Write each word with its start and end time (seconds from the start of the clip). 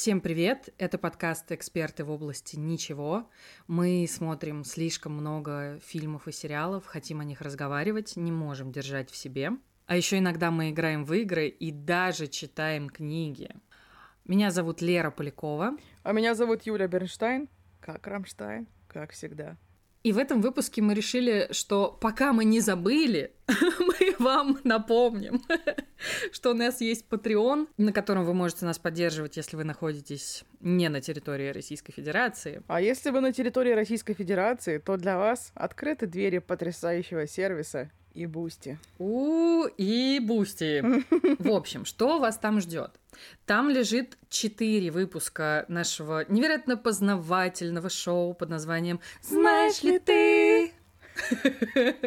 Всем 0.00 0.20
привет! 0.20 0.72
Это 0.78 0.96
подкаст 0.96 1.50
«Эксперты 1.50 2.04
в 2.04 2.12
области 2.12 2.54
ничего». 2.54 3.28
Мы 3.66 4.06
смотрим 4.08 4.62
слишком 4.62 5.12
много 5.12 5.80
фильмов 5.84 6.28
и 6.28 6.32
сериалов, 6.32 6.86
хотим 6.86 7.18
о 7.18 7.24
них 7.24 7.40
разговаривать, 7.40 8.14
не 8.14 8.30
можем 8.30 8.70
держать 8.70 9.10
в 9.10 9.16
себе. 9.16 9.50
А 9.86 9.96
еще 9.96 10.18
иногда 10.18 10.52
мы 10.52 10.70
играем 10.70 11.04
в 11.04 11.12
игры 11.14 11.48
и 11.48 11.72
даже 11.72 12.28
читаем 12.28 12.90
книги. 12.90 13.50
Меня 14.24 14.52
зовут 14.52 14.82
Лера 14.82 15.10
Полякова. 15.10 15.76
А 16.04 16.12
меня 16.12 16.36
зовут 16.36 16.62
Юля 16.62 16.86
Бернштайн. 16.86 17.48
Как 17.80 18.06
Рамштайн, 18.06 18.68
как 18.86 19.10
всегда. 19.10 19.56
И 20.04 20.12
в 20.12 20.18
этом 20.18 20.40
выпуске 20.40 20.80
мы 20.80 20.94
решили, 20.94 21.48
что 21.50 21.90
пока 21.90 22.32
мы 22.32 22.44
не 22.44 22.60
забыли, 22.60 23.32
мы 23.80 24.07
вам 24.18 24.58
напомним, 24.64 25.42
что 26.32 26.50
у 26.50 26.54
нас 26.54 26.80
есть 26.80 27.06
Patreon, 27.08 27.68
на 27.76 27.92
котором 27.92 28.24
вы 28.24 28.34
можете 28.34 28.64
нас 28.64 28.78
поддерживать, 28.78 29.36
если 29.36 29.56
вы 29.56 29.64
находитесь 29.64 30.44
не 30.60 30.88
на 30.88 31.00
территории 31.00 31.50
Российской 31.50 31.92
Федерации. 31.92 32.62
А 32.66 32.80
если 32.80 33.10
вы 33.10 33.20
на 33.20 33.32
территории 33.32 33.72
Российской 33.72 34.14
Федерации, 34.14 34.78
то 34.78 34.96
для 34.96 35.18
вас 35.18 35.52
открыты 35.54 36.06
двери 36.06 36.38
потрясающего 36.38 37.26
сервиса 37.26 37.90
и 38.14 38.26
Boosty. 38.26 38.78
У 38.98 39.64
и 39.76 40.18
Boosty. 40.18 40.82
В 41.42 41.52
общем, 41.52 41.84
что 41.84 42.18
вас 42.18 42.36
там 42.38 42.60
ждет? 42.60 42.90
Там 43.46 43.70
лежит 43.70 44.18
четыре 44.28 44.90
выпуска 44.90 45.64
нашего 45.68 46.24
невероятно 46.28 46.76
познавательного 46.76 47.88
шоу 47.88 48.34
под 48.34 48.48
названием 48.48 49.00
«Знаешь 49.22 49.82
ли 49.82 49.98
ты?» 49.98 50.72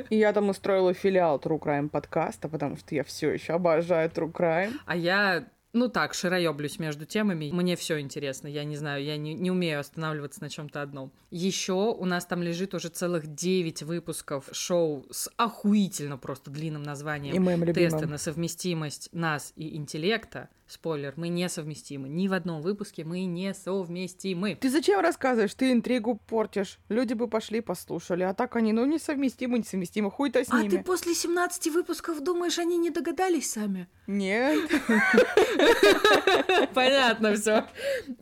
И 0.10 0.18
я 0.18 0.34
там 0.34 0.50
устроила 0.50 0.94
филиал 0.94 1.38
True 1.38 1.60
Crime 1.60 1.90
подкаста, 1.90 2.50
потому 2.50 2.78
что 2.78 2.96
я 2.96 3.04
все 3.04 3.32
еще 3.32 3.54
обожаю 3.54 4.10
True 4.10 4.32
Crime. 4.32 4.74
А 4.86 4.96
я 4.96 5.46
ну 5.74 5.88
так, 5.88 6.14
широеблюсь 6.14 6.80
между 6.80 7.06
темами. 7.06 7.50
Мне 7.52 7.76
все 7.76 8.00
интересно. 8.00 8.48
Я 8.48 8.66
не 8.66 8.76
знаю, 8.76 9.04
я 9.04 9.16
не, 9.16 9.34
не 9.34 9.52
умею 9.52 9.80
останавливаться 9.80 10.42
на 10.42 10.50
чем-то 10.50 10.82
одном. 10.82 11.14
Еще 11.30 11.74
у 11.74 12.06
нас 12.06 12.26
там 12.26 12.44
лежит 12.44 12.74
уже 12.74 12.90
целых 12.90 13.34
9 13.34 13.84
выпусков 13.84 14.50
шоу 14.52 15.06
с 15.12 15.32
охуительно 15.38 16.18
просто 16.18 16.52
длинным 16.52 16.84
названием 16.84 17.36
И 17.36 17.40
моим 17.40 17.74
«Тесты 17.74 18.06
на 18.06 18.18
совместимость 18.18 19.10
нас 19.14 19.54
и 19.56 19.78
интеллекта». 19.78 20.50
Спойлер, 20.72 21.14
мы 21.18 21.28
несовместимы. 21.28 22.08
Ни 22.08 22.30
в 22.30 22.34
одном 22.34 22.62
выпуске 22.62 23.04
мы 23.04 23.26
несовместимы. 23.26 24.56
Ты 24.56 24.70
зачем 24.70 25.02
рассказываешь? 25.02 25.54
Ты 25.54 25.74
интригу 25.74 26.16
портишь. 26.28 26.80
Люди 26.88 27.14
бы 27.14 27.28
пошли 27.28 27.60
послушали. 27.60 28.24
А 28.24 28.34
так 28.34 28.56
они, 28.56 28.72
ну, 28.72 28.86
несовместимы, 28.86 29.60
несовместимы. 29.60 30.10
Хуй-то 30.10 30.40
с 30.46 30.48
а 30.50 30.62
ними. 30.62 30.70
ты 30.70 30.84
после 30.84 31.14
17 31.14 31.74
выпусков 31.74 32.24
думаешь, 32.24 32.58
они 32.58 32.78
не 32.78 32.90
догадались 32.90 33.52
сами? 33.52 33.90
Нет. 34.08 34.72
Понятно 36.74 37.36
все. 37.36 37.66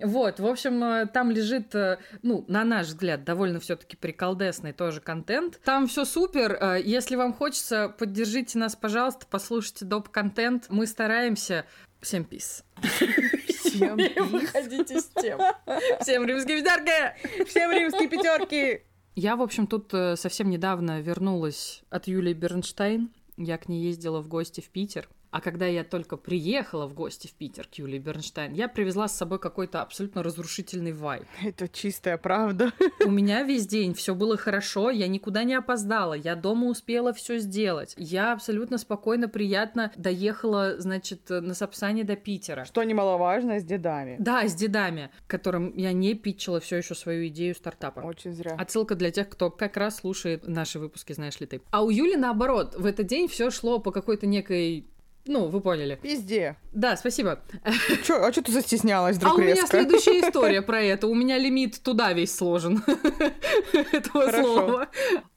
Вот, 0.03 0.39
в 0.39 0.47
общем, 0.47 0.83
э, 0.83 1.05
там 1.05 1.29
лежит, 1.29 1.75
э, 1.75 1.99
ну, 2.23 2.45
на 2.47 2.63
наш 2.63 2.87
взгляд, 2.87 3.23
довольно 3.23 3.59
все-таки 3.59 3.95
приколдесный 3.95 4.73
тоже 4.73 5.01
контент. 5.01 5.59
Там 5.63 5.87
все 5.87 6.03
супер. 6.03 6.57
Э, 6.59 6.81
если 6.83 7.15
вам 7.15 7.33
хочется, 7.33 7.89
поддержите 7.89 8.57
нас, 8.57 8.75
пожалуйста, 8.75 9.27
послушайте 9.29 9.85
доп-контент. 9.85 10.65
Мы 10.69 10.87
стараемся 10.87 11.65
Всем 12.01 12.23
пис. 12.23 12.63
Всем 13.47 13.97
пис. 13.97 14.15
Выходите 14.17 14.99
с 14.99 15.09
тем. 15.21 15.39
Всем 16.01 16.25
римские 16.25 16.61
пятерки! 16.61 17.45
Всем 17.45 17.71
римские 17.71 18.07
пятерки! 18.07 18.81
Я, 19.15 19.35
в 19.35 19.41
общем, 19.41 19.67
тут 19.67 19.93
э, 19.93 20.15
совсем 20.15 20.49
недавно 20.49 21.01
вернулась 21.01 21.83
от 21.89 22.07
Юлии 22.07 22.33
Бернштейн. 22.33 23.11
Я 23.35 23.57
к 23.57 23.67
ней 23.67 23.83
ездила 23.83 24.21
в 24.21 24.29
гости 24.29 24.61
в 24.61 24.69
Питер. 24.69 25.09
А 25.31 25.41
когда 25.41 25.67
я 25.67 25.83
только 25.83 26.17
приехала 26.17 26.87
в 26.87 26.93
гости 26.93 27.27
в 27.27 27.33
Питер 27.33 27.67
к 27.67 27.75
Юлии 27.75 27.99
Бернштейн, 27.99 28.53
я 28.53 28.67
привезла 28.67 29.07
с 29.07 29.15
собой 29.15 29.37
какой-то 29.37 29.81
абсолютно 29.81 30.23
разрушительный 30.23 30.91
вайб. 30.91 31.25
Это 31.43 31.67
чистая 31.67 32.17
правда. 32.17 32.71
У 33.05 33.11
меня 33.11 33.43
весь 33.43 33.67
день 33.67 33.93
все 33.93 34.15
было 34.15 34.37
хорошо, 34.37 34.89
я 34.89 35.07
никуда 35.07 35.43
не 35.43 35.53
опоздала, 35.53 36.13
я 36.13 36.35
дома 36.35 36.67
успела 36.67 37.13
все 37.13 37.37
сделать. 37.37 37.93
Я 37.97 38.33
абсолютно 38.33 38.77
спокойно, 38.79 39.27
приятно 39.27 39.91
доехала, 39.95 40.79
значит, 40.79 41.29
на 41.29 41.53
Сапсане 41.53 42.03
до 42.03 42.15
Питера. 42.15 42.65
Что 42.65 42.83
немаловажно, 42.83 43.59
с 43.59 43.63
дедами. 43.63 44.15
Да, 44.19 44.47
с 44.47 44.55
дедами, 44.55 45.11
которым 45.27 45.75
я 45.75 45.93
не 45.93 46.15
питчила 46.15 46.59
все 46.59 46.77
еще 46.77 46.95
свою 46.95 47.27
идею 47.27 47.53
стартапа. 47.53 47.99
Очень 47.99 48.33
зря. 48.33 48.55
Отсылка 48.57 48.95
для 48.95 49.11
тех, 49.11 49.29
кто 49.29 49.51
как 49.51 49.77
раз 49.77 49.97
слушает 49.97 50.47
наши 50.47 50.79
выпуски, 50.79 51.13
знаешь 51.13 51.39
ли 51.39 51.45
ты. 51.45 51.61
А 51.69 51.83
у 51.83 51.89
Юли 51.89 52.15
наоборот, 52.15 52.75
в 52.75 52.85
этот 52.85 53.05
день 53.05 53.27
все 53.27 53.51
шло 53.51 53.79
по 53.79 53.91
какой-то 53.91 54.25
некой 54.25 54.87
ну, 55.25 55.47
вы 55.47 55.61
поняли. 55.61 55.99
Везде. 56.01 56.55
Да, 56.71 56.97
спасибо. 56.97 57.39
Чё, 58.03 58.23
а 58.23 58.31
что 58.31 58.41
ты 58.41 58.51
застеснялась 58.51 59.17
вдруг 59.17 59.33
А 59.33 59.35
у 59.35 59.39
меня 59.39 59.53
резко? 59.53 59.67
следующая 59.67 60.21
история 60.27 60.61
про 60.61 60.81
это. 60.81 61.07
У 61.07 61.13
меня 61.13 61.37
лимит 61.37 61.81
туда 61.83 62.13
весь 62.13 62.35
сложен 62.35 62.83
этого 63.91 64.25
Хорошо. 64.25 64.43
слова. 64.43 64.87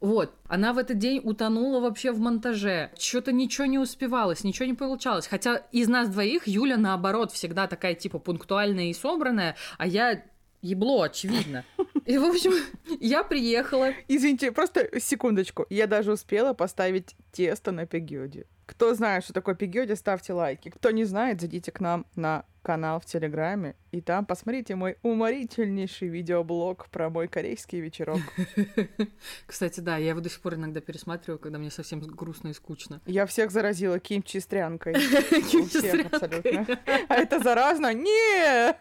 Вот. 0.01 0.33
Она 0.49 0.73
в 0.73 0.79
этот 0.79 0.99
день 0.99 1.21
утонула 1.23 1.81
вообще 1.81 2.13
в 2.13 2.19
монтаже. 2.21 2.91
Что-то 2.99 3.33
ничего 3.33 3.67
не 3.67 3.79
успевалось, 3.79 4.45
ничего 4.45 4.67
не 4.67 4.75
получалось. 4.75 5.27
Хотя 5.27 5.57
из 5.73 5.89
нас 5.89 6.09
двоих 6.09 6.47
Юля, 6.47 6.77
наоборот, 6.77 7.33
всегда 7.33 7.67
такая, 7.67 7.95
типа, 7.95 8.19
пунктуальная 8.19 8.87
и 8.87 8.95
собранная, 8.95 9.57
а 9.79 9.87
я 9.87 10.23
ебло, 10.63 11.03
очевидно. 11.03 11.65
И, 12.07 12.17
в 12.19 12.25
общем, 12.25 12.53
я 13.01 13.25
приехала. 13.25 13.93
Извините, 14.09 14.53
просто 14.53 14.89
секундочку. 15.01 15.67
Я 15.71 15.87
даже 15.87 16.13
успела 16.13 16.53
поставить 16.55 17.15
тесто 17.33 17.73
на 17.73 17.85
пигёде. 17.87 18.47
Кто 18.67 18.95
знает, 18.95 19.25
что 19.25 19.33
такое 19.33 19.55
пигёде, 19.55 19.97
ставьте 19.97 20.33
лайки. 20.33 20.69
Кто 20.71 20.91
не 20.91 21.05
знает, 21.05 21.41
зайдите 21.41 21.73
к 21.73 21.81
нам 21.81 22.07
на 22.15 22.45
канал 22.63 23.01
в 23.01 23.05
Телеграме, 23.05 23.75
и 23.91 24.01
там 24.01 24.25
посмотрите 24.25 24.75
мой 24.75 24.97
уморительнейший 25.03 26.09
видеоблог 26.09 26.89
про 26.91 27.11
мой 27.11 27.29
корейский 27.29 27.81
вечерок. 27.81 28.21
Кстати, 29.47 29.81
да, 29.81 29.97
я 29.99 30.11
его 30.11 30.21
до 30.21 30.31
сих 30.31 30.41
пор 30.41 30.55
иногда 30.55 30.81
пересматриваю, 30.81 31.39
когда 31.39 31.59
мне 31.59 31.71
совсем 31.71 32.01
грустно 32.01 32.49
и 32.49 32.53
скучно. 32.53 33.01
Я 33.05 33.27
всех 33.27 33.51
заразила 33.51 33.99
кимчи 33.99 34.39
с 34.39 34.47
трянкой. 34.47 34.95
У 35.33 35.43
Кимчи 35.43 35.79
с 35.79 35.79
всех 35.79 36.11
трянкой. 36.11 36.53
абсолютно. 36.53 36.79
А 37.09 37.15
это 37.17 37.41
заразно? 37.41 37.93
Не! 37.93 38.75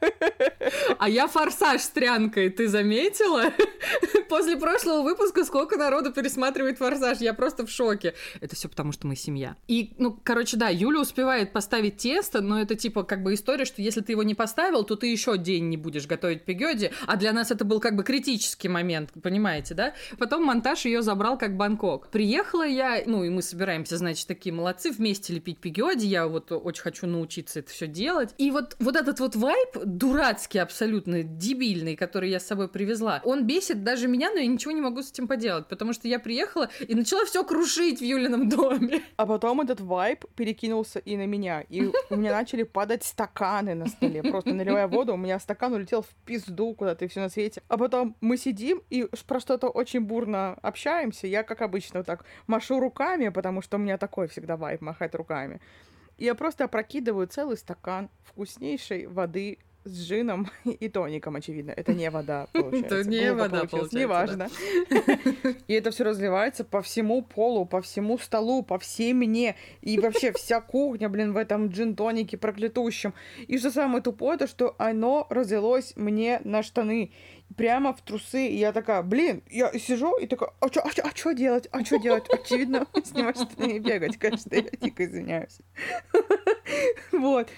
А 0.99 1.09
я 1.09 1.27
форсаж 1.27 1.81
с 1.81 1.89
трянкой, 1.89 2.49
ты 2.49 2.67
заметила? 2.67 3.51
После 4.29 4.57
прошлого 4.57 5.01
выпуска 5.01 5.43
сколько 5.43 5.77
народу 5.77 6.13
пересматривает 6.13 6.77
форсаж, 6.77 7.19
я 7.19 7.33
просто 7.33 7.65
в 7.65 7.69
шоке. 7.69 8.13
Это 8.39 8.55
все 8.55 8.69
потому, 8.69 8.91
что 8.91 9.07
мы 9.07 9.15
семья. 9.15 9.55
И, 9.71 9.93
ну, 9.99 10.19
короче, 10.21 10.57
да, 10.57 10.67
Юля 10.67 10.99
успевает 10.99 11.53
поставить 11.53 11.95
тесто, 11.95 12.41
но 12.41 12.59
это 12.59 12.75
типа 12.75 13.03
как 13.03 13.23
бы 13.23 13.33
история, 13.35 13.63
что 13.63 13.81
если 13.81 14.01
ты 14.01 14.11
его 14.11 14.21
не 14.21 14.35
поставил, 14.35 14.83
то 14.83 14.97
ты 14.97 15.07
еще 15.07 15.37
день 15.37 15.69
не 15.69 15.77
будешь 15.77 16.07
готовить 16.07 16.43
пигёди, 16.43 16.91
а 17.07 17.15
для 17.15 17.31
нас 17.31 17.51
это 17.51 17.63
был 17.63 17.79
как 17.79 17.95
бы 17.95 18.03
критический 18.03 18.67
момент, 18.67 19.11
понимаете, 19.23 19.73
да? 19.73 19.93
Потом 20.17 20.43
монтаж 20.43 20.83
ее 20.83 21.01
забрал 21.01 21.37
как 21.37 21.55
Бангкок. 21.55 22.09
Приехала 22.09 22.67
я, 22.67 23.01
ну, 23.05 23.23
и 23.23 23.29
мы 23.29 23.41
собираемся, 23.41 23.95
значит, 23.95 24.27
такие 24.27 24.53
молодцы, 24.53 24.91
вместе 24.91 25.31
лепить 25.33 25.59
пигёди, 25.59 26.05
я 26.05 26.27
вот 26.27 26.51
очень 26.51 26.81
хочу 26.81 27.07
научиться 27.07 27.59
это 27.59 27.71
все 27.71 27.87
делать. 27.87 28.35
И 28.37 28.51
вот, 28.51 28.75
вот 28.79 28.97
этот 28.97 29.21
вот 29.21 29.37
вайп, 29.37 29.77
дурацкий 29.85 30.59
абсолютно, 30.59 31.23
дебильный, 31.23 31.95
который 31.95 32.29
я 32.29 32.41
с 32.41 32.45
собой 32.45 32.67
привезла, 32.67 33.21
он 33.23 33.47
бесит 33.47 33.85
даже 33.85 34.09
меня, 34.09 34.31
но 34.31 34.39
я 34.39 34.47
ничего 34.47 34.73
не 34.73 34.81
могу 34.81 35.01
с 35.01 35.11
этим 35.11 35.29
поделать, 35.29 35.67
потому 35.67 35.93
что 35.93 36.09
я 36.09 36.19
приехала 36.19 36.69
и 36.85 36.93
начала 36.93 37.23
все 37.23 37.45
крушить 37.45 38.01
в 38.01 38.03
Юлином 38.03 38.49
доме. 38.49 39.01
А 39.15 39.25
потом 39.25 39.60
этот 39.61 39.81
вайб 39.81 40.25
перекинулся 40.35 40.99
и 40.99 41.17
на 41.17 41.25
меня. 41.25 41.61
И 41.69 41.89
у 42.09 42.15
меня 42.15 42.31
начали 42.31 42.63
падать 42.63 43.03
стаканы 43.03 43.73
на 43.75 43.87
столе. 43.87 44.23
Просто 44.23 44.53
наливая 44.53 44.87
воду, 44.87 45.13
у 45.13 45.17
меня 45.17 45.39
стакан 45.39 45.73
улетел 45.73 46.01
в 46.01 46.09
пизду 46.25 46.73
куда-то 46.73 47.05
и 47.05 47.07
все 47.07 47.21
на 47.21 47.29
свете. 47.29 47.61
А 47.67 47.77
потом 47.77 48.15
мы 48.21 48.37
сидим 48.37 48.81
и 48.89 49.07
про 49.27 49.39
что-то 49.39 49.69
очень 49.69 50.01
бурно 50.01 50.53
общаемся. 50.61 51.27
Я, 51.27 51.43
как 51.43 51.61
обычно, 51.61 51.99
вот 51.99 52.07
так 52.07 52.25
машу 52.47 52.79
руками, 52.79 53.29
потому 53.29 53.61
что 53.61 53.77
у 53.77 53.79
меня 53.79 53.97
такой 53.97 54.27
всегда 54.27 54.57
вайб 54.57 54.81
махать 54.81 55.15
руками. 55.15 55.61
Я 56.17 56.35
просто 56.35 56.65
опрокидываю 56.65 57.27
целый 57.27 57.57
стакан 57.57 58.09
вкуснейшей 58.23 59.07
воды 59.07 59.57
с 59.83 60.07
джином 60.07 60.47
и 60.65 60.89
тоником, 60.89 61.35
очевидно. 61.35 61.71
Это 61.71 61.93
не 61.93 62.09
вода, 62.09 62.47
получается. 62.53 62.97
Это 62.97 63.09
не 63.09 63.19
Глупо 63.29 63.35
вода, 63.43 63.59
получилось, 63.65 63.89
получается, 63.91 63.97
Неважно. 63.99 64.49
И 65.67 65.73
это 65.73 65.91
все 65.91 66.03
разливается 66.03 66.63
по 66.63 66.81
всему 66.81 67.21
полу, 67.21 67.65
по 67.65 67.81
всему 67.81 68.17
столу, 68.17 68.63
по 68.63 68.77
всей 68.79 69.13
мне. 69.13 69.55
И 69.81 69.99
вообще 69.99 70.31
вся 70.33 70.61
кухня, 70.61 71.09
блин, 71.09 71.33
в 71.33 71.37
этом 71.37 71.67
джин-тонике 71.67 72.37
проклятущем. 72.37 73.13
И 73.47 73.57
что 73.57 73.71
самое 73.71 74.01
тупое, 74.03 74.37
то 74.37 74.47
что 74.47 74.75
оно 74.77 75.27
разлилось 75.29 75.93
мне 75.95 76.41
на 76.43 76.63
штаны. 76.63 77.11
Прямо 77.57 77.93
в 77.93 78.01
трусы. 78.01 78.47
И 78.47 78.55
я 78.57 78.71
такая, 78.71 79.01
блин, 79.01 79.43
я 79.49 79.71
сижу 79.77 80.17
и 80.17 80.25
такая, 80.27 80.51
а 80.61 80.67
что 80.69 80.81
а 80.81 80.89
чё- 80.93 81.03
а 81.03 81.11
чё 81.11 81.33
делать? 81.33 81.67
А 81.71 81.83
что 81.83 81.97
делать? 81.97 82.23
Очевидно, 82.29 82.87
снимать 83.03 83.35
штаны 83.37 83.71
и 83.75 83.79
бегать, 83.79 84.17
конечно, 84.17 84.55
я 84.55 84.61
дико 84.61 85.03
извиняюсь. 85.05 85.57
Вот. 87.11 87.49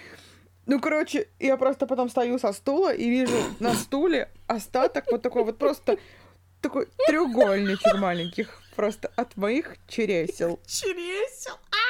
Ну, 0.66 0.80
короче, 0.80 1.28
я 1.40 1.58
просто 1.58 1.86
потом 1.88 2.10
стою 2.10 2.40
со 2.40 2.54
стула 2.54 2.94
и 2.94 3.10
вижу 3.10 3.38
на 3.60 3.74
стуле 3.74 4.30
остаток 4.48 5.06
вот 5.12 5.22
такой 5.22 5.44
вот 5.44 5.58
просто 5.58 5.98
такой 6.62 6.88
треугольничек 7.08 7.96
маленьких 8.00 8.62
просто 8.76 9.12
от 9.16 9.36
моих 9.38 9.76
чересел. 9.88 10.60
Чересел. 10.66 11.54
А! 11.72 11.84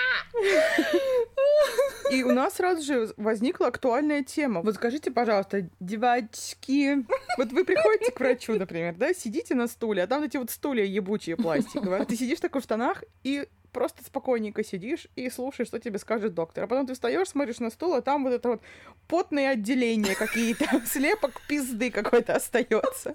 И 2.11 2.23
у 2.23 2.31
нас 2.31 2.55
сразу 2.55 2.81
же 2.81 3.13
возникла 3.17 3.67
актуальная 3.67 4.23
тема. 4.23 4.61
Вот 4.61 4.75
скажите, 4.75 5.11
пожалуйста, 5.11 5.69
девочки, 5.79 7.05
вот 7.37 7.51
вы 7.51 7.63
приходите 7.65 8.11
к 8.11 8.19
врачу, 8.19 8.53
например, 8.55 8.95
да, 8.95 9.13
сидите 9.13 9.55
на 9.55 9.67
стуле, 9.67 10.03
а 10.03 10.07
там 10.07 10.23
эти 10.23 10.37
вот 10.37 10.49
стулья 10.49 10.83
ебучие 10.83 11.37
пластиковые. 11.37 12.05
Ты 12.05 12.15
сидишь 12.15 12.39
такой 12.39 12.61
в 12.61 12.63
штанах 12.63 13.03
и 13.23 13.47
просто 13.73 14.03
спокойненько 14.03 14.63
сидишь 14.63 15.07
и 15.15 15.29
слушаешь, 15.29 15.67
что 15.67 15.79
тебе 15.79 15.99
скажет 15.99 16.33
доктор. 16.33 16.63
А 16.63 16.67
потом 16.67 16.87
ты 16.87 16.93
встаешь, 16.93 17.27
смотришь 17.27 17.59
на 17.59 17.69
стул, 17.69 17.95
а 17.95 18.01
там 18.01 18.23
вот 18.23 18.33
это 18.33 18.49
вот 18.49 18.61
потные 19.07 19.49
отделения 19.49 20.15
какие-то, 20.15 20.65
слепок 20.85 21.41
пизды 21.47 21.91
какой-то 21.91 22.35
остается. 22.35 23.11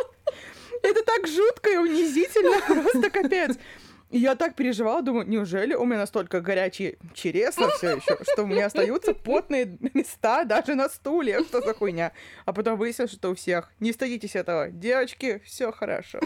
Это 0.82 1.02
так 1.05 1.26
жутко 1.26 1.70
и 1.70 1.76
унизительно, 1.76 2.60
просто 2.82 3.10
капец. 3.10 3.56
Я 4.10 4.37
так 4.37 4.55
переживала, 4.55 5.02
думаю, 5.02 5.28
неужели 5.28 5.75
у 5.75 5.84
меня 5.84 5.99
настолько 5.99 6.40
горячий 6.40 6.96
череса 7.12 7.69
все 7.76 7.96
еще, 7.96 8.16
что 8.32 8.44
у 8.44 8.46
меня 8.46 8.66
остаются 8.66 9.12
потные 9.12 9.76
места 9.93 10.44
даже 10.44 10.75
на 10.75 10.88
стуле, 10.88 11.44
что 11.44 11.60
за 11.60 11.75
хуйня. 11.75 12.12
А 12.46 12.55
потом 12.55 12.78
выяснилось, 12.78 13.12
что 13.12 13.31
у 13.31 13.34
всех. 13.34 13.70
Не 13.81 13.93
стыдитесь 13.93 14.34
этого. 14.34 14.70
Девочки, 14.70 15.43
все 15.44 15.72
хорошо. 15.72 16.20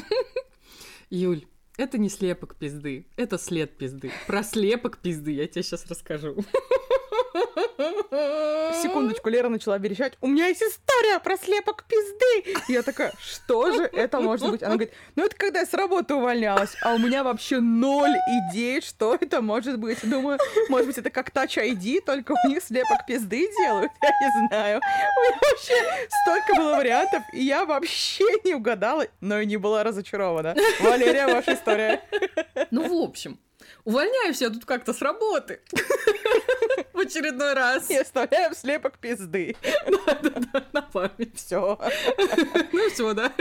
Юль, 1.11 1.45
это 1.77 1.99
не 1.99 2.09
слепок 2.09 2.57
пизды, 2.57 3.07
это 3.17 3.39
след 3.39 3.77
пизды. 3.77 4.11
Про 4.27 4.43
слепок 4.43 4.99
пизды 4.99 5.33
я 5.33 5.47
тебе 5.47 5.63
сейчас 5.63 5.87
расскажу. 5.87 6.37
Секундочку, 8.83 9.29
Лера 9.29 9.49
начала 9.49 9.79
верещать. 9.79 10.15
У 10.21 10.27
меня 10.27 10.47
есть 10.47 10.63
история 10.63 11.19
про 11.19 11.37
слепок 11.37 11.85
пизды. 11.85 12.57
Я 12.69 12.83
такая, 12.83 13.13
что 13.21 13.73
же 13.73 13.85
это 13.85 14.21
может 14.21 14.51
быть? 14.51 14.63
Она 14.63 14.75
говорит, 14.75 14.93
ну 15.17 15.25
это 15.25 15.37
когда 15.37 15.61
я 15.61 15.67
с 15.67 15.75
работы 15.75 16.15
увольнялась, 16.15 16.75
а 16.83 16.95
у 16.95 16.99
меня 16.99 17.25
вообще 17.25 17.61
ноль 17.61 18.15
идей, 18.51 18.81
что 18.81 19.17
это 19.21 19.41
может 19.41 19.79
быть. 19.79 19.99
Думаю, 20.03 20.39
может 20.69 20.87
быть, 20.87 20.99
это 20.99 21.11
как 21.11 21.31
Touch 21.31 21.57
ID, 21.57 22.01
только 22.05 22.35
у 22.45 22.49
них 22.49 22.63
слепок 22.63 23.07
пизды 23.07 23.49
делают? 23.63 23.93
Я 24.03 24.11
не 24.21 24.49
знаю. 24.49 24.81
У 24.81 25.21
меня 25.23 25.39
вообще 25.51 26.09
столько 26.23 26.55
было 26.55 26.77
вариантов, 26.77 27.23
и 27.33 27.45
я 27.45 27.65
вообще 27.65 28.25
не 28.45 28.55
угадала, 28.55 29.07
но 29.21 29.41
и 29.41 29.47
не 29.47 29.57
была 29.57 29.83
разочарована. 29.85 30.55
Валерия, 30.81 31.27
ваша 31.27 31.55
история. 31.55 32.01
Ну, 32.71 32.89
в 32.89 33.03
общем, 33.03 33.39
увольняюсь 33.85 34.41
я 34.41 34.51
тут 34.51 34.65
как-то 34.65 34.93
с 34.93 35.03
работы. 35.03 35.61
В 36.93 36.99
очередной 36.99 37.55
раз. 37.55 37.91
И 37.91 37.97
оставляем 37.97 38.55
слепок 38.55 38.99
пизды. 38.99 39.57
Да-да-да, 39.87 40.65
на 40.73 40.83
память. 40.83 41.37
Все. 41.37 41.79
Ну 42.73 42.91
все, 42.91 43.13
да. 43.15 43.33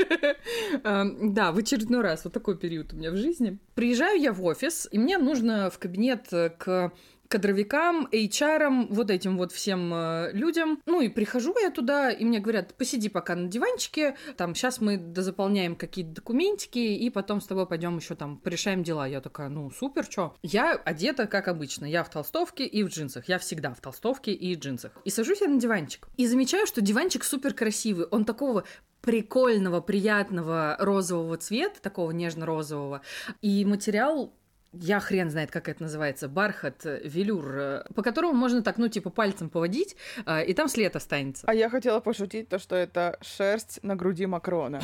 Эм, 0.84 1.34
да, 1.34 1.52
в 1.52 1.58
очередной 1.58 2.02
раз. 2.02 2.24
Вот 2.24 2.34
такой 2.34 2.58
период 2.58 2.94
у 2.94 2.96
меня 2.96 3.12
в 3.12 3.18
жизни. 3.18 3.58
Приезжаю 3.76 4.20
я 4.20 4.34
в 4.34 4.44
офис, 4.44 4.88
и 4.92 4.98
мне 4.98 5.18
нужно 5.18 5.70
в 5.70 5.80
кабинет 5.80 6.28
к 6.30 6.92
кадровикам, 7.32 8.10
HR, 8.12 8.88
вот 8.90 9.10
этим 9.10 9.38
вот 9.38 9.54
всем 9.54 9.94
э, 9.94 10.32
людям. 10.34 10.82
Ну 10.86 11.00
и 11.00 11.08
прихожу 11.08 11.56
я 11.60 11.72
туда, 11.72 12.12
и 12.12 12.26
мне 12.26 12.40
говорят, 12.40 12.74
посиди 12.76 13.08
пока 13.08 13.36
на 13.36 13.48
диванчике, 13.48 14.18
там, 14.36 14.54
сейчас 14.54 14.82
мы 14.82 14.98
дозаполняем 14.98 15.78
какие-то 15.78 16.12
документики, 16.12 16.80
и 16.80 17.10
потом 17.10 17.40
с 17.40 17.48
тобой 17.48 17.66
пойдем 17.66 17.96
еще 17.98 18.16
там 18.16 18.38
порешаем 18.38 18.84
дела. 18.84 19.08
Я 19.08 19.22
такая, 19.22 19.48
ну 19.48 19.72
супер, 19.72 20.06
чё? 20.08 20.36
Я 20.44 20.74
одета, 20.74 21.26
как 21.26 21.48
обычно, 21.48 21.86
я 21.86 22.04
в 22.04 22.10
толстовке 22.10 22.66
и 22.66 22.84
в 22.84 22.90
джинсах. 22.90 23.30
Я 23.30 23.40
всегда 23.40 23.74
в 23.74 23.80
толстовке 23.80 24.34
и 24.34 24.54
джинсах. 24.56 24.92
И 25.06 25.10
сажусь 25.10 25.40
я 25.40 25.48
на 25.48 25.60
диванчик. 25.60 26.10
И 26.18 26.28
замечаю, 26.28 26.68
что 26.68 26.82
диванчик 26.82 27.24
супер 27.24 27.54
красивый. 27.54 28.08
Он 28.08 28.26
такого 28.26 28.66
прикольного, 29.02 29.82
приятного 29.82 30.76
розового 30.80 31.38
цвета, 31.38 31.82
такого 31.82 32.12
нежно-розового. 32.12 33.02
И 33.42 33.66
материал 33.66 34.34
я 34.74 35.00
хрен 35.00 35.30
знает, 35.30 35.52
как 35.52 35.68
это 35.68 35.84
называется, 35.84 36.28
бархат, 36.28 36.86
э, 36.86 37.02
велюр, 37.04 37.58
э, 37.58 37.84
по 37.94 38.02
которому 38.02 38.34
можно 38.34 38.62
так, 38.62 38.78
ну, 38.78 38.88
типа, 38.88 39.10
пальцем 39.10 39.50
поводить, 39.50 39.96
э, 40.26 40.46
и 40.46 40.54
там 40.54 40.70
след 40.70 40.96
останется. 40.96 41.46
А 41.48 41.54
я 41.54 41.70
хотела 41.70 42.00
пошутить 42.00 42.48
то, 42.50 42.58
что 42.58 42.76
это 42.76 43.18
шерсть 43.22 43.80
на 43.84 43.96
груди 43.96 44.26
Макрона. 44.26 44.82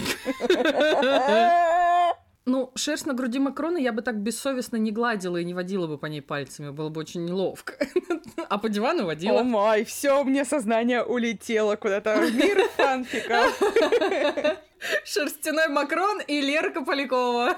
Ну, 2.45 2.71
шерсть 2.75 3.05
на 3.05 3.13
груди 3.13 3.39
Макрона 3.39 3.77
я 3.77 3.91
бы 3.91 4.01
так 4.01 4.15
бессовестно 4.21 4.77
не 4.77 4.93
гладила 4.93 5.35
и 5.35 5.43
не 5.43 5.53
водила 5.53 5.85
бы 5.85 5.97
по 5.97 6.05
ней 6.05 6.21
пальцами, 6.21 6.69
было 6.69 6.87
бы 6.87 7.01
очень 7.01 7.25
неловко. 7.25 7.73
А 8.49 8.57
по 8.59 8.69
дивану 8.69 9.05
водила. 9.05 9.41
О 9.41 9.43
май, 9.43 9.83
все, 9.83 10.23
мне 10.23 10.45
сознание 10.45 11.03
улетело 11.03 11.75
куда-то 11.75 12.15
в 12.15 12.33
мир 12.33 12.65
фанфика. 12.77 13.43
Шерстяной 15.03 15.67
Макрон 15.67 16.21
и 16.21 16.41
Лерка 16.41 16.83
Полякова. 16.83 17.57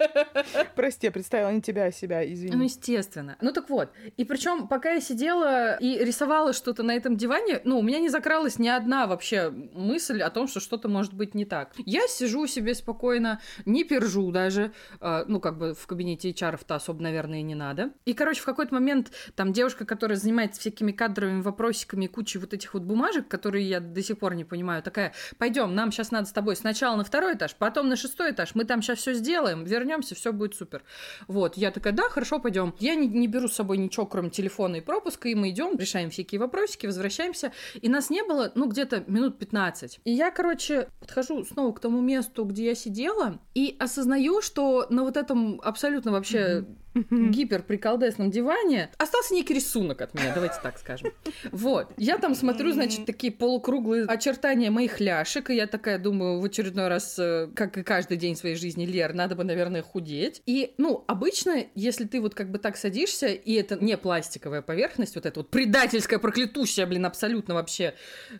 Прости, 0.74 1.06
я 1.06 1.12
представила 1.12 1.50
не 1.50 1.62
тебя, 1.62 1.84
а 1.84 1.92
себя, 1.92 2.30
извини. 2.30 2.56
Ну, 2.56 2.64
естественно. 2.64 3.36
Ну 3.40 3.52
так 3.52 3.70
вот. 3.70 3.90
И 4.16 4.24
причем, 4.24 4.68
пока 4.68 4.92
я 4.92 5.00
сидела 5.00 5.76
и 5.76 6.04
рисовала 6.04 6.52
что-то 6.52 6.82
на 6.82 6.92
этом 6.92 7.16
диване, 7.16 7.60
ну, 7.64 7.78
у 7.78 7.82
меня 7.82 8.00
не 8.00 8.08
закралась 8.08 8.58
ни 8.58 8.68
одна 8.68 9.06
вообще 9.06 9.50
мысль 9.50 10.22
о 10.22 10.30
том, 10.30 10.48
что 10.48 10.60
что-то 10.60 10.88
может 10.88 11.14
быть 11.14 11.34
не 11.34 11.44
так. 11.44 11.72
Я 11.78 12.06
сижу 12.08 12.46
себе 12.46 12.74
спокойно, 12.74 13.40
не 13.64 13.84
пержу 13.84 14.30
даже. 14.30 14.72
Э, 15.00 15.24
ну, 15.26 15.40
как 15.40 15.58
бы 15.58 15.74
в 15.74 15.86
кабинете 15.86 16.30
HR-то 16.30 16.74
особо, 16.74 17.02
наверное, 17.02 17.40
и 17.40 17.42
не 17.42 17.54
надо. 17.54 17.90
И, 18.04 18.14
короче, 18.14 18.40
в 18.40 18.44
какой-то 18.44 18.74
момент 18.74 19.12
там 19.34 19.52
девушка, 19.52 19.84
которая 19.84 20.16
занимается 20.16 20.60
всякими 20.60 20.92
кадровыми 20.92 21.42
вопросиками, 21.42 22.06
кучей 22.06 22.38
вот 22.38 22.54
этих 22.54 22.74
вот 22.74 22.82
бумажек, 22.82 23.28
которые 23.28 23.68
я 23.68 23.80
до 23.80 24.02
сих 24.02 24.18
пор 24.18 24.34
не 24.34 24.44
понимаю, 24.44 24.82
такая, 24.82 25.12
пойдем, 25.38 25.74
нам 25.74 25.92
сейчас 25.92 26.10
надо 26.10 26.26
с 26.26 26.32
тобой 26.40 26.56
сначала 26.56 26.96
на 26.96 27.04
второй 27.04 27.34
этаж, 27.34 27.54
потом 27.54 27.90
на 27.90 27.96
шестой 27.96 28.30
этаж, 28.30 28.54
мы 28.54 28.64
там 28.64 28.80
сейчас 28.80 29.00
все 29.00 29.12
сделаем, 29.12 29.64
вернемся, 29.64 30.14
все 30.14 30.32
будет 30.32 30.54
супер. 30.54 30.82
Вот, 31.28 31.58
я 31.58 31.70
такая, 31.70 31.92
да, 31.92 32.04
хорошо, 32.04 32.38
пойдем. 32.38 32.74
Я 32.78 32.94
не, 32.94 33.06
не 33.06 33.28
беру 33.28 33.46
с 33.46 33.54
собой 33.54 33.76
ничего, 33.76 34.06
кроме 34.06 34.30
телефона 34.30 34.76
и 34.76 34.80
пропуска, 34.80 35.28
и 35.28 35.34
мы 35.34 35.50
идем, 35.50 35.76
решаем 35.76 36.08
всякие 36.08 36.40
вопросики, 36.40 36.86
возвращаемся. 36.86 37.52
И 37.82 37.90
нас 37.90 38.08
не 38.08 38.22
было, 38.22 38.52
ну, 38.54 38.68
где-то 38.68 39.04
минут 39.06 39.38
15. 39.38 40.00
И 40.04 40.12
я, 40.12 40.30
короче, 40.30 40.88
подхожу 40.98 41.44
снова 41.44 41.72
к 41.72 41.80
тому 41.80 42.00
месту, 42.00 42.44
где 42.44 42.64
я 42.64 42.74
сидела, 42.74 43.38
и 43.54 43.76
осознаю, 43.78 44.40
что 44.40 44.86
на 44.88 45.02
вот 45.02 45.18
этом 45.18 45.60
абсолютно 45.62 46.10
вообще 46.10 46.38
mm-hmm 46.38 46.80
гиперприколдесном 46.94 48.30
диване 48.30 48.90
остался 48.98 49.34
некий 49.34 49.54
рисунок 49.54 50.00
от 50.02 50.14
меня, 50.14 50.32
давайте 50.34 50.56
так 50.62 50.78
скажем. 50.78 51.12
Вот. 51.52 51.92
Я 51.96 52.18
там 52.18 52.34
смотрю, 52.34 52.72
значит, 52.72 53.06
такие 53.06 53.32
полукруглые 53.32 54.04
очертания 54.04 54.70
моих 54.70 55.00
ляшек, 55.00 55.50
и 55.50 55.54
я 55.54 55.66
такая 55.66 55.98
думаю 55.98 56.40
в 56.40 56.44
очередной 56.44 56.88
раз, 56.88 57.18
э, 57.18 57.48
как 57.54 57.76
и 57.78 57.82
каждый 57.82 58.16
день 58.16 58.36
своей 58.36 58.56
жизни, 58.56 58.86
Лер, 58.86 59.14
надо 59.14 59.36
бы, 59.36 59.44
наверное, 59.44 59.82
худеть. 59.82 60.42
И, 60.46 60.74
ну, 60.78 61.04
обычно, 61.06 61.66
если 61.74 62.04
ты 62.04 62.20
вот 62.20 62.34
как 62.34 62.50
бы 62.50 62.58
так 62.58 62.76
садишься, 62.76 63.28
и 63.28 63.54
это 63.54 63.76
не 63.82 63.96
пластиковая 63.96 64.62
поверхность, 64.62 65.14
вот 65.14 65.26
эта 65.26 65.40
вот 65.40 65.50
предательская, 65.50 66.18
проклятущая, 66.18 66.86
блин, 66.86 67.06
абсолютно 67.06 67.54
вообще. 67.54 67.94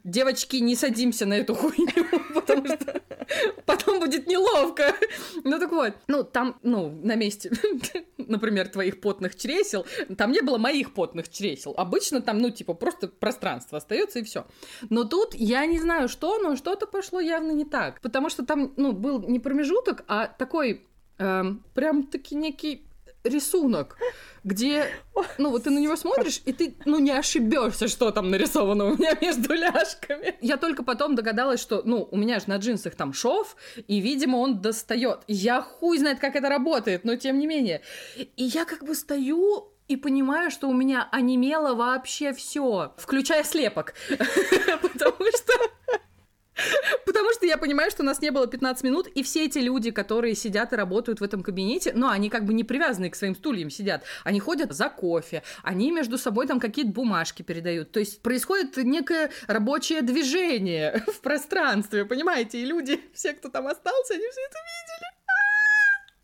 Девочки, 0.05 0.57
не 0.57 0.75
садимся 0.75 1.27
на 1.27 1.35
эту 1.35 1.55
хуйню, 1.55 2.07
потому 2.35 2.67
что 2.67 3.01
потом 3.65 4.01
будет 4.01 4.27
неловко. 4.27 4.95
Ну 5.45 5.59
так 5.59 5.71
вот, 5.71 5.95
ну 6.09 6.25
там, 6.25 6.59
ну, 6.63 6.91
на 7.03 7.15
месте, 7.15 7.51
например, 8.41 8.69
твоих 8.69 9.01
потных 9.01 9.37
чресел, 9.37 9.87
там 10.17 10.33
не 10.33 10.41
было 10.41 10.57
моих 10.57 10.95
потных 10.95 11.29
чресел. 11.29 11.75
Обычно 11.77 12.23
там, 12.23 12.39
ну, 12.39 12.51
типа, 12.51 12.75
просто 12.75 13.09
пространство 13.09 13.79
остается 13.79 14.21
и 14.21 14.23
все. 14.23 14.47
Но 14.89 15.05
тут 15.05 15.35
я 15.35 15.67
не 15.67 15.79
знаю 15.79 16.09
что, 16.09 16.39
но 16.39 16.57
что-то 16.57 16.87
пошло 16.87 17.21
явно 17.21 17.53
не 17.53 17.65
так. 17.65 18.01
Потому 18.01 18.31
что 18.31 18.45
там, 18.45 18.73
ну, 18.77 18.93
был 18.93 19.21
не 19.29 19.39
промежуток, 19.39 20.05
а 20.09 20.27
такой 20.27 20.87
эм, 21.19 21.63
прям 21.75 22.05
таки 22.05 22.35
некий 22.35 22.87
рисунок, 23.25 23.97
где, 24.45 24.87
ну, 25.39 25.51
вот 25.51 25.65
ты 25.65 25.71
на 25.71 25.79
него 25.79 25.97
смотришь, 25.97 26.41
и 26.45 26.53
ты, 26.53 26.75
ну, 26.85 26.99
не 26.99 27.11
ошибешься, 27.11 27.89
что 27.89 28.11
там 28.11 28.31
нарисовано 28.31 28.87
у 28.87 28.97
меня 28.97 29.17
между 29.21 29.55
ляжками. 29.55 30.35
Я 30.41 30.57
только 30.57 30.83
потом 30.83 31.15
догадалась, 31.15 31.61
что, 31.61 31.83
ну, 31.85 32.09
у 32.11 32.17
меня 32.17 32.41
же 32.41 32.49
на 32.49 32.57
джинсах 32.57 32.95
там 32.95 33.13
шов, 33.13 33.57
и, 33.87 34.01
видимо, 34.01 34.37
он 34.37 34.61
достает. 34.61 35.21
Я 35.27 35.61
хуй 35.63 35.99
знает, 35.99 36.19
как 36.19 36.37
это 36.37 36.49
работает, 36.49 37.05
но 37.05 37.17
тем 37.17 37.39
не 37.39 37.47
менее. 37.47 37.83
И 38.17 38.45
я 38.45 38.65
как 38.65 38.85
бы 38.85 38.95
стою 38.95 39.73
и 39.91 39.97
понимаю, 39.97 40.53
что 40.53 40.69
у 40.69 40.73
меня 40.73 41.09
онемело 41.11 41.75
вообще 41.75 42.33
все, 42.33 42.95
включая 42.97 43.43
слепок. 43.43 43.95
Потому 44.09 45.27
что 45.35 45.53
Потому 47.07 47.33
что 47.33 47.47
я 47.47 47.59
понимаю, 47.59 47.91
что 47.91 48.03
у 48.03 48.07
нас 48.07 48.21
не 48.21 48.31
было 48.31 48.47
15 48.47 48.85
минут, 48.85 49.07
и 49.09 49.23
все 49.23 49.45
эти 49.47 49.59
люди, 49.59 49.91
которые 49.91 50.35
сидят 50.35 50.73
и 50.73 50.77
работают 50.77 51.21
в 51.21 51.25
этом 51.25 51.43
кабинете, 51.43 51.93
ну, 51.95 52.09
они 52.09 52.31
как 52.31 52.45
бы 52.45 52.55
не 52.55 52.65
привязаны 52.65 53.11
к 53.11 53.17
своим 53.17 53.35
стульям 53.35 53.71
сидят. 53.71 54.05
Они 54.25 54.41
ходят 54.41 54.73
за 54.73 54.89
кофе, 54.89 55.43
они 55.63 55.91
между 55.91 56.19
собой 56.19 56.47
там 56.47 56.61
какие-то 56.61 56.93
бумажки 56.93 57.43
передают. 57.43 57.93
То 57.93 58.01
есть 58.01 58.23
происходит 58.23 58.77
некое 58.77 59.31
рабочее 59.47 60.03
движение 60.03 61.03
в 61.13 61.21
пространстве, 61.21 62.05
понимаете? 62.05 62.61
И 62.61 62.65
люди, 62.65 63.01
все, 63.15 63.33
кто 63.33 63.49
там 63.49 63.67
остался, 63.67 64.15
они 64.15 64.25
все 64.31 64.41
это 64.41 64.59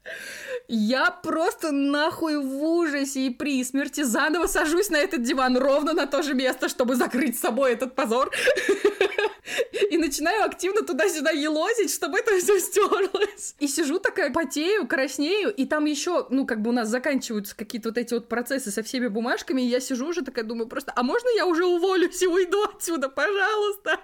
видели. 0.04 0.45
Я 0.68 1.10
просто 1.10 1.70
нахуй 1.70 2.38
в 2.38 2.62
ужасе 2.62 3.26
и 3.26 3.30
при 3.30 3.62
смерти 3.62 4.02
заново 4.02 4.46
сажусь 4.46 4.90
на 4.90 4.96
этот 4.96 5.22
диван 5.22 5.56
ровно 5.56 5.92
на 5.92 6.06
то 6.06 6.22
же 6.22 6.34
место, 6.34 6.68
чтобы 6.68 6.96
закрыть 6.96 7.36
с 7.36 7.40
собой 7.40 7.72
этот 7.72 7.94
позор. 7.94 8.30
И 9.90 9.96
начинаю 9.96 10.44
активно 10.44 10.82
туда-сюда 10.82 11.30
елозить, 11.30 11.94
чтобы 11.94 12.18
это 12.18 12.36
все 12.38 12.58
стерлось. 12.58 13.54
И 13.60 13.68
сижу 13.68 13.98
такая, 14.00 14.32
потею, 14.32 14.88
краснею, 14.88 15.54
и 15.54 15.66
там 15.66 15.84
еще, 15.84 16.26
ну, 16.30 16.46
как 16.46 16.62
бы 16.62 16.70
у 16.70 16.72
нас 16.72 16.88
заканчиваются 16.88 17.56
какие-то 17.56 17.90
вот 17.90 17.98
эти 17.98 18.14
вот 18.14 18.28
процессы 18.28 18.70
со 18.70 18.82
всеми 18.82 19.06
бумажками, 19.06 19.62
и 19.62 19.66
я 19.66 19.78
сижу 19.78 20.08
уже 20.08 20.22
такая, 20.22 20.44
думаю, 20.44 20.68
просто, 20.68 20.92
а 20.96 21.02
можно 21.02 21.28
я 21.36 21.46
уже 21.46 21.64
уволюсь 21.64 22.20
и 22.22 22.26
уйду 22.26 22.64
отсюда, 22.64 23.08
пожалуйста? 23.08 24.00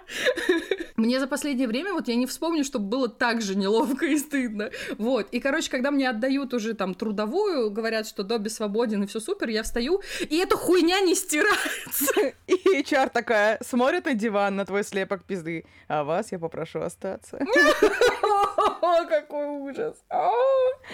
Мне 0.95 1.19
за 1.19 1.27
последнее 1.27 1.67
время, 1.67 1.93
вот 1.93 2.07
я 2.07 2.15
не 2.15 2.25
вспомню, 2.25 2.63
чтобы 2.63 2.87
было 2.87 3.09
так 3.09 3.41
же 3.41 3.55
неловко 3.55 4.05
и 4.05 4.17
стыдно. 4.17 4.71
Вот. 4.97 5.27
И, 5.31 5.39
короче, 5.39 5.69
когда 5.69 5.91
мне 5.91 6.09
отдают 6.09 6.52
уже 6.53 6.73
там 6.73 6.93
трудовую, 6.93 7.71
говорят, 7.71 8.07
что 8.07 8.23
Добби 8.23 8.49
свободен 8.49 9.03
и 9.03 9.07
все 9.07 9.19
супер, 9.19 9.49
я 9.49 9.63
встаю, 9.63 10.01
и 10.21 10.37
эта 10.37 10.55
хуйня 10.55 11.01
не 11.01 11.15
стирается. 11.15 12.33
И 12.47 12.81
HR 12.81 13.09
такая 13.11 13.59
смотрит 13.61 14.05
на 14.05 14.13
диван, 14.13 14.55
на 14.55 14.65
твой 14.65 14.83
слепок 14.83 15.23
пизды, 15.23 15.65
а 15.87 16.03
вас 16.03 16.31
я 16.31 16.39
попрошу 16.39 16.81
остаться. 16.81 17.39
О, 18.83 19.05
какой 19.05 19.47
ужас. 19.47 19.95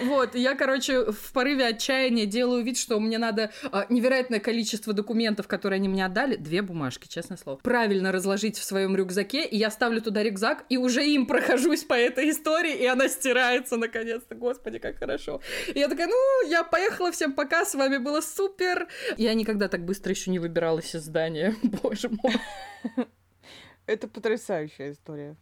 Вот, 0.04 0.36
я, 0.36 0.54
короче, 0.54 1.12
в 1.12 1.34
порыве 1.34 1.66
отчаяния 1.66 2.28
делаю 2.28 2.64
вид, 2.64 2.78
что 2.78 3.00
мне 3.00 3.18
надо 3.18 3.52
а, 3.72 3.88
невероятное 3.90 4.40
количество 4.40 4.94
документов, 4.94 5.48
которые 5.48 5.78
они 5.78 5.90
мне 5.90 6.06
отдали, 6.06 6.36
две 6.36 6.62
бумажки, 6.62 7.08
честное 7.08 7.38
слово, 7.38 7.58
правильно 7.58 8.12
разложить 8.12 8.60
в 8.60 8.64
своем 8.64 8.96
рюкзаке, 8.96 9.44
и 9.44 9.58
я 9.58 9.72
ставлю 9.72 10.04
туда 10.04 10.22
рюкзак, 10.22 10.66
и 10.70 10.78
уже 10.78 11.04
им 11.04 11.26
прохожусь 11.26 11.84
по 11.84 11.96
этой 11.96 12.30
истории, 12.30 12.76
и 12.76 12.86
она 12.86 13.08
стирается 13.08 13.76
наконец-то. 13.76 14.36
Господи, 14.36 14.78
как 14.78 15.00
хорошо. 15.00 15.42
И 15.74 15.80
я 15.80 15.88
такая, 15.88 16.06
ну, 16.06 16.48
я 16.48 16.64
поехала, 16.64 17.12
всем 17.12 17.34
пока, 17.34 17.66
с 17.66 17.74
вами 17.74 17.98
было 17.98 18.22
супер. 18.22 18.88
Я 19.18 19.34
никогда 19.34 19.68
так 19.68 19.84
быстро 19.84 20.12
еще 20.12 20.30
не 20.30 20.38
выбиралась 20.38 20.94
из 20.94 21.06
здания. 21.06 21.56
Боже 21.64 22.10
мой. 22.10 22.36
Это 23.88 24.08
потрясающая 24.08 24.92
история. 24.92 25.36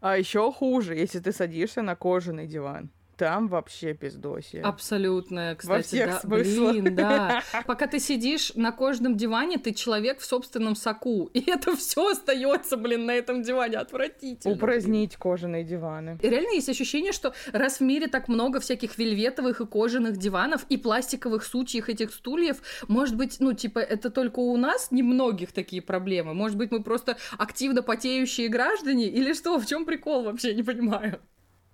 А 0.00 0.16
еще 0.16 0.52
хуже, 0.52 0.94
если 0.94 1.18
ты 1.18 1.32
садишься 1.32 1.82
на 1.82 1.96
кожаный 1.96 2.46
диван 2.46 2.90
там 3.18 3.48
вообще 3.48 3.94
пиздосия. 3.94 4.62
Абсолютно, 4.62 5.56
кстати, 5.58 5.76
Во 5.76 5.82
всех 5.82 6.06
да. 6.06 6.20
смыслах. 6.20 6.72
Блин, 6.72 6.94
да. 6.94 7.42
Пока 7.66 7.88
ты 7.88 7.98
сидишь 7.98 8.52
на 8.54 8.70
кожаном 8.70 9.16
диване, 9.16 9.58
ты 9.58 9.74
человек 9.74 10.20
в 10.20 10.24
собственном 10.24 10.76
соку. 10.76 11.28
И 11.34 11.50
это 11.50 11.76
все 11.76 12.12
остается, 12.12 12.76
блин, 12.76 13.06
на 13.06 13.12
этом 13.12 13.42
диване. 13.42 13.78
Отвратительно. 13.78 14.54
Упразднить 14.54 15.16
кожаные 15.16 15.64
диваны. 15.64 16.18
И 16.22 16.28
реально 16.28 16.54
есть 16.54 16.68
ощущение, 16.68 17.12
что 17.12 17.34
раз 17.52 17.78
в 17.78 17.82
мире 17.82 18.06
так 18.06 18.28
много 18.28 18.60
всяких 18.60 18.96
вельветовых 18.96 19.60
и 19.60 19.66
кожаных 19.66 20.16
диванов 20.16 20.64
и 20.68 20.76
пластиковых 20.76 21.44
сучьих 21.44 21.90
этих 21.90 22.14
стульев, 22.14 22.62
может 22.86 23.16
быть, 23.16 23.38
ну, 23.40 23.52
типа, 23.52 23.80
это 23.80 24.10
только 24.10 24.38
у 24.38 24.56
нас 24.56 24.92
немногих 24.92 25.50
такие 25.52 25.82
проблемы? 25.82 26.34
Может 26.34 26.56
быть, 26.56 26.70
мы 26.70 26.84
просто 26.84 27.16
активно 27.36 27.82
потеющие 27.82 28.48
граждане? 28.48 29.06
Или 29.06 29.32
что? 29.32 29.58
В 29.58 29.66
чем 29.66 29.84
прикол 29.84 30.22
вообще? 30.22 30.54
Не 30.54 30.62
понимаю. 30.62 31.20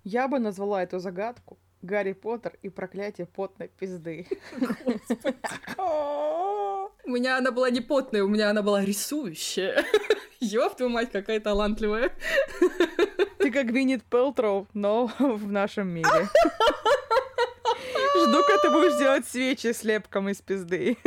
Я 0.05 0.27
бы 0.27 0.37
назвала 0.37 0.83
эту 0.83 0.99
загадку 0.99 1.57
Гарри 1.81 2.13
Поттер 2.13 2.59
и 2.61 2.69
проклятие 2.69 3.25
потной 3.25 3.69
пизды. 3.69 4.27
У 5.77 7.09
меня 7.09 7.37
она 7.37 7.51
была 7.51 7.71
не 7.71 7.81
потная, 7.81 8.23
у 8.23 8.27
меня 8.27 8.51
она 8.51 8.61
была 8.61 8.85
рисующая. 8.85 9.83
Ёб 10.39 10.75
твою 10.75 10.91
мать, 10.91 11.11
какая 11.11 11.39
талантливая. 11.39 12.11
Ты 13.39 13.51
как 13.51 13.71
Виннит 13.71 14.03
Пелтроу, 14.03 14.67
но 14.75 15.11
в 15.17 15.51
нашем 15.51 15.87
мире. 15.87 16.07
Жду, 18.15 18.43
когда 18.43 18.61
ты 18.61 18.69
будешь 18.69 18.99
делать 18.99 19.27
свечи 19.27 19.73
с 19.73 19.83
лепком 19.83 20.29
из 20.29 20.39
пизды. 20.39 20.97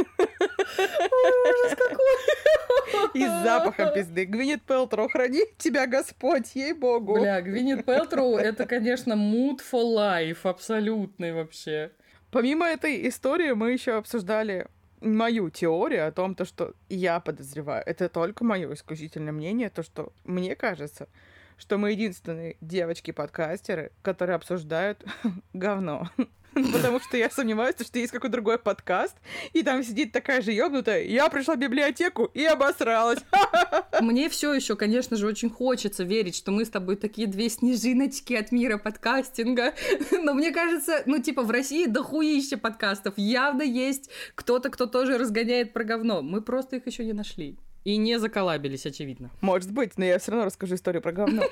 Ужас 0.79 1.77
какой. 1.77 3.15
И 3.15 3.25
с 3.25 3.43
запахом 3.43 3.93
пизды. 3.93 4.25
Гвинет 4.25 4.63
Пелтроу, 4.63 5.09
храни 5.09 5.43
тебя 5.59 5.87
Господь, 5.87 6.55
ей-богу. 6.55 7.15
Бля, 7.21 7.41
Гвинет 7.41 7.85
Пелтроу, 7.85 8.37
это, 8.37 8.67
конечно, 8.67 9.13
mood 9.15 9.61
for 9.61 9.85
life, 9.85 10.39
абсолютный 10.43 11.33
вообще. 11.33 11.93
Помимо 12.31 12.67
этой 12.67 13.09
истории 13.09 13.53
мы 13.53 13.73
еще 13.73 13.97
обсуждали 13.97 14.67
мою 15.01 15.51
теорию 15.51 16.07
о 16.07 16.13
том, 16.13 16.35
то, 16.35 16.45
что 16.45 16.75
я 16.89 17.21
подозреваю. 17.21 17.83
Это 17.87 18.09
только 18.09 18.45
мое 18.45 18.73
исключительное 18.75 19.33
мнение, 19.33 19.71
то, 19.71 19.83
что 19.83 20.13
мне 20.25 20.57
кажется, 20.57 21.09
что 21.57 21.79
мы 21.79 21.93
единственные 21.93 22.57
девочки-подкастеры, 22.61 23.93
которые 24.03 24.37
обсуждают 24.37 25.05
говно. 25.53 26.11
Потому 26.73 27.01
что 27.01 27.17
я 27.17 27.31
сомневаюсь, 27.31 27.77
что 27.81 27.99
есть 27.99 28.13
какой-то 28.13 28.33
другой 28.33 28.59
подкаст, 28.59 29.15
и 29.53 29.63
там 29.63 29.83
сидит 29.83 30.13
такая 30.13 30.43
же 30.43 30.53
ёбнутая. 30.53 31.05
Я 31.05 31.29
пришла 31.29 31.55
в 31.55 31.59
библиотеку 31.59 32.25
и 32.35 32.45
обосралась. 32.45 33.21
Мне 34.01 34.29
все 34.29 34.53
еще, 34.55 34.77
конечно 34.77 35.17
же, 35.17 35.27
очень 35.27 35.51
хочется 35.51 36.05
верить, 36.05 36.37
что 36.37 36.51
мы 36.51 36.65
с 36.65 36.71
тобой 36.71 36.97
такие 36.97 37.27
две 37.29 37.49
снежиночки 37.49 38.35
от 38.35 38.53
мира 38.53 38.79
подкастинга. 38.79 39.75
Но 40.23 40.35
мне 40.35 40.53
кажется, 40.53 41.03
ну, 41.07 41.21
типа, 41.21 41.43
в 41.43 41.51
России 41.51 41.87
дохуище 41.87 42.57
подкастов. 42.57 43.15
Явно 43.17 43.63
есть 43.63 44.11
кто-то, 44.35 44.71
кто 44.71 44.87
тоже 44.87 45.19
разгоняет 45.19 45.73
про 45.73 45.85
говно. 45.85 46.23
Мы 46.23 46.43
просто 46.43 46.77
их 46.77 46.87
еще 46.87 47.05
не 47.05 47.13
нашли. 47.13 47.59
И 47.89 47.97
не 47.97 48.19
заколабились, 48.19 48.85
очевидно. 48.85 49.31
Может 49.41 49.73
быть, 49.73 49.97
но 49.97 50.05
я 50.05 50.19
все 50.19 50.33
равно 50.33 50.45
расскажу 50.45 50.75
историю 50.75 51.01
про 51.01 51.11
говно. 51.11 51.43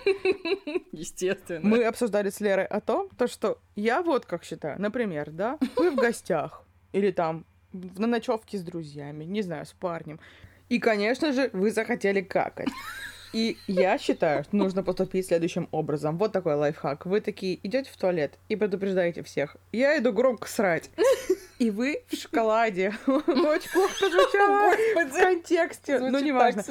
Естественно. 0.93 1.67
Мы 1.67 1.83
обсуждали 1.83 2.29
с 2.29 2.41
Лерой 2.41 2.67
о 2.67 2.83
том, 2.83 3.09
то, 3.17 3.27
что 3.27 3.59
я 3.75 4.03
вот 4.03 4.27
как 4.27 4.45
считаю, 4.45 4.79
например, 4.79 5.31
да, 5.31 5.59
вы 5.77 5.91
в 5.91 5.95
гостях 5.95 6.63
или 6.93 7.11
там 7.11 7.47
на 7.73 8.07
ночевке 8.07 8.59
с 8.59 8.63
друзьями, 8.63 9.25
не 9.25 9.41
знаю, 9.41 9.65
с 9.65 9.73
парнем. 9.73 10.21
И, 10.69 10.79
конечно 10.79 11.33
же, 11.33 11.49
вы 11.55 11.71
захотели 11.71 12.21
какать. 12.21 12.69
И 13.33 13.57
я 13.67 13.97
считаю, 13.97 14.45
что 14.45 14.57
нужно 14.57 14.83
поступить 14.83 15.29
следующим 15.29 15.71
образом. 15.73 16.19
Вот 16.19 16.33
такой 16.33 16.57
лайфхак. 16.57 17.07
Вы 17.07 17.23
такие 17.23 17.59
идете 17.67 17.91
в 17.91 17.97
туалет 17.97 18.39
и 18.51 18.57
предупреждаете 18.57 19.23
всех. 19.23 19.57
Я 19.73 19.97
иду 19.97 20.13
громко 20.13 20.51
срать. 20.51 20.91
И 21.59 21.71
вы 21.71 22.03
в 22.09 22.17
шоколаде. 22.17 22.93
Очень 23.07 23.71
плохо 23.71 23.95
прозвучало 23.99 24.77
в 25.09 25.13
контексте. 25.13 25.99
Ну, 25.99 26.19
неважно. 26.19 26.63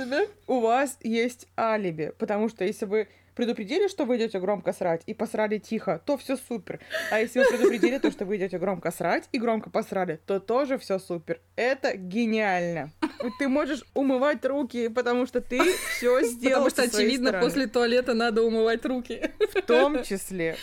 У 0.47 0.59
вас 0.59 0.97
есть 1.01 1.47
алиби. 1.57 2.13
Потому 2.17 2.49
что 2.49 2.63
если 2.65 2.85
вы 2.85 3.07
предупредили, 3.35 3.87
что 3.87 4.05
вы 4.05 4.17
идете 4.17 4.39
громко 4.39 4.73
срать, 4.73 5.03
и 5.05 5.13
посрали 5.13 5.57
тихо, 5.57 6.01
то 6.05 6.17
все 6.17 6.37
супер. 6.37 6.79
А 7.11 7.19
если 7.19 7.39
вы 7.39 7.45
предупредили 7.49 7.97
то, 7.97 8.11
что 8.11 8.25
вы 8.25 8.37
идете 8.37 8.57
громко 8.57 8.91
срать 8.91 9.29
и 9.31 9.39
громко 9.39 9.69
посрали, 9.69 10.19
то 10.25 10.39
тоже 10.39 10.77
все 10.77 10.99
супер. 10.99 11.39
Это 11.55 11.95
гениально. 11.95 12.91
Ты 13.39 13.47
можешь 13.47 13.83
умывать 13.93 14.45
руки, 14.45 14.87
потому 14.87 15.25
что 15.25 15.41
ты 15.41 15.59
все 15.97 16.21
сделал. 16.21 16.65
Потому 16.65 16.69
что, 16.69 16.81
очевидно, 16.83 17.33
после 17.33 17.67
туалета 17.67 18.13
надо 18.13 18.43
умывать 18.43 18.85
руки. 18.85 19.31
В 19.53 19.61
том 19.61 20.03
числе. 20.03 20.55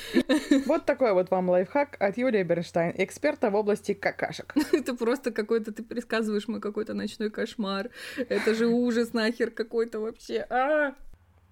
Вот 0.66 0.86
такой 0.86 1.12
вот 1.12 1.30
вам 1.30 1.50
лайфхак 1.50 1.96
от 2.00 2.16
Юлии 2.16 2.42
Бернштайн, 2.42 2.94
эксперта 2.96 3.50
в 3.50 3.54
области 3.54 3.94
какашек. 3.94 4.54
Это 4.72 4.94
просто 4.94 5.30
какой-то, 5.30 5.72
ты 5.72 5.82
пересказываешь 5.82 6.48
мой 6.48 6.60
какой-то 6.60 6.94
ночной 6.94 7.30
кошмар. 7.30 7.90
Это 8.16 8.54
же 8.54 8.66
ужас 8.66 9.12
нахер 9.12 9.50
какой-то 9.50 10.00
вообще. 10.00 10.46
А! 10.48 10.94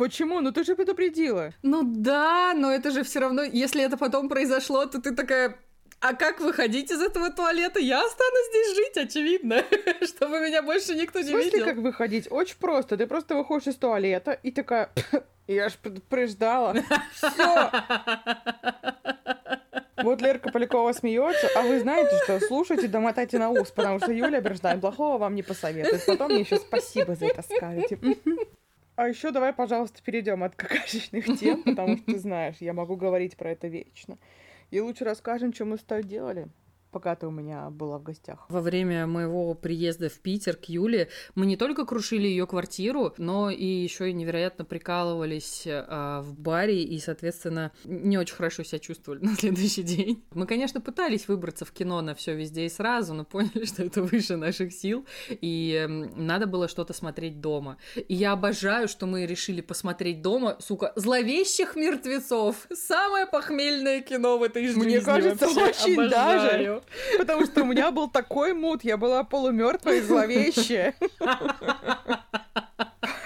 Почему? 0.01 0.41
Ну 0.41 0.51
ты 0.51 0.65
же 0.65 0.77
предупредила. 0.77 1.53
Ну 1.63 1.83
да, 1.85 2.55
но 2.57 2.73
это 2.73 2.91
же 2.91 3.03
все 3.03 3.21
равно, 3.21 3.43
если 3.43 3.85
это 3.85 3.99
потом 3.99 4.31
произошло, 4.31 4.87
то 4.87 4.99
ты 4.99 5.15
такая, 5.15 5.59
а 6.01 6.15
как 6.15 6.41
выходить 6.41 6.91
из 6.91 7.03
этого 7.03 7.31
туалета? 7.31 7.81
Я 7.81 8.03
останусь 8.03 8.49
здесь 8.49 8.77
жить, 8.77 8.97
очевидно, 8.97 9.63
чтобы 10.07 10.41
меня 10.41 10.63
больше 10.63 10.95
никто 10.95 11.19
не 11.19 11.27
видел. 11.27 11.41
В 11.41 11.43
смысле, 11.43 11.65
как 11.67 11.77
выходить? 11.77 12.29
Очень 12.31 12.57
просто. 12.59 12.97
Ты 12.97 13.07
просто 13.07 13.35
выходишь 13.35 13.67
из 13.67 13.77
туалета 13.77 14.33
и 14.43 14.51
такая, 14.51 14.91
я 15.47 15.69
ж 15.69 15.75
предупреждала. 15.75 16.77
Все. 17.13 17.71
Вот 20.03 20.23
Лерка 20.23 20.51
Полякова 20.51 20.95
смеется, 20.95 21.47
а 21.55 21.61
вы 21.61 21.79
знаете, 21.79 22.19
что 22.25 22.41
слушайте, 22.41 22.89
домотайте 22.89 23.39
на 23.39 23.51
ус, 23.51 23.71
потому 23.71 23.99
что 23.99 24.11
Юля 24.11 24.41
Берштайн 24.41 24.81
плохого 24.81 25.19
вам 25.19 25.35
не 25.35 25.43
посоветует. 25.43 26.07
Потом 26.07 26.33
мне 26.33 26.41
еще 26.41 26.57
спасибо 26.57 27.15
за 27.17 27.27
это 27.27 27.43
скажете. 27.43 27.99
А 29.01 29.09
еще 29.09 29.31
давай, 29.31 29.55
пожалуйста, 29.55 30.03
перейдем 30.03 30.45
от 30.45 30.55
какашечных 30.57 31.25
тем, 31.41 31.63
потому 31.63 31.97
что 31.97 32.13
ты 32.13 32.19
знаешь, 32.19 32.57
я 32.61 32.75
могу 32.75 32.97
говорить 32.97 33.35
про 33.35 33.53
это 33.53 33.67
вечно. 33.67 34.19
И 34.71 34.79
лучше 34.79 35.07
расскажем, 35.07 35.55
что 35.55 35.65
мы 35.65 35.79
с 35.79 35.81
тобой 35.81 36.05
делали 36.05 36.49
пока 36.91 37.15
ты 37.17 37.27
у 37.27 37.31
меня 37.31 37.71
была 37.71 37.99
в 37.99 38.03
гостях. 38.03 38.47
Во 38.49 38.61
время 38.61 39.07
моего 39.07 39.55
приезда 39.55 40.09
в 40.09 40.19
Питер 40.21 40.57
к 40.57 40.65
Юле 40.65 41.09
мы 41.35 41.47
не 41.47 41.57
только 41.57 41.85
крушили 41.85 42.27
ее 42.27 42.47
квартиру, 42.47 43.15
но 43.19 43.51
и 43.51 43.65
еще 43.65 44.11
и 44.11 44.13
невероятно 44.13 44.65
прикалывались 44.65 45.65
а, 45.67 46.23
в 46.23 46.39
баре 46.39 46.83
и, 46.83 46.99
соответственно, 46.99 47.73
не 47.85 48.19
очень 48.19 48.35
хорошо 48.35 48.63
себя 48.63 48.79
чувствовали 48.79 49.21
на 49.25 49.35
следующий 49.35 49.83
день. 49.83 50.25
Мы, 50.33 50.47
конечно, 50.47 50.81
пытались 50.81 51.29
выбраться 51.29 51.65
в 51.65 51.73
кино 51.73 52.01
на 52.03 52.15
все 52.15 52.35
везде 52.35 52.67
и 52.67 52.69
сразу, 52.69 53.15
но 53.15 53.25
поняли, 53.25 53.65
что 53.67 53.83
это 53.85 54.03
выше 54.03 54.37
наших 54.37 54.73
сил, 54.73 55.07
и 55.29 55.87
надо 56.17 56.47
было 56.47 56.69
что-то 56.69 56.93
смотреть 56.93 57.41
дома. 57.41 57.77
И 58.09 58.15
я 58.15 58.33
обожаю, 58.33 58.89
что 58.89 59.07
мы 59.07 59.27
решили 59.27 59.61
посмотреть 59.61 60.23
дома, 60.23 60.57
сука, 60.61 60.93
зловещих 60.97 61.77
мертвецов. 61.77 62.67
Самое 62.73 63.27
похмельное 63.27 64.01
кино 64.01 64.39
в 64.39 64.43
этой 64.43 64.67
жизни. 64.67 64.85
Мне 64.85 65.01
кажется, 65.01 65.47
вообще. 65.47 65.71
очень 65.71 65.95
Обожаю. 65.95 66.11
даже. 66.11 66.80
Потому 67.19 67.47
что 67.47 67.63
у 67.63 67.67
меня 67.67 67.91
был 67.91 68.09
такой 68.09 68.55
мут, 68.55 68.85
я 68.85 68.97
была 68.97 69.25
полумертвая 69.25 69.99
и 69.99 70.01
зловещая. 70.01 70.95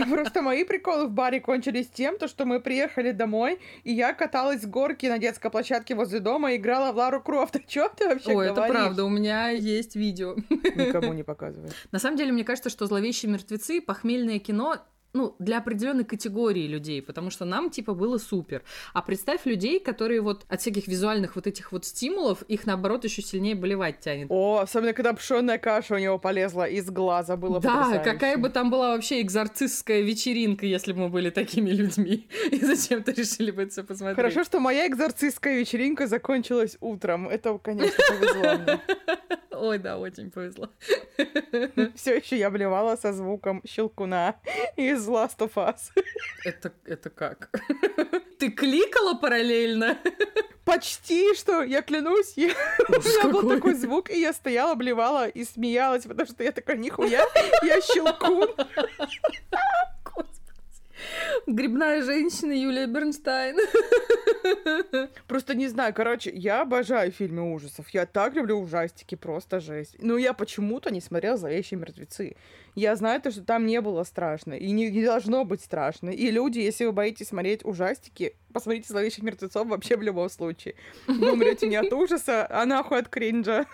Просто 0.08 0.42
мои 0.42 0.64
приколы 0.64 1.06
в 1.06 1.11
баре 1.11 1.40
кончились 1.40 1.88
тем, 1.88 2.18
то, 2.18 2.28
что 2.28 2.44
мы 2.44 2.61
приехали 2.61 3.12
домой, 3.12 3.58
и 3.84 3.92
я 3.92 4.12
каталась 4.12 4.62
с 4.62 4.66
горки 4.66 5.06
на 5.06 5.18
детской 5.18 5.50
площадке 5.50 5.94
возле 5.94 6.20
дома 6.20 6.52
и 6.52 6.56
играла 6.56 6.92
в 6.92 6.96
Лару 6.96 7.23
Крофт. 7.23 7.56
О 7.56 7.61
чем 7.61 7.88
ты 7.96 8.08
вообще 8.08 8.30
Ой, 8.30 8.49
говоришь? 8.49 8.52
это 8.58 8.66
правда, 8.66 9.04
у 9.04 9.08
меня 9.08 9.50
есть 9.50 9.96
видео. 9.96 10.34
Никому 10.50 11.12
не 11.12 11.23
показывай. 11.23 11.70
На 11.92 11.99
самом 11.99 12.16
деле, 12.16 12.32
мне 12.32 12.44
кажется, 12.44 12.70
что 12.70 12.87
«Зловещие 12.87 13.30
мертвецы», 13.30 13.80
похмельное 13.80 14.38
кино 14.38 14.78
ну, 15.14 15.35
для 15.38 15.59
определенной 15.59 16.04
категории 16.04 16.66
людей, 16.66 17.00
потому 17.00 17.30
что 17.30 17.44
нам, 17.44 17.71
типа, 17.71 17.94
было 17.94 18.18
супер. 18.18 18.62
А 18.92 19.00
представь 19.00 19.47
людей, 19.47 19.78
которые 19.80 20.21
вот 20.21 20.44
от 20.49 20.61
всяких 20.61 20.88
визуальных 20.88 21.37
вот 21.37 21.47
этих 21.47 21.73
вот 21.73 21.85
стимулов, 21.85 22.42
их, 22.42 22.66
наоборот, 22.66 23.04
еще 23.04 23.23
сильнее 23.23 23.54
болевать 23.54 24.00
тянет. 24.00 24.26
О, 24.28 24.59
особенно, 24.61 24.92
когда 24.92 25.12
пшенная 25.12 25.59
каша 25.59 25.94
у 25.94 25.99
него 25.99 26.18
полезла 26.18 26.64
из 26.68 26.90
глаза, 26.90 27.37
было 27.37 27.61
Да, 27.61 27.71
потрясающе. 27.76 28.11
какая 28.12 28.37
бы 28.37 28.49
там 28.50 28.71
была 28.71 28.90
вообще 28.94 29.21
экзорцистская 29.23 30.00
вечеринка, 30.02 30.66
если 30.66 30.92
бы 30.92 31.02
мы 31.02 31.09
были 31.09 31.30
такими 31.30 31.71
людьми. 31.71 32.28
И 32.50 32.59
зачем-то 32.59 33.12
решили 33.12 33.52
бы 33.52 33.62
это 33.62 33.71
все 33.71 33.85
посмотреть. 33.85 34.16
Хорошо, 34.16 34.42
что 34.44 34.59
моя 34.61 34.87
экзорцистская 34.88 35.59
вечеринка 35.59 36.09
закончилась 36.09 36.76
утром. 36.80 37.28
Это, 37.28 37.56
конечно, 37.59 37.97
повезло 38.09 38.59
мне. 38.64 38.80
Ой, 39.58 39.78
да, 39.78 39.99
очень 39.99 40.30
повезло. 40.30 40.68
Все 41.94 42.16
еще 42.16 42.37
я 42.38 42.50
блевала 42.50 42.96
со 42.96 43.12
звуком 43.12 43.62
щелкуна 43.66 44.37
из 44.76 45.08
Last 45.08 45.38
of 45.38 45.54
Us. 45.54 45.90
Это, 46.44 46.73
это 46.84 47.11
как? 47.11 47.50
Ты 48.38 48.50
кликала 48.50 49.14
параллельно? 49.14 49.99
Почти 50.64 51.34
что, 51.34 51.62
я 51.62 51.82
клянусь, 51.82 52.34
я... 52.37 52.50
у 52.88 52.92
меня 52.92 53.28
был 53.28 53.49
такой 53.49 53.75
звук, 53.75 54.11
и 54.11 54.18
я 54.18 54.32
стояла, 54.32 54.75
блевала 54.75 55.28
и 55.28 55.44
смеялась, 55.44 56.04
потому 56.04 56.26
что 56.26 56.42
я 56.42 56.52
такая, 56.52 56.78
нихуя, 56.78 57.26
я 57.62 57.80
щелкун. 57.82 58.49
Грибная 61.46 62.02
женщина 62.02 62.52
Юлия 62.52 62.87
Бернстайн. 62.87 63.56
Просто 65.26 65.54
не 65.54 65.68
знаю, 65.68 65.94
короче, 65.94 66.30
я 66.30 66.62
обожаю 66.62 67.12
фильмы 67.12 67.52
ужасов. 67.52 67.88
Я 67.90 68.06
так 68.06 68.34
люблю 68.34 68.58
ужастики, 68.61 69.14
просто 69.14 69.61
жесть. 69.61 69.96
Но 69.99 70.18
я 70.18 70.32
почему-то 70.32 70.90
не 70.90 71.00
смотрела 71.00 71.37
«Зловещие 71.37 71.78
мертвецы». 71.78 72.37
Я 72.74 72.96
знаю 72.96 73.20
то, 73.20 73.30
что 73.30 73.42
там 73.42 73.66
не 73.66 73.80
было 73.80 74.02
страшно, 74.04 74.54
и 74.54 74.70
не, 74.70 74.90
не 74.90 75.04
должно 75.04 75.44
быть 75.44 75.62
страшно. 75.62 76.10
И 76.10 76.30
люди, 76.30 76.58
если 76.58 76.84
вы 76.84 76.92
боитесь 76.92 77.28
смотреть 77.28 77.64
ужастики, 77.64 78.36
посмотрите 78.52 78.88
«Зловещих 78.88 79.22
мертвецов» 79.22 79.66
вообще 79.68 79.96
в 79.96 80.02
любом 80.02 80.28
случае. 80.30 80.74
Вы 81.06 81.32
умрете 81.32 81.66
не 81.66 81.76
от 81.76 81.92
ужаса, 81.92 82.46
а 82.48 82.64
нахуй 82.66 83.00
от 83.00 83.08
кринжа. 83.08 83.66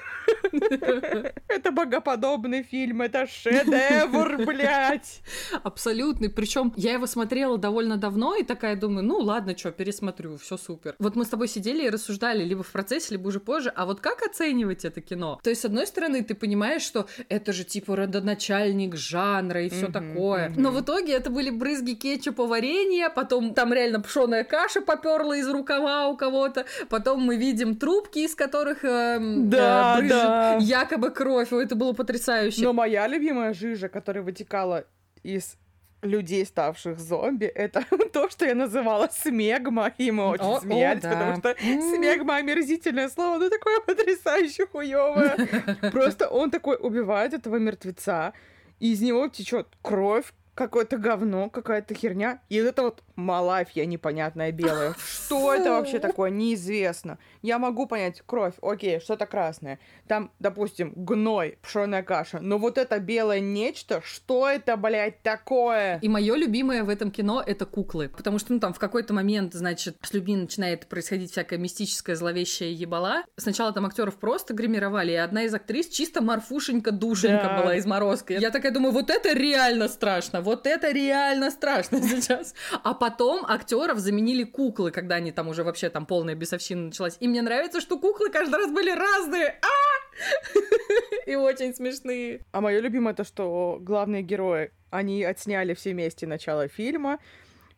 Это 1.48 1.70
богоподобный 1.70 2.62
фильм, 2.62 3.02
это 3.02 3.26
шедевр, 3.26 4.44
блядь. 4.44 5.20
Абсолютный. 5.62 6.30
Причем 6.30 6.72
я 6.76 6.94
его 6.94 7.06
смотрела 7.06 7.58
довольно 7.58 7.96
давно 7.98 8.36
и 8.36 8.42
такая 8.42 8.76
думаю, 8.76 9.04
ну 9.04 9.18
ладно, 9.18 9.56
что, 9.56 9.70
пересмотрю, 9.70 10.38
все 10.38 10.56
супер. 10.56 10.96
Вот 10.98 11.14
мы 11.14 11.24
с 11.24 11.28
тобой 11.28 11.48
сидели 11.48 11.84
и 11.84 11.90
рассуждали 11.90 12.42
либо 12.42 12.62
в 12.62 12.72
процессе, 12.72 13.14
либо 13.14 13.28
уже 13.28 13.40
позже, 13.40 13.70
а 13.74 13.84
вот 13.84 14.00
как 14.00 14.22
оценивать 14.22 14.84
это 14.84 15.00
кино? 15.00 15.38
То 15.42 15.50
есть, 15.50 15.62
с 15.62 15.64
одной 15.66 15.86
стороны, 15.86 16.24
ты 16.24 16.34
понимаешь, 16.34 16.82
что 16.82 17.06
это 17.28 17.52
же 17.52 17.64
типа 17.64 17.96
родоначальник 17.96 18.89
жанра 18.96 19.62
и 19.64 19.68
все 19.68 19.84
Мгм, 19.88 19.92
такое. 19.92 20.48
мгм. 20.50 20.62
Но 20.62 20.70
в 20.70 20.80
итоге 20.80 21.12
это 21.14 21.30
были 21.30 21.50
брызги 21.50 21.92
кетчупа 21.94 22.46
варенья, 22.46 23.08
потом 23.10 23.54
там 23.54 23.72
реально 23.72 24.00
пшеная 24.00 24.44
каша 24.44 24.80
поперла 24.80 25.36
из 25.36 25.48
рукава 25.48 26.08
у 26.08 26.16
кого-то, 26.16 26.64
потом 26.88 27.20
мы 27.22 27.36
видим 27.36 27.76
трубки, 27.76 28.20
из 28.20 28.34
которых 28.34 28.84
эм, 28.84 29.50
Да, 29.50 29.94
э, 29.94 29.98
брызжет 29.98 30.10
да. 30.18 30.58
якобы 30.60 31.10
кровь. 31.10 31.52
Это 31.52 31.74
было 31.74 31.92
потрясающе. 31.92 32.62
Но 32.62 32.72
моя 32.72 33.06
любимая 33.08 33.52
жижа, 33.54 33.88
которая 33.88 34.22
вытекала 34.24 34.84
из 35.22 35.56
людей, 36.02 36.46
ставших 36.46 36.98
зомби, 36.98 37.44
это 37.54 37.84
то, 38.12 38.30
что 38.30 38.46
я 38.46 38.54
называла 38.54 39.08
смегма, 39.12 39.92
и 39.98 40.10
мы 40.10 40.28
очень 40.28 40.44
О, 40.46 40.56
о, 40.56 40.60
смеялись, 40.60 41.02
да. 41.02 41.10
потому 41.10 41.36
что 41.36 41.54
смегма 41.60 42.36
омерзительное 42.36 43.08
слово, 43.10 43.36
но 43.38 43.50
такое 43.50 43.80
потрясающе 43.86 44.66
хуёвое. 44.66 45.36
Просто 45.92 46.28
он 46.28 46.50
такой 46.50 46.78
убивает 46.80 47.34
этого 47.34 47.56
мертвеца, 47.56 48.32
из 48.80 49.00
него 49.00 49.28
течет 49.28 49.68
кровь, 49.82 50.32
какое-то 50.54 50.98
говно, 50.98 51.48
какая-то 51.48 51.94
херня, 51.94 52.42
и 52.48 52.56
это 52.56 52.82
вот 52.82 53.02
малафья 53.20 53.84
непонятная 53.84 54.52
белая. 54.52 54.94
Что 55.26 55.54
это 55.54 55.70
вообще 55.70 55.98
такое? 55.98 56.30
Неизвестно. 56.30 57.18
Я 57.42 57.58
могу 57.58 57.86
понять, 57.86 58.22
кровь, 58.26 58.54
окей, 58.62 59.00
что-то 59.00 59.26
красное. 59.26 59.78
Там, 60.08 60.30
допустим, 60.38 60.92
гной, 60.96 61.58
пшеная 61.62 62.02
каша. 62.02 62.38
Но 62.40 62.58
вот 62.58 62.78
это 62.78 62.98
белое 62.98 63.40
нечто, 63.40 64.00
что 64.04 64.48
это, 64.48 64.76
блядь, 64.76 65.22
такое? 65.22 65.98
И 66.02 66.08
мое 66.08 66.34
любимое 66.36 66.82
в 66.84 66.88
этом 66.88 67.10
кино 67.10 67.42
это 67.46 67.66
куклы. 67.66 68.08
Потому 68.08 68.38
что, 68.38 68.52
ну, 68.52 68.60
там 68.60 68.72
в 68.72 68.78
какой-то 68.78 69.14
момент, 69.14 69.54
значит, 69.54 69.96
с 70.02 70.12
людьми 70.12 70.36
начинает 70.36 70.86
происходить 70.86 71.32
всякая 71.32 71.58
мистическая 71.58 72.16
зловещая 72.16 72.70
ебала. 72.70 73.22
Сначала 73.36 73.72
там 73.72 73.86
актеров 73.86 74.16
просто 74.16 74.54
гримировали, 74.54 75.12
и 75.12 75.16
одна 75.16 75.42
из 75.44 75.54
актрис 75.54 75.88
чисто 75.88 76.22
морфушенька 76.22 76.90
душенька 76.90 77.44
Да. 77.44 77.62
была 77.62 77.76
из 77.76 77.86
морозка. 77.86 78.34
Я 78.34 78.50
такая 78.50 78.72
думаю, 78.72 78.92
вот 78.92 79.10
это 79.10 79.32
реально 79.32 79.88
страшно, 79.88 80.40
вот 80.40 80.66
это 80.66 80.90
реально 80.90 81.50
страшно 81.50 82.00
сейчас. 82.02 82.54
А 82.82 82.94
потом 82.94 83.09
актеров 83.48 83.98
заменили 83.98 84.44
куклы, 84.44 84.90
когда 84.90 85.16
они 85.16 85.32
там 85.32 85.48
уже 85.48 85.64
вообще 85.64 85.90
там 85.90 86.06
полная 86.06 86.34
бесовщина 86.34 86.86
началась. 86.86 87.16
И 87.20 87.28
мне 87.28 87.42
нравится, 87.42 87.80
что 87.80 87.98
куклы 87.98 88.30
каждый 88.30 88.56
раз 88.56 88.70
были 88.70 88.90
разные. 88.90 89.58
А! 89.62 91.26
И 91.26 91.34
очень 91.34 91.74
смешные. 91.74 92.44
А 92.52 92.60
мое 92.60 92.80
любимое 92.80 93.14
то, 93.14 93.24
что 93.24 93.78
главные 93.80 94.22
герои, 94.22 94.72
они 94.90 95.22
отсняли 95.24 95.74
все 95.74 95.92
вместе 95.92 96.26
начало 96.26 96.68
фильма, 96.68 97.18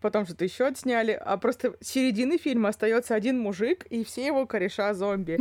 потом 0.02 0.26
что-то 0.26 0.44
еще 0.44 0.66
отсняли, 0.66 1.18
а 1.18 1.36
просто 1.36 1.74
с 1.80 1.88
середины 1.88 2.36
фильма 2.36 2.68
остается 2.70 3.14
один 3.14 3.38
мужик 3.38 3.86
и 3.90 4.04
все 4.04 4.26
его 4.26 4.46
кореша 4.46 4.92
зомби. 4.94 5.38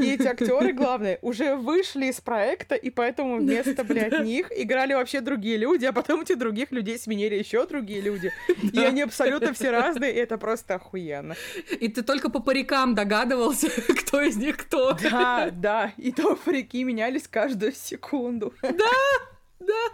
И 0.00 0.14
эти 0.14 0.26
актеры, 0.26 0.72
главные, 0.72 1.18
уже 1.22 1.56
вышли 1.56 2.06
из 2.06 2.20
проекта, 2.20 2.74
и 2.74 2.90
поэтому 2.90 3.38
вместо, 3.38 3.84
блядь, 3.84 4.20
них 4.20 4.50
играли 4.56 4.94
вообще 4.94 5.20
другие 5.20 5.56
люди, 5.56 5.84
а 5.84 5.92
потом 5.92 6.22
эти 6.22 6.34
других 6.34 6.72
людей 6.72 6.98
сменили 6.98 7.34
еще 7.34 7.66
другие 7.66 8.00
люди. 8.00 8.32
И 8.72 8.78
они 8.78 9.02
абсолютно 9.02 9.52
все 9.52 9.70
разные, 9.70 10.14
и 10.14 10.16
это 10.16 10.38
просто 10.38 10.76
охуенно. 10.76 11.34
И 11.80 11.88
ты 11.88 12.02
только 12.02 12.30
по 12.30 12.40
парикам 12.40 12.94
догадывался, 12.94 13.68
кто 14.00 14.22
из 14.22 14.36
них 14.36 14.56
кто. 14.56 14.96
Да, 15.02 15.50
да, 15.52 15.92
и 15.96 16.12
то 16.12 16.36
парики 16.36 16.84
менялись 16.84 17.26
каждую 17.28 17.72
секунду. 17.72 18.54
Да. 18.62 19.35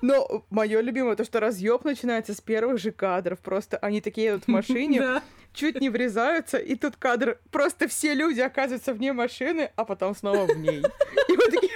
Но 0.00 0.44
мое 0.50 0.80
любимое 0.80 1.14
то, 1.16 1.24
что 1.24 1.40
разъеб 1.40 1.84
начинается 1.84 2.34
с 2.34 2.40
первых 2.40 2.78
же 2.78 2.90
кадров. 2.90 3.38
Просто 3.40 3.76
они 3.78 4.00
такие 4.00 4.26
едут 4.28 4.44
в 4.44 4.48
машине, 4.48 5.00
Да. 5.00 5.22
чуть 5.52 5.80
не 5.80 5.88
врезаются, 5.90 6.58
и 6.58 6.74
тут 6.74 6.96
кадр. 6.96 7.38
Просто 7.50 7.86
все 7.88 8.14
люди 8.14 8.40
оказываются 8.40 8.92
вне 8.94 9.12
машины, 9.12 9.70
а 9.76 9.84
потом 9.84 10.14
снова 10.16 10.46
в 10.46 10.56
ней. 10.58 10.80
И 11.28 11.32
мы 11.32 11.44
такие, 11.50 11.70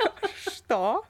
что? 0.47 1.05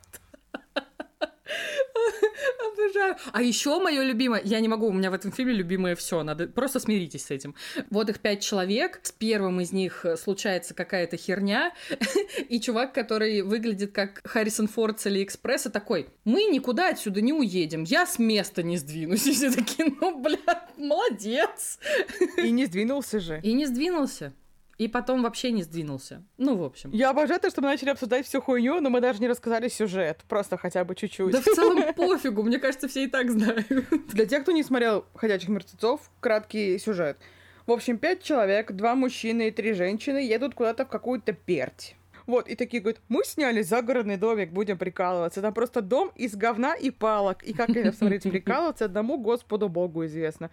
Обожаю. 2.72 3.16
А 3.32 3.42
еще 3.42 3.78
мое 3.80 4.02
любимое, 4.02 4.40
я 4.44 4.60
не 4.60 4.68
могу, 4.68 4.88
у 4.88 4.92
меня 4.92 5.10
в 5.10 5.14
этом 5.14 5.32
фильме 5.32 5.54
любимое 5.54 5.94
все, 5.96 6.22
надо 6.22 6.46
просто 6.46 6.80
смиритесь 6.80 7.26
с 7.26 7.30
этим. 7.30 7.54
Вот 7.90 8.08
их 8.08 8.20
пять 8.20 8.42
человек, 8.42 9.00
с 9.02 9.12
первым 9.12 9.60
из 9.60 9.72
них 9.72 10.04
случается 10.16 10.74
какая-то 10.74 11.16
херня, 11.16 11.72
и 12.48 12.60
чувак, 12.60 12.92
который 12.92 13.42
выглядит 13.42 13.92
как 13.92 14.20
Харрисон 14.24 14.68
Форд 14.68 15.00
с 15.00 15.06
Алиэкспресса, 15.06 15.70
такой, 15.70 16.08
мы 16.24 16.44
никуда 16.44 16.90
отсюда 16.90 17.20
не 17.20 17.32
уедем, 17.32 17.84
я 17.84 18.06
с 18.06 18.18
места 18.18 18.62
не 18.62 18.76
сдвинусь. 18.76 19.26
И 19.26 19.32
все 19.32 19.50
такие, 19.50 19.94
ну, 20.00 20.20
блядь, 20.20 20.76
молодец. 20.76 21.78
И 22.36 22.50
не 22.50 22.66
сдвинулся 22.66 23.20
же. 23.20 23.40
И 23.42 23.52
не 23.52 23.66
сдвинулся. 23.66 24.32
И 24.78 24.88
потом 24.88 25.22
вообще 25.22 25.52
не 25.52 25.62
сдвинулся. 25.62 26.22
Ну, 26.36 26.56
в 26.56 26.62
общем. 26.62 26.90
Я 26.92 27.10
обожаю 27.10 27.40
то, 27.40 27.48
что 27.48 27.62
мы 27.62 27.68
начали 27.68 27.90
обсуждать 27.90 28.26
всю 28.26 28.42
хуйню, 28.42 28.80
но 28.80 28.90
мы 28.90 29.00
даже 29.00 29.20
не 29.20 29.28
рассказали 29.28 29.68
сюжет. 29.68 30.22
Просто 30.28 30.58
хотя 30.58 30.84
бы 30.84 30.94
чуть-чуть. 30.94 31.32
Да 31.32 31.40
в 31.40 31.44
целом 31.44 31.94
пофигу, 31.96 32.42
мне 32.42 32.58
кажется, 32.58 32.86
все 32.86 33.04
и 33.04 33.06
так 33.06 33.30
знают. 33.30 33.66
Для 34.08 34.26
тех, 34.26 34.42
кто 34.42 34.52
не 34.52 34.62
смотрел 34.62 35.06
«Ходячих 35.14 35.48
мертвецов», 35.48 36.10
краткий 36.20 36.78
сюжет. 36.78 37.16
В 37.66 37.72
общем, 37.72 37.98
пять 37.98 38.22
человек, 38.22 38.72
два 38.72 38.94
мужчины 38.94 39.48
и 39.48 39.50
три 39.50 39.72
женщины 39.72 40.18
едут 40.18 40.54
куда-то 40.54 40.84
в 40.84 40.88
какую-то 40.88 41.32
перть. 41.32 41.96
Вот, 42.26 42.48
и 42.48 42.56
такие 42.56 42.82
говорят, 42.82 43.00
мы 43.08 43.24
сняли 43.24 43.62
загородный 43.62 44.16
домик, 44.16 44.50
будем 44.50 44.78
прикалываться. 44.78 45.40
Там 45.40 45.54
просто 45.54 45.80
дом 45.80 46.10
из 46.16 46.34
говна 46.34 46.74
и 46.74 46.90
палок. 46.90 47.42
И 47.44 47.52
как 47.52 47.70
это, 47.70 47.96
смотрите, 47.96 48.30
прикалываться, 48.30 48.84
одному 48.84 49.16
Господу 49.18 49.68
Богу 49.68 50.04
известно. 50.06 50.50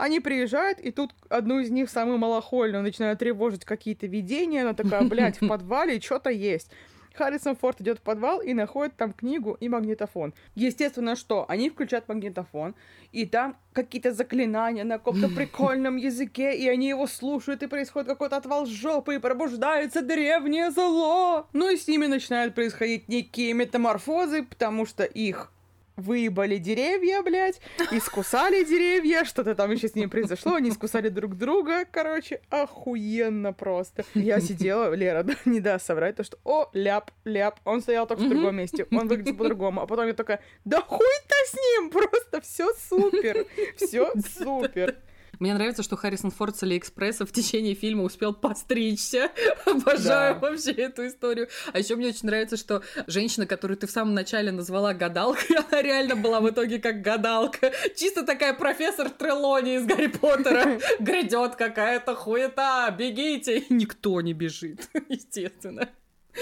Они 0.00 0.18
приезжают, 0.18 0.80
и 0.80 0.90
тут 0.90 1.12
одну 1.28 1.58
из 1.58 1.70
них, 1.70 1.90
самую 1.90 2.16
малохольную, 2.16 2.82
начинают 2.82 3.18
тревожить 3.18 3.66
какие-то 3.66 4.06
видения. 4.06 4.62
Она 4.62 4.72
такая, 4.72 5.02
блядь, 5.02 5.40
в 5.40 5.48
подвале 5.48 6.00
что-то 6.00 6.30
есть. 6.30 6.70
Харрисон 7.14 7.54
Форд 7.56 7.82
идет 7.82 7.98
в 7.98 8.02
подвал 8.02 8.40
и 8.40 8.54
находит 8.54 8.96
там 8.96 9.12
книгу 9.12 9.58
и 9.60 9.68
магнитофон. 9.68 10.32
Естественно, 10.54 11.16
что? 11.16 11.44
Они 11.48 11.68
включают 11.68 12.08
магнитофон, 12.08 12.74
и 13.12 13.26
там 13.26 13.58
какие-то 13.74 14.12
заклинания 14.14 14.84
на 14.84 14.96
каком-то 14.96 15.28
прикольном 15.36 15.96
языке, 15.96 16.56
и 16.56 16.66
они 16.66 16.88
его 16.88 17.06
слушают, 17.06 17.62
и 17.62 17.66
происходит 17.66 18.08
какой-то 18.08 18.38
отвал 18.38 18.64
жопы, 18.64 19.16
и 19.16 19.18
пробуждается 19.18 20.00
древнее 20.00 20.70
зло. 20.70 21.46
Ну 21.52 21.68
и 21.68 21.76
с 21.76 21.86
ними 21.86 22.06
начинают 22.06 22.54
происходить 22.54 23.08
некие 23.08 23.52
метаморфозы, 23.52 24.44
потому 24.44 24.86
что 24.86 25.04
их 25.04 25.52
выебали 26.00 26.56
деревья, 26.56 27.22
блядь, 27.22 27.60
искусали 27.90 28.64
деревья, 28.64 29.24
что-то 29.24 29.54
там 29.54 29.70
еще 29.70 29.88
с 29.88 29.94
ними 29.94 30.06
произошло, 30.06 30.54
они 30.54 30.70
искусали 30.70 31.08
друг 31.08 31.36
друга, 31.36 31.84
короче, 31.90 32.40
охуенно 32.50 33.52
просто. 33.52 34.04
Я 34.14 34.40
сидела, 34.40 34.92
Лера, 34.94 35.24
не 35.44 35.60
даст 35.60 35.86
соврать, 35.86 36.16
то 36.16 36.24
что, 36.24 36.38
о, 36.44 36.68
ляп, 36.72 37.10
ляп, 37.24 37.60
он 37.64 37.80
стоял 37.80 38.06
только 38.06 38.22
в 38.22 38.28
другом 38.28 38.56
месте, 38.56 38.86
он 38.90 39.08
выглядит 39.08 39.36
по-другому, 39.36 39.82
а 39.82 39.86
потом 39.86 40.06
я 40.06 40.14
такая, 40.14 40.40
да 40.64 40.80
хуй-то 40.80 41.34
с 41.46 41.54
ним, 41.54 41.90
просто 41.90 42.40
все 42.40 42.72
супер, 42.88 43.46
все 43.76 44.12
супер. 44.38 44.96
Мне 45.40 45.54
нравится, 45.54 45.82
что 45.82 45.96
Харрисон 45.96 46.30
Форд 46.30 46.56
с 46.56 46.62
Алиэкспресса 46.64 47.24
в 47.24 47.32
течение 47.32 47.74
фильма 47.74 48.04
успел 48.04 48.34
постричься. 48.34 49.30
Обожаю 49.64 50.34
да. 50.34 50.38
вообще 50.38 50.72
эту 50.72 51.06
историю. 51.06 51.48
А 51.72 51.78
еще 51.78 51.96
мне 51.96 52.08
очень 52.08 52.26
нравится, 52.26 52.58
что 52.58 52.82
женщина, 53.06 53.46
которую 53.46 53.78
ты 53.78 53.86
в 53.86 53.90
самом 53.90 54.12
начале 54.12 54.52
назвала 54.52 54.92
гадалкой, 54.92 55.56
она 55.70 55.80
реально 55.80 56.14
была 56.14 56.40
в 56.40 56.50
итоге 56.50 56.78
как 56.78 57.00
гадалка. 57.00 57.72
Чисто 57.96 58.22
такая 58.22 58.52
профессор 58.52 59.08
Трелони 59.08 59.76
из 59.76 59.86
Гарри 59.86 60.08
Поттера. 60.08 60.78
Грядет 61.00 61.56
какая-то 61.56 62.14
хуета, 62.14 62.94
бегите. 62.96 63.64
никто 63.70 64.20
не 64.20 64.34
бежит, 64.34 64.90
естественно. 65.08 65.88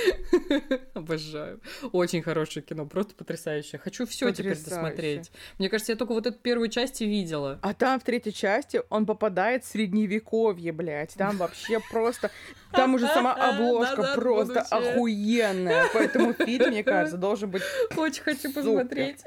Обожаю. 0.95 1.61
Очень 1.93 2.23
хорошее 2.23 2.65
кино, 2.65 2.87
просто 2.87 3.15
потрясающее. 3.15 3.79
Хочу 3.79 4.07
все 4.07 4.31
теперь 4.33 4.57
досмотреть. 4.57 5.31
Мне 5.59 5.69
кажется, 5.69 5.93
я 5.93 5.97
только 5.97 6.13
вот 6.13 6.27
эту 6.27 6.39
первую 6.39 6.69
часть 6.69 7.01
и 7.01 7.07
видела. 7.07 7.59
А 7.63 7.75
там 7.75 8.01
в 8.01 8.05
третьей 8.05 8.33
части 8.33 8.83
он 8.91 9.07
попадает 9.07 9.65
в 9.65 9.69
средневековье, 9.69 10.73
блядь. 10.73 11.15
Там 11.15 11.37
вообще 11.37 11.81
просто... 11.91 12.31
Там 12.73 12.95
уже 12.95 13.07
сама 13.07 13.33
обложка 13.51 14.15
просто 14.15 14.61
охуенная. 14.63 15.87
Поэтому 15.93 16.33
фильм, 16.33 16.69
мне 16.69 16.85
кажется, 16.85 17.17
должен 17.17 17.51
быть... 17.51 17.63
Очень 17.97 18.23
хочу 18.23 18.53
посмотреть. 18.53 19.23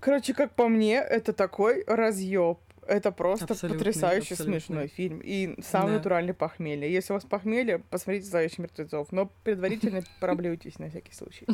Короче, 0.00 0.34
как 0.34 0.54
по 0.54 0.68
мне, 0.68 0.96
это 0.96 1.32
такой 1.32 1.84
разъеб. 1.86 2.58
Это 2.86 3.12
просто 3.12 3.44
абсолютный, 3.44 3.78
потрясающе 3.78 4.34
абсолютный. 4.34 4.60
смешной 4.60 4.86
фильм. 4.88 5.20
И 5.22 5.54
самый 5.62 5.92
да. 5.92 5.96
натуральный 5.98 6.34
похмелье. 6.34 6.92
Если 6.92 7.12
у 7.12 7.16
вас 7.16 7.24
похмелье, 7.24 7.78
посмотрите 7.78 8.26
«Зловещих 8.26 8.58
мертвецов». 8.58 9.12
Но 9.12 9.30
предварительно 9.44 10.02
проблюйтесь 10.20 10.78
на 10.78 10.90
всякий 10.90 11.14
случай. 11.14 11.46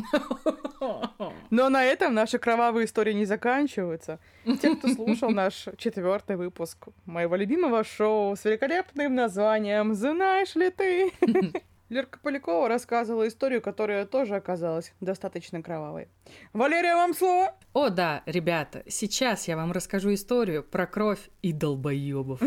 Но 1.49 1.69
на 1.69 1.83
этом 1.83 2.13
наши 2.13 2.39
кровавые 2.39 2.85
истории 2.85 3.13
не 3.13 3.25
заканчиваются. 3.25 4.19
Те, 4.61 4.75
кто 4.75 4.87
слушал 4.89 5.29
наш 5.29 5.67
четвертый 5.77 6.35
выпуск 6.35 6.87
моего 7.05 7.35
любимого 7.35 7.83
шоу 7.83 8.35
с 8.35 8.45
великолепным 8.45 9.13
названием 9.15 9.93
«Знаешь 9.93 10.55
ли 10.55 10.69
ты?», 10.69 11.11
Лерка 11.89 12.19
Полякова 12.21 12.67
рассказывала 12.67 13.27
историю, 13.27 13.61
которая 13.61 14.05
тоже 14.05 14.35
оказалась 14.35 14.93
достаточно 15.01 15.63
кровавой. 15.63 16.07
Валерия, 16.53 16.95
вам 16.95 17.15
слово! 17.15 17.55
О, 17.73 17.89
да, 17.89 18.21
ребята, 18.27 18.83
сейчас 18.87 19.47
я 19.47 19.57
вам 19.57 19.71
расскажу 19.71 20.13
историю 20.13 20.63
про 20.63 20.85
кровь 20.85 21.29
и 21.41 21.51
долбоебов. 21.51 22.39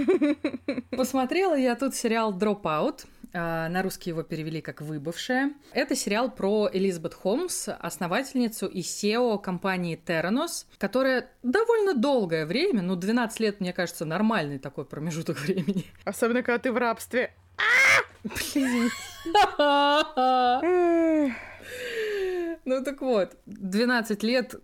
Посмотрела 0.90 1.56
я 1.56 1.74
тут 1.74 1.94
сериал. 1.94 2.32
А, 3.34 3.68
на 3.68 3.82
русский 3.82 4.10
его 4.10 4.22
перевели 4.22 4.60
как 4.60 4.82
«Выбывшая». 4.82 5.54
Это 5.72 5.96
сериал 5.96 6.30
про 6.30 6.68
Элизабет 6.72 7.14
Холмс, 7.14 7.68
основательницу 7.68 8.66
и 8.66 8.80
SEO 8.80 9.40
компании 9.40 9.98
Terranos, 9.98 10.66
которая 10.78 11.30
довольно 11.42 11.94
долгое 11.94 12.44
время, 12.44 12.82
ну, 12.82 12.94
12 12.94 13.40
лет, 13.40 13.60
мне 13.60 13.72
кажется, 13.72 14.04
нормальный 14.04 14.58
такой 14.58 14.84
промежуток 14.84 15.38
времени. 15.40 15.86
Особенно, 16.04 16.42
когда 16.42 16.58
ты 16.58 16.72
в 16.72 16.76
рабстве. 16.76 17.32
Ну 22.64 22.84
так 22.84 23.00
вот, 23.00 23.36
12 23.46 24.22
лет 24.22 24.54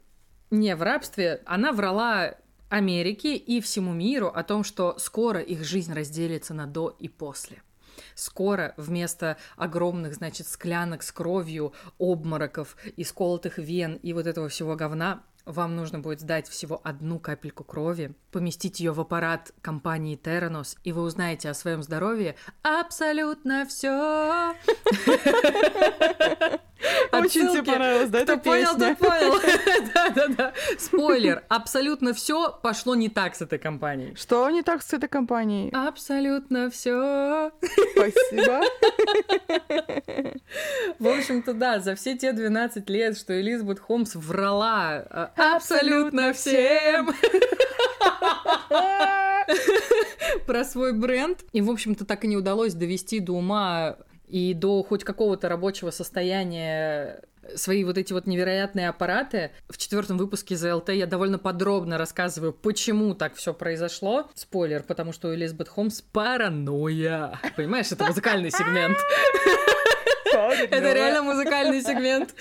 не 0.51 0.77
в 0.77 0.83
рабстве, 0.83 1.43
она 1.47 1.73
врала 1.73 2.35
Америке 2.69 3.35
и 3.37 3.61
всему 3.61 3.93
миру 3.93 4.29
о 4.29 4.43
том, 4.45 4.63
что 4.63 4.99
скоро 4.99 5.41
их 5.41 5.65
жизнь 5.65 5.93
разделится 5.93 6.55
на 6.55 6.67
до 6.67 6.95
и 6.99 7.09
после. 7.09 7.63
Скоро 8.15 8.75
вместо 8.77 9.37
огромных, 9.57 10.15
значит, 10.15 10.47
склянок 10.47 11.03
с 11.03 11.11
кровью, 11.11 11.73
обмороков, 11.99 12.77
исколотых 12.97 13.59
вен 13.59 13.95
и 14.03 14.13
вот 14.13 14.27
этого 14.27 14.49
всего 14.49 14.77
говна 14.77 15.25
вам 15.49 15.75
нужно 15.77 15.99
будет 15.99 16.21
сдать 16.21 16.47
всего 16.47 16.81
одну 16.85 17.19
капельку 17.19 17.65
крови, 17.65 18.15
поместить 18.31 18.81
ее 18.81 18.93
в 18.93 19.01
аппарат 19.01 19.53
компании 19.63 20.21
Terranos, 20.23 20.77
и 20.85 20.93
вы 20.93 21.03
узнаете 21.03 21.49
о 21.49 21.55
своем 21.55 21.83
здоровье 21.83 22.37
абсолютно 22.63 23.67
все. 23.67 24.55
Очень 27.13 27.51
тебе 27.51 27.63
понравилось, 27.65 28.09
да, 28.11 28.23
Кто 28.23 28.33
эта 28.35 28.43
понял, 28.43 28.75
песня? 28.75 28.97
тот 28.97 29.09
понял. 29.09 29.41
Да-да-да. 29.95 30.53
Спойлер. 30.79 31.43
Абсолютно 31.49 32.15
все 32.15 32.53
пошло 32.63 32.95
не 32.95 33.09
так 33.09 33.35
с 33.35 33.43
этой 33.43 33.59
компанией. 33.59 34.15
Что 34.15 34.49
не 34.51 34.63
так 34.63 34.83
с 34.83 34.93
этой 34.93 35.09
компанией? 35.09 35.71
Абсолютно 35.73 36.71
все. 36.71 37.51
Спасибо. 37.95 38.61
В 40.99 41.07
общем-то, 41.09 41.53
да, 41.55 41.81
за 41.81 41.95
все 41.95 42.17
те 42.17 42.33
12 42.33 42.89
лет, 42.91 43.19
что 43.19 43.39
Элизабет 43.41 43.79
Холмс 43.81 44.15
врала 44.15 45.05
а, 45.11 45.31
абсолютно 45.57 46.33
всем 46.33 47.15
про 50.47 50.65
свой 50.65 50.93
бренд. 50.93 51.41
И, 51.53 51.61
в 51.61 51.71
общем-то, 51.71 52.05
так 52.05 52.25
и 52.25 52.29
не 52.29 52.37
удалось 52.37 52.75
довести 52.75 53.21
до 53.21 53.33
ума 53.33 53.97
и 54.29 54.55
до 54.55 54.83
хоть 54.83 55.05
какого-то 55.05 55.49
рабочего 55.49 55.91
состояния 55.91 57.23
свои 57.55 57.85
вот 57.85 57.97
эти 57.99 58.13
вот 58.13 58.27
невероятные 58.27 58.89
аппараты. 58.89 59.53
В 59.69 59.79
четвертом 59.79 60.19
выпуске 60.19 60.57
ЗЛТ 60.57 60.91
я 60.91 61.07
довольно 61.07 61.39
подробно 61.39 61.99
рассказываю, 61.99 62.53
почему 62.53 63.15
так 63.15 63.35
все 63.35 63.55
произошло. 63.55 64.29
Спойлер, 64.35 64.83
потому 64.83 65.13
что 65.13 65.29
у 65.29 65.35
Элизабет 65.35 65.69
Холмс 65.69 66.03
паранойя. 66.03 67.41
Понимаешь, 67.57 67.91
это 67.91 68.05
музыкальный 68.05 68.51
сегмент. 68.51 68.99
Это 70.31 70.93
реально 70.93 71.23
музыкальный 71.23 71.81
сегмент. 71.83 72.35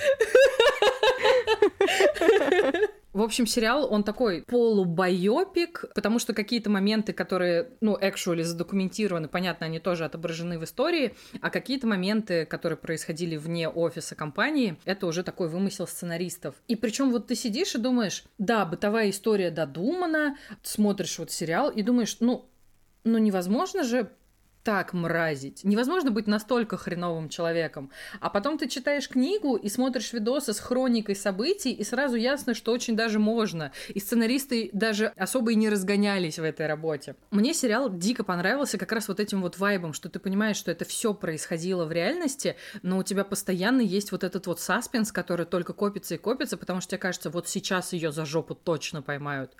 В 3.17 3.23
общем, 3.23 3.47
сериал, 3.47 3.91
он 3.91 4.03
такой 4.03 4.43
полубайопик, 4.43 5.85
потому 5.95 6.19
что 6.19 6.35
какие-то 6.35 6.69
моменты, 6.69 7.13
которые, 7.13 7.71
ну, 7.81 7.97
actually 7.97 8.43
задокументированы, 8.43 9.27
понятно, 9.27 9.65
они 9.65 9.79
тоже 9.79 10.05
отображены 10.05 10.59
в 10.59 10.63
истории, 10.63 11.15
а 11.41 11.49
какие-то 11.49 11.87
моменты, 11.87 12.45
которые 12.45 12.77
происходили 12.77 13.35
вне 13.35 13.69
офиса 13.69 14.13
компании, 14.13 14.77
это 14.85 15.07
уже 15.07 15.23
такой 15.23 15.49
вымысел 15.49 15.87
сценаристов. 15.87 16.53
И 16.67 16.75
причем 16.75 17.09
вот 17.09 17.25
ты 17.25 17.33
сидишь 17.33 17.73
и 17.73 17.79
думаешь, 17.79 18.23
да, 18.37 18.65
бытовая 18.65 19.09
история 19.09 19.49
додумана, 19.49 20.37
смотришь 20.61 21.17
вот 21.17 21.31
сериал 21.31 21.71
и 21.71 21.81
думаешь, 21.81 22.17
ну, 22.19 22.47
ну 23.03 23.17
невозможно 23.17 23.83
же 23.83 24.11
так 24.67 24.91
мразить. 24.91 25.63
Невозможно 25.63 26.11
быть 26.11 26.27
настолько 26.27 26.75
хреновым 26.75 27.29
человеком. 27.29 27.89
А 28.19 28.29
потом 28.29 28.57
ты 28.57 28.67
читаешь 28.67 29.07
книгу 29.07 29.55
и 29.55 29.69
смотришь 29.69 30.11
видосы 30.11 30.51
с 30.51 30.59
хроникой 30.59 31.15
событий, 31.15 31.71
и 31.71 31.85
сразу 31.85 32.17
ясно, 32.17 32.53
что 32.53 32.73
очень 32.73 32.97
даже 32.97 33.17
можно. 33.17 33.71
И 33.87 34.01
сценаристы 34.01 34.69
даже 34.73 35.13
особо 35.15 35.53
и 35.53 35.55
не 35.55 35.69
разгонялись 35.69 36.37
в 36.37 36.43
этой 36.43 36.67
работе. 36.67 37.15
Мне 37.31 37.53
сериал 37.53 37.89
дико 37.89 38.25
понравился 38.25 38.77
как 38.77 38.91
раз 38.91 39.07
вот 39.07 39.21
этим 39.21 39.41
вот 39.41 39.57
вайбом, 39.57 39.93
что 39.93 40.09
ты 40.09 40.19
понимаешь, 40.19 40.57
что 40.57 40.69
это 40.69 40.83
все 40.83 41.13
происходило 41.13 41.85
в 41.85 41.93
реальности, 41.93 42.57
но 42.81 42.97
у 42.97 43.03
тебя 43.03 43.23
постоянно 43.23 43.79
есть 43.79 44.11
вот 44.11 44.25
этот 44.25 44.47
вот 44.47 44.59
саспенс, 44.59 45.13
который 45.13 45.45
только 45.45 45.71
копится 45.71 46.15
и 46.15 46.17
копится, 46.17 46.57
потому 46.57 46.81
что 46.81 46.89
тебе 46.89 46.99
кажется, 46.99 47.29
вот 47.29 47.47
сейчас 47.47 47.93
ее 47.93 48.11
за 48.11 48.25
жопу 48.25 48.53
точно 48.53 49.01
поймают. 49.01 49.55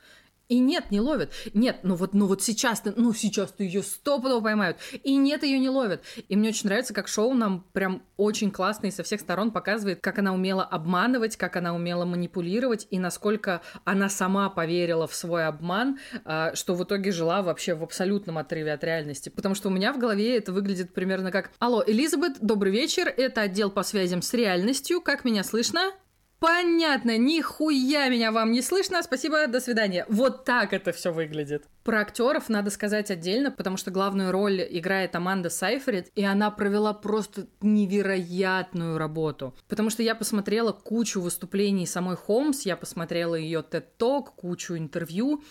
И 0.50 0.60
нет, 0.60 0.92
не 0.92 1.02
ловят. 1.02 1.34
Нет, 1.54 1.80
ну 1.84 1.96
вот, 1.96 2.14
ну 2.14 2.26
вот 2.26 2.42
сейчас, 2.42 2.82
ну 2.96 3.14
сейчас 3.14 3.52
ты 3.52 3.66
ее 3.66 3.84
стопудово 3.84 4.42
поймают. 4.42 4.78
И 5.04 5.18
нет, 5.18 5.44
ее 5.44 5.60
не 5.60 5.70
ловят. 5.70 6.04
И 6.30 6.38
мне 6.38 6.50
очень 6.50 6.68
нравится, 6.68 6.94
как 6.94 7.10
шоу 7.10 7.34
нам 7.34 7.66
прям 7.74 8.02
очень 8.16 8.50
классно 8.50 8.88
и 8.88 8.92
со 8.92 9.04
всех 9.04 9.20
сторон 9.20 9.52
показывает, 9.52 10.00
как 10.00 10.20
она 10.20 10.34
умела 10.34 10.64
обманывать, 10.64 11.36
как 11.36 11.58
она 11.58 11.76
умела 11.76 12.06
манипулировать 12.06 12.88
и 12.90 12.98
насколько 12.98 13.62
она 13.84 14.08
сама 14.08 14.50
поверила 14.50 15.06
в 15.06 15.14
свой 15.14 15.46
обман, 15.46 16.00
а, 16.24 16.56
что 16.56 16.76
в 16.76 16.84
итоге 16.84 17.12
жила 17.12 17.42
вообще 17.42 17.76
в 17.76 17.84
абсолютном 17.84 18.38
отрыве 18.38 18.72
от 18.72 18.84
реальности. 18.86 19.28
Потому 19.28 19.54
что 19.54 19.68
у 19.68 19.72
меня 19.72 19.92
в 19.92 19.98
голове 19.98 20.38
это 20.38 20.54
выглядит 20.54 20.94
примерно 20.94 21.30
как 21.30 21.52
«Алло, 21.60 21.84
Элизабет, 21.86 22.38
добрый 22.40 22.72
вечер, 22.72 23.14
это 23.16 23.42
отдел 23.42 23.70
по 23.70 23.84
связям 23.84 24.22
с 24.22 24.34
реальностью, 24.34 25.02
как 25.02 25.26
меня 25.26 25.44
слышно?» 25.44 25.92
Понятно, 26.40 27.18
нихуя 27.18 28.10
меня 28.10 28.32
вам 28.32 28.52
не 28.52 28.62
слышно, 28.62 29.02
спасибо, 29.02 29.48
до 29.48 29.60
свидания. 29.60 30.06
Вот 30.08 30.46
так 30.46 30.72
это 30.72 30.92
все 30.92 31.12
выглядит. 31.12 31.66
Про 31.84 32.02
актеров 32.02 32.48
надо 32.48 32.70
сказать 32.70 33.10
отдельно, 33.10 33.50
потому 33.50 33.78
что 33.78 33.90
главную 33.90 34.32
роль 34.32 34.66
играет 34.70 35.16
Аманда 35.16 35.50
Сайфрид, 35.50 36.12
и 36.16 36.24
она 36.24 36.52
провела 36.52 36.94
просто 36.94 37.48
невероятную 37.62 39.00
работу. 39.00 39.56
Потому 39.68 39.90
что 39.90 40.04
я 40.04 40.14
посмотрела 40.14 40.72
кучу 40.72 41.22
выступлений 41.22 41.88
самой 41.88 42.16
Холмс, 42.16 42.64
я 42.64 42.78
посмотрела 42.78 43.34
ее 43.34 43.64
TED-ток, 43.68 44.36
кучу 44.36 44.78
интервью, 44.78 45.44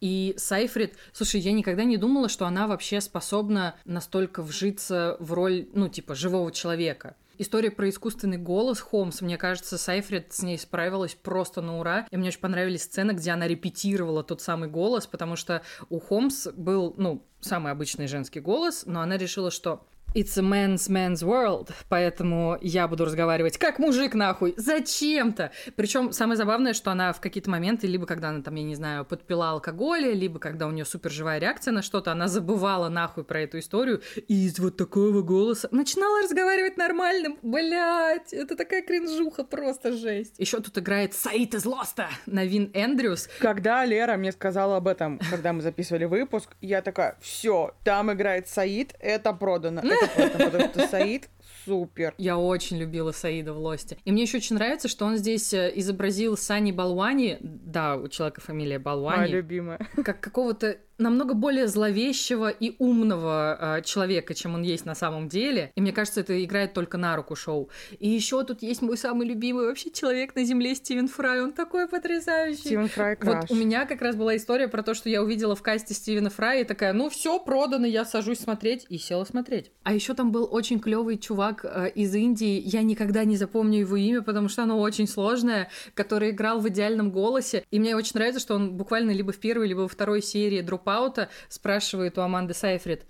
и 0.00 0.34
Сайфрид, 0.36 0.96
слушай, 1.12 1.40
я 1.40 1.52
никогда 1.52 1.84
не 1.84 1.96
думала, 1.96 2.28
что 2.28 2.44
она 2.46 2.66
вообще 2.66 3.00
способна 3.00 3.76
настолько 3.84 4.42
вжиться 4.42 5.16
в 5.20 5.32
роль, 5.32 5.68
ну, 5.74 5.88
типа, 5.88 6.16
живого 6.16 6.50
человека. 6.50 7.14
История 7.38 7.70
про 7.70 7.88
искусственный 7.88 8.38
голос 8.38 8.80
Холмс, 8.80 9.20
мне 9.20 9.38
кажется, 9.38 9.78
Сайфред 9.78 10.32
с 10.32 10.42
ней 10.42 10.58
справилась 10.58 11.14
просто 11.14 11.60
на 11.60 11.78
ура. 11.78 12.06
И 12.10 12.16
мне 12.16 12.28
очень 12.28 12.40
понравились 12.40 12.82
сцены, 12.82 13.12
где 13.12 13.30
она 13.30 13.48
репетировала 13.48 14.22
тот 14.22 14.40
самый 14.40 14.68
голос, 14.68 15.06
потому 15.06 15.36
что 15.36 15.62
у 15.88 15.98
Холмс 15.98 16.48
был, 16.48 16.94
ну, 16.96 17.26
самый 17.40 17.72
обычный 17.72 18.06
женский 18.06 18.40
голос, 18.40 18.84
но 18.86 19.00
она 19.00 19.16
решила, 19.16 19.50
что 19.50 19.86
It's 20.14 20.36
a 20.36 20.42
man's 20.42 20.90
man's 20.90 21.22
world, 21.22 21.70
поэтому 21.88 22.58
я 22.60 22.86
буду 22.86 23.06
разговаривать 23.06 23.56
как 23.56 23.78
мужик 23.78 24.14
нахуй, 24.14 24.52
зачем-то. 24.58 25.52
Причем 25.74 26.12
самое 26.12 26.36
забавное, 26.36 26.74
что 26.74 26.90
она 26.90 27.12
в 27.14 27.20
какие-то 27.20 27.48
моменты, 27.48 27.86
либо 27.86 28.04
когда 28.04 28.28
она 28.28 28.42
там, 28.42 28.54
я 28.56 28.62
не 28.62 28.74
знаю, 28.74 29.06
подпила 29.06 29.50
алкоголя, 29.50 30.12
либо 30.12 30.38
когда 30.38 30.66
у 30.66 30.70
нее 30.70 30.84
супер 30.84 31.10
живая 31.10 31.38
реакция 31.38 31.72
на 31.72 31.80
что-то, 31.80 32.12
она 32.12 32.28
забывала 32.28 32.90
нахуй 32.90 33.24
про 33.24 33.40
эту 33.40 33.58
историю 33.58 34.02
и 34.28 34.46
из 34.46 34.58
вот 34.58 34.76
такого 34.76 35.22
голоса 35.22 35.68
начинала 35.70 36.22
разговаривать 36.22 36.76
нормальным. 36.76 37.38
Блять, 37.42 38.32
это 38.32 38.54
такая 38.54 38.82
кринжуха, 38.82 39.44
просто 39.44 39.92
жесть. 39.92 40.34
Еще 40.38 40.60
тут 40.60 40.76
играет 40.76 41.14
Саид 41.14 41.54
из 41.54 41.64
Лоста, 41.64 42.08
Навин 42.26 42.70
Эндрюс. 42.74 43.28
Когда 43.38 43.84
Лера 43.86 44.16
мне 44.16 44.32
сказала 44.32 44.76
об 44.76 44.88
этом, 44.88 45.18
когда 45.30 45.52
мы 45.54 45.62
записывали 45.62 46.04
выпуск, 46.04 46.50
я 46.60 46.82
такая, 46.82 47.16
все, 47.20 47.74
там 47.84 48.12
играет 48.12 48.48
Саид, 48.48 48.94
это 49.00 49.32
продано. 49.32 49.80
Это 50.16 50.38
потому 50.38 50.68
что 50.68 50.86
Саид 50.88 51.28
супер. 51.64 52.14
Я 52.18 52.38
очень 52.38 52.78
любила 52.78 53.12
Саида 53.12 53.52
в 53.52 53.58
Лосте. 53.58 53.96
И 54.04 54.12
мне 54.12 54.22
еще 54.22 54.38
очень 54.38 54.56
нравится, 54.56 54.88
что 54.88 55.04
он 55.04 55.16
здесь 55.16 55.52
э, 55.52 55.72
изобразил 55.76 56.36
Сани 56.36 56.72
Балвани, 56.72 57.38
да, 57.40 57.96
у 57.96 58.08
человека 58.08 58.40
фамилия 58.40 58.78
Балвани. 58.78 59.18
Моя 59.20 59.32
любимая. 59.32 59.86
Как 60.04 60.20
какого-то 60.20 60.78
намного 60.98 61.34
более 61.34 61.66
зловещего 61.68 62.48
и 62.48 62.74
умного 62.78 63.78
э, 63.78 63.82
человека, 63.82 64.34
чем 64.34 64.54
он 64.54 64.62
есть 64.62 64.84
на 64.84 64.94
самом 64.94 65.28
деле. 65.28 65.72
И 65.74 65.80
мне 65.80 65.92
кажется, 65.92 66.20
это 66.20 66.42
играет 66.44 66.74
только 66.74 66.98
на 66.98 67.16
руку 67.16 67.34
шоу. 67.34 67.70
И 67.98 68.08
еще 68.08 68.42
тут 68.44 68.62
есть 68.62 68.82
мой 68.82 68.96
самый 68.96 69.26
любимый 69.26 69.66
вообще 69.66 69.90
человек 69.90 70.34
на 70.34 70.44
земле 70.44 70.74
Стивен 70.74 71.08
Фрай. 71.08 71.42
Он 71.42 71.52
такой 71.52 71.88
потрясающий. 71.88 72.60
Стивен 72.60 72.88
Фрай 72.88 73.16
краш. 73.16 73.48
Вот 73.48 73.50
у 73.50 73.54
меня 73.54 73.86
как 73.86 74.02
раз 74.02 74.16
была 74.16 74.36
история 74.36 74.68
про 74.68 74.82
то, 74.82 74.94
что 74.94 75.08
я 75.08 75.22
увидела 75.22 75.56
в 75.56 75.62
касте 75.62 75.94
Стивена 75.94 76.30
Фрая 76.30 76.62
и 76.62 76.64
такая, 76.64 76.92
ну 76.92 77.08
все 77.08 77.38
продано, 77.38 77.86
я 77.86 78.04
сажусь 78.04 78.38
смотреть 78.38 78.86
и 78.88 78.98
села 78.98 79.24
смотреть. 79.24 79.70
А 79.82 79.92
еще 79.92 80.14
там 80.14 80.30
был 80.32 80.48
очень 80.50 80.80
клевый 80.80 81.18
чувак 81.18 81.64
э, 81.64 81.90
из 81.94 82.14
Индии. 82.14 82.62
Я 82.64 82.82
никогда 82.82 83.24
не 83.24 83.36
запомню 83.36 83.80
его 83.80 83.96
имя, 83.96 84.22
потому 84.22 84.48
что 84.48 84.62
оно 84.62 84.78
очень 84.80 85.08
сложное, 85.08 85.68
который 85.94 86.30
играл 86.30 86.60
в 86.60 86.68
идеальном 86.68 87.10
голосе. 87.10 87.64
И 87.70 87.78
мне 87.78 87.96
очень 87.96 88.12
нравится, 88.14 88.40
что 88.40 88.54
он 88.54 88.76
буквально 88.76 89.10
либо 89.10 89.32
в 89.32 89.38
первой, 89.38 89.68
либо 89.68 89.80
во 89.80 89.88
второй 89.88 90.22
серии 90.22 90.60
Дропаута 90.82 91.28
спрашивает 91.48 92.18
у 92.18 92.22
Аманды 92.22 92.54
Сайфрид, 92.54 93.06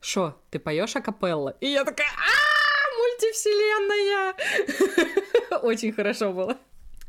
«Шо, 0.00 0.36
ты 0.50 0.58
поешь 0.58 0.96
акапелла?» 0.96 1.56
И 1.60 1.68
я 1.68 1.84
такая, 1.84 2.08
а 2.08 2.32
мультивселенная! 2.98 4.34
Очень 5.62 5.92
хорошо 5.92 6.32
было. 6.32 6.58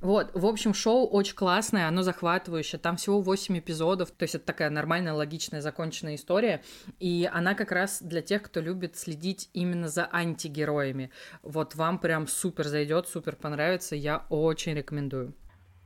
Вот, 0.02 0.30
в 0.36 0.46
общем, 0.46 0.74
шоу 0.76 1.08
очень 1.08 1.36
классное, 1.36 1.88
оно 1.88 2.04
захватывающее, 2.04 2.78
там 2.78 2.98
всего 2.98 3.22
8 3.22 3.58
эпизодов, 3.58 4.12
то 4.12 4.24
есть 4.24 4.36
это 4.36 4.46
такая 4.46 4.70
нормальная, 4.70 5.13
логичная, 5.13 5.62
законченная 5.62 6.13
история, 6.15 6.62
и 7.00 7.28
она 7.34 7.56
как 7.56 7.72
раз 7.72 8.04
для 8.04 8.22
тех, 8.22 8.44
кто 8.44 8.60
любит 8.60 8.98
следить 8.98 9.50
именно 9.54 9.88
за 9.88 10.08
антигероями. 10.12 11.10
Вот 11.41 11.74
вам 11.74 11.98
прям 11.98 12.28
супер 12.28 12.68
зайдет, 12.68 13.08
супер 13.08 13.36
понравится, 13.36 13.96
я 13.96 14.28
очень 14.30 14.76
рекомендую. 14.76 15.34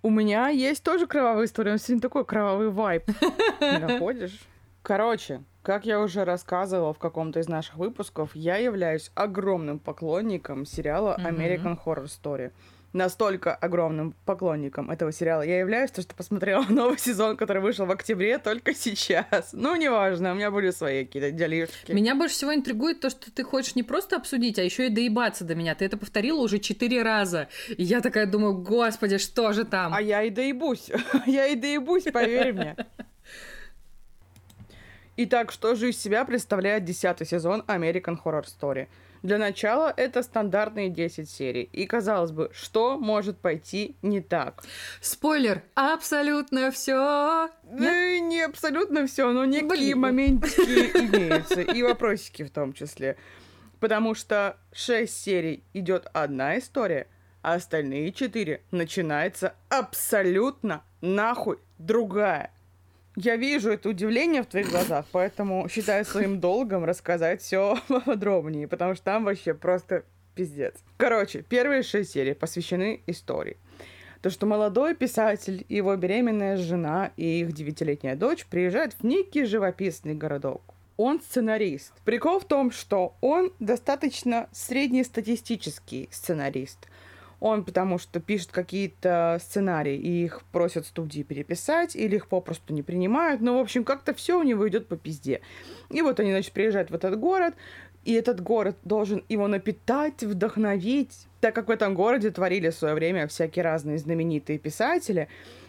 У 0.01 0.09
меня 0.09 0.47
есть 0.47 0.83
тоже 0.83 1.07
кровавая 1.07 1.45
история, 1.45 1.71
но 1.71 1.77
сегодня 1.77 2.01
такой 2.01 2.25
кровавый 2.25 2.69
вайп. 2.69 3.03
Находишь? 3.59 4.39
Короче, 4.81 5.43
как 5.61 5.85
я 5.85 5.99
уже 5.99 6.23
рассказывала 6.23 6.93
в 6.93 6.99
каком-то 6.99 7.39
из 7.41 7.49
наших 7.49 7.75
выпусков, 7.75 8.33
я 8.33 8.55
являюсь 8.55 9.11
огромным 9.13 9.77
поклонником 9.77 10.65
сериала 10.65 11.17
American 11.19 11.77
Horror 11.83 12.05
Story 12.05 12.51
настолько 12.93 13.53
огромным 13.53 14.15
поклонником 14.25 14.89
этого 14.89 15.11
сериала 15.11 15.41
я 15.41 15.59
являюсь, 15.59 15.91
то 15.91 16.01
что 16.01 16.15
посмотрела 16.15 16.63
новый 16.69 16.97
сезон, 16.97 17.37
который 17.37 17.61
вышел 17.61 17.85
в 17.85 17.91
октябре 17.91 18.37
только 18.37 18.73
сейчас. 18.73 19.51
Ну, 19.53 19.75
неважно, 19.75 20.31
у 20.31 20.35
меня 20.35 20.51
были 20.51 20.71
свои 20.71 21.05
какие-то 21.05 21.31
делишки. 21.31 21.91
Меня 21.91 22.15
больше 22.15 22.35
всего 22.35 22.53
интригует 22.53 22.99
то, 22.99 23.09
что 23.09 23.31
ты 23.31 23.43
хочешь 23.43 23.75
не 23.75 23.83
просто 23.83 24.15
обсудить, 24.15 24.59
а 24.59 24.63
еще 24.63 24.87
и 24.87 24.89
доебаться 24.89 25.43
до 25.43 25.55
меня. 25.55 25.75
Ты 25.75 25.85
это 25.85 25.97
повторила 25.97 26.39
уже 26.41 26.59
четыре 26.59 27.03
раза. 27.03 27.47
И 27.69 27.83
я 27.83 28.01
такая 28.01 28.25
думаю, 28.25 28.57
господи, 28.57 29.17
что 29.17 29.53
же 29.53 29.65
там? 29.65 29.93
А 29.93 30.01
я 30.01 30.23
и 30.23 30.29
доебусь. 30.29 30.89
я 31.25 31.47
и 31.47 31.55
доебусь, 31.55 32.03
поверь 32.03 32.53
мне. 32.53 32.75
Итак, 35.21 35.51
что 35.51 35.75
же 35.75 35.89
из 35.89 36.01
себя 36.01 36.23
представляет 36.23 36.85
десятый 36.85 37.27
сезон 37.27 37.63
American 37.67 38.17
Horror 38.23 38.45
Story? 38.45 38.87
Для 39.21 39.37
начала 39.37 39.93
это 39.95 40.23
стандартные 40.23 40.89
10 40.89 41.29
серий. 41.29 41.63
И 41.63 41.85
казалось 41.85 42.31
бы, 42.31 42.49
что 42.53 42.97
может 42.97 43.37
пойти 43.37 43.95
не 44.01 44.21
так? 44.21 44.63
Спойлер, 45.01 45.63
абсолютно 45.75 46.71
все. 46.71 47.49
Ну, 47.63 48.27
не 48.27 48.41
абсолютно 48.41 49.07
все, 49.07 49.31
но 49.31 49.45
некие 49.45 49.67
Блин. 49.67 49.99
моментики 49.99 50.61
имеются. 50.97 51.61
И 51.61 51.83
вопросики 51.83 52.43
в 52.43 52.51
том 52.51 52.73
числе. 52.73 53.17
Потому 53.79 54.15
что 54.15 54.57
6 54.73 55.11
серий 55.13 55.63
идет 55.73 56.07
одна 56.13 56.57
история, 56.57 57.07
а 57.41 57.53
остальные 57.53 58.11
4 58.11 58.61
начинается 58.71 59.55
абсолютно 59.69 60.83
нахуй 61.01 61.59
другая. 61.77 62.51
Я 63.21 63.35
вижу 63.35 63.71
это 63.71 63.89
удивление 63.89 64.43
в 64.43 64.45
твоих 64.45 64.69
глазах, 64.69 65.05
поэтому 65.11 65.67
считаю 65.67 66.05
своим 66.05 66.39
долгом 66.39 66.85
рассказать 66.85 67.41
все 67.41 67.77
подробнее, 68.05 68.65
потому 68.65 68.95
что 68.95 69.03
там 69.03 69.25
вообще 69.25 69.53
просто 69.53 70.05
пиздец. 70.35 70.75
Короче, 70.95 71.41
первые 71.41 71.83
шесть 71.83 72.13
серий 72.13 72.33
посвящены 72.33 73.01
истории. 73.07 73.57
То, 74.21 74.29
что 74.29 74.45
молодой 74.45 74.95
писатель, 74.95 75.65
его 75.67 75.93
беременная 75.97 76.55
жена 76.55 77.11
и 77.17 77.41
их 77.41 77.51
девятилетняя 77.51 78.15
дочь 78.15 78.45
приезжают 78.45 78.93
в 78.93 79.03
некий 79.03 79.43
живописный 79.43 80.13
городок. 80.13 80.61
Он 80.95 81.19
сценарист. 81.19 81.91
Прикол 82.05 82.39
в 82.39 82.45
том, 82.45 82.71
что 82.71 83.17
он 83.19 83.51
достаточно 83.59 84.47
среднестатистический 84.53 86.07
сценарист– 86.09 86.87
он 87.39 87.63
потому 87.63 87.97
что 87.97 88.19
пишет 88.19 88.51
какие-то 88.51 89.39
сценарии, 89.41 89.95
и 89.95 90.25
их 90.25 90.43
просят 90.51 90.85
студии 90.85 91.23
переписать, 91.23 91.95
или 91.95 92.17
их 92.17 92.27
попросту 92.27 92.73
не 92.73 92.83
принимают. 92.83 93.41
Ну, 93.41 93.57
в 93.57 93.61
общем, 93.61 93.83
как-то 93.83 94.13
все 94.13 94.37
у 94.39 94.43
него 94.43 94.67
идет 94.67 94.87
по 94.87 94.97
пизде. 94.97 95.41
И 95.89 96.01
вот 96.01 96.19
они, 96.19 96.31
значит, 96.31 96.51
приезжают 96.51 96.91
в 96.91 96.95
этот 96.95 97.17
город, 97.17 97.55
и 98.05 98.13
этот 98.13 98.41
город 98.41 98.77
должен 98.83 99.23
его 99.29 99.47
напитать, 99.47 100.23
вдохновить. 100.23 101.27
Так 101.41 101.55
как 101.55 101.67
в 101.67 101.71
этом 101.71 101.93
городе 101.93 102.31
творили 102.31 102.69
в 102.69 102.75
свое 102.75 102.93
время 102.93 103.27
всякие 103.27 103.63
разные 103.63 103.97
знаменитые 103.97 104.59
писатели, 104.59 105.27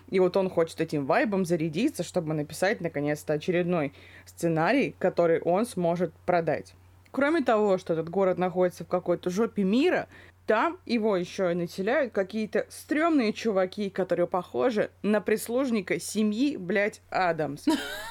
и 0.08 0.18
вот 0.18 0.36
он 0.36 0.50
хочет 0.50 0.80
этим 0.80 1.06
вайбом 1.06 1.44
зарядиться, 1.44 2.02
чтобы 2.02 2.34
написать, 2.34 2.80
наконец-то, 2.80 3.34
очередной 3.34 3.92
сценарий, 4.26 4.94
который 4.98 5.40
он 5.40 5.66
сможет 5.66 6.12
продать. 6.26 6.74
Кроме 7.12 7.42
того, 7.42 7.78
что 7.78 7.94
этот 7.94 8.08
город 8.08 8.38
находится 8.38 8.84
в 8.84 8.88
какой-то 8.88 9.30
жопе 9.30 9.64
мира, 9.64 10.06
там 10.50 10.80
его 10.84 11.16
еще 11.16 11.52
и 11.52 11.54
населяют 11.54 12.12
какие-то 12.12 12.66
стрёмные 12.70 13.32
чуваки, 13.32 13.88
которые 13.88 14.26
похожи 14.26 14.90
на 15.00 15.20
прислужника 15.20 16.00
семьи, 16.00 16.56
блядь, 16.56 17.02
Адамс. 17.08 17.66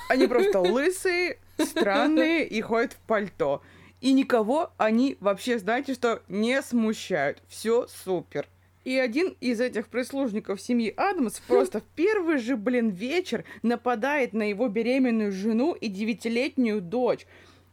Они 0.08 0.25
просто 0.25 0.60
лысые, 0.62 1.39
странные 1.58 2.47
и 2.47 2.62
ходят 2.62 2.93
в 2.93 2.99
пальто. 2.99 3.62
И 3.99 4.13
никого 4.13 4.71
они 4.78 5.17
вообще, 5.19 5.60
знаете 5.60 5.93
что, 5.93 6.21
не 6.30 6.62
смущают. 6.62 7.43
Все 7.49 7.88
супер. 7.88 8.47
И 8.86 8.95
один 8.95 9.36
из 9.41 9.60
этих 9.60 9.89
прислужников 9.89 10.62
семьи 10.62 10.93
Адамс 10.95 11.41
просто 11.45 11.82
в 11.82 11.88
первый 11.93 12.38
же, 12.38 12.56
блин, 12.56 12.89
вечер 12.89 13.43
нападает 13.63 14.32
на 14.32 14.43
его 14.43 14.69
беременную 14.69 15.34
жену 15.34 15.73
и 15.73 15.89
девятилетнюю 15.89 16.80
дочь. 16.80 17.28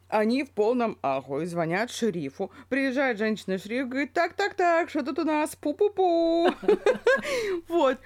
Они 0.09 0.43
в 0.43 0.51
полном 0.51 0.97
ахуе 1.01 1.45
звонят 1.45 1.91
шерифу. 1.91 2.51
Приезжает 2.69 3.17
женщина-шериф, 3.17 3.89
говорит, 3.89 4.13
так-так-так, 4.13 4.89
что 4.89 5.03
тут 5.03 5.19
у 5.19 5.23
нас? 5.23 5.57
Пу-пу-пу. 5.59 6.53
Вот. 7.67 7.97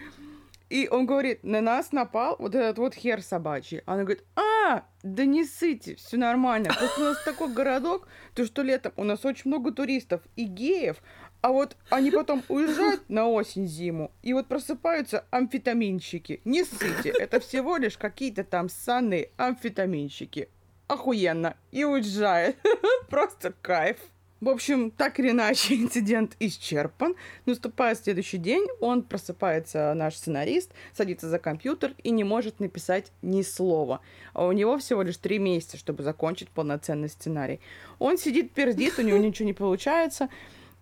И 0.69 0.87
он 0.89 1.05
говорит, 1.05 1.43
на 1.43 1.59
нас 1.59 1.91
напал 1.91 2.37
вот 2.39 2.55
этот 2.55 2.77
вот 2.77 2.95
хер 2.95 3.21
собачий. 3.21 3.81
Она 3.85 4.03
говорит, 4.03 4.23
а, 4.37 4.85
да 5.03 5.25
не 5.25 5.43
сыте, 5.43 5.95
все 5.95 6.15
нормально. 6.15 6.69
Просто 6.73 7.01
у 7.01 7.03
нас 7.03 7.23
такой 7.25 7.53
городок, 7.53 8.07
то 8.33 8.45
что 8.45 8.61
летом 8.61 8.93
у 8.95 9.03
нас 9.03 9.25
очень 9.25 9.49
много 9.51 9.73
туристов 9.73 10.21
и 10.37 10.45
геев, 10.45 11.03
а 11.41 11.49
вот 11.49 11.75
они 11.89 12.09
потом 12.09 12.41
уезжают 12.47 13.09
на 13.09 13.27
осень-зиму, 13.27 14.11
и 14.21 14.31
вот 14.31 14.47
просыпаются 14.47 15.25
амфетаминщики. 15.31 16.39
Не 16.45 16.63
сыте, 16.63 17.09
это 17.09 17.41
всего 17.41 17.75
лишь 17.75 17.97
какие-то 17.97 18.45
там 18.45 18.69
санные 18.69 19.31
амфетаминщики 19.35 20.47
охуенно 20.91 21.56
и 21.71 21.84
уезжает. 21.84 22.58
Просто 23.10 23.54
кайф. 23.62 23.97
В 24.41 24.49
общем, 24.49 24.89
так 24.89 25.19
или 25.19 25.30
иначе, 25.30 25.75
инцидент 25.82 26.36
исчерпан. 26.39 27.15
Наступает 27.45 27.99
следующий 27.99 28.38
день, 28.38 28.67
он 28.80 29.04
просыпается, 29.04 29.93
наш 29.93 30.15
сценарист, 30.15 30.71
садится 30.93 31.30
за 31.30 31.38
компьютер 31.38 31.93
и 32.01 32.10
не 32.10 32.23
может 32.23 32.60
написать 32.60 33.12
ни 33.21 33.43
слова. 33.43 34.01
А 34.34 34.45
у 34.45 34.51
него 34.51 34.80
всего 34.80 35.04
лишь 35.04 35.17
три 35.17 35.38
месяца, 35.38 35.77
чтобы 35.77 36.04
закончить 36.04 36.49
полноценный 36.49 37.10
сценарий. 37.10 37.60
Он 37.99 38.17
сидит, 38.17 38.51
пердит, 38.51 38.97
у 38.97 39.04
него 39.04 39.17
ничего 39.17 39.45
не 39.45 39.54
получается. 39.54 40.27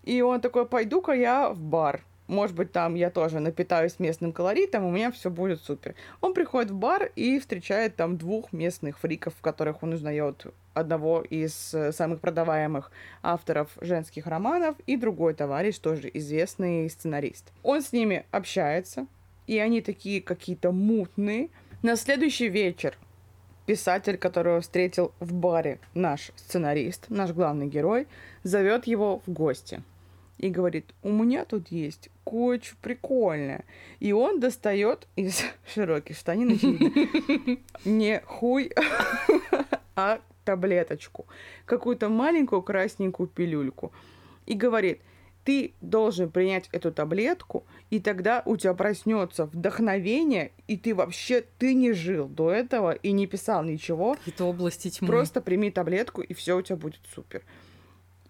И 0.03 0.21
он 0.21 0.39
такой, 0.39 0.65
пойду-ка 0.65 1.11
я 1.11 1.49
в 1.49 1.59
бар. 1.59 2.05
Может 2.29 2.55
быть, 2.55 2.71
там 2.71 2.93
я 2.93 3.09
тоже 3.09 3.39
напитаюсь 3.39 3.97
местным 3.97 4.33
колоритом, 4.33 4.85
у 4.85 4.91
меня 4.91 5.11
все 5.11 5.31
будет 5.31 5.61
супер. 5.61 5.95
Он 6.21 6.35
приходит 6.35 6.69
в 6.69 6.75
бар 6.75 7.11
и 7.15 7.39
встречает 7.39 7.95
там 7.95 8.17
двух 8.17 8.53
местных 8.53 8.99
фриков, 8.99 9.33
в 9.35 9.41
которых 9.41 9.81
он 9.81 9.93
узнает 9.93 10.45
одного 10.75 11.21
из 11.21 11.73
э, 11.73 11.91
самых 11.91 12.21
продаваемых 12.21 12.91
авторов 13.23 13.71
женских 13.81 14.27
романов 14.27 14.75
и 14.85 14.95
другой 14.95 15.33
товарищ, 15.33 15.79
тоже 15.79 16.11
известный 16.13 16.87
сценарист. 16.91 17.51
Он 17.63 17.81
с 17.81 17.93
ними 17.93 18.27
общается, 18.29 19.07
и 19.47 19.57
они 19.57 19.81
такие 19.81 20.21
какие-то 20.21 20.71
мутные. 20.71 21.49
На 21.81 21.95
следующий 21.95 22.47
вечер 22.47 22.95
писатель, 23.65 24.19
которого 24.19 24.61
встретил 24.61 25.13
в 25.19 25.33
баре 25.33 25.79
наш 25.95 26.29
сценарист, 26.35 27.07
наш 27.09 27.31
главный 27.31 27.65
герой, 27.65 28.07
зовет 28.43 28.85
его 28.85 29.23
в 29.25 29.31
гости 29.31 29.81
и 30.39 30.49
говорит, 30.49 30.95
у 31.03 31.11
меня 31.11 31.43
тут 31.43 31.67
есть 31.67 32.09
кое-что 32.25 32.75
прикольное. 32.81 33.65
И 33.99 34.13
он 34.13 34.39
достает 34.39 35.07
из 35.15 35.43
широких 35.73 36.17
штанин, 36.17 36.49
не 37.85 38.21
хуй, 38.25 38.71
а 39.95 40.21
таблеточку, 40.45 41.27
какую-то 41.65 42.09
маленькую 42.09 42.61
красненькую 42.61 43.27
пилюльку. 43.27 43.91
И 44.45 44.53
говорит, 44.53 45.01
ты 45.43 45.73
должен 45.81 46.31
принять 46.31 46.69
эту 46.71 46.91
таблетку, 46.91 47.65
и 47.89 47.99
тогда 47.99 48.41
у 48.45 48.55
тебя 48.55 48.73
проснется 48.73 49.45
вдохновение, 49.45 50.51
и 50.67 50.77
ты 50.77 50.95
вообще, 50.95 51.43
ты 51.57 51.73
не 51.73 51.91
жил 51.91 52.27
до 52.27 52.51
этого 52.51 52.93
и 52.93 53.11
не 53.11 53.27
писал 53.27 53.63
ничего. 53.63 54.15
Какие-то 54.15 54.45
области 54.45 54.89
тьмы. 54.89 55.07
Просто 55.07 55.41
прими 55.41 55.69
таблетку, 55.69 56.21
и 56.21 56.33
все 56.33 56.57
у 56.57 56.61
тебя 56.61 56.77
будет 56.77 57.01
супер. 57.13 57.43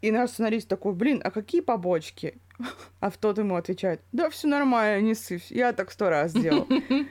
И 0.01 0.11
наш 0.11 0.31
сценарист 0.31 0.67
такой, 0.67 0.93
блин, 0.93 1.21
а 1.23 1.31
какие 1.31 1.61
побочки? 1.61 2.37
А 2.99 3.09
в 3.09 3.17
тот 3.17 3.37
ему 3.37 3.55
отвечает, 3.55 4.01
да 4.11 4.29
все 4.29 4.47
нормально, 4.47 5.01
не 5.01 5.13
сыпь, 5.13 5.49
я 5.49 5.71
так 5.71 5.91
сто 5.91 6.09
раз 6.09 6.31
сделал. 6.31 6.67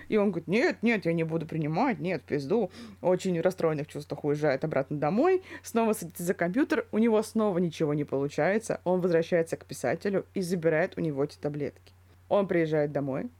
И 0.08 0.16
он 0.18 0.30
говорит, 0.30 0.48
нет, 0.48 0.82
нет, 0.82 1.06
я 1.06 1.14
не 1.14 1.24
буду 1.24 1.46
принимать, 1.46 1.98
нет, 2.00 2.22
пизду. 2.22 2.70
Очень 3.00 3.38
в 3.38 3.42
расстроенных 3.42 3.88
чувствах 3.88 4.24
уезжает 4.24 4.64
обратно 4.64 4.98
домой, 4.98 5.42
снова 5.62 5.94
садится 5.94 6.22
за 6.22 6.34
компьютер, 6.34 6.86
у 6.92 6.98
него 6.98 7.22
снова 7.22 7.58
ничего 7.58 7.94
не 7.94 8.04
получается, 8.04 8.80
он 8.84 9.00
возвращается 9.00 9.56
к 9.56 9.64
писателю 9.64 10.26
и 10.34 10.42
забирает 10.42 10.98
у 10.98 11.00
него 11.00 11.24
эти 11.24 11.38
таблетки. 11.38 11.94
Он 12.28 12.46
приезжает 12.46 12.92
домой, 12.92 13.30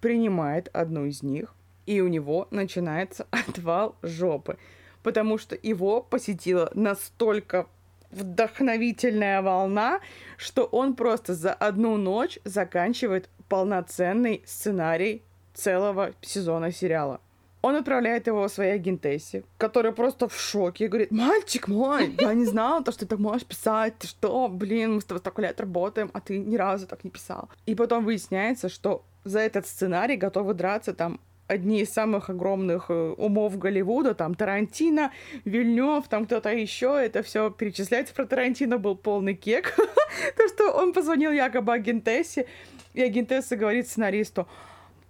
принимает 0.00 0.70
одну 0.72 1.04
из 1.04 1.22
них, 1.22 1.54
и 1.84 2.00
у 2.00 2.08
него 2.08 2.48
начинается 2.50 3.26
отвал 3.30 3.96
жопы, 4.02 4.56
потому 5.02 5.36
что 5.36 5.56
его 5.60 6.00
посетила 6.02 6.70
настолько 6.74 7.66
вдохновительная 8.10 9.42
волна, 9.42 10.00
что 10.36 10.64
он 10.64 10.94
просто 10.94 11.34
за 11.34 11.52
одну 11.52 11.96
ночь 11.96 12.38
заканчивает 12.44 13.28
полноценный 13.48 14.42
сценарий 14.46 15.22
целого 15.54 16.12
сезона 16.20 16.72
сериала. 16.72 17.20
Он 17.60 17.74
отправляет 17.74 18.28
его 18.28 18.46
своей 18.48 18.74
агентессе, 18.74 19.42
которая 19.56 19.92
просто 19.92 20.28
в 20.28 20.38
шоке 20.38 20.84
и 20.84 20.88
говорит, 20.88 21.10
мальчик 21.10 21.66
мой, 21.66 22.14
я 22.18 22.32
не 22.32 22.44
знала, 22.44 22.84
то, 22.84 22.92
что 22.92 23.00
ты 23.00 23.06
так 23.06 23.18
можешь 23.18 23.46
писать, 23.46 23.98
ты 23.98 24.06
что, 24.06 24.48
блин, 24.48 24.94
мы 24.94 25.00
с 25.00 25.04
тобой 25.04 25.18
столько 25.18 25.42
лет 25.42 25.60
работаем, 25.60 26.08
а 26.12 26.20
ты 26.20 26.38
ни 26.38 26.56
разу 26.56 26.86
так 26.86 27.02
не 27.02 27.10
писал. 27.10 27.48
И 27.66 27.74
потом 27.74 28.04
выясняется, 28.04 28.68
что 28.68 29.04
за 29.24 29.40
этот 29.40 29.66
сценарий 29.66 30.16
готовы 30.16 30.54
драться 30.54 30.94
там 30.94 31.20
одни 31.48 31.80
из 31.80 31.90
самых 31.90 32.30
огромных 32.30 32.86
э, 32.90 33.14
умов 33.16 33.58
Голливуда, 33.58 34.14
там 34.14 34.34
Тарантино, 34.34 35.10
Вильнев, 35.44 36.06
там 36.08 36.26
кто-то 36.26 36.50
еще, 36.50 37.00
это 37.02 37.22
все 37.22 37.50
перечислять 37.50 38.12
про 38.12 38.26
Тарантино 38.26 38.78
был 38.78 38.94
полный 38.94 39.34
кек. 39.34 39.74
То, 40.36 40.48
что 40.48 40.72
он 40.72 40.92
позвонил 40.92 41.32
якобы 41.32 41.72
агентессе, 41.72 42.46
и 42.94 43.02
агентесса 43.02 43.56
говорит 43.56 43.88
сценаристу, 43.88 44.46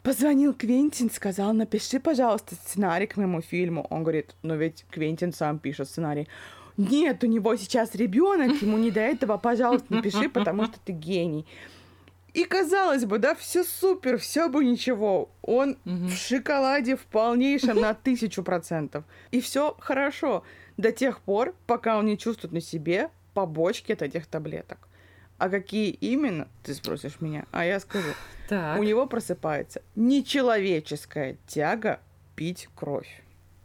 позвонил 0.03 0.55
Квентин, 0.55 1.11
сказал, 1.11 1.53
напиши, 1.53 2.01
пожалуйста, 2.01 2.55
сценарий 2.55 3.07
к 3.07 3.17
моему 3.17 3.43
фильму. 3.43 3.87
Он 3.91 4.03
говорит, 4.03 4.35
ну 4.43 4.57
ведь 4.57 4.87
Квентин 4.91 5.33
сам 5.33 5.59
пишет 5.59 5.89
сценарий. 5.89 6.29
Нет, 6.77 7.25
у 7.25 7.27
него 7.27 7.57
сейчас 7.57 7.97
ребенок, 7.97 8.63
ему 8.63 8.79
не 8.79 8.93
до 8.93 9.01
этого, 9.01 9.37
пожалуйста, 9.37 9.93
напиши, 9.93 10.29
потому 10.29 10.65
что 10.67 10.79
ты 10.85 10.93
гений. 10.93 11.45
И 12.39 12.45
казалось 12.45 13.05
бы, 13.05 13.19
да, 13.19 13.35
все 13.35 13.65
супер, 13.65 14.17
все 14.17 14.49
бы 14.49 14.65
ничего. 14.65 15.29
Он 15.43 15.71
угу. 15.85 16.07
в 16.07 16.13
шоколаде 16.13 16.95
в 16.95 17.01
полнейшем 17.01 17.81
на 17.81 17.95
тысячу 17.95 18.45
процентов. 18.45 19.03
И 19.33 19.41
все 19.41 19.77
хорошо 19.81 20.45
до 20.77 20.93
тех 20.93 21.21
пор, 21.21 21.57
пока 21.67 21.99
он 21.99 22.07
не 22.07 22.17
чувствует 22.17 22.53
на 22.53 22.61
себе 22.61 23.11
побочки 23.35 23.91
от 23.91 24.03
этих 24.03 24.29
таблеток. 24.29 24.79
А 25.39 25.49
какие 25.49 25.91
именно, 25.91 26.47
ты 26.63 26.75
спросишь 26.75 27.21
меня, 27.21 27.45
а 27.51 27.65
я 27.65 27.81
скажу. 27.81 28.11
Так. 28.49 28.79
У 28.79 28.85
него 28.85 29.09
просыпается 29.09 29.83
нечеловеческая 29.97 31.39
тяга 31.49 31.99
пить 32.37 32.69
кровь. 32.77 33.21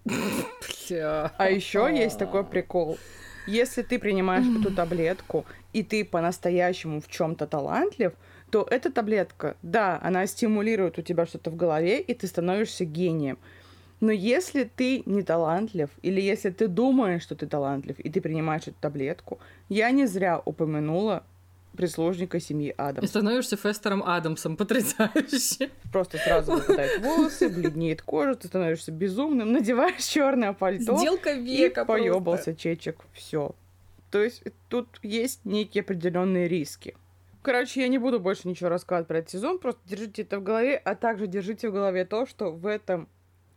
А 0.09 1.47
еще 1.47 1.91
есть 1.95 2.17
такой 2.17 2.43
прикол. 2.43 2.97
Если 3.45 3.83
ты 3.83 3.99
принимаешь 3.99 4.47
эту 4.47 4.73
таблетку, 4.73 5.45
и 5.73 5.83
ты 5.83 6.03
по-настоящему 6.03 7.01
в 7.01 7.07
чем-то 7.07 7.45
талантлив, 7.45 8.13
то 8.53 8.67
эта 8.69 8.91
таблетка, 8.91 9.57
да, 9.63 9.99
она 10.03 10.27
стимулирует 10.27 10.99
у 10.99 11.01
тебя 11.01 11.25
что-то 11.25 11.49
в 11.49 11.55
голове, 11.55 11.99
и 11.99 12.13
ты 12.13 12.27
становишься 12.27 12.85
гением. 12.85 13.39
Но 13.99 14.11
если 14.11 14.63
ты 14.63 15.01
не 15.07 15.23
талантлив, 15.23 15.89
или 16.03 16.21
если 16.21 16.51
ты 16.51 16.67
думаешь, 16.67 17.23
что 17.23 17.35
ты 17.35 17.47
талантлив, 17.47 17.99
и 17.99 18.11
ты 18.11 18.21
принимаешь 18.21 18.67
эту 18.67 18.75
таблетку, 18.79 19.39
я 19.69 19.89
не 19.89 20.05
зря 20.05 20.39
упомянула 20.45 21.23
прислужника 21.75 22.39
семьи 22.39 22.71
Адамс. 22.77 23.03
И 23.03 23.07
становишься 23.07 23.57
Фестером 23.57 24.03
Адамсом, 24.03 24.55
потрясающе. 24.55 25.71
Просто 25.91 26.19
сразу 26.19 26.51
выпадают 26.51 27.01
волосы, 27.01 27.49
бледнеет 27.49 28.03
кожа, 28.03 28.35
ты 28.35 28.49
становишься 28.49 28.91
безумным, 28.91 29.51
надеваешь 29.51 30.03
черное 30.03 30.53
пальто. 30.53 30.95
Сделка 30.95 31.33
века 31.33 31.81
и 31.81 31.85
поебался 31.85 32.55
чечек. 32.55 32.99
Все. 33.13 33.55
То 34.11 34.21
есть 34.21 34.43
тут 34.69 34.99
есть 35.01 35.43
некие 35.43 35.81
определенные 35.81 36.47
риски. 36.47 36.93
Короче, 37.43 37.82
я 37.82 37.89
не 37.89 37.97
буду 37.97 38.21
больше 38.21 38.47
ничего 38.47 38.69
рассказывать 38.69 39.08
про 39.08 39.19
этот 39.19 39.32
сезон, 39.32 39.60
просто 39.60 39.82
держите 39.86 40.21
это 40.21 40.39
в 40.39 40.43
голове, 40.43 40.77
а 40.77 40.95
также 40.95 41.27
держите 41.27 41.69
в 41.69 41.73
голове 41.73 42.06
то, 42.06 42.25
что 42.25 42.51
в 42.51 42.65
этом 42.65 43.10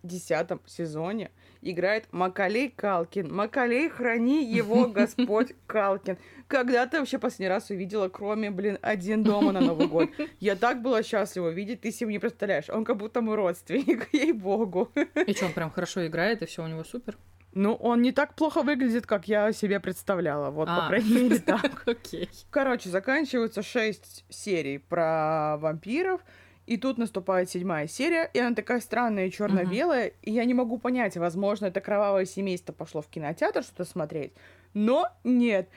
десятом 0.02 0.60
сезоне 0.66 1.30
играет 1.62 2.06
Макалей 2.10 2.68
Калкин. 2.70 3.32
Макалей, 3.32 3.88
храни 3.88 4.44
его 4.44 4.86
Господь 4.92 5.54
Калкин. 5.68 6.18
Когда 6.48 6.86
ты 6.86 6.98
вообще 6.98 7.18
последний 7.18 7.48
раз 7.48 7.70
увидела, 7.70 8.08
кроме, 8.08 8.50
блин, 8.50 8.78
один 8.82 9.22
дома 9.22 9.52
на 9.52 9.60
Новый 9.60 9.86
год? 9.86 10.10
Я 10.40 10.56
так 10.56 10.82
была 10.82 11.02
счастлива 11.02 11.50
видеть, 11.50 11.80
ты 11.80 11.92
себе 11.92 12.12
не 12.12 12.18
представляешь. 12.18 12.68
Он 12.68 12.84
как 12.84 12.96
будто 12.96 13.20
мой 13.20 13.36
родственник, 13.36 14.08
ей-богу. 14.12 14.90
И 15.26 15.32
что, 15.32 15.46
он 15.46 15.52
прям 15.52 15.70
хорошо 15.70 16.06
играет, 16.06 16.42
и 16.42 16.46
все 16.46 16.64
у 16.64 16.66
него 16.66 16.82
супер? 16.82 17.16
Ну, 17.56 17.74
он 17.74 18.02
не 18.02 18.12
так 18.12 18.34
плохо 18.34 18.60
выглядит, 18.60 19.06
как 19.06 19.28
я 19.28 19.50
себе 19.50 19.80
представляла. 19.80 20.50
Вот, 20.50 20.68
а, 20.68 20.82
по 20.82 20.88
крайней 20.88 21.22
мере, 21.22 21.38
так. 21.38 21.82
Окей. 21.86 22.28
Короче, 22.50 22.90
заканчиваются 22.90 23.62
шесть 23.62 24.26
серий 24.28 24.76
про 24.76 25.56
вампиров. 25.56 26.20
И 26.66 26.76
тут 26.76 26.98
наступает 26.98 27.48
седьмая 27.48 27.86
серия, 27.86 28.28
и 28.34 28.40
она 28.40 28.54
такая 28.54 28.80
странная 28.80 29.30
черно-белая, 29.30 30.08
uh-huh. 30.08 30.14
и 30.22 30.32
я 30.32 30.44
не 30.44 30.52
могу 30.52 30.78
понять, 30.78 31.16
возможно, 31.16 31.66
это 31.66 31.80
кровавое 31.80 32.24
семейство 32.24 32.72
пошло 32.72 33.02
в 33.02 33.06
кинотеатр 33.06 33.62
что-то 33.62 33.84
смотреть, 33.84 34.32
но 34.74 35.08
нет. 35.22 35.68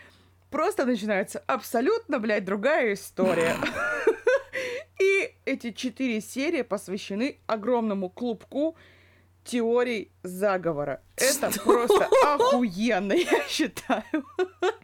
Просто 0.49 0.85
начинается 0.85 1.43
абсолютно, 1.45 2.17
блядь, 2.17 2.43
другая 2.43 2.93
история. 2.95 3.55
И 4.99 5.33
эти 5.45 5.71
четыре 5.71 6.21
серии 6.21 6.61
посвящены 6.61 7.37
огромному 7.47 8.09
клубку 8.09 8.75
теорий 9.43 10.11
заговора. 10.23 11.01
Это 11.15 11.51
что? 11.51 11.63
просто 11.63 12.09
охуенно, 12.25 13.13
я 13.13 13.47
считаю. 13.47 14.03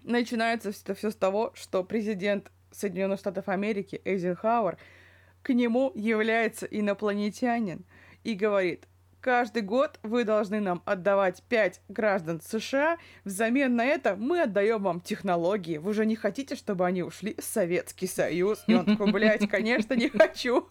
Начинается 0.03 0.69
это 0.69 0.95
все 0.95 1.11
с 1.11 1.15
того, 1.15 1.51
что 1.55 1.83
президент 1.83 2.51
Соединенных 2.71 3.19
Штатов 3.19 3.47
Америки 3.47 4.01
Эйзенхауэр 4.03 4.77
к 5.41 5.53
нему 5.53 5.91
является 5.95 6.65
инопланетянин 6.65 7.85
и 8.23 8.33
говорит, 8.33 8.87
Каждый 9.25 9.63
год 9.63 9.99
вы 10.03 10.23
должны 10.23 10.59
нам 10.59 10.83
отдавать 10.85 11.41
5 11.49 11.81
граждан 11.87 12.39
США. 12.47 12.99
Взамен 13.23 13.75
на 13.75 13.83
это 13.83 14.15
мы 14.15 14.43
отдаем 14.43 14.83
вам 14.83 15.01
технологии. 15.01 15.77
Вы 15.79 15.95
же 15.95 16.05
не 16.05 16.15
хотите, 16.15 16.55
чтобы 16.55 16.85
они 16.85 17.01
ушли 17.01 17.35
в 17.35 17.43
Советский 17.43 18.05
Союз? 18.05 18.63
И 18.67 18.75
он 18.75 18.85
такой, 18.85 19.11
блядь, 19.11 19.49
конечно, 19.49 19.95
не 19.95 20.09
хочу. 20.09 20.67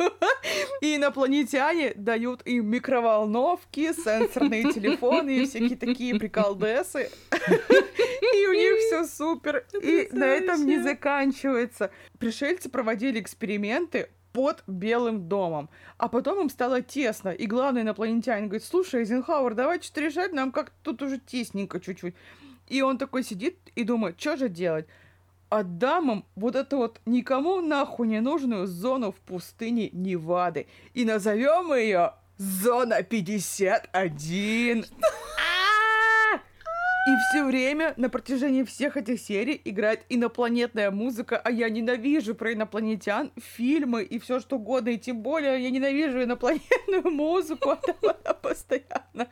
И 0.80 0.94
инопланетяне 0.94 1.94
дают 1.96 2.42
им 2.44 2.68
микроволновки, 2.68 3.92
сенсорные 3.92 4.72
телефоны 4.72 5.38
и 5.38 5.46
всякие 5.46 5.76
такие 5.76 6.14
приколдесы. 6.14 7.10
И 7.32 8.46
у 8.46 8.52
них 8.52 8.78
все 8.86 9.04
супер. 9.04 9.66
И 9.82 10.10
на 10.12 10.26
этом 10.26 10.64
не 10.64 10.78
заканчивается. 10.78 11.90
Пришельцы 12.20 12.68
проводили 12.68 13.18
эксперименты 13.18 14.10
под 14.34 14.64
Белым 14.66 15.28
домом. 15.28 15.70
А 15.96 16.08
потом 16.08 16.42
им 16.42 16.50
стало 16.50 16.82
тесно, 16.82 17.30
и 17.30 17.46
главный 17.46 17.82
инопланетянин 17.82 18.48
говорит, 18.48 18.66
слушай, 18.66 19.00
Эйзенхауэр, 19.00 19.54
давай 19.54 19.80
что-то 19.80 20.02
решать, 20.02 20.32
нам 20.32 20.52
как-то 20.52 20.74
тут 20.82 21.02
уже 21.02 21.18
тесненько 21.18 21.80
чуть-чуть. 21.80 22.14
И 22.68 22.82
он 22.82 22.98
такой 22.98 23.22
сидит 23.22 23.56
и 23.76 23.84
думает, 23.84 24.20
что 24.20 24.36
же 24.36 24.48
делать? 24.50 24.86
отдам 25.50 26.10
им 26.10 26.24
вот 26.34 26.56
эту 26.56 26.78
вот 26.78 27.00
никому 27.06 27.60
нахуй 27.60 28.08
не 28.08 28.20
нужную 28.20 28.66
зону 28.66 29.12
в 29.12 29.16
пустыне 29.16 29.88
Невады. 29.92 30.66
И 30.94 31.04
назовем 31.04 31.72
ее 31.72 32.14
Зона 32.38 33.02
51. 33.02 34.86
И 37.06 37.16
все 37.28 37.44
время 37.44 37.92
на 37.98 38.08
протяжении 38.08 38.62
всех 38.62 38.96
этих 38.96 39.20
серий 39.20 39.60
играет 39.64 40.06
инопланетная 40.08 40.90
музыка, 40.90 41.36
а 41.36 41.50
я 41.50 41.68
ненавижу 41.68 42.34
про 42.34 42.54
инопланетян, 42.54 43.30
фильмы 43.36 44.04
и 44.04 44.18
все 44.18 44.40
что 44.40 44.56
угодно, 44.56 44.88
и 44.88 44.98
тем 44.98 45.20
более 45.20 45.62
я 45.62 45.70
ненавижу 45.70 46.22
инопланетную 46.22 47.02
музыку, 47.10 47.70
а 47.70 47.76
там 47.76 47.96
она 48.00 48.34
постоянно. 48.34 49.28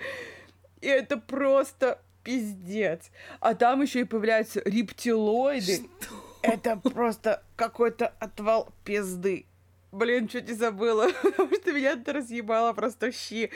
И 0.83 0.87
это 0.87 1.17
просто 1.17 1.99
пиздец. 2.23 3.11
А 3.41 3.55
там 3.55 3.81
еще 3.81 4.01
и 4.01 4.05
появляются 4.05 4.61
рептилоиды. 4.65 5.77
Что? 5.77 6.33
Это 6.43 6.77
просто 6.77 7.43
какой-то 7.57 8.09
отвал 8.19 8.75
пизды. 8.85 9.47
Блин, 9.93 10.27
чуть 10.27 10.49
не 10.49 10.55
забыла, 10.55 11.09
потому 11.23 11.55
что 11.55 11.73
меня 11.73 11.93
это 11.93 12.13
разъебало 12.15 12.73
просто 12.73 13.13
щи. 13.13 13.51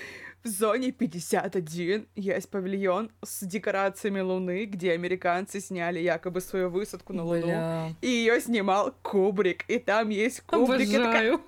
В 0.46 0.48
зоне 0.48 0.92
51 0.92 2.06
есть 2.14 2.48
павильон 2.50 3.10
с 3.20 3.44
декорациями 3.44 4.20
Луны, 4.20 4.66
где 4.66 4.92
американцы 4.92 5.58
сняли 5.58 5.98
якобы 5.98 6.40
свою 6.40 6.70
высадку 6.70 7.12
на 7.12 7.24
Луну. 7.24 7.42
Бля. 7.42 7.92
И 8.00 8.06
ее 8.06 8.40
снимал 8.40 8.94
Кубрик. 9.02 9.64
И 9.66 9.80
там 9.80 10.10
есть 10.10 10.42
Кубрик. 10.42 10.88
Обожаю. 10.94 11.40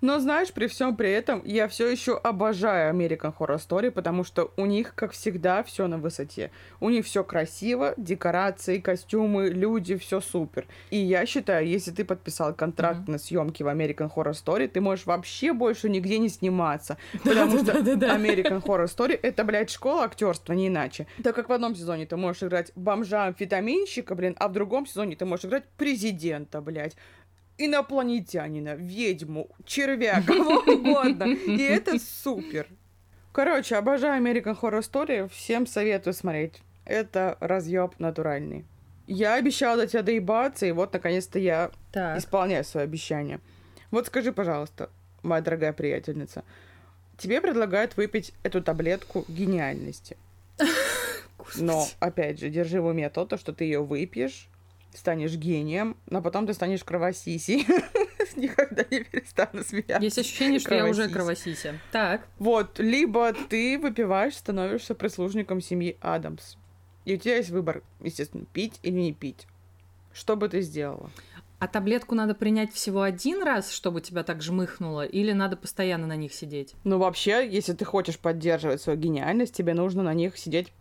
Но 0.00 0.18
знаешь, 0.18 0.52
при 0.52 0.66
всем 0.66 0.96
при 0.96 1.10
этом 1.10 1.42
я 1.44 1.68
все 1.68 1.88
еще 1.88 2.16
обожаю 2.16 2.94
American 2.94 3.34
Horror 3.36 3.56
Story, 3.56 3.90
потому 3.90 4.24
что 4.24 4.52
у 4.56 4.66
них, 4.66 4.94
как 4.94 5.12
всегда, 5.12 5.62
все 5.62 5.86
на 5.86 5.98
высоте. 5.98 6.50
У 6.80 6.90
них 6.90 7.06
все 7.06 7.24
красиво, 7.24 7.94
декорации, 7.96 8.78
костюмы, 8.78 9.48
люди, 9.48 9.96
все 9.96 10.20
супер. 10.20 10.66
И 10.90 10.98
я 10.98 11.26
считаю, 11.26 11.66
если 11.66 11.90
ты 11.90 12.04
подписал 12.04 12.54
контракт 12.54 13.00
mm-hmm. 13.00 13.12
на 13.12 13.18
съемки 13.18 13.62
в 13.62 13.68
American 13.68 14.12
Horror 14.14 14.32
Story, 14.32 14.68
ты 14.68 14.80
можешь 14.80 15.06
вообще 15.06 15.52
больше 15.52 15.88
нигде 15.88 16.18
не 16.18 16.28
сниматься. 16.28 16.96
Потому 17.24 17.58
что 17.58 17.72
American 17.72 18.62
Horror 18.64 18.86
Story 18.86 19.18
это, 19.20 19.44
блядь, 19.44 19.70
школа 19.70 20.04
актерства, 20.04 20.52
не 20.52 20.68
иначе. 20.68 21.06
Так 21.22 21.34
как 21.34 21.48
в 21.48 21.52
одном 21.52 21.74
сезоне 21.74 22.06
ты 22.06 22.16
можешь 22.16 22.42
играть 22.42 22.72
бомжа-амфетаминщика, 22.76 24.14
блин, 24.14 24.36
а 24.38 24.48
в 24.48 24.52
другом 24.52 24.86
сезоне 24.86 25.16
ты 25.16 25.24
можешь 25.24 25.46
играть 25.46 25.64
президента, 25.76 26.60
блядь 26.60 26.96
инопланетянина, 27.58 28.74
ведьму, 28.74 29.48
червя, 29.64 30.22
кого 30.26 30.60
угодно. 30.72 31.24
И 31.24 31.62
это 31.62 31.98
супер. 31.98 32.68
Короче, 33.32 33.76
обожаю 33.76 34.22
American 34.22 34.58
Horror 34.58 34.80
Story. 34.80 35.28
Всем 35.28 35.66
советую 35.66 36.14
смотреть. 36.14 36.62
Это 36.84 37.36
разъеб 37.40 37.98
натуральный. 37.98 38.64
Я 39.06 39.34
обещала 39.34 39.76
до 39.82 39.86
тебя 39.86 40.02
доебаться, 40.02 40.66
и 40.66 40.72
вот 40.72 40.92
наконец-то 40.92 41.38
я 41.38 41.70
так. 41.92 42.18
исполняю 42.18 42.64
свое 42.64 42.84
обещание. 42.84 43.40
Вот 43.90 44.06
скажи, 44.06 44.32
пожалуйста, 44.32 44.90
моя 45.22 45.42
дорогая 45.42 45.72
приятельница, 45.72 46.44
тебе 47.16 47.40
предлагают 47.40 47.96
выпить 47.96 48.32
эту 48.42 48.62
таблетку 48.62 49.24
гениальности. 49.28 50.16
Но, 51.56 51.86
опять 52.00 52.40
же, 52.40 52.50
держи 52.50 52.80
в 52.80 52.86
уме 52.86 53.08
то, 53.10 53.24
то, 53.24 53.36
что 53.36 53.52
ты 53.52 53.64
ее 53.64 53.82
выпьешь, 53.82 54.48
станешь 54.96 55.34
гением, 55.34 55.96
но 56.08 56.22
потом 56.22 56.46
ты 56.46 56.54
станешь 56.54 56.84
кровосисей. 56.84 57.66
Никогда 58.36 58.84
не 58.90 59.04
перестану 59.04 59.62
смеяться. 59.62 60.02
Есть 60.02 60.18
ощущение, 60.18 60.58
что 60.58 60.74
я 60.74 60.86
уже 60.86 61.08
кровосися. 61.08 61.78
Так. 61.92 62.26
Вот, 62.38 62.78
либо 62.78 63.32
ты 63.32 63.78
выпиваешь, 63.78 64.36
становишься 64.36 64.94
прислужником 64.94 65.60
семьи 65.60 65.96
Адамс. 66.00 66.56
И 67.04 67.14
у 67.14 67.16
тебя 67.18 67.36
есть 67.36 67.50
выбор, 67.50 67.82
естественно, 68.02 68.44
пить 68.52 68.80
или 68.82 68.98
не 68.98 69.12
пить. 69.12 69.46
Что 70.12 70.36
бы 70.36 70.48
ты 70.48 70.60
сделала? 70.60 71.10
А 71.58 71.68
таблетку 71.68 72.14
надо 72.14 72.34
принять 72.34 72.72
всего 72.72 73.02
один 73.02 73.42
раз, 73.42 73.70
чтобы 73.70 74.02
тебя 74.02 74.22
так 74.22 74.42
жмыхнуло, 74.42 75.06
или 75.06 75.32
надо 75.32 75.56
постоянно 75.56 76.06
на 76.06 76.16
них 76.16 76.34
сидеть? 76.34 76.74
Ну, 76.84 76.98
вообще, 76.98 77.48
если 77.48 77.72
ты 77.72 77.84
хочешь 77.84 78.18
поддерживать 78.18 78.82
свою 78.82 78.98
гениальность, 78.98 79.54
тебе 79.54 79.72
нужно 79.72 80.02
на 80.02 80.12
них 80.12 80.36
сидеть 80.36 80.72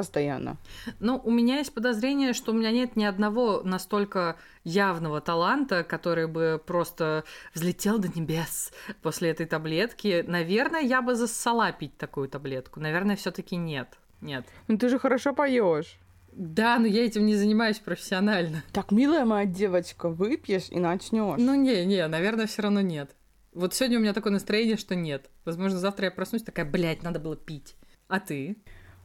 постоянно. 0.00 0.56
Ну, 0.98 1.20
у 1.22 1.30
меня 1.30 1.58
есть 1.58 1.74
подозрение, 1.74 2.32
что 2.32 2.52
у 2.52 2.54
меня 2.54 2.70
нет 2.70 2.96
ни 2.96 3.04
одного 3.04 3.60
настолько 3.62 4.36
явного 4.64 5.20
таланта, 5.20 5.84
который 5.84 6.26
бы 6.26 6.58
просто 6.64 7.24
взлетел 7.54 7.98
до 7.98 8.08
небес 8.08 8.72
после 9.02 9.28
этой 9.28 9.44
таблетки. 9.44 10.24
Наверное, 10.26 10.80
я 10.80 11.02
бы 11.02 11.14
зассала 11.14 11.70
пить 11.72 11.98
такую 11.98 12.30
таблетку. 12.30 12.80
Наверное, 12.80 13.14
все-таки 13.16 13.56
нет. 13.56 13.98
Нет. 14.22 14.46
Ну 14.68 14.78
ты 14.78 14.88
же 14.88 14.98
хорошо 14.98 15.34
поешь. 15.34 15.98
Да, 16.32 16.78
но 16.78 16.86
я 16.86 17.04
этим 17.04 17.26
не 17.26 17.34
занимаюсь 17.34 17.78
профессионально. 17.78 18.62
Так, 18.72 18.92
милая 18.92 19.26
моя 19.26 19.44
девочка, 19.44 20.08
выпьешь 20.08 20.70
и 20.70 20.78
начнешь. 20.78 21.38
Ну 21.38 21.54
не, 21.54 21.84
не, 21.84 22.06
наверное, 22.08 22.46
все 22.46 22.62
равно 22.62 22.80
нет. 22.80 23.10
Вот 23.52 23.74
сегодня 23.74 23.98
у 23.98 24.00
меня 24.00 24.14
такое 24.14 24.32
настроение, 24.32 24.78
что 24.78 24.94
нет. 24.94 25.28
Возможно, 25.44 25.78
завтра 25.78 26.06
я 26.06 26.10
проснусь 26.10 26.42
такая, 26.42 26.64
блядь, 26.64 27.02
надо 27.02 27.18
было 27.18 27.36
пить. 27.36 27.76
А 28.08 28.18
ты? 28.18 28.56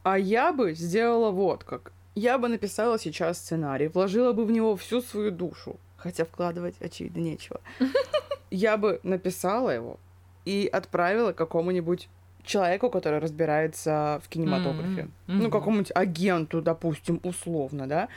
А 0.05 0.19
я 0.19 0.53
бы 0.53 0.75
сделала 0.75 1.31
вот 1.31 1.63
как. 1.63 1.91
Я 2.13 2.37
бы 2.37 2.47
написала 2.47 2.99
сейчас 2.99 3.39
сценарий, 3.39 3.87
вложила 3.87 4.33
бы 4.33 4.45
в 4.45 4.51
него 4.51 4.75
всю 4.75 5.01
свою 5.01 5.31
душу. 5.31 5.79
Хотя 5.97 6.25
вкладывать, 6.25 6.75
очевидно, 6.79 7.21
нечего. 7.21 7.59
Я 8.51 8.77
бы 8.77 8.99
написала 9.01 9.71
его 9.71 9.99
и 10.45 10.69
отправила 10.71 11.33
какому-нибудь 11.33 12.07
человеку, 12.43 12.91
который 12.91 13.17
разбирается 13.17 14.21
в 14.23 14.29
кинематографе. 14.29 15.01
Mm-hmm. 15.01 15.09
Ну, 15.27 15.49
какому-нибудь 15.49 15.91
агенту, 15.95 16.61
допустим, 16.61 17.19
условно, 17.23 17.87
да. 17.87 18.07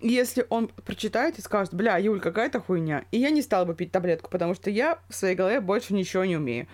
Если 0.00 0.46
он 0.48 0.68
прочитает 0.68 1.38
и 1.38 1.42
скажет, 1.42 1.74
бля, 1.74 1.98
Юль, 1.98 2.20
какая-то 2.20 2.60
хуйня, 2.60 3.04
и 3.10 3.18
я 3.18 3.28
не 3.28 3.42
стала 3.42 3.66
бы 3.66 3.74
пить 3.74 3.92
таблетку, 3.92 4.30
потому 4.30 4.54
что 4.54 4.70
я 4.70 4.98
в 5.10 5.14
своей 5.14 5.34
голове 5.34 5.60
больше 5.60 5.92
ничего 5.92 6.24
не 6.24 6.38
умею. 6.38 6.66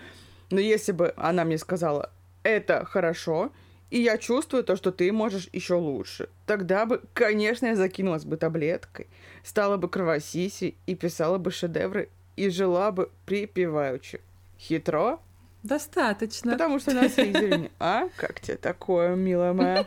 Но 0.49 0.61
если 0.61 0.93
бы 0.93 1.13
она 1.17 1.43
мне 1.43 1.57
сказала, 1.57 2.09
это 2.43 2.85
хорошо, 2.85 3.51
и 3.91 4.01
я 4.01 4.17
чувствую 4.17 4.63
то, 4.63 4.75
что 4.75 4.91
ты 4.91 5.11
можешь 5.11 5.49
еще 5.51 5.75
лучше. 5.75 6.29
Тогда 6.47 6.85
бы, 6.85 7.03
конечно, 7.13 7.67
я 7.67 7.75
закинулась 7.75 8.25
бы 8.25 8.37
таблеткой, 8.37 9.07
стала 9.43 9.77
бы 9.77 9.89
кровосиси 9.89 10.75
и 10.87 10.95
писала 10.95 11.37
бы 11.37 11.51
шедевры 11.51 12.09
и 12.37 12.49
жила 12.49 12.91
бы 12.91 13.11
припеваючи. 13.25 14.21
Хитро? 14.57 15.19
Достаточно. 15.63 16.53
Потому 16.53 16.79
что 16.79 16.93
на 16.93 17.09
Слизерине. 17.09 17.69
А? 17.79 18.07
Как 18.15 18.39
тебе 18.39 18.57
такое, 18.57 19.15
милая 19.15 19.53
моя? 19.53 19.85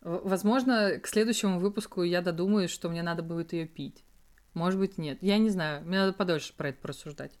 Возможно, 0.00 0.98
к 1.02 1.08
следующему 1.08 1.58
выпуску 1.58 2.02
я 2.02 2.20
додумаюсь, 2.22 2.70
что 2.70 2.88
мне 2.88 3.02
надо 3.02 3.22
будет 3.22 3.52
ее 3.52 3.66
пить. 3.66 4.04
Может 4.52 4.78
быть, 4.78 4.98
нет. 4.98 5.18
Я 5.20 5.38
не 5.38 5.50
знаю. 5.50 5.84
Мне 5.84 5.98
надо 5.98 6.12
подольше 6.12 6.54
про 6.56 6.68
это 6.68 6.80
просуждать. 6.80 7.32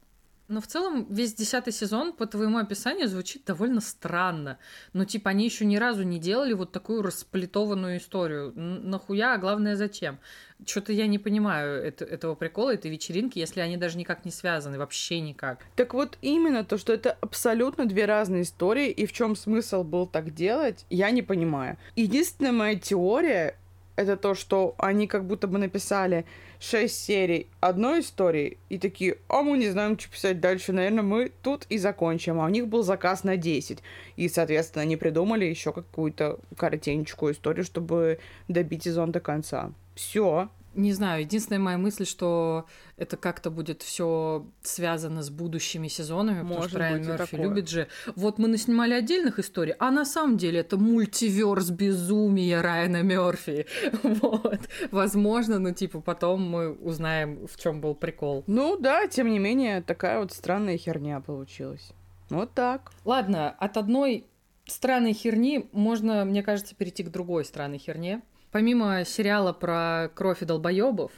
Но 0.46 0.60
в 0.60 0.66
целом 0.66 1.06
весь 1.08 1.34
десятый 1.34 1.72
сезон 1.72 2.12
по 2.12 2.26
твоему 2.26 2.58
описанию 2.58 3.08
звучит 3.08 3.44
довольно 3.46 3.80
странно. 3.80 4.58
Ну, 4.92 5.04
типа, 5.06 5.30
они 5.30 5.46
еще 5.46 5.64
ни 5.64 5.76
разу 5.76 6.02
не 6.02 6.18
делали 6.18 6.52
вот 6.52 6.70
такую 6.70 7.02
расплетованную 7.02 7.96
историю. 7.96 8.52
Нахуя, 8.54 9.34
а 9.34 9.38
главное, 9.38 9.74
зачем? 9.74 10.18
Что-то 10.66 10.92
я 10.92 11.06
не 11.06 11.18
понимаю 11.18 11.82
это, 11.82 12.04
этого 12.04 12.34
прикола, 12.34 12.74
этой 12.74 12.90
вечеринки, 12.90 13.38
если 13.38 13.60
они 13.60 13.78
даже 13.78 13.96
никак 13.96 14.24
не 14.24 14.30
связаны, 14.30 14.78
вообще 14.78 15.20
никак. 15.20 15.60
Так 15.76 15.94
вот 15.94 16.18
именно 16.20 16.62
то, 16.62 16.76
что 16.76 16.92
это 16.92 17.16
абсолютно 17.20 17.86
две 17.86 18.04
разные 18.04 18.42
истории, 18.42 18.90
и 18.90 19.06
в 19.06 19.12
чем 19.12 19.36
смысл 19.36 19.82
был 19.82 20.06
так 20.06 20.34
делать, 20.34 20.84
я 20.90 21.10
не 21.10 21.22
понимаю. 21.22 21.78
Единственная 21.96 22.52
моя 22.52 22.78
теория 22.78 23.56
это 23.96 24.16
то, 24.16 24.34
что 24.34 24.74
они 24.78 25.06
как 25.06 25.24
будто 25.24 25.46
бы 25.46 25.58
написали 25.58 26.24
шесть 26.58 27.04
серий 27.04 27.48
одной 27.60 28.00
истории 28.00 28.58
и 28.68 28.78
такие, 28.78 29.18
а 29.28 29.42
мы 29.42 29.58
не 29.58 29.68
знаем, 29.68 29.98
что 29.98 30.10
писать 30.10 30.40
дальше, 30.40 30.72
наверное, 30.72 31.02
мы 31.02 31.32
тут 31.42 31.66
и 31.68 31.78
закончим. 31.78 32.40
А 32.40 32.46
у 32.46 32.48
них 32.48 32.68
был 32.68 32.82
заказ 32.82 33.24
на 33.24 33.36
10. 33.36 33.78
И, 34.16 34.28
соответственно, 34.28 34.82
они 34.82 34.96
придумали 34.96 35.44
еще 35.44 35.72
какую-то 35.72 36.38
коротенькую 36.56 37.34
историю, 37.34 37.64
чтобы 37.64 38.18
добить 38.48 38.84
сезон 38.84 39.12
до 39.12 39.20
конца. 39.20 39.72
Все. 39.94 40.48
Не 40.74 40.92
знаю, 40.92 41.22
единственная 41.22 41.60
моя 41.60 41.78
мысль, 41.78 42.04
что 42.04 42.66
это 42.96 43.16
как-то 43.16 43.50
будет 43.50 43.82
все 43.82 44.46
связано 44.62 45.22
с 45.22 45.30
будущими 45.30 45.88
сезонами, 45.88 46.42
Может 46.42 46.54
потому 46.54 46.68
что 46.68 46.78
Райан 46.78 47.06
Мерфи 47.06 47.30
такое. 47.30 47.48
любит 47.48 47.68
же. 47.68 47.88
Вот 48.16 48.38
мы 48.38 48.48
наснимали 48.48 48.94
отдельных 48.94 49.38
историй, 49.38 49.74
а 49.78 49.90
на 49.90 50.04
самом 50.04 50.36
деле 50.36 50.60
это 50.60 50.76
мультиверс 50.76 51.70
безумия 51.70 52.60
Райана 52.62 53.02
Мерфи. 53.02 53.66
Вот. 54.02 54.60
Возможно, 54.90 55.58
ну 55.58 55.72
типа 55.72 56.00
потом 56.00 56.42
мы 56.42 56.72
узнаем, 56.72 57.46
в 57.46 57.58
чем 57.58 57.80
был 57.80 57.94
прикол. 57.94 58.44
Ну 58.46 58.76
да, 58.76 59.06
тем 59.06 59.28
не 59.30 59.38
менее, 59.38 59.82
такая 59.82 60.20
вот 60.20 60.32
странная 60.32 60.76
херня 60.76 61.20
получилась. 61.20 61.92
Вот 62.30 62.52
так. 62.54 62.92
Ладно, 63.04 63.50
от 63.58 63.76
одной 63.76 64.26
странной 64.66 65.12
херни 65.12 65.68
можно, 65.72 66.24
мне 66.24 66.42
кажется, 66.42 66.74
перейти 66.74 67.02
к 67.02 67.10
другой 67.10 67.44
странной 67.44 67.78
херне. 67.78 68.22
Помимо 68.54 69.04
сериала 69.04 69.52
про 69.52 70.12
кровь 70.14 70.42
и 70.42 70.44
долбоебов, 70.44 71.10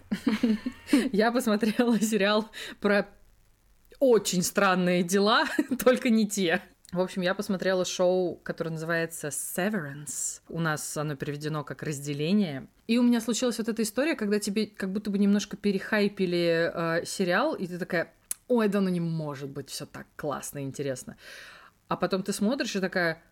я 1.13 1.31
посмотрела 1.31 2.01
сериал 2.01 2.49
про 2.81 3.09
очень 3.99 4.43
странные 4.43 5.03
дела, 5.03 5.45
только 5.85 6.09
не 6.09 6.27
те. 6.27 6.63
В 6.93 7.01
общем, 7.03 7.21
я 7.21 7.35
посмотрела 7.35 7.85
шоу, 7.85 8.37
которое 8.37 8.71
называется 8.71 9.29
Severance. 9.29 10.41
У 10.49 10.61
нас 10.61 10.97
оно 10.97 11.15
переведено 11.15 11.63
как 11.63 11.83
разделение. 11.83 12.69
И 12.87 12.97
у 12.97 13.03
меня 13.03 13.21
случилась 13.21 13.59
вот 13.59 13.69
эта 13.69 13.83
история, 13.83 14.15
когда 14.15 14.41
тебе 14.41 14.67
как 14.67 14.91
будто 14.91 15.11
бы 15.11 15.19
немножко 15.19 15.59
перехайпили 15.59 16.73
э, 16.73 17.05
сериал, 17.05 17.53
и 17.53 17.67
ты 17.67 17.79
такая, 17.79 18.15
ой, 18.49 18.69
да 18.69 18.81
ну 18.81 18.89
не 18.89 19.01
может 19.01 19.51
быть 19.51 19.69
все 19.69 19.85
так 19.85 20.07
классно 20.17 20.61
и 20.61 20.63
интересно. 20.63 21.19
А 21.89 21.97
потом 21.99 22.23
ты 22.23 22.33
смотришь 22.33 22.77
и 22.77 22.81
такая, 22.81 23.23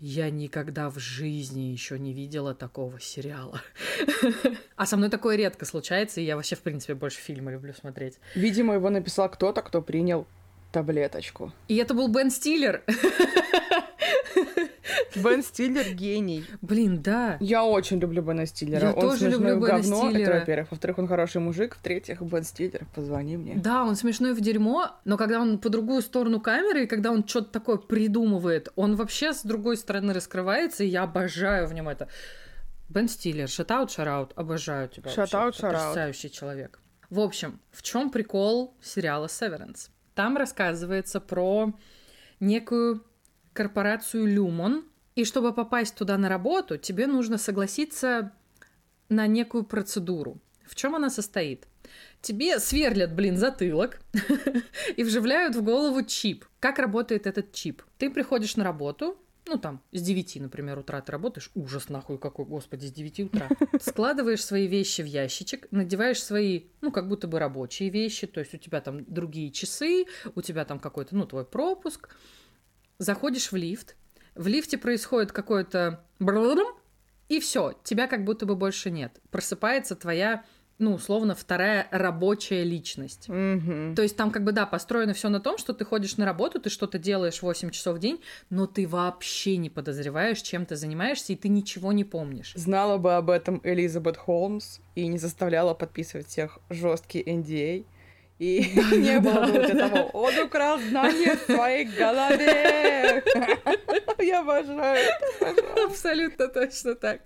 я 0.00 0.30
никогда 0.30 0.88
в 0.88 0.98
жизни 0.98 1.60
еще 1.60 1.98
не 1.98 2.12
видела 2.12 2.54
такого 2.54 2.98
сериала. 3.00 3.60
А 4.76 4.86
со 4.86 4.96
мной 4.96 5.10
такое 5.10 5.36
редко 5.36 5.66
случается, 5.66 6.22
и 6.22 6.24
я 6.24 6.36
вообще, 6.36 6.56
в 6.56 6.60
принципе, 6.60 6.94
больше 6.94 7.20
фильмы 7.20 7.52
люблю 7.52 7.74
смотреть. 7.74 8.18
Видимо, 8.34 8.72
его 8.74 8.88
написал 8.88 9.28
кто-то, 9.28 9.60
кто 9.60 9.82
принял 9.82 10.26
таблеточку. 10.72 11.52
И 11.68 11.76
это 11.76 11.92
был 11.92 12.08
Бен 12.08 12.30
Стиллер. 12.30 12.82
Бен 15.16 15.42
Стиллер 15.42 15.92
гений. 15.94 16.44
Блин, 16.60 17.02
да. 17.02 17.36
Я 17.40 17.64
очень 17.64 17.98
люблю 17.98 18.22
Бена 18.22 18.46
Стиллера. 18.46 18.88
Я 18.88 18.92
он 18.92 19.00
тоже 19.00 19.28
люблю 19.28 19.56
Бена 19.56 19.66
говно, 19.66 20.10
Стиллера. 20.10 20.30
это 20.30 20.40
во-первых. 20.40 20.70
Во-вторых, 20.70 20.98
он 20.98 21.08
хороший 21.08 21.40
мужик. 21.40 21.76
В-третьих, 21.76 22.22
Бен 22.22 22.44
Стиллер, 22.44 22.86
позвони 22.94 23.36
мне. 23.36 23.54
Да, 23.56 23.84
он 23.84 23.96
смешной 23.96 24.34
в 24.34 24.40
дерьмо, 24.40 24.90
но 25.04 25.16
когда 25.16 25.40
он 25.40 25.58
по 25.58 25.68
другую 25.68 26.02
сторону 26.02 26.40
камеры, 26.40 26.84
и 26.84 26.86
когда 26.86 27.10
он 27.10 27.26
что-то 27.26 27.50
такое 27.52 27.76
придумывает, 27.76 28.68
он 28.76 28.96
вообще 28.96 29.32
с 29.32 29.42
другой 29.42 29.76
стороны 29.76 30.12
раскрывается, 30.12 30.84
и 30.84 30.88
я 30.88 31.02
обожаю 31.02 31.66
в 31.66 31.74
нем 31.74 31.88
это. 31.88 32.08
Бен 32.88 33.08
Стиллер, 33.08 33.48
шатаут, 33.48 33.92
шараут, 33.92 34.32
обожаю 34.34 34.88
тебя. 34.88 35.10
Shout 35.10 35.32
out. 35.32 35.60
Потрясающий 35.60 36.30
человек. 36.30 36.80
В 37.08 37.20
общем, 37.20 37.60
в 37.70 37.82
чем 37.82 38.10
прикол 38.10 38.74
сериала 38.82 39.26
Severance? 39.26 39.90
Там 40.14 40.36
рассказывается 40.36 41.20
про 41.20 41.72
некую 42.40 43.04
корпорацию 43.60 44.24
Люмон, 44.24 44.86
и 45.16 45.24
чтобы 45.26 45.52
попасть 45.52 45.94
туда 45.94 46.16
на 46.16 46.30
работу, 46.30 46.78
тебе 46.78 47.06
нужно 47.06 47.36
согласиться 47.36 48.32
на 49.10 49.26
некую 49.26 49.64
процедуру. 49.64 50.38
В 50.64 50.74
чем 50.74 50.94
она 50.94 51.10
состоит? 51.10 51.66
Тебе 52.22 52.58
сверлят, 52.58 53.14
блин, 53.14 53.36
затылок 53.36 54.00
и 54.96 55.04
вживляют 55.04 55.56
в 55.56 55.62
голову 55.62 56.02
чип. 56.02 56.46
Как 56.58 56.78
работает 56.78 57.26
этот 57.26 57.52
чип? 57.52 57.82
Ты 57.98 58.08
приходишь 58.08 58.56
на 58.56 58.64
работу, 58.64 59.18
ну 59.46 59.58
там, 59.58 59.82
с 59.92 60.00
9, 60.00 60.40
например, 60.40 60.78
утра 60.78 61.02
ты 61.02 61.12
работаешь, 61.12 61.50
ужас 61.54 61.90
нахуй 61.90 62.16
какой, 62.16 62.46
господи, 62.46 62.86
с 62.86 62.92
9 62.92 63.20
утра. 63.20 63.46
Складываешь 63.78 64.42
свои 64.42 64.66
вещи 64.68 65.02
в 65.02 65.06
ящичек, 65.06 65.66
надеваешь 65.70 66.22
свои, 66.22 66.62
ну, 66.80 66.90
как 66.90 67.08
будто 67.08 67.28
бы 67.28 67.38
рабочие 67.38 67.90
вещи, 67.90 68.26
то 68.26 68.40
есть 68.40 68.54
у 68.54 68.56
тебя 68.56 68.80
там 68.80 69.04
другие 69.04 69.50
часы, 69.50 70.06
у 70.34 70.40
тебя 70.40 70.64
там 70.64 70.80
какой-то, 70.80 71.14
ну, 71.14 71.26
твой 71.26 71.44
пропуск. 71.44 72.08
Заходишь 73.00 73.50
в 73.50 73.56
лифт, 73.56 73.96
в 74.34 74.46
лифте 74.46 74.76
происходит 74.76 75.32
какое-то 75.32 76.04
и 77.30 77.40
все, 77.40 77.72
тебя 77.82 78.08
как 78.08 78.24
будто 78.26 78.44
бы 78.44 78.56
больше 78.56 78.90
нет. 78.90 79.20
Просыпается 79.30 79.96
твоя, 79.96 80.44
ну, 80.78 80.92
условно, 80.92 81.34
вторая 81.34 81.88
рабочая 81.90 82.62
личность. 82.62 83.26
Мгм. 83.28 83.94
То 83.94 84.02
есть 84.02 84.18
там 84.18 84.30
как 84.30 84.44
бы, 84.44 84.52
да, 84.52 84.66
построено 84.66 85.14
все 85.14 85.30
на 85.30 85.40
том, 85.40 85.56
что 85.56 85.72
ты 85.72 85.86
ходишь 85.86 86.18
на 86.18 86.26
работу, 86.26 86.60
ты 86.60 86.68
что-то 86.68 86.98
делаешь 86.98 87.40
8 87.40 87.70
часов 87.70 87.96
в 87.96 88.00
день, 88.00 88.20
но 88.50 88.66
ты 88.66 88.86
вообще 88.86 89.56
не 89.56 89.70
подозреваешь, 89.70 90.42
чем 90.42 90.66
ты 90.66 90.76
занимаешься, 90.76 91.32
и 91.32 91.36
ты 91.36 91.48
ничего 91.48 91.92
не 91.92 92.04
помнишь. 92.04 92.52
Знала 92.54 92.98
бы 92.98 93.14
об 93.14 93.30
этом 93.30 93.62
Элизабет 93.64 94.18
Холмс 94.18 94.80
и 94.94 95.06
не 95.06 95.16
заставляла 95.16 95.72
подписывать 95.72 96.26
всех 96.26 96.58
жесткий 96.68 97.22
NDA. 97.22 97.86
И 98.40 98.60
не 98.96 99.20
было 99.20 99.44
бы 99.44 99.52
вот 99.52 99.70
этого 99.70 99.98
«Он 100.14 100.38
украл 100.38 100.80
знания 100.80 101.36
в 101.36 101.52
своей 101.52 101.84
голове!» 101.84 103.22
Я 104.18 104.40
обожаю 104.40 105.10
это. 105.40 105.84
Абсолютно 105.84 106.48
точно 106.48 106.94
так. 106.94 107.20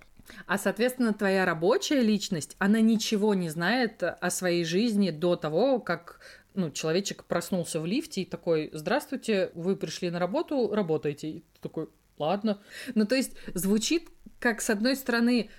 А, 0.45 0.57
соответственно, 0.57 1.13
твоя 1.13 1.45
рабочая 1.45 2.01
личность, 2.01 2.55
она 2.59 2.81
ничего 2.81 3.33
не 3.33 3.49
знает 3.49 4.03
о 4.03 4.29
своей 4.29 4.65
жизни 4.65 5.11
до 5.11 5.37
того, 5.37 5.79
как 5.79 6.19
ну, 6.53 6.69
человечек 6.69 7.23
проснулся 7.23 7.79
в 7.79 7.85
лифте 7.85 8.21
и 8.21 8.25
такой, 8.25 8.69
здравствуйте, 8.73 9.51
вы 9.53 9.77
пришли 9.77 10.09
на 10.09 10.19
работу, 10.19 10.73
работайте. 10.73 11.29
И 11.29 11.39
ты 11.39 11.61
такой, 11.61 11.87
ладно. 12.17 12.59
Ну, 12.93 13.05
то 13.05 13.15
есть 13.15 13.33
звучит 13.53 14.09
как, 14.39 14.61
с 14.61 14.69
одной 14.69 14.95
стороны, 14.97 15.49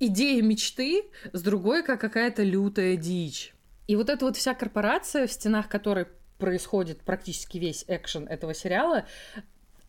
идея 0.00 0.42
мечты, 0.42 1.04
с 1.32 1.40
другой, 1.42 1.84
как 1.84 2.00
какая-то 2.00 2.42
лютая 2.42 2.96
дичь. 2.96 3.53
И 3.86 3.96
вот 3.96 4.08
эта 4.08 4.24
вот 4.24 4.36
вся 4.36 4.54
корпорация, 4.54 5.26
в 5.26 5.32
стенах 5.32 5.68
которой 5.68 6.06
происходит 6.38 7.02
практически 7.02 7.58
весь 7.58 7.84
экшен 7.88 8.26
этого 8.26 8.54
сериала, 8.54 9.06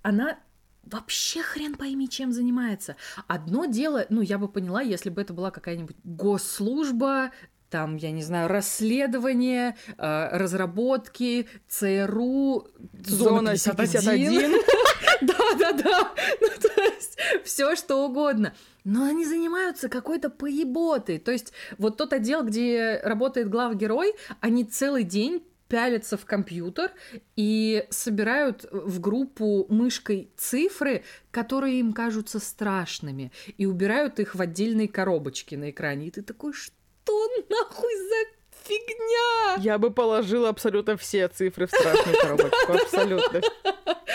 она 0.01 0.37
вообще 0.83 1.41
хрен 1.41 1.75
пойми, 1.75 2.07
чем 2.07 2.31
занимается. 2.31 2.95
Одно 3.27 3.65
дело, 3.65 4.05
ну, 4.09 4.21
я 4.21 4.37
бы 4.37 4.47
поняла, 4.47 4.81
если 4.81 5.09
бы 5.09 5.21
это 5.21 5.33
была 5.33 5.51
какая-нибудь 5.51 5.97
госслужба, 6.03 7.31
там, 7.69 7.97
я 7.97 8.11
не 8.11 8.21
знаю, 8.21 8.47
расследование, 8.47 9.75
э, 9.97 10.37
разработки, 10.37 11.49
ЦРУ, 11.67 12.67
Зона 13.05 13.53
51. 13.53 14.51
Да-да-да, 15.21 16.11
ну, 16.41 16.47
то 16.61 16.81
есть 16.81 17.17
все 17.43 17.75
что 17.75 18.05
угодно. 18.05 18.53
Но 18.85 19.03
они 19.03 19.25
занимаются 19.25 19.89
какой-то 19.89 20.29
поеботой. 20.29 21.19
То 21.19 21.31
есть 21.31 21.51
вот 21.77 21.97
тот 21.97 22.13
отдел, 22.13 22.43
где 22.43 23.01
работает 23.03 23.49
главгерой, 23.49 24.13
они 24.39 24.63
целый 24.63 25.03
день 25.03 25.43
пялятся 25.67 26.17
в 26.17 26.25
компьютер 26.25 26.91
и 27.35 27.85
собирают 27.89 28.65
в 28.71 28.99
группу 28.99 29.65
мышкой 29.69 30.29
цифры, 30.37 31.03
которые 31.31 31.79
им 31.79 31.91
кажутся 31.91 32.39
страшными, 32.39 33.31
и 33.57 33.65
убирают 33.65 34.19
их 34.19 34.35
в 34.35 34.41
отдельные 34.41 34.87
коробочки 34.87 35.55
на 35.55 35.71
экране. 35.71 36.07
И 36.07 36.11
ты 36.11 36.21
такой, 36.21 36.53
что 36.53 37.27
нахуй 37.49 37.95
за 37.95 38.35
фигня? 38.63 39.55
Я 39.57 39.77
бы 39.77 39.91
положила 39.91 40.49
абсолютно 40.49 40.97
все 40.97 41.27
цифры 41.27 41.67
в 41.67 41.71
страшную 41.71 42.17
коробочку. 42.21 42.73
Абсолютно. 42.73 43.41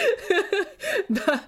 Да, 1.08 1.40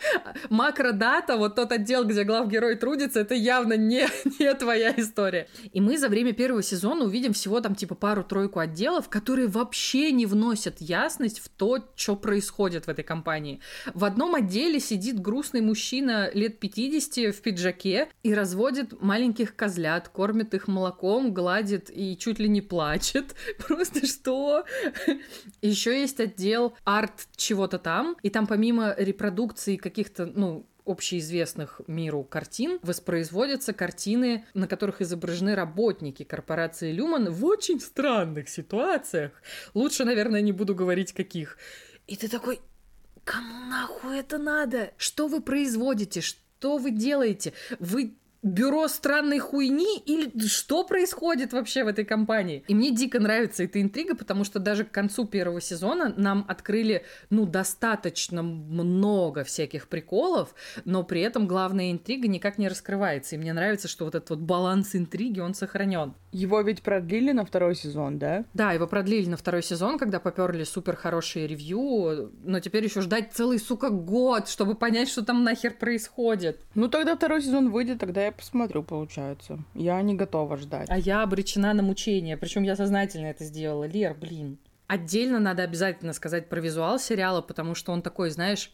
макродата, 0.51 1.37
вот 1.37 1.55
тот 1.55 1.73
отдел, 1.73 2.05
где 2.05 2.25
главгерой 2.25 2.77
трудится, 2.77 3.21
это 3.21 3.35
явно 3.35 3.75
не, 3.75 4.07
не 4.39 4.53
твоя 4.55 4.93
история. 4.97 5.49
И 5.73 5.81
мы 5.81 5.99
за 5.99 6.09
время 6.09 6.33
первого 6.33 6.63
сезона 6.63 7.05
увидим 7.05 7.33
всего 7.33 7.61
там 7.61 7.75
типа 7.75 7.95
пару-тройку 7.95 8.59
отделов, 8.59 9.09
которые 9.09 9.49
вообще 9.49 10.13
не 10.13 10.27
вносят 10.27 10.81
ясность 10.81 11.41
в 11.41 11.49
то, 11.49 11.79
что 11.95 12.17
происходит 12.17 12.87
в 12.87 12.89
этой 12.89 13.05
компании. 13.05 13.61
В 13.95 14.05
одном 14.05 14.35
отделе 14.35 14.81
сидит 14.81 15.21
грустный 15.21 15.61
мужчина 15.61 16.31
лет 16.35 16.59
50 16.59 17.35
в 17.35 17.41
пиджаке 17.41 18.09
и 18.23 18.35
разводит 18.35 19.01
маленьких 19.01 19.55
козлят, 19.57 20.09
кормит 20.09 20.55
их 20.55 20.69
молоком, 20.69 21.33
гладит 21.33 21.91
и 21.95 22.17
чуть 22.17 22.39
ли 22.39 22.49
не 22.49 22.61
плачет. 22.61 23.35
Просто 23.67 24.07
что? 24.07 24.65
Еще 25.61 26.01
есть 26.01 26.21
отдел 26.21 26.75
арт 26.85 27.29
чего-то 27.37 27.79
там, 27.79 28.17
и 28.23 28.31
там 28.31 28.42
помимо 28.47 28.95
репродукции 28.97 29.77
каких-то, 29.77 30.27
ну, 30.27 30.67
общеизвестных 30.85 31.81
миру 31.87 32.25
картин, 32.25 32.79
воспроизводятся 32.83 33.73
картины, 33.73 34.45
на 34.55 34.67
которых 34.67 35.01
изображены 35.01 35.55
работники 35.55 36.25
корпорации 36.25 36.93
Люман 36.93 37.31
в 37.31 37.45
очень 37.45 37.81
странных 37.81 38.49
ситуациях. 38.49 39.33
Лучше, 39.75 40.05
наверное, 40.05 40.41
не 40.41 40.53
буду 40.53 40.75
говорить, 40.75 41.13
каких. 41.13 41.57
И 42.07 42.17
ты 42.17 42.29
такой, 42.29 42.61
кому 43.25 43.67
нахуй 43.67 44.19
это 44.19 44.39
надо? 44.39 44.93
Что 44.97 45.29
вы 45.29 45.41
производите? 45.41 46.21
Что 46.21 46.79
вы 46.79 46.91
делаете? 46.91 47.53
Вы 47.79 48.17
бюро 48.43 48.89
странной 48.89 49.39
хуйни 49.39 49.99
или 50.05 50.31
что 50.47 50.85
происходит 50.85 51.53
вообще 51.53 51.85
в 51.85 51.89
этой 51.89 52.05
компании? 52.05 52.65
И 52.69 52.75
мне 52.75 52.91
дико 52.91 53.21
нравится 53.21 53.65
эта 53.65 53.81
интрига, 53.81 54.17
потому 54.17 54.45
что 54.45 54.59
даже 54.59 54.85
к 54.85 54.91
концу 54.91 55.27
первого 55.27 55.61
сезона 55.61 56.13
нам 56.17 56.45
открыли, 56.49 57.05
ну, 57.31 57.47
достаточно 57.47 58.43
много 58.43 59.45
всяких 59.45 59.89
приколов, 59.89 60.55
но 60.85 61.05
при 61.05 61.21
этом 61.21 61.47
главная 61.47 61.93
интрига 61.93 62.29
никак 62.29 62.59
не 62.59 62.69
раскрывается. 62.69 63.37
И 63.37 63.39
мне 63.39 63.53
нравится, 63.53 63.89
что 63.89 64.05
вот 64.05 64.15
этот 64.15 64.31
вот 64.31 64.39
баланс 64.41 64.95
интриги, 64.95 65.41
он 65.41 65.55
сохранен. 65.55 66.15
Его 66.33 66.61
ведь 66.63 66.83
продлили 66.83 67.33
на 67.33 67.45
второй 67.45 67.75
сезон, 67.75 68.19
да? 68.19 68.45
Да, 68.55 68.73
его 68.73 68.87
продлили 68.87 69.29
на 69.29 69.37
второй 69.37 69.63
сезон, 69.63 69.99
когда 69.99 70.19
поперли 70.19 70.65
супер 70.65 70.97
хорошие 70.97 71.47
ревью, 71.47 72.33
но 72.43 72.61
теперь 72.61 72.85
еще 72.85 73.03
ждать 73.03 73.33
целый, 73.33 73.59
сука, 73.59 73.91
год, 73.91 74.49
чтобы 74.49 74.75
понять, 74.75 75.09
что 75.09 75.25
там 75.25 75.45
нахер 75.45 75.75
происходит. 75.75 76.61
Ну 76.75 76.89
тогда 76.89 77.17
второй 77.17 77.43
сезон 77.43 77.71
выйдет, 77.71 78.01
тогда 78.01 78.25
я 78.25 78.32
посмотрю, 78.37 78.83
получается. 78.83 79.59
Я 79.75 80.01
не 80.03 80.15
готова 80.15 80.57
ждать. 80.57 80.89
А 80.91 80.99
я 80.99 81.23
обречена 81.23 81.75
на 81.75 81.83
мучение. 81.83 82.37
Причем 82.37 82.63
я 82.63 82.77
сознательно 82.77 83.27
это 83.27 83.45
сделала. 83.45 83.85
Лер, 83.85 84.15
блин. 84.15 84.59
Отдельно 84.87 85.39
надо 85.39 85.63
обязательно 85.63 86.13
сказать 86.13 86.49
про 86.49 86.61
визуал 86.61 86.99
сериала, 86.99 87.41
потому 87.41 87.75
что 87.75 87.93
он 87.93 88.03
такой, 88.03 88.31
знаешь, 88.31 88.71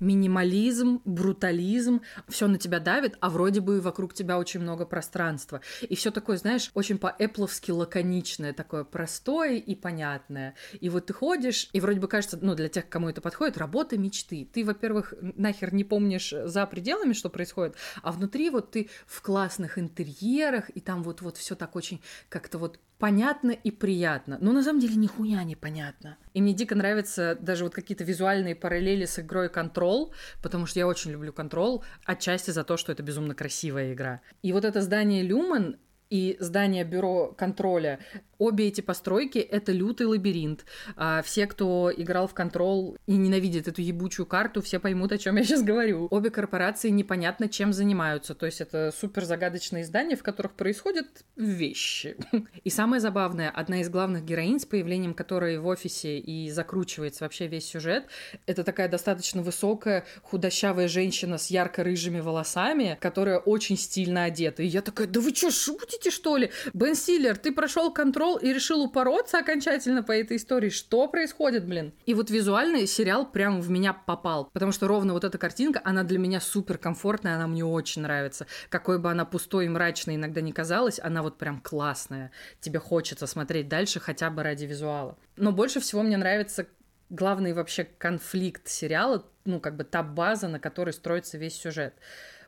минимализм, 0.00 1.00
брутализм, 1.04 2.02
все 2.28 2.46
на 2.46 2.58
тебя 2.58 2.80
давит, 2.80 3.16
а 3.20 3.30
вроде 3.30 3.60
бы 3.60 3.80
вокруг 3.80 4.14
тебя 4.14 4.38
очень 4.38 4.60
много 4.60 4.86
пространства. 4.86 5.60
И 5.82 5.94
все 5.94 6.10
такое, 6.10 6.36
знаешь, 6.36 6.70
очень 6.74 6.98
по-эпловски 6.98 7.70
лаконичное, 7.70 8.52
такое 8.52 8.84
простое 8.84 9.56
и 9.56 9.74
понятное. 9.74 10.54
И 10.80 10.88
вот 10.88 11.06
ты 11.06 11.12
ходишь, 11.12 11.68
и 11.72 11.80
вроде 11.80 12.00
бы 12.00 12.08
кажется, 12.08 12.38
ну, 12.40 12.54
для 12.54 12.68
тех, 12.68 12.88
кому 12.88 13.08
это 13.08 13.20
подходит, 13.20 13.58
работа 13.58 13.98
мечты. 13.98 14.48
Ты, 14.52 14.64
во-первых, 14.64 15.14
нахер 15.20 15.74
не 15.74 15.84
помнишь 15.84 16.32
за 16.44 16.66
пределами, 16.66 17.12
что 17.12 17.30
происходит, 17.30 17.76
а 18.02 18.12
внутри 18.12 18.50
вот 18.50 18.70
ты 18.70 18.88
в 19.06 19.22
классных 19.22 19.78
интерьерах, 19.78 20.70
и 20.70 20.80
там 20.80 21.02
вот, 21.02 21.22
вот 21.22 21.36
все 21.36 21.54
так 21.54 21.76
очень 21.76 22.00
как-то 22.28 22.58
вот 22.58 22.78
понятно 22.98 23.50
и 23.50 23.70
приятно. 23.70 24.38
Но 24.40 24.52
на 24.52 24.62
самом 24.62 24.80
деле 24.80 24.96
нихуя 24.96 25.44
не 25.44 25.56
понятно. 25.56 26.16
И 26.34 26.42
мне 26.42 26.52
дико 26.52 26.74
нравятся 26.74 27.36
даже 27.40 27.64
вот 27.64 27.74
какие-то 27.74 28.04
визуальные 28.04 28.56
параллели 28.56 29.04
с 29.04 29.18
игрой 29.18 29.48
Control, 29.48 30.12
потому 30.42 30.66
что 30.66 30.78
я 30.78 30.86
очень 30.86 31.12
люблю 31.12 31.32
Control, 31.32 31.82
отчасти 32.04 32.50
за 32.50 32.64
то, 32.64 32.76
что 32.76 32.92
это 32.92 33.02
безумно 33.02 33.34
красивая 33.34 33.92
игра. 33.92 34.20
И 34.42 34.52
вот 34.52 34.64
это 34.64 34.82
здание 34.82 35.22
Люмен, 35.22 35.78
и 36.10 36.36
здание 36.40 36.84
бюро 36.84 37.34
контроля 37.36 37.98
Обе 38.38 38.68
эти 38.68 38.80
постройки— 38.80 39.38
это 39.50 39.72
лютый 39.72 40.06
лабиринт. 40.06 40.64
А 40.96 41.22
все, 41.22 41.46
кто 41.46 41.92
играл 41.94 42.28
в 42.28 42.34
контрол 42.34 42.96
и 43.06 43.16
ненавидит 43.16 43.66
эту 43.66 43.82
ебучую 43.82 44.26
карту, 44.26 44.62
все 44.62 44.78
поймут, 44.78 45.10
о 45.10 45.18
чем 45.18 45.36
я 45.36 45.44
сейчас 45.44 45.62
говорю. 45.62 46.06
Обе 46.10 46.30
корпорации 46.30 46.90
непонятно 46.90 47.48
чем 47.48 47.72
занимаются. 47.72 48.36
То 48.36 48.46
есть 48.46 48.60
это 48.60 48.92
супер 48.96 49.24
загадочные 49.24 49.84
здания, 49.84 50.14
в 50.14 50.22
которых 50.22 50.52
происходят 50.52 51.06
вещи. 51.34 52.16
И 52.64 52.70
самое 52.70 53.00
забавное, 53.00 53.50
одна 53.50 53.80
из 53.80 53.88
главных 53.88 54.24
героинь, 54.24 54.60
с 54.60 54.66
появлением 54.66 55.14
которой 55.14 55.58
в 55.58 55.66
офисе 55.66 56.18
и 56.18 56.48
закручивается 56.50 57.24
вообще 57.24 57.48
весь 57.48 57.66
сюжет, 57.66 58.06
это 58.46 58.62
такая 58.62 58.88
достаточно 58.88 59.42
высокая, 59.42 60.04
худощавая 60.22 60.86
женщина 60.86 61.38
с 61.38 61.50
ярко-рыжими 61.50 62.20
волосами, 62.20 62.96
которая 63.00 63.38
очень 63.38 63.76
стильно 63.76 64.24
одета. 64.24 64.62
И 64.62 64.66
я 64.66 64.80
такая, 64.80 65.08
да 65.08 65.20
вы 65.20 65.34
что, 65.34 65.50
шутите, 65.50 65.97
что 66.10 66.36
ли? 66.36 66.52
Бен 66.72 66.94
Стиллер, 66.94 67.36
ты 67.36 67.50
прошел 67.50 67.92
контроль 67.92 68.28
пришел 68.28 68.36
и 68.36 68.52
решил 68.52 68.82
упороться 68.82 69.38
окончательно 69.38 70.02
по 70.02 70.12
этой 70.12 70.36
истории. 70.36 70.68
Что 70.68 71.08
происходит, 71.08 71.66
блин? 71.66 71.92
И 72.06 72.14
вот 72.14 72.30
визуальный 72.30 72.86
сериал 72.86 73.30
прям 73.30 73.60
в 73.60 73.70
меня 73.70 73.92
попал, 73.92 74.50
потому 74.52 74.72
что 74.72 74.88
ровно 74.88 75.12
вот 75.12 75.24
эта 75.24 75.38
картинка, 75.38 75.80
она 75.84 76.02
для 76.02 76.18
меня 76.18 76.40
супер 76.40 76.78
комфортная, 76.78 77.36
она 77.36 77.46
мне 77.46 77.64
очень 77.64 78.02
нравится. 78.02 78.46
Какой 78.68 78.98
бы 78.98 79.10
она 79.10 79.24
пустой 79.24 79.66
и 79.66 79.68
мрачной 79.68 80.16
иногда 80.16 80.40
не 80.40 80.52
казалась, 80.52 81.00
она 81.00 81.22
вот 81.22 81.38
прям 81.38 81.60
классная. 81.60 82.30
Тебе 82.60 82.78
хочется 82.78 83.26
смотреть 83.26 83.68
дальше 83.68 84.00
хотя 84.00 84.30
бы 84.30 84.42
ради 84.42 84.64
визуала. 84.64 85.16
Но 85.36 85.52
больше 85.52 85.80
всего 85.80 86.02
мне 86.02 86.16
нравится 86.16 86.66
главный 87.10 87.52
вообще 87.52 87.84
конфликт 87.84 88.68
сериала, 88.68 89.24
ну, 89.44 89.60
как 89.60 89.76
бы 89.76 89.84
та 89.84 90.02
база, 90.02 90.48
на 90.48 90.58
которой 90.58 90.92
строится 90.92 91.38
весь 91.38 91.56
сюжет. 91.56 91.94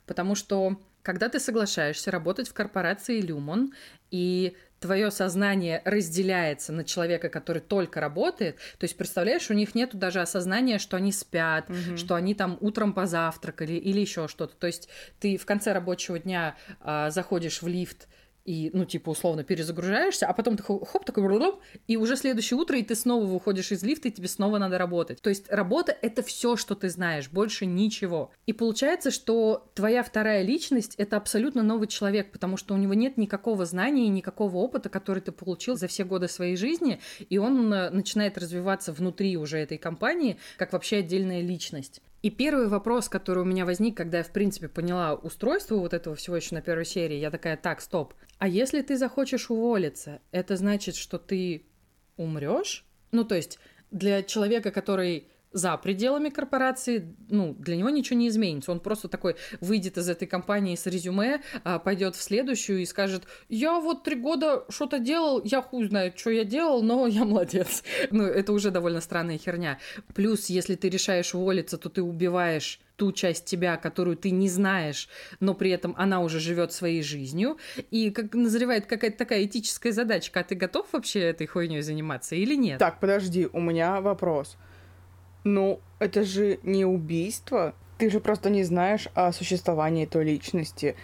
Потому 0.07 0.35
что 0.35 0.77
когда 1.03 1.29
ты 1.29 1.41
соглашаешься 1.41 2.11
работать 2.11 2.49
в 2.49 2.55
корпорации 2.55 3.21
Люмон, 3.21 3.73
и 4.11 4.57
твое 4.81 5.11
сознание 5.11 5.83
разделяется 5.85 6.73
на 6.73 6.85
человека, 6.85 7.29
который 7.29 7.61
только 7.61 8.01
работает, 8.01 8.57
то 8.79 8.85
есть, 8.85 8.97
представляешь, 8.97 9.51
у 9.51 9.55
них 9.55 9.75
нету 9.75 9.99
даже 9.99 10.21
осознания, 10.21 10.79
что 10.79 10.97
они 10.97 11.13
спят, 11.13 11.69
угу. 11.69 11.97
что 11.97 12.15
они 12.15 12.35
там 12.35 12.57
утром 12.61 12.93
позавтракали 12.93 13.75
или 13.75 14.01
еще 14.01 14.27
что-то. 14.27 14.57
То 14.57 14.67
есть 14.67 14.89
ты 15.21 15.37
в 15.37 15.45
конце 15.45 15.73
рабочего 15.73 16.19
дня 16.19 16.57
а, 16.81 17.11
заходишь 17.11 17.63
в 17.63 17.69
лифт, 17.69 18.09
и, 18.45 18.71
ну, 18.73 18.85
типа, 18.85 19.11
условно 19.11 19.45
перезагружаешься, 19.45 20.27
а 20.27 20.33
потом 20.33 20.57
ты 20.57 20.63
хоп, 20.63 21.05
такой, 21.05 21.21
и 21.87 21.97
уже 21.97 22.17
следующее 22.17 22.59
утро, 22.59 22.79
и 22.79 22.83
ты 22.83 22.95
снова 22.95 23.25
выходишь 23.25 23.73
из 23.73 23.83
лифта, 23.83 24.09
и 24.09 24.11
тебе 24.11 24.29
снова 24.29 24.59
надо 24.59 24.79
работать. 24.79 25.21
То 25.21 25.31
есть 25.31 25.51
работа— 25.51 25.97
это 26.03 26.23
все, 26.23 26.57
что 26.57 26.75
ты 26.75 26.89
знаешь, 26.89 27.29
больше 27.31 27.67
ничего. 27.67 28.33
И 28.47 28.53
получается, 28.53 29.11
что 29.11 29.71
твоя 29.75 30.03
вторая 30.03 30.43
личность— 30.43 30.95
это 30.99 31.17
абсолютно 31.17 31.63
новый 31.63 31.89
человек, 31.89 32.33
потому 32.33 32.57
что 32.57 32.75
у 32.75 32.77
него 32.77 32.95
нет 32.95 33.17
никакого 33.17 33.67
знания 33.67 34.07
и 34.07 34.09
никакого 34.09 34.57
опыта, 34.57 34.89
который 34.89 35.21
ты 35.21 35.33
получил 35.33 35.77
за 35.77 35.87
все 35.87 36.05
годы 36.05 36.29
своей 36.29 36.57
жизни, 36.57 37.01
и 37.29 37.39
он 37.39 37.73
э, 37.73 37.91
начинает 37.91 38.39
развиваться 38.39 38.93
внутри 38.93 39.37
уже 39.37 39.59
этой 39.59 39.79
компании, 39.79 40.39
как 40.57 40.73
вообще 40.73 40.99
отдельная 40.99 41.43
личность. 41.43 42.01
И 42.23 42.31
первый 42.31 42.69
вопрос, 42.69 43.09
который 43.09 43.43
у 43.43 43.47
меня 43.47 43.65
возник, 43.65 43.97
когда 43.97 44.19
я, 44.19 44.25
в 44.25 44.31
принципе, 44.31 44.69
поняла 44.69 45.15
устройство 45.15 45.77
вот 45.77 45.95
этого 45.95 46.15
всего 46.17 46.37
еще 46.37 46.55
на 46.55 46.61
первой 46.61 46.85
серии, 46.85 47.17
я 47.17 47.31
такая, 47.31 47.57
так, 47.57 47.81
стоп. 47.81 48.15
А 48.39 48.47
если 48.47 48.83
ты 48.83 48.97
захочешь 48.97 49.51
уволиться, 49.51 50.21
это 50.31 50.57
значит, 50.57 50.97
что 50.97 51.19
ты 51.19 51.65
умрешь? 52.17 52.85
Ну, 53.11 53.25
то 53.25 53.35
есть 53.35 53.59
для 53.91 54.23
человека, 54.23 54.71
который 54.71 55.29
за 55.53 55.77
пределами 55.77 56.29
корпорации, 56.29 57.15
ну, 57.29 57.55
для 57.55 57.77
него 57.77 57.91
ничего 57.91 58.19
не 58.19 58.29
изменится. 58.29 58.73
Он 58.73 58.81
просто 58.81 59.09
такой 59.09 59.37
выйдет 59.61 59.99
из 59.99 60.09
этой 60.09 60.27
компании 60.27 60.77
с 60.77 60.87
резюме, 60.87 61.43
а, 61.65 61.79
пойдет 61.79 62.15
в 62.17 62.23
следующую 62.23 62.81
и 62.81 62.87
скажет, 62.87 63.25
я 63.49 63.81
вот 63.81 64.05
три 64.05 64.17
года 64.17 64.65
что-то 64.69 64.99
делал, 64.99 65.43
я 65.45 65.61
хуй 65.63 65.89
знает, 65.89 66.19
что 66.19 66.31
я 66.31 66.45
делал, 66.45 66.83
но 66.83 67.07
я 67.07 67.25
молодец. 67.25 67.83
Ну, 68.11 68.25
это 68.25 68.53
уже 68.53 68.71
довольно 68.71 69.01
странная 69.01 69.39
херня. 69.39 69.79
Плюс, 70.15 70.47
если 70.47 70.75
ты 70.75 70.89
решаешь 70.89 71.35
уволиться, 71.35 71.79
то 71.79 71.89
ты 71.89 72.03
убиваешь 72.03 72.81
ту 72.97 73.13
часть 73.13 73.47
тебя, 73.47 73.77
которую 73.77 74.17
ты 74.17 74.31
не 74.31 74.49
знаешь, 74.49 75.09
но 75.39 75.55
при 75.55 75.71
этом 75.71 75.95
она 75.97 76.21
уже 76.21 76.39
живет 76.39 76.73
своей 76.73 77.03
жизнью, 77.03 77.57
и 77.91 78.11
как 78.11 78.35
назревает 78.35 78.87
какая-то 78.87 79.17
такая 79.17 79.45
этическая 79.45 79.93
задачка, 79.93 80.41
а 80.41 80.45
ты 80.45 80.55
готов 80.55 80.87
вообще 80.93 81.21
этой 81.21 81.47
хуйней 81.47 81.81
заниматься 81.81 82.35
или 82.35 82.55
нет? 82.55 82.79
Так, 82.79 83.01
подожди, 83.01 83.49
у 83.51 83.61
меня 83.61 84.01
вопрос. 84.01 84.59
Ну, 85.45 85.81
это 85.99 86.23
же 86.23 86.59
не 86.63 86.85
убийство. 86.85 87.75
Ты 87.99 88.11
же 88.11 88.21
просто 88.21 88.51
не 88.51 88.65
знаешь 88.65 89.09
о 89.15 89.33
существовании 89.33 90.07
той 90.07 90.25
личности. 90.25 90.97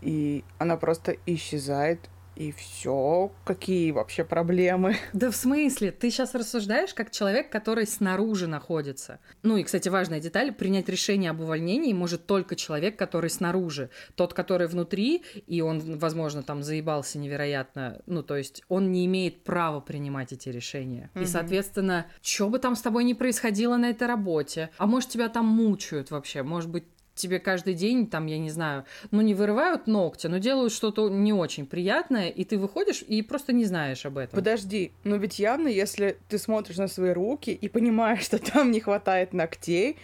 И 0.00 0.44
она 0.58 0.76
просто 0.76 1.16
исчезает 1.26 2.10
и 2.36 2.52
все, 2.52 3.30
какие 3.44 3.90
вообще 3.92 4.24
проблемы? 4.24 4.96
Да 5.12 5.30
в 5.30 5.36
смысле? 5.36 5.92
Ты 5.92 6.10
сейчас 6.10 6.34
рассуждаешь 6.34 6.92
как 6.92 7.10
человек, 7.10 7.50
который 7.50 7.86
снаружи 7.86 8.46
находится. 8.46 9.20
Ну 9.42 9.56
и, 9.56 9.62
кстати, 9.62 9.88
важная 9.88 10.20
деталь, 10.20 10.52
принять 10.52 10.88
решение 10.88 11.30
об 11.30 11.40
увольнении 11.40 11.92
может 11.92 12.26
только 12.26 12.56
человек, 12.56 12.96
который 12.98 13.30
снаружи. 13.30 13.90
Тот, 14.16 14.34
который 14.34 14.66
внутри, 14.66 15.22
и 15.46 15.60
он, 15.60 15.98
возможно, 15.98 16.42
там 16.42 16.62
заебался 16.62 17.18
невероятно, 17.18 18.02
ну 18.06 18.22
то 18.22 18.36
есть 18.36 18.62
он 18.68 18.90
не 18.90 19.06
имеет 19.06 19.44
права 19.44 19.80
принимать 19.80 20.32
эти 20.32 20.48
решения. 20.48 21.10
Угу. 21.14 21.24
И, 21.24 21.26
соответственно, 21.26 22.06
что 22.22 22.48
бы 22.48 22.58
там 22.58 22.74
с 22.74 22.82
тобой 22.82 23.04
ни 23.04 23.12
происходило 23.12 23.76
на 23.76 23.90
этой 23.90 24.08
работе, 24.08 24.70
а 24.78 24.86
может 24.86 25.10
тебя 25.10 25.28
там 25.28 25.46
мучают 25.46 26.10
вообще, 26.10 26.42
может 26.42 26.70
быть, 26.70 26.84
тебе 27.14 27.38
каждый 27.38 27.74
день, 27.74 28.06
там, 28.06 28.26
я 28.26 28.38
не 28.38 28.50
знаю, 28.50 28.84
ну, 29.10 29.20
не 29.20 29.34
вырывают 29.34 29.86
ногти, 29.86 30.26
но 30.26 30.38
делают 30.38 30.72
что-то 30.72 31.08
не 31.08 31.32
очень 31.32 31.66
приятное, 31.66 32.28
и 32.28 32.44
ты 32.44 32.58
выходишь 32.58 33.02
и 33.02 33.22
просто 33.22 33.52
не 33.52 33.64
знаешь 33.64 34.04
об 34.06 34.18
этом. 34.18 34.36
Подожди, 34.36 34.92
но 35.04 35.16
ведь 35.16 35.38
явно, 35.38 35.68
если 35.68 36.18
ты 36.28 36.38
смотришь 36.38 36.76
на 36.76 36.88
свои 36.88 37.10
руки 37.10 37.50
и 37.50 37.68
понимаешь, 37.68 38.22
что 38.24 38.38
там 38.38 38.70
не 38.70 38.80
хватает 38.80 39.32
ногтей, 39.32 39.96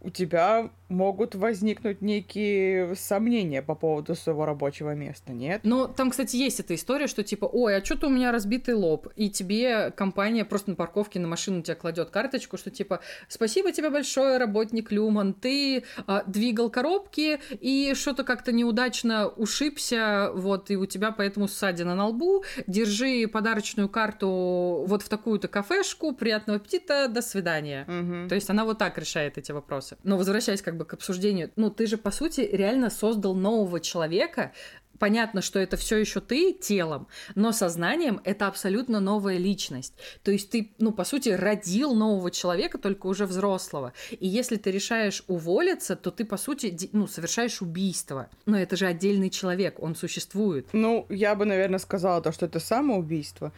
у 0.00 0.10
тебя 0.10 0.70
могут 0.88 1.34
возникнуть 1.34 2.00
некие 2.00 2.94
сомнения 2.94 3.62
по 3.62 3.74
поводу 3.74 4.14
своего 4.14 4.46
рабочего 4.46 4.94
места, 4.94 5.32
нет? 5.32 5.60
Но 5.64 5.86
там, 5.86 6.10
кстати, 6.10 6.36
есть 6.36 6.60
эта 6.60 6.74
история, 6.74 7.06
что 7.06 7.22
типа, 7.22 7.44
ой, 7.44 7.76
а 7.76 7.84
что-то 7.84 8.06
у 8.06 8.10
меня 8.10 8.32
разбитый 8.32 8.74
лоб, 8.74 9.08
и 9.16 9.28
тебе 9.30 9.90
компания 9.90 10.44
просто 10.44 10.70
на 10.70 10.76
парковке 10.76 11.20
на 11.20 11.28
машину 11.28 11.62
тебе 11.62 11.74
кладет 11.74 12.10
карточку, 12.10 12.56
что 12.56 12.70
типа, 12.70 13.00
спасибо 13.28 13.72
тебе 13.72 13.90
большое, 13.90 14.38
работник 14.38 14.90
Люман, 14.90 15.34
ты 15.34 15.84
а, 16.06 16.22
двигал 16.26 16.70
коробки 16.70 17.38
и 17.60 17.92
что-то 17.94 18.24
как-то 18.24 18.52
неудачно 18.52 19.28
ушибся, 19.28 20.30
вот, 20.34 20.70
и 20.70 20.76
у 20.76 20.86
тебя 20.86 21.12
поэтому 21.12 21.48
ссадина 21.48 21.94
на 21.94 22.06
лбу, 22.08 22.44
держи 22.66 23.26
подарочную 23.28 23.88
карту 23.88 24.84
вот 24.86 25.02
в 25.02 25.08
такую-то 25.08 25.48
кафешку, 25.48 26.12
приятного 26.12 26.58
аппетита, 26.58 27.08
до 27.08 27.20
свидания. 27.20 27.84
Угу. 27.84 28.28
То 28.28 28.34
есть 28.34 28.48
она 28.48 28.64
вот 28.64 28.78
так 28.78 28.96
решает 28.96 29.36
эти 29.36 29.52
вопросы. 29.52 29.98
Но 30.02 30.16
возвращаясь 30.16 30.62
как 30.62 30.77
бы 30.78 30.84
к 30.84 30.94
обсуждению. 30.94 31.50
Ну, 31.56 31.70
ты 31.70 31.86
же, 31.86 31.98
по 31.98 32.10
сути, 32.10 32.40
реально 32.40 32.88
создал 32.90 33.34
нового 33.34 33.80
человека, 33.80 34.52
понятно, 34.98 35.42
что 35.42 35.58
это 35.58 35.76
все 35.76 35.96
еще 35.96 36.20
ты 36.20 36.52
телом, 36.52 37.08
но 37.34 37.52
сознанием 37.52 38.20
это 38.24 38.46
абсолютно 38.46 39.00
новая 39.00 39.38
личность. 39.38 39.94
То 40.22 40.30
есть 40.30 40.50
ты, 40.50 40.72
ну, 40.78 40.92
по 40.92 41.04
сути, 41.04 41.30
родил 41.30 41.94
нового 41.94 42.30
человека, 42.30 42.78
только 42.78 43.06
уже 43.06 43.26
взрослого. 43.26 43.92
И 44.10 44.26
если 44.26 44.56
ты 44.56 44.70
решаешь 44.70 45.24
уволиться, 45.26 45.96
то 45.96 46.10
ты, 46.10 46.24
по 46.24 46.36
сути, 46.36 46.90
ну, 46.92 47.06
совершаешь 47.06 47.62
убийство. 47.62 48.28
Но 48.46 48.58
это 48.58 48.76
же 48.76 48.86
отдельный 48.86 49.30
человек, 49.30 49.80
он 49.80 49.94
существует. 49.94 50.66
Ну, 50.72 51.06
я 51.08 51.34
бы, 51.34 51.44
наверное, 51.44 51.78
сказала 51.78 52.20
то, 52.20 52.32
что 52.32 52.46
это 52.46 52.60
самоубийство. 52.60 53.52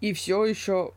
И 0.00 0.12
все 0.12 0.44
еще 0.44 0.92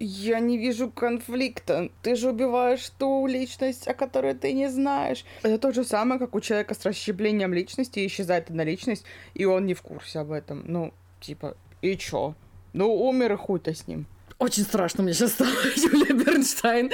я 0.00 0.40
не 0.40 0.56
вижу 0.58 0.90
конфликта. 0.90 1.90
Ты 2.02 2.16
же 2.16 2.30
убиваешь 2.30 2.88
ту 2.98 3.26
личность, 3.26 3.86
о 3.86 3.94
которой 3.94 4.34
ты 4.34 4.52
не 4.52 4.68
знаешь. 4.68 5.24
Это 5.42 5.58
то 5.58 5.72
же 5.72 5.84
самое, 5.84 6.18
как 6.18 6.34
у 6.34 6.40
человека 6.40 6.74
с 6.74 6.84
расщеплением 6.84 7.52
личности, 7.52 8.04
исчезает 8.06 8.48
одна 8.48 8.64
личность, 8.64 9.04
и 9.34 9.44
он 9.44 9.66
не 9.66 9.74
в 9.74 9.82
курсе 9.82 10.20
об 10.20 10.32
этом. 10.32 10.64
Ну, 10.66 10.92
типа, 11.20 11.56
и 11.82 11.96
чё? 11.96 12.34
Ну, 12.72 12.92
умер 12.94 13.34
и 13.34 13.36
хуй-то 13.36 13.74
с 13.74 13.86
ним. 13.86 14.06
Очень 14.38 14.62
страшно 14.62 15.02
мне 15.02 15.12
сейчас 15.12 15.32
стало, 15.32 15.50
Юлия 15.76 16.14
Бернштайн. 16.14 16.90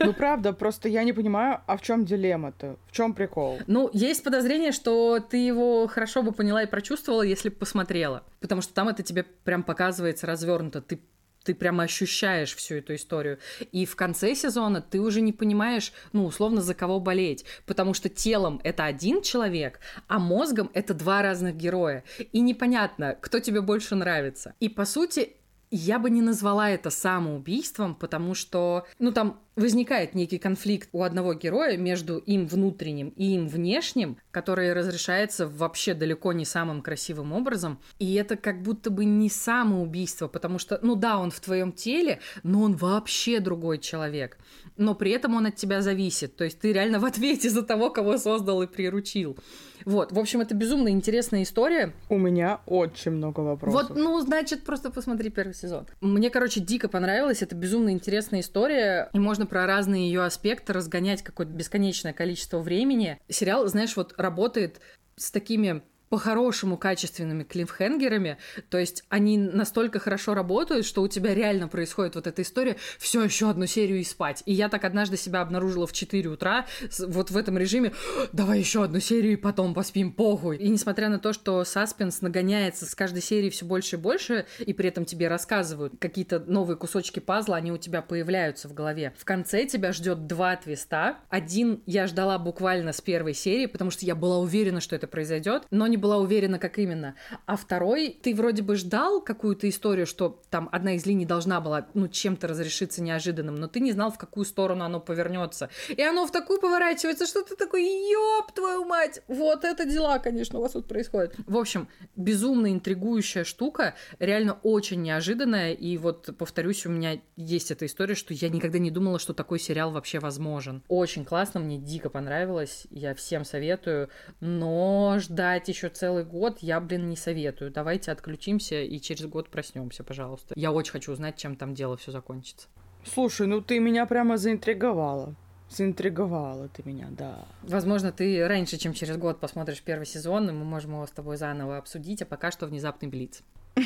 Ну, 0.00 0.12
правда, 0.12 0.52
просто 0.52 0.90
я 0.90 1.04
не 1.04 1.14
понимаю, 1.14 1.62
а 1.66 1.78
в 1.78 1.82
чем 1.82 2.04
дилемма-то? 2.04 2.76
В 2.86 2.92
чем 2.92 3.14
прикол? 3.14 3.60
Ну, 3.66 3.88
есть 3.94 4.22
подозрение, 4.22 4.72
что 4.72 5.20
ты 5.20 5.38
его 5.38 5.86
хорошо 5.86 6.22
бы 6.22 6.32
поняла 6.32 6.62
и 6.62 6.66
прочувствовала, 6.66 7.22
если 7.22 7.48
бы 7.48 7.54
посмотрела. 7.54 8.24
Потому 8.40 8.60
что 8.60 8.74
там 8.74 8.88
это 8.88 9.02
тебе 9.02 9.22
прям 9.22 9.62
показывается 9.62 10.26
развернуто. 10.26 10.82
Ты 10.82 11.00
ты 11.46 11.54
прямо 11.54 11.84
ощущаешь 11.84 12.54
всю 12.54 12.76
эту 12.76 12.96
историю. 12.96 13.38
И 13.72 13.86
в 13.86 13.94
конце 13.94 14.34
сезона 14.34 14.82
ты 14.82 15.00
уже 15.00 15.20
не 15.20 15.32
понимаешь, 15.32 15.92
ну, 16.12 16.26
условно, 16.26 16.60
за 16.60 16.74
кого 16.74 16.98
болеть. 16.98 17.44
Потому 17.66 17.94
что 17.94 18.08
телом 18.08 18.60
это 18.64 18.84
один 18.84 19.22
человек, 19.22 19.78
а 20.08 20.18
мозгом 20.18 20.70
это 20.74 20.92
два 20.92 21.22
разных 21.22 21.56
героя. 21.56 22.02
И 22.32 22.40
непонятно, 22.40 23.16
кто 23.20 23.38
тебе 23.38 23.60
больше 23.60 23.94
нравится. 23.94 24.54
И, 24.58 24.68
по 24.68 24.84
сути, 24.84 25.36
я 25.70 25.98
бы 25.98 26.10
не 26.10 26.22
назвала 26.22 26.70
это 26.70 26.90
самоубийством, 26.90 27.94
потому 27.94 28.34
что, 28.34 28.86
ну, 28.98 29.12
там 29.12 29.40
возникает 29.56 30.14
некий 30.14 30.38
конфликт 30.38 30.88
у 30.92 31.02
одного 31.02 31.34
героя 31.34 31.76
между 31.76 32.18
им 32.18 32.46
внутренним 32.46 33.08
и 33.16 33.34
им 33.34 33.48
внешним, 33.48 34.18
который 34.30 34.72
разрешается 34.74 35.48
вообще 35.48 35.94
далеко 35.94 36.32
не 36.32 36.44
самым 36.44 36.82
красивым 36.82 37.32
образом. 37.32 37.80
И 37.98 38.14
это 38.14 38.36
как 38.36 38.62
будто 38.62 38.90
бы 38.90 39.04
не 39.04 39.30
самоубийство, 39.30 40.28
потому 40.28 40.58
что, 40.58 40.78
ну 40.82 40.94
да, 40.94 41.18
он 41.18 41.30
в 41.30 41.40
твоем 41.40 41.72
теле, 41.72 42.20
но 42.42 42.62
он 42.62 42.76
вообще 42.76 43.40
другой 43.40 43.78
человек. 43.78 44.38
Но 44.76 44.94
при 44.94 45.10
этом 45.12 45.34
он 45.34 45.46
от 45.46 45.56
тебя 45.56 45.80
зависит. 45.80 46.36
То 46.36 46.44
есть 46.44 46.60
ты 46.60 46.72
реально 46.72 47.00
в 47.00 47.04
ответе 47.06 47.48
за 47.48 47.62
того, 47.62 47.90
кого 47.90 48.18
создал 48.18 48.62
и 48.62 48.66
приручил. 48.66 49.38
Вот, 49.86 50.10
в 50.10 50.18
общем, 50.18 50.40
это 50.40 50.54
безумно 50.54 50.88
интересная 50.88 51.44
история. 51.44 51.92
У 52.08 52.18
меня 52.18 52.60
очень 52.66 53.12
много 53.12 53.40
вопросов. 53.40 53.88
Вот, 53.88 53.96
ну, 53.96 54.20
значит, 54.20 54.64
просто 54.64 54.90
посмотри 54.90 55.30
первый 55.30 55.54
сезон. 55.54 55.86
Мне, 56.00 56.28
короче, 56.28 56.60
дико 56.60 56.88
понравилось. 56.88 57.40
Это 57.40 57.54
безумно 57.54 57.90
интересная 57.90 58.40
история. 58.40 59.08
И 59.12 59.20
можно 59.20 59.46
про 59.46 59.64
разные 59.64 60.08
ее 60.08 60.24
аспекты 60.24 60.72
разгонять 60.72 61.22
какое-то 61.22 61.52
бесконечное 61.52 62.12
количество 62.12 62.58
времени. 62.58 63.20
Сериал, 63.28 63.64
знаешь, 63.68 63.96
вот 63.96 64.14
работает 64.18 64.80
с 65.14 65.30
такими 65.30 65.82
по-хорошему 66.08 66.76
качественными 66.76 67.42
клиффхенгерами, 67.44 68.38
то 68.70 68.78
есть 68.78 69.04
они 69.08 69.38
настолько 69.38 69.98
хорошо 69.98 70.34
работают, 70.34 70.86
что 70.86 71.02
у 71.02 71.08
тебя 71.08 71.34
реально 71.34 71.68
происходит 71.68 72.14
вот 72.14 72.26
эта 72.26 72.42
история, 72.42 72.76
все, 72.98 73.22
еще 73.22 73.50
одну 73.50 73.66
серию 73.66 74.00
и 74.00 74.04
спать. 74.04 74.42
И 74.46 74.52
я 74.52 74.68
так 74.68 74.84
однажды 74.84 75.16
себя 75.16 75.40
обнаружила 75.40 75.86
в 75.86 75.92
4 75.92 76.28
утра, 76.28 76.66
вот 76.98 77.30
в 77.30 77.36
этом 77.36 77.58
режиме, 77.58 77.92
давай 78.32 78.58
еще 78.58 78.84
одну 78.84 79.00
серию 79.00 79.32
и 79.32 79.36
потом 79.36 79.74
поспим, 79.74 80.12
похуй. 80.12 80.56
И 80.58 80.68
несмотря 80.68 81.08
на 81.08 81.18
то, 81.18 81.32
что 81.32 81.64
саспенс 81.64 82.20
нагоняется 82.20 82.86
с 82.86 82.94
каждой 82.94 83.22
серии 83.22 83.50
все 83.50 83.64
больше 83.64 83.96
и 83.96 83.98
больше, 83.98 84.46
и 84.58 84.72
при 84.72 84.88
этом 84.88 85.04
тебе 85.04 85.28
рассказывают 85.28 85.94
какие-то 85.98 86.38
новые 86.40 86.76
кусочки 86.76 87.20
пазла, 87.20 87.56
они 87.56 87.72
у 87.72 87.78
тебя 87.78 88.02
появляются 88.02 88.68
в 88.68 88.74
голове. 88.74 89.12
В 89.18 89.24
конце 89.24 89.66
тебя 89.66 89.92
ждет 89.92 90.26
два 90.26 90.56
твиста. 90.56 91.18
Один 91.28 91.82
я 91.86 92.06
ждала 92.06 92.38
буквально 92.38 92.92
с 92.92 93.00
первой 93.00 93.34
серии, 93.34 93.66
потому 93.66 93.90
что 93.90 94.04
я 94.04 94.14
была 94.14 94.38
уверена, 94.38 94.80
что 94.80 94.94
это 94.96 95.06
произойдет, 95.06 95.64
но 95.70 95.86
не 95.86 95.95
не 95.96 96.00
была 96.00 96.18
уверена, 96.18 96.58
как 96.58 96.78
именно. 96.78 97.14
А 97.46 97.56
второй, 97.56 98.18
ты 98.22 98.34
вроде 98.34 98.62
бы 98.62 98.76
ждал 98.76 99.22
какую-то 99.22 99.66
историю, 99.68 100.06
что 100.06 100.42
там 100.50 100.68
одна 100.70 100.94
из 100.94 101.06
линий 101.06 101.24
должна 101.24 101.60
была, 101.60 101.86
ну, 101.94 102.06
чем-то 102.06 102.46
разрешиться 102.46 103.02
неожиданным, 103.02 103.54
но 103.54 103.66
ты 103.66 103.80
не 103.80 103.92
знал, 103.92 104.12
в 104.12 104.18
какую 104.18 104.44
сторону 104.44 104.84
оно 104.84 105.00
повернется. 105.00 105.70
И 105.88 106.02
оно 106.02 106.26
в 106.26 106.32
такую 106.32 106.60
поворачивается, 106.60 107.26
что 107.26 107.42
ты 107.42 107.56
такой, 107.56 107.82
ёб 107.82 108.52
твою 108.52 108.84
мать! 108.84 109.22
Вот 109.26 109.64
это 109.64 109.86
дела, 109.86 110.18
конечно, 110.18 110.58
у 110.58 110.62
вас 110.62 110.72
тут 110.72 110.86
происходит. 110.86 111.34
В 111.46 111.56
общем, 111.56 111.88
безумно 112.14 112.72
интригующая 112.72 113.44
штука, 113.44 113.94
реально 114.18 114.58
очень 114.62 115.02
неожиданная, 115.02 115.72
и 115.72 115.96
вот, 115.96 116.36
повторюсь, 116.36 116.84
у 116.84 116.90
меня 116.90 117.20
есть 117.36 117.70
эта 117.70 117.86
история, 117.86 118.14
что 118.14 118.34
я 118.34 118.50
никогда 118.50 118.78
не 118.78 118.90
думала, 118.90 119.18
что 119.18 119.32
такой 119.32 119.58
сериал 119.58 119.92
вообще 119.92 120.18
возможен. 120.18 120.82
Очень 120.88 121.24
классно, 121.24 121.60
мне 121.60 121.78
дико 121.78 122.10
понравилось, 122.10 122.86
я 122.90 123.14
всем 123.14 123.46
советую, 123.46 124.10
но 124.40 125.16
ждать 125.20 125.68
еще 125.68 125.85
еще 125.86 125.94
целый 125.94 126.24
год, 126.24 126.58
я, 126.60 126.80
блин, 126.80 127.08
не 127.08 127.16
советую. 127.16 127.70
Давайте 127.70 128.12
отключимся 128.12 128.82
и 128.82 129.00
через 129.00 129.26
год 129.26 129.48
проснемся, 129.48 130.04
пожалуйста. 130.04 130.54
Я 130.56 130.72
очень 130.72 130.92
хочу 130.92 131.12
узнать, 131.12 131.36
чем 131.36 131.56
там 131.56 131.74
дело 131.74 131.96
все 131.96 132.12
закончится. 132.12 132.68
Слушай, 133.04 133.46
ну 133.46 133.60
ты 133.60 133.78
меня 133.78 134.06
прямо 134.06 134.36
заинтриговала. 134.36 135.34
Заинтриговала 135.68 136.68
ты 136.68 136.82
меня, 136.84 137.08
да. 137.10 137.44
Возможно, 137.62 138.12
ты 138.12 138.46
раньше, 138.46 138.78
чем 138.78 138.92
через 138.92 139.16
год 139.16 139.40
посмотришь 139.40 139.82
первый 139.82 140.06
сезон, 140.06 140.48
и 140.48 140.52
мы 140.52 140.64
можем 140.64 140.92
его 140.92 141.06
с 141.06 141.10
тобой 141.10 141.36
заново 141.36 141.78
обсудить, 141.78 142.22
а 142.22 142.26
пока 142.26 142.50
что 142.50 142.66
внезапный 142.66 143.08
блиц. 143.08 143.42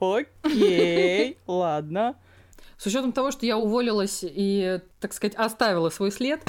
Окей, 0.00 1.38
ладно. 1.46 2.16
С 2.80 2.86
учетом 2.86 3.12
того, 3.12 3.30
что 3.30 3.44
я 3.44 3.58
уволилась 3.58 4.20
и, 4.22 4.80
так 5.00 5.12
сказать, 5.12 5.34
оставила 5.34 5.90
свой 5.90 6.10
след, 6.10 6.40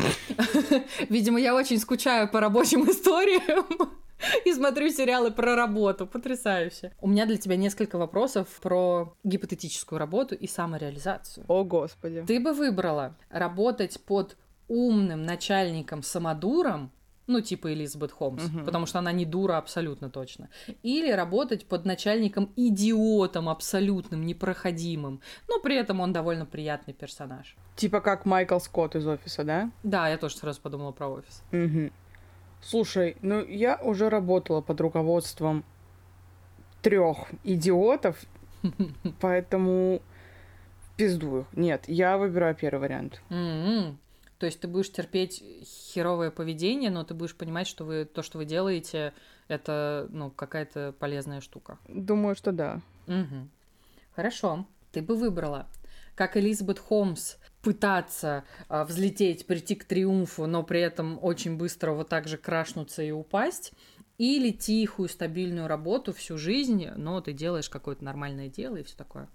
видимо, 1.10 1.38
я 1.38 1.54
очень 1.54 1.78
скучаю 1.78 2.30
по 2.30 2.40
рабочим 2.40 2.84
историям. 2.90 3.66
И 4.46 4.54
смотрю 4.54 4.90
сериалы 4.92 5.32
про 5.32 5.58
работу. 5.58 6.08
Потрясающе. 6.08 6.94
У 7.02 7.10
меня 7.10 7.26
для 7.26 7.36
тебя 7.36 7.58
несколько 7.58 7.98
вопросов 7.98 8.48
про 8.62 9.14
гипотетическую 9.26 10.00
работу 10.00 10.34
и 10.34 10.48
самореализацию. 10.48 11.44
О, 11.50 11.66
Господи. 11.66 12.24
Ты 12.26 12.40
бы 12.40 12.54
выбрала 12.54 13.18
работать 13.30 14.00
под 14.00 14.38
умным 14.70 15.26
начальником-самодуром 15.26 16.92
ну, 17.32 17.42
типа 17.42 17.74
Элизабет 17.74 18.12
Холмс, 18.12 18.46
угу. 18.46 18.66
потому 18.66 18.86
что 18.86 19.00
она 19.00 19.12
не 19.12 19.26
дура 19.26 19.58
абсолютно 19.58 20.10
точно. 20.10 20.50
Или 20.84 21.12
работать 21.12 21.66
под 21.66 21.86
начальником 21.86 22.52
идиотом 22.56 23.50
абсолютным, 23.50 24.26
непроходимым, 24.26 25.22
но 25.48 25.60
при 25.60 25.76
этом 25.76 26.00
он 26.00 26.14
довольно 26.14 26.46
приятный 26.46 26.94
персонаж. 26.94 27.56
Типа 27.76 28.02
как 28.02 28.26
Майкл 28.26 28.60
Скотт 28.60 28.96
из 28.96 29.08
офиса, 29.08 29.44
да? 29.44 29.72
Да, 29.84 30.10
я 30.10 30.18
тоже 30.18 30.38
сразу 30.38 30.62
подумала 30.62 30.92
про 30.92 31.08
офис. 31.08 31.44
Угу. 31.52 31.92
Слушай, 32.62 33.18
ну 33.22 33.44
я 33.44 33.78
уже 33.78 34.10
работала 34.10 34.62
под 34.62 34.80
руководством 34.82 35.64
трех 36.82 37.30
идиотов, 37.44 38.18
поэтому 39.20 40.02
пиздую. 40.98 41.48
Нет, 41.54 41.86
я 41.88 42.18
выбираю 42.18 42.56
первый 42.56 42.82
вариант. 42.82 43.22
То 44.42 44.48
есть 44.48 44.60
ты 44.60 44.68
будешь 44.68 44.92
терпеть 44.92 45.44
херовое 45.94 46.32
поведение, 46.32 46.90
но 46.90 47.04
ты 47.04 47.14
будешь 47.14 47.36
понимать, 47.36 47.68
что 47.68 47.86
вы 47.86 48.06
то, 48.06 48.24
что 48.24 48.40
вы 48.40 48.46
делаете, 48.46 49.14
это 49.48 50.08
ну 50.10 50.32
какая-то 50.32 50.96
полезная 50.98 51.42
штука. 51.42 51.78
Думаю, 51.88 52.36
что 52.36 52.52
да. 52.52 52.82
Угу. 53.06 53.48
Хорошо. 54.16 54.66
Ты 54.92 55.04
бы 55.04 55.16
выбрала, 55.16 55.68
как 56.16 56.38
Элизабет 56.38 56.80
Холмс, 56.80 57.36
пытаться 57.62 58.44
а, 58.68 58.84
взлететь, 58.84 59.46
прийти 59.46 59.76
к 59.76 59.84
триумфу, 59.84 60.48
но 60.48 60.64
при 60.64 60.82
этом 60.82 61.20
очень 61.22 61.56
быстро 61.56 61.92
вот 61.92 62.10
так 62.10 62.28
же 62.28 62.38
крашнуться 62.38 63.04
и 63.04 63.12
упасть, 63.12 63.74
или 64.18 64.50
тихую, 64.50 65.08
стабильную 65.08 65.68
работу 65.68 66.14
всю 66.14 66.40
жизнь, 66.40 66.88
но 66.96 67.22
ты 67.22 67.34
делаешь 67.34 67.70
какое-то 67.70 68.04
нормальное 68.04 68.50
дело 68.50 68.78
и 68.78 68.84
все 68.84 68.98
такое. 68.98 69.30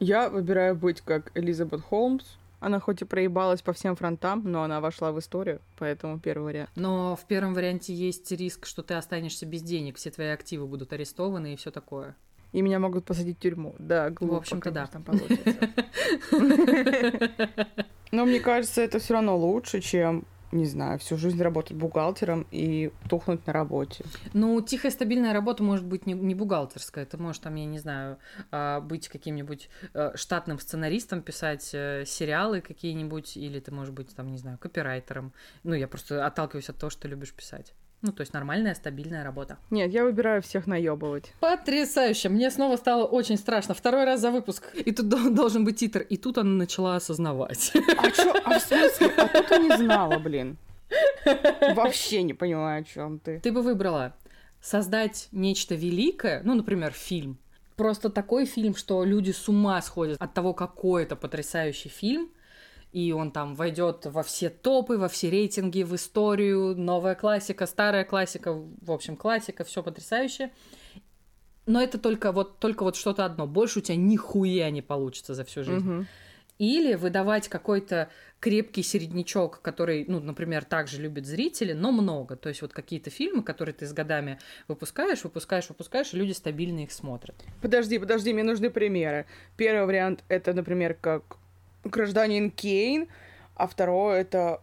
Я 0.00 0.30
выбираю 0.30 0.76
быть 0.76 1.02
как 1.02 1.30
Элизабет 1.36 1.82
Холмс, 1.82 2.24
она 2.60 2.80
хоть 2.80 3.02
и 3.02 3.04
проебалась 3.04 3.62
по 3.62 3.72
всем 3.72 3.96
фронтам, 3.96 4.42
но 4.44 4.62
она 4.62 4.80
вошла 4.80 5.12
в 5.12 5.18
историю, 5.18 5.60
поэтому 5.78 6.18
первый 6.18 6.44
вариант. 6.44 6.70
Но 6.76 7.16
в 7.16 7.24
первом 7.26 7.54
варианте 7.54 7.94
есть 7.94 8.30
риск, 8.32 8.66
что 8.66 8.82
ты 8.82 8.94
останешься 8.94 9.46
без 9.46 9.62
денег, 9.62 9.96
все 9.96 10.10
твои 10.10 10.28
активы 10.28 10.66
будут 10.66 10.92
арестованы 10.92 11.54
и 11.54 11.56
все 11.56 11.70
такое. 11.70 12.16
И 12.52 12.62
меня 12.62 12.78
могут 12.78 13.04
посадить 13.04 13.36
в 13.38 13.40
тюрьму. 13.40 13.74
Да, 13.78 14.10
глупо, 14.10 14.34
В 14.34 14.38
общем-то, 14.38 14.70
да. 14.70 14.88
Но 18.12 18.24
мне 18.24 18.40
кажется, 18.40 18.80
это 18.80 18.98
все 18.98 19.14
равно 19.14 19.36
лучше, 19.36 19.80
чем 19.80 20.24
не 20.52 20.66
знаю, 20.66 20.98
всю 20.98 21.16
жизнь 21.16 21.42
работать 21.42 21.76
бухгалтером 21.76 22.46
и 22.50 22.92
тухнуть 23.08 23.46
на 23.46 23.52
работе. 23.52 24.04
Ну, 24.32 24.60
тихая, 24.60 24.92
стабильная 24.92 25.32
работа 25.32 25.62
может 25.62 25.84
быть 25.84 26.06
не, 26.06 26.14
не 26.14 26.34
бухгалтерская. 26.34 27.04
Это 27.04 27.18
может, 27.18 27.42
там, 27.42 27.54
я 27.56 27.66
не 27.66 27.78
знаю, 27.78 28.18
а, 28.50 28.80
быть 28.80 29.08
каким-нибудь 29.08 29.68
э, 29.94 30.12
штатным 30.14 30.58
сценаристом, 30.58 31.22
писать 31.22 31.70
э, 31.72 32.04
сериалы 32.06 32.60
какие-нибудь, 32.60 33.36
или 33.36 33.60
ты 33.60 33.72
можешь 33.72 33.92
быть, 33.92 34.14
там, 34.14 34.30
не 34.30 34.38
знаю, 34.38 34.58
копирайтером. 34.58 35.32
Ну, 35.64 35.74
я 35.74 35.88
просто 35.88 36.24
отталкиваюсь 36.24 36.68
от 36.68 36.78
того, 36.78 36.90
что 36.90 37.08
любишь 37.08 37.32
писать. 37.32 37.74
Ну, 38.06 38.12
то 38.12 38.20
есть 38.20 38.32
нормальная, 38.32 38.76
стабильная 38.76 39.24
работа. 39.24 39.58
Нет, 39.70 39.90
я 39.90 40.04
выбираю 40.04 40.40
всех 40.40 40.68
наебывать. 40.68 41.32
Потрясающе! 41.40 42.28
Мне 42.28 42.52
снова 42.52 42.76
стало 42.76 43.04
очень 43.04 43.36
страшно. 43.36 43.74
Второй 43.74 44.04
раз 44.04 44.20
за 44.20 44.30
выпуск. 44.30 44.72
И 44.76 44.92
тут 44.92 45.08
должен 45.34 45.64
быть 45.64 45.78
титр. 45.80 46.02
И 46.02 46.16
тут 46.16 46.38
она 46.38 46.50
начала 46.50 46.94
осознавать. 46.94 47.72
А 47.74 48.10
чё? 48.12 48.32
А 48.44 48.60
в 48.60 48.62
смысле? 48.62 49.08
А 49.16 49.26
тут 49.26 49.50
я 49.50 49.58
не 49.58 49.76
знала, 49.76 50.20
блин. 50.20 50.56
Вообще 51.74 52.22
не 52.22 52.32
понимаю, 52.32 52.82
о 52.82 52.84
чем 52.84 53.18
ты. 53.18 53.40
Ты 53.40 53.50
бы 53.50 53.60
выбрала 53.62 54.14
создать 54.60 55.26
нечто 55.32 55.74
великое, 55.74 56.42
ну, 56.44 56.54
например, 56.54 56.92
фильм. 56.92 57.38
Просто 57.74 58.08
такой 58.08 58.46
фильм, 58.46 58.76
что 58.76 59.02
люди 59.02 59.32
с 59.32 59.48
ума 59.48 59.82
сходят 59.82 60.16
от 60.22 60.32
того, 60.32 60.54
какой 60.54 61.02
это 61.02 61.16
потрясающий 61.16 61.88
фильм, 61.88 62.30
и 62.92 63.12
он 63.12 63.30
там 63.30 63.54
войдет 63.54 64.06
во 64.06 64.22
все 64.22 64.48
топы, 64.48 64.96
во 64.96 65.08
все 65.08 65.30
рейтинги, 65.30 65.82
в 65.82 65.94
историю, 65.94 66.74
новая 66.76 67.14
классика, 67.14 67.66
старая 67.66 68.04
классика, 68.04 68.52
в 68.52 68.90
общем, 68.90 69.16
классика, 69.16 69.64
все 69.64 69.82
потрясающе. 69.82 70.50
Но 71.66 71.82
это 71.82 71.98
только 71.98 72.32
вот, 72.32 72.58
только 72.58 72.84
вот 72.84 72.96
что-то 72.96 73.24
одно. 73.24 73.46
Больше 73.46 73.80
у 73.80 73.82
тебя 73.82 73.96
нихуя 73.96 74.70
не 74.70 74.82
получится 74.82 75.34
за 75.34 75.44
всю 75.44 75.64
жизнь. 75.64 75.84
Мгм. 75.84 76.06
Или 76.58 76.94
выдавать 76.94 77.48
какой-то 77.48 78.08
крепкий 78.40 78.82
середнячок, 78.82 79.60
который, 79.60 80.06
ну, 80.08 80.20
например, 80.20 80.64
также 80.64 81.02
любят 81.02 81.26
зрители, 81.26 81.72
но 81.74 81.92
много. 81.92 82.36
То 82.36 82.48
есть 82.48 82.62
вот 82.62 82.72
какие-то 82.72 83.10
фильмы, 83.10 83.42
которые 83.42 83.74
ты 83.74 83.86
с 83.86 83.92
годами 83.92 84.38
выпускаешь, 84.68 85.22
выпускаешь, 85.24 85.68
выпускаешь, 85.68 86.14
и 86.14 86.16
люди 86.16 86.32
стабильно 86.32 86.84
их 86.84 86.92
смотрят. 86.92 87.34
Подожди, 87.60 87.98
подожди, 87.98 88.32
мне 88.32 88.42
нужны 88.42 88.70
примеры. 88.70 89.26
Первый 89.56 89.84
вариант 89.84 90.24
это, 90.28 90.54
например, 90.54 90.94
как 90.94 91.36
гражданин 91.88 92.50
Кейн, 92.50 93.08
а 93.54 93.66
второй 93.66 94.20
это 94.20 94.60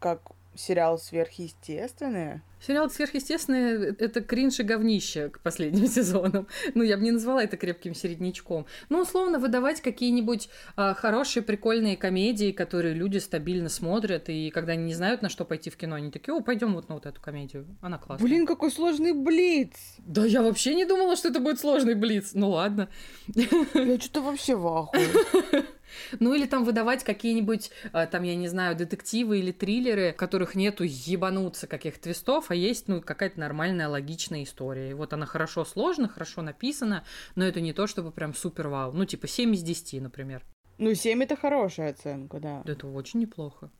как 0.00 0.20
сериал 0.54 0.98
сверхъестественное. 0.98 2.42
Сериал 2.60 2.90
«Сверхъестественное»— 2.90 3.94
это 3.98 4.22
кринж 4.22 4.60
и 4.60 4.62
говнище 4.62 5.28
к 5.28 5.40
последним 5.40 5.86
сезонам. 5.88 6.48
Ну, 6.74 6.82
я 6.82 6.96
бы 6.96 7.04
не 7.04 7.10
назвала 7.12 7.42
это 7.44 7.56
крепким 7.56 7.94
середнячком. 7.94 8.66
Ну, 8.88 9.02
условно, 9.02 9.38
выдавать 9.38 9.80
какие-нибудь 9.80 10.48
а, 10.74 10.94
хорошие, 10.94 11.42
прикольные 11.42 11.96
комедии, 11.96 12.52
которые 12.52 12.94
люди 12.94 13.18
стабильно 13.18 13.68
смотрят, 13.68 14.28
и 14.28 14.50
когда 14.50 14.72
они 14.72 14.84
не 14.84 14.94
знают, 14.94 15.22
на 15.22 15.28
что 15.28 15.44
пойти 15.44 15.70
в 15.70 15.76
кино, 15.76 15.96
они 15.96 16.10
такие, 16.10 16.34
о, 16.34 16.40
пойдем 16.40 16.74
вот 16.74 16.88
на 16.88 16.94
вот 16.94 17.06
эту 17.06 17.20
комедию, 17.20 17.66
она 17.82 17.98
классная. 17.98 18.26
Блин, 18.26 18.46
какой 18.46 18.70
сложный 18.70 19.12
блиц! 19.12 19.76
Да 19.98 20.24
я 20.24 20.42
вообще 20.42 20.74
не 20.74 20.86
думала, 20.86 21.14
что 21.16 21.28
это 21.28 21.40
будет 21.40 21.60
сложный 21.60 21.94
блиц. 21.94 22.30
Ну, 22.32 22.50
ладно. 22.50 22.88
Я 23.34 24.00
что-то 24.00 24.22
вообще 24.22 24.56
в 24.56 24.66
ахуе. 24.66 25.06
Ну 26.20 26.34
или 26.34 26.46
там 26.46 26.64
выдавать 26.64 27.04
какие-нибудь, 27.04 27.70
а, 27.92 28.06
там, 28.06 28.22
я 28.22 28.34
не 28.34 28.48
знаю, 28.48 28.76
детективы 28.76 29.38
или 29.38 29.52
триллеры, 29.52 30.12
в 30.12 30.16
которых 30.16 30.54
нету 30.54 30.84
ебануться 30.84 31.66
каких 31.66 31.98
твистов, 31.98 32.50
а 32.50 32.54
есть, 32.54 32.88
ну, 32.88 33.00
какая-то 33.00 33.40
нормальная, 33.40 33.88
логичная 33.88 34.42
история. 34.42 34.90
И 34.90 34.94
вот 34.94 35.12
она 35.12 35.26
хорошо 35.26 35.64
сложена, 35.64 36.08
хорошо 36.08 36.42
написана, 36.42 37.04
но 37.34 37.44
это 37.44 37.60
не 37.60 37.72
то, 37.72 37.86
чтобы 37.86 38.10
прям 38.10 38.34
супер 38.34 38.68
вау. 38.68 38.92
Ну, 38.92 39.04
типа 39.04 39.28
7 39.28 39.54
из 39.54 39.62
10, 39.62 40.02
например. 40.02 40.42
Ну, 40.78 40.94
7 40.94 41.22
это 41.22 41.36
хорошая 41.36 41.90
оценка, 41.90 42.38
да. 42.38 42.62
Это 42.66 42.86
очень 42.86 43.20
неплохо. 43.20 43.70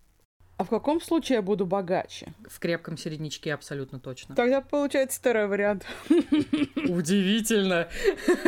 А 0.58 0.64
в 0.64 0.70
каком 0.70 1.02
случае 1.02 1.36
я 1.36 1.42
буду 1.42 1.66
богаче? 1.66 2.32
В 2.48 2.58
крепком 2.58 2.96
середнячке 2.96 3.52
абсолютно 3.52 4.00
точно. 4.00 4.34
Тогда 4.34 4.62
получается 4.62 5.20
второй 5.20 5.48
вариант. 5.48 5.84
Удивительно. 6.88 7.88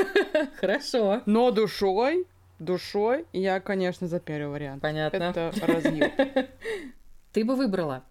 Хорошо. 0.58 1.22
Но 1.26 1.50
душой, 1.50 2.26
душой 2.59 3.26
я, 3.32 3.61
конечно, 3.61 4.06
за 4.06 4.20
первый 4.20 4.52
вариант. 4.52 4.82
Понятно. 4.82 5.16
Это 5.16 5.52
разъем. 5.66 6.12
Ты 7.32 7.44
бы 7.44 7.56
выбрала 7.56 8.04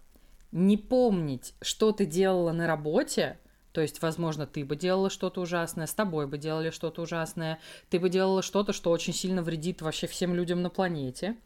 не 0.52 0.76
помнить, 0.76 1.54
что 1.60 1.92
ты 1.92 2.06
делала 2.06 2.52
на 2.52 2.66
работе, 2.66 3.38
то 3.72 3.82
есть, 3.82 4.00
возможно, 4.00 4.46
ты 4.46 4.64
бы 4.64 4.76
делала 4.76 5.10
что-то 5.10 5.40
ужасное, 5.42 5.86
с 5.86 5.94
тобой 5.94 6.26
бы 6.26 6.38
делали 6.38 6.70
что-то 6.70 7.02
ужасное, 7.02 7.58
ты 7.90 8.00
бы 8.00 8.08
делала 8.08 8.42
что-то, 8.42 8.72
что 8.72 8.90
очень 8.90 9.12
сильно 9.12 9.42
вредит 9.42 9.82
вообще 9.82 10.06
всем 10.06 10.34
людям 10.34 10.62
на 10.62 10.70
планете. 10.70 11.36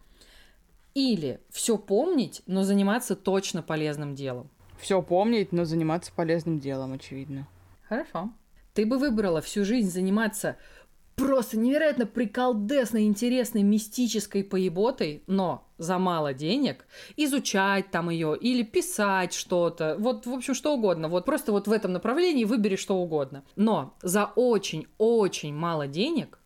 Или 0.95 1.41
все 1.51 1.79
помнить, 1.79 2.43
но 2.47 2.63
заниматься 2.63 3.17
точно 3.17 3.63
полезным 3.63 4.15
делом. 4.15 4.51
Все 4.79 5.03
помнить, 5.03 5.53
но 5.53 5.65
заниматься 5.65 6.13
полезным 6.15 6.61
делом, 6.61 6.93
очевидно. 6.93 7.49
Хорошо. 7.89 8.31
Ты 8.75 8.87
бы 8.87 8.99
выбрала 8.99 9.41
всю 9.41 9.65
жизнь 9.65 9.91
заниматься 9.91 10.57
просто 11.17 11.59
невероятно 11.59 12.07
приколдесной, 12.07 13.05
интересной, 13.05 13.63
мистической 13.63 14.45
поеботой, 14.45 15.23
но 15.27 15.67
за 15.79 15.99
мало 15.99 16.33
денег, 16.33 16.87
изучать 17.17 17.91
там 17.91 18.11
ее 18.11 18.37
или 18.37 18.63
писать 18.63 19.33
что-то, 19.33 19.97
вот, 19.99 20.27
в 20.27 20.33
общем, 20.33 20.55
что 20.55 20.75
угодно. 20.75 21.09
Вот 21.09 21.25
просто 21.25 21.53
вот 21.53 21.69
в 21.69 21.73
этом 21.73 21.93
направлении 21.93 22.45
выбери 22.45 22.77
что 22.77 22.97
угодно. 22.97 23.45
Но 23.57 23.95
за 24.03 24.27
очень-очень 24.27 25.55
мало 25.55 25.87
денег 25.87 26.39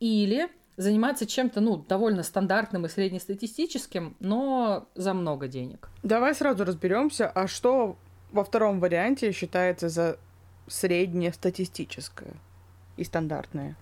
или 0.00 0.48
заниматься 0.76 1.26
чем-то, 1.26 1.60
ну, 1.60 1.76
довольно 1.76 2.22
стандартным 2.22 2.86
и 2.86 2.88
среднестатистическим, 2.88 4.16
но 4.20 4.88
за 4.94 5.12
много 5.12 5.48
денег. 5.48 5.90
Давай 6.02 6.34
сразу 6.34 6.64
разберемся, 6.64 7.28
а 7.28 7.46
что 7.46 7.96
во 8.30 8.44
втором 8.44 8.80
варианте 8.80 9.32
считается 9.32 9.88
за 9.88 10.18
среднестатистическое 10.66 12.34
и 12.96 13.04
стандартное? 13.04 13.76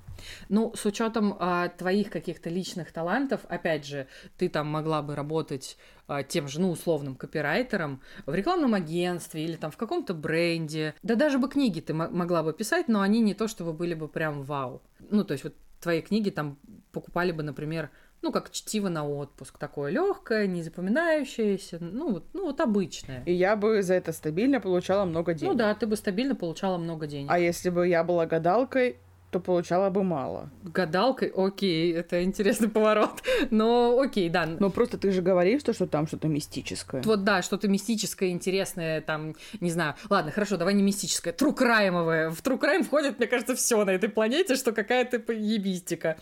Ну, 0.48 0.72
с 0.74 0.84
учетом 0.84 1.36
а, 1.38 1.68
твоих 1.68 2.10
каких-то 2.10 2.50
личных 2.50 2.92
талантов, 2.92 3.40
опять 3.48 3.86
же, 3.86 4.06
ты 4.36 4.48
там 4.48 4.66
могла 4.66 5.02
бы 5.02 5.14
работать 5.14 5.76
а, 6.06 6.22
тем 6.22 6.48
же, 6.48 6.60
ну, 6.60 6.70
условным 6.70 7.14
копирайтером 7.14 8.02
в 8.26 8.34
рекламном 8.34 8.74
агентстве 8.74 9.44
или 9.44 9.56
там 9.56 9.70
в 9.70 9.76
каком-то 9.76 10.14
бренде. 10.14 10.94
Да 11.02 11.14
даже 11.14 11.38
бы 11.38 11.48
книги 11.48 11.80
ты 11.80 11.94
мо- 11.94 12.10
могла 12.10 12.42
бы 12.42 12.52
писать, 12.52 12.88
но 12.88 13.00
они 13.00 13.20
не 13.20 13.34
то 13.34 13.48
чтобы 13.48 13.72
были 13.72 13.94
бы 13.94 14.08
прям 14.08 14.42
вау. 14.42 14.82
Ну, 15.10 15.24
то 15.24 15.32
есть 15.32 15.44
вот 15.44 15.54
твои 15.80 16.02
книги 16.02 16.30
там 16.30 16.58
покупали 16.92 17.32
бы, 17.32 17.42
например, 17.42 17.90
ну, 18.22 18.32
как 18.32 18.50
чтиво 18.50 18.88
на 18.88 19.06
отпуск, 19.06 19.58
такое 19.58 19.90
легкое, 19.90 20.46
не 20.46 20.62
запоминающееся, 20.62 21.78
ну, 21.80 22.12
вот, 22.12 22.24
ну, 22.32 22.46
вот 22.46 22.60
обычное. 22.60 23.22
И 23.24 23.32
я 23.32 23.56
бы 23.56 23.82
за 23.82 23.94
это 23.94 24.12
стабильно 24.12 24.60
получала 24.60 25.04
много 25.04 25.34
денег. 25.34 25.52
Ну 25.52 25.58
да, 25.58 25.74
ты 25.74 25.86
бы 25.86 25.96
стабильно 25.96 26.34
получала 26.34 26.76
много 26.78 27.06
денег. 27.06 27.30
А 27.30 27.38
если 27.38 27.70
бы 27.70 27.88
я 27.88 28.04
была 28.04 28.26
гадалкой, 28.26 28.98
то 29.30 29.38
получала 29.38 29.90
бы 29.90 30.02
мало. 30.02 30.50
Гадалкой, 30.62 31.32
окей, 31.34 31.92
это 31.92 32.22
интересный 32.24 32.68
поворот. 32.70 33.22
Но 33.50 33.98
окей, 34.00 34.28
да. 34.28 34.46
Но 34.46 34.70
просто 34.70 34.98
ты 34.98 35.12
же 35.12 35.22
говоришь, 35.22 35.60
что, 35.60 35.72
что 35.72 35.86
там 35.86 36.06
что-то 36.06 36.28
мистическое. 36.28 37.02
Вот 37.02 37.24
да, 37.24 37.42
что-то 37.42 37.68
мистическое, 37.68 38.30
интересное, 38.30 39.00
там, 39.00 39.34
не 39.60 39.70
знаю. 39.70 39.94
Ладно, 40.08 40.32
хорошо, 40.32 40.56
давай 40.56 40.74
не 40.74 40.82
мистическое, 40.82 41.32
true 41.32 41.60
crime 41.60 41.95
овое. 41.95 42.30
В 42.30 42.42
true 42.42 42.60
crime 42.60 42.82
входит, 42.82 43.18
мне 43.18 43.28
кажется, 43.28 43.54
все 43.54 43.84
на 43.84 43.90
этой 43.90 44.08
планете, 44.08 44.56
что 44.56 44.72
какая-то 44.72 45.32
ебистика. 45.32 46.16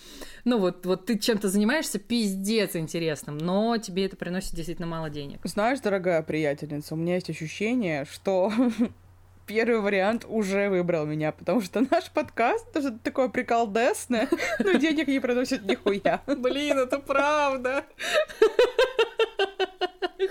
Ну 0.45 0.59
вот, 0.59 0.85
вот 0.85 1.07
ты 1.07 1.19
чем-то 1.19 1.49
занимаешься 1.49 1.99
пиздец 1.99 2.77
интересным, 2.77 3.39
но 3.39 3.79
тебе 3.79 4.07
это 4.07 4.17
приносит 4.17 4.55
действительно 4.55 4.87
мало 4.87 5.09
денег. 5.09 5.41
Знаешь, 5.45 5.81
дорогая 5.81 6.23
приятельница, 6.23 6.95
у 6.95 6.97
меня 6.99 7.15
есть 7.15 7.31
ощущение, 7.31 8.05
что 8.05 8.53
первый 9.49 9.80
вариант 9.80 10.26
уже 10.28 10.68
выбрал 10.68 11.07
меня, 11.07 11.32
потому 11.32 11.61
что 11.62 11.80
наш 11.90 12.11
подкаст 12.11 12.68
это 12.74 12.92
такое 12.99 13.28
приколдесное, 13.28 14.28
но 14.59 14.72
денег 14.74 15.09
не 15.09 15.18
приносит 15.18 15.64
нихуя. 15.64 16.22
Блин, 16.26 16.78
это 16.78 16.99
правда. 16.99 17.84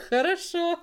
Хорошо. 0.09 0.79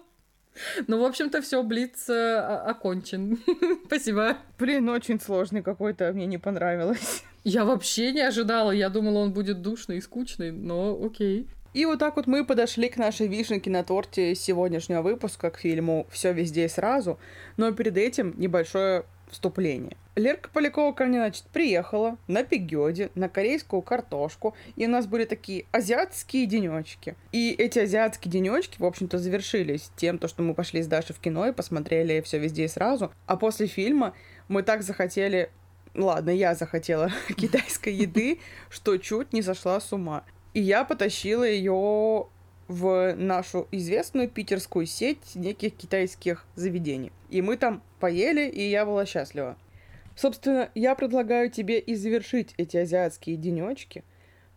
Ну, 0.87 1.01
в 1.01 1.05
общем-то, 1.05 1.43
все, 1.43 1.63
Блиц 1.63 2.09
э, 2.09 2.37
окончен. 2.37 3.39
Спасибо. 3.87 4.37
Блин, 4.59 4.89
очень 4.89 5.21
сложный 5.21 5.63
какой-то, 5.63 6.13
мне 6.13 6.27
не 6.27 6.39
понравилось. 6.39 7.25
Я 7.45 7.65
вообще 7.65 8.13
не 8.13 8.21
ожидала. 8.21 8.71
Я 8.71 8.89
думала, 8.89 9.19
он 9.19 9.33
будет 9.33 9.63
душный 9.63 9.99
и 9.99 10.01
скучный, 10.01 10.53
но 10.53 10.99
окей. 11.05 11.49
И 11.75 11.85
вот 11.87 11.99
так 11.99 12.15
вот 12.15 12.29
мы 12.29 12.45
подошли 12.45 12.89
к 12.89 12.97
нашей 12.97 13.27
вишенке 13.27 13.69
на 13.69 13.83
торте 13.83 14.35
сегодняшнего 14.37 15.03
выпуска, 15.03 15.51
к 15.51 15.59
фильму 15.59 16.07
«Все 16.09 16.33
везде 16.33 16.67
и 16.67 16.69
сразу». 16.69 17.19
Но 17.57 17.73
перед 17.73 17.97
этим 17.97 18.33
небольшое 18.39 19.05
вступление. 19.29 19.97
Лерка 20.15 20.49
Полякова 20.53 20.93
ко 20.93 21.07
мне, 21.07 21.19
значит, 21.19 21.45
приехала 21.47 22.17
на 22.29 22.45
пигёде, 22.45 23.11
на 23.17 23.29
корейскую 23.29 23.83
картошку, 23.83 24.55
и 24.77 24.87
у 24.87 24.89
нас 24.89 25.09
были 25.09 25.25
такие 25.25 25.65
азиатские 25.73 26.47
денечки. 26.47 27.17
И 27.33 27.51
эти 27.51 27.81
азиатские 27.81 28.31
денечки, 28.31 28.81
в 28.81 28.85
общем-то, 28.85 29.19
завершились 29.19 29.91
тем, 29.97 30.19
то, 30.19 30.29
что 30.29 30.45
мы 30.45 30.55
пошли 30.55 30.81
с 30.81 30.87
Дашей 30.87 31.17
в 31.17 31.19
кино 31.19 31.49
и 31.49 31.53
посмотрели 31.53 32.21
все 32.21 32.39
везде 32.39 32.67
и 32.67 32.69
сразу. 32.69 33.13
А 33.27 33.37
после 33.37 33.67
фильма 33.67 34.15
мы 34.47 34.63
так 34.63 34.83
захотели 34.83 35.51
Ладно, 35.95 36.31
я 36.31 36.57
захотела 36.57 37.13
китайской 37.37 37.95
еды, 37.95 38.41
что 38.69 38.97
чуть 38.97 39.33
не 39.33 39.43
сошла 39.43 39.79
с 39.79 39.93
ума. 39.93 40.25
И 40.55 40.61
я 40.61 40.85
потащила 40.85 41.45
ее 41.45 42.29
в 42.69 43.15
нашу 43.17 43.69
известную 43.73 44.29
питерскую 44.29 44.87
сеть 44.87 45.35
неких 45.35 45.77
китайских 45.77 46.47
заведений. 46.55 47.13
И 47.29 47.43
мы 47.43 47.57
там 47.57 47.83
поели, 48.01 48.49
и 48.49 48.63
я 48.71 48.87
была 48.87 49.05
счастлива. 49.05 49.57
Собственно, 50.17 50.71
я 50.75 50.95
предлагаю 50.95 51.51
тебе 51.51 51.81
и 51.81 51.95
завершить 51.95 52.55
эти 52.57 52.77
азиатские 52.77 53.37
денечки 53.37 54.05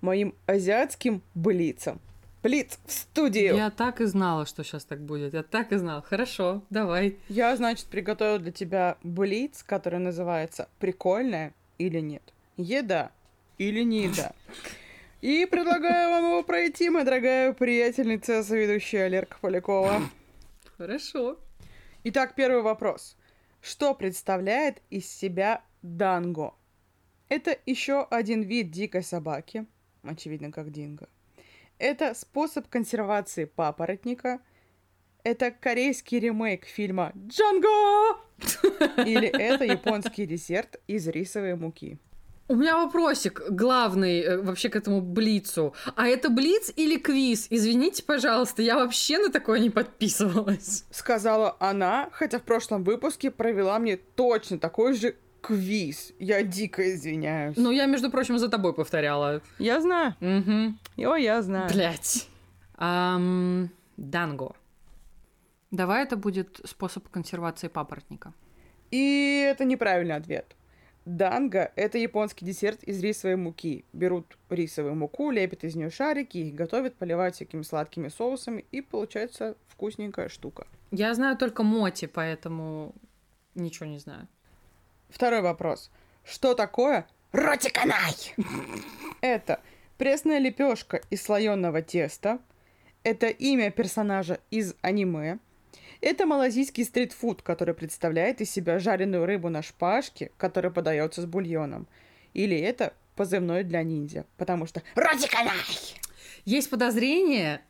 моим 0.02 0.36
азиатским 0.46 1.24
блицом. 1.34 2.00
Блиц 2.44 2.80
в 2.86 2.92
студию! 2.92 3.56
Я 3.56 3.72
так 3.72 4.00
и 4.00 4.06
знала, 4.06 4.46
что 4.46 4.64
сейчас 4.64 4.86
так 4.86 5.02
будет. 5.02 5.34
Я 5.34 5.42
так 5.42 5.72
и 5.72 5.78
знала. 5.78 6.04
Хорошо, 6.04 6.64
давай. 6.70 7.18
Я, 7.28 7.56
значит, 7.58 7.88
приготовила 7.88 8.38
для 8.38 8.52
тебя 8.52 8.98
блиц, 9.02 9.64
который 9.64 10.00
называется 10.00 10.70
«Прикольная 10.80 11.54
или 11.80 12.00
нет?» 12.00 12.22
Еда 12.56 13.12
или 13.58 13.82
не 13.82 14.04
еда? 14.04 14.34
И 15.28 15.46
предлагаю 15.46 16.10
вам 16.10 16.24
его 16.24 16.44
пройти, 16.44 16.90
моя 16.90 17.04
дорогая 17.04 17.52
приятельница, 17.52 18.42
соведущая 18.46 19.10
Лерка 19.10 19.38
Полякова. 19.42 20.04
Хорошо. 20.78 21.38
Итак, 22.06 22.34
первый 22.34 22.62
вопрос. 22.62 23.18
Что 23.60 23.94
представляет 23.94 24.82
из 24.90 25.12
себя 25.12 25.66
данго? 25.82 26.54
Это 27.28 27.58
еще 27.66 28.08
один 28.10 28.44
вид 28.44 28.72
дикой 28.72 29.04
собаки, 29.04 29.66
очевидно, 30.02 30.50
как 30.50 30.72
динго. 30.72 31.10
Это 31.78 32.14
способ 32.14 32.70
консервации 32.70 33.44
папоротника. 33.44 34.40
Это 35.26 35.52
корейский 35.52 36.20
ремейк 36.20 36.64
фильма 36.64 37.12
«Джанго!» 37.28 38.18
Или 39.06 39.28
это 39.28 39.66
японский 39.66 40.26
десерт 40.26 40.80
из 40.88 41.06
рисовой 41.06 41.56
муки? 41.56 42.00
У 42.50 42.56
меня 42.56 42.78
вопросик 42.78 43.42
главный 43.50 44.22
э, 44.22 44.38
вообще 44.42 44.70
к 44.70 44.78
этому 44.78 45.02
блицу. 45.02 45.74
А 45.96 46.08
это 46.08 46.30
блиц 46.30 46.72
или 46.76 46.98
квиз? 46.98 47.48
Извините, 47.50 48.04
пожалуйста, 48.04 48.62
я 48.62 48.78
вообще 48.78 49.18
на 49.20 49.30
такое 49.30 49.60
не 49.60 49.70
подписывалась. 49.70 50.86
Сказала 50.90 51.58
она, 51.60 52.10
хотя 52.14 52.40
в 52.40 52.44
прошлом 52.44 52.86
выпуске 52.86 53.32
провела 53.32 53.78
мне 53.80 53.98
точно 53.98 54.60
такой 54.60 54.94
же 54.94 55.16
квиз. 55.42 56.14
Я 56.20 56.42
дико 56.42 56.94
извиняюсь. 56.94 57.58
Ну, 57.58 57.72
я, 57.72 57.86
между 57.86 58.10
прочим, 58.10 58.40
за 58.40 58.48
тобой 58.48 58.74
повторяла. 58.74 59.42
Я 59.60 59.82
знаю. 59.82 60.16
Угу. 60.22 61.06
О, 61.10 61.16
я 61.16 61.42
знаю. 61.42 61.70
Блять. 61.70 62.30
Данго. 63.98 64.56
Давай 65.72 66.04
это 66.04 66.16
будет 66.16 66.62
способ 66.64 67.10
консервации 67.10 67.68
папоротника. 67.68 68.34
И 68.90 69.46
это 69.50 69.66
неправильный 69.66 70.16
ответ. 70.16 70.57
Данго– 71.08 71.72
это 71.78 71.98
японский 71.98 72.44
десерт 72.44 72.84
из 72.84 73.02
рисовой 73.02 73.38
муки. 73.38 73.86
Берут 73.94 74.38
рисовую 74.50 74.96
муку, 74.96 75.32
лепят 75.32 75.64
из 75.64 75.74
нее 75.74 75.90
шарики, 75.90 76.38
их 76.38 76.54
готовят, 76.54 76.96
поливают 76.96 77.36
всякими 77.36 77.62
сладкими 77.62 78.10
соусами, 78.10 78.66
и 78.74 78.82
получается 78.82 79.56
вкусненькая 79.70 80.28
штука. 80.28 80.68
Я 80.92 81.14
знаю 81.14 81.38
только 81.38 81.64
моти, 81.64 82.08
поэтому 82.08 82.94
ничего 83.56 83.86
не 83.86 84.00
знаю. 84.00 84.28
Второй 85.08 85.42
вопрос. 85.42 85.92
Что 86.26 86.56
такое 86.56 87.08
ротиканай? 87.32 88.36
Это 89.22 89.62
пресная 89.98 90.40
лепешка 90.40 91.02
из 91.10 91.24
слоеного 91.24 91.82
теста. 91.82 92.40
Это 93.04 93.28
имя 93.28 93.72
персонажа 93.72 94.42
из 94.52 94.76
аниме. 94.82 95.40
Это 96.02 96.26
малазийский 96.26 96.86
стритфуд, 96.86 97.42
который 97.42 97.74
представляет 97.74 98.42
из 98.42 98.52
себя 98.52 98.80
жареную 98.80 99.26
рыбу 99.26 99.50
на 99.50 99.62
шпажке, 99.62 100.32
которая 100.38 100.72
подается 100.72 101.22
с 101.22 101.26
бульоном. 101.26 101.88
Или 102.34 102.58
это 102.58 102.94
позывной 103.16 103.64
для 103.64 103.84
ниндзя, 103.84 104.26
потому 104.38 104.68
что 104.68 104.84
«Родиканай!» 104.96 105.54
Есть 106.46 106.70
подозрение, 106.70 107.62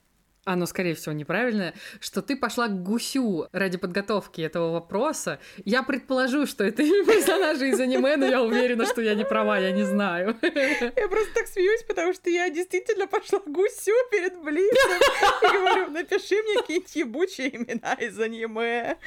оно, 0.47 0.65
скорее 0.65 0.95
всего, 0.95 1.13
неправильное, 1.13 1.73
что 1.99 2.21
ты 2.21 2.37
пошла 2.37 2.67
к 2.67 2.81
гусю 2.81 3.47
ради 3.51 3.77
подготовки 3.77 4.41
этого 4.41 4.71
вопроса. 4.71 5.39
Я 5.65 5.83
предположу, 5.83 6.45
что 6.45 6.63
это 6.63 6.81
имя 6.83 7.05
персонажа 7.05 7.65
из 7.65 7.79
аниме, 7.79 8.15
но 8.15 8.25
я 8.25 8.41
уверена, 8.41 8.85
что 8.85 9.01
я 9.01 9.13
не 9.13 9.25
права, 9.25 9.59
я 9.59 9.71
не 9.71 9.83
знаю. 9.83 10.35
Я 10.41 11.07
просто 11.09 11.33
так 11.33 11.47
смеюсь, 11.47 11.83
потому 11.83 12.13
что 12.13 12.29
я 12.29 12.49
действительно 12.49 13.07
пошла 13.07 13.39
к 13.39 13.47
гусю 13.47 13.93
перед 14.11 14.41
близким 14.41 15.01
и 15.41 15.53
говорю, 15.53 15.91
напиши 15.91 16.35
мне 16.35 16.55
какие-нибудь 16.61 16.95
ебучие 16.95 17.55
имена 17.55 17.93
из 17.93 18.19
аниме. 18.19 18.97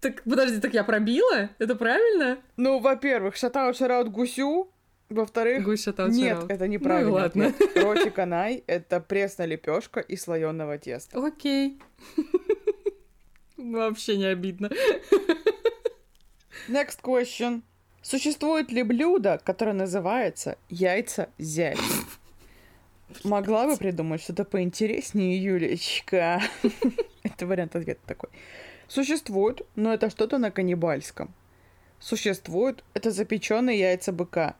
Так, 0.00 0.22
подожди, 0.24 0.60
так 0.60 0.72
я 0.72 0.82
пробила? 0.82 1.50
Это 1.58 1.74
правильно? 1.76 2.38
Ну, 2.56 2.78
во-первых, 2.78 3.36
шатаут 3.36 3.76
шараут 3.76 4.08
гусю, 4.08 4.72
во-вторых, 5.10 5.64
Гусь 5.64 5.82
шатаут 5.82 6.12
нет, 6.12 6.44
это 6.48 6.68
неправильно. 6.68 7.10
Ну 7.10 7.16
ладно. 7.16 7.52
Роти 7.74 8.10
канай— 8.10 8.62
это 8.66 9.00
пресная 9.00 9.46
лепешка 9.46 10.00
из 10.00 10.22
слоеного 10.22 10.78
теста. 10.78 11.24
Окей. 11.24 11.80
Вообще 13.56 14.16
не 14.16 14.26
обидно. 14.26 14.66
Next 16.68 17.00
question. 17.02 17.62
Существует 18.02 18.70
ли 18.70 18.82
блюдо, 18.82 19.40
которое 19.44 19.72
называется 19.72 20.56
яйца 20.68 21.28
зять? 21.38 21.78
Могла 23.24 23.66
бы 23.66 23.76
придумать 23.76 24.22
что-то 24.22 24.44
поинтереснее, 24.44 25.42
Юлечка. 25.42 26.40
Это 27.24 27.46
вариант 27.46 27.76
ответа 27.76 28.00
такой. 28.06 28.30
Существует, 28.86 29.62
но 29.74 29.92
это 29.92 30.08
что-то 30.08 30.38
на 30.38 30.50
каннибальском. 30.50 31.34
Существует, 31.98 32.84
это 32.94 33.10
запеченные 33.10 33.78
яйца 33.78 34.12
быка. 34.12 34.56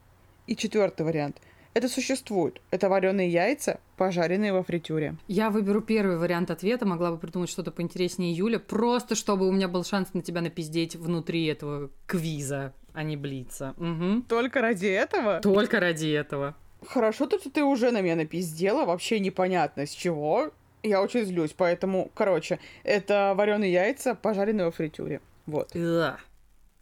И 0.51 0.57
четвертый 0.57 1.07
вариант. 1.07 1.41
Это 1.75 1.89
существует. 1.89 2.61
Это 2.73 2.89
вареные 2.89 3.29
яйца, 3.29 3.79
пожаренные 3.97 4.53
во 4.53 4.65
фритюре. 4.65 5.15
Я 5.29 5.49
выберу 5.49 5.81
первый 5.81 6.19
вариант 6.19 6.51
ответа, 6.51 6.85
могла 6.85 7.13
бы 7.13 7.19
придумать 7.19 7.49
что-то 7.49 7.71
поинтереснее 7.71 8.33
Юля, 8.33 8.59
просто 8.59 9.15
чтобы 9.15 9.47
у 9.47 9.53
меня 9.53 9.69
был 9.69 9.85
шанс 9.85 10.13
на 10.13 10.23
тебя 10.23 10.41
напиздеть 10.41 10.97
внутри 10.97 11.47
этого 11.47 11.91
квиза, 12.09 12.75
а 12.95 13.05
не 13.05 13.17
блица. 13.17 13.75
Мгм. 13.77 14.23
Только 14.23 14.61
ради 14.61 14.89
этого? 14.89 15.39
Только 15.39 15.79
ради 15.79 16.09
этого. 16.09 16.57
Хорошо, 16.85 17.29
то, 17.29 17.39
ты 17.39 17.63
уже 17.63 17.93
на 17.93 18.01
меня 18.01 18.17
напиздела, 18.17 18.85
вообще 18.87 19.21
непонятно 19.21 19.87
с 19.87 19.91
чего. 19.91 20.51
Я 20.83 21.01
очень 21.01 21.25
злюсь, 21.25 21.55
поэтому, 21.57 22.11
короче, 22.13 22.59
это 22.83 23.35
вареные 23.37 23.73
яйца, 23.73 24.17
пожаренные 24.17 24.65
во 24.65 24.73
фритюре. 24.73 25.21
Вот. 25.47 25.71
Ла. 25.77 26.19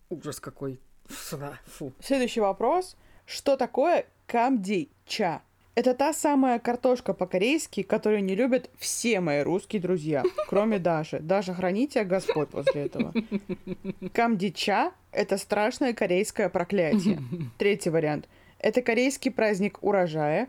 Ужас 0.08 0.40
какой. 0.40 0.80
Фу. 1.06 1.92
Следующий 2.00 2.40
вопрос. 2.40 2.96
Что 3.28 3.58
такое 3.58 4.06
камди-ча? 4.26 5.42
Это 5.74 5.92
та 5.92 6.14
самая 6.14 6.58
картошка 6.58 7.12
по-корейски, 7.12 7.82
которую 7.82 8.24
не 8.24 8.34
любят 8.34 8.70
все 8.78 9.20
мои 9.20 9.42
русские 9.42 9.82
друзья, 9.82 10.22
кроме 10.48 10.78
Даши. 10.78 11.20
Даша, 11.20 11.52
храни 11.52 11.86
тебя 11.86 12.04
Господь 12.04 12.48
после 12.48 12.86
этого. 12.86 13.12
Камди-ча– 14.14 14.92
это 15.12 15.36
страшное 15.36 15.92
корейское 15.92 16.48
проклятие. 16.48 17.20
Третий 17.58 17.90
вариант. 17.90 18.26
Это 18.58 18.80
корейский 18.80 19.30
праздник 19.30 19.82
урожая 19.82 20.48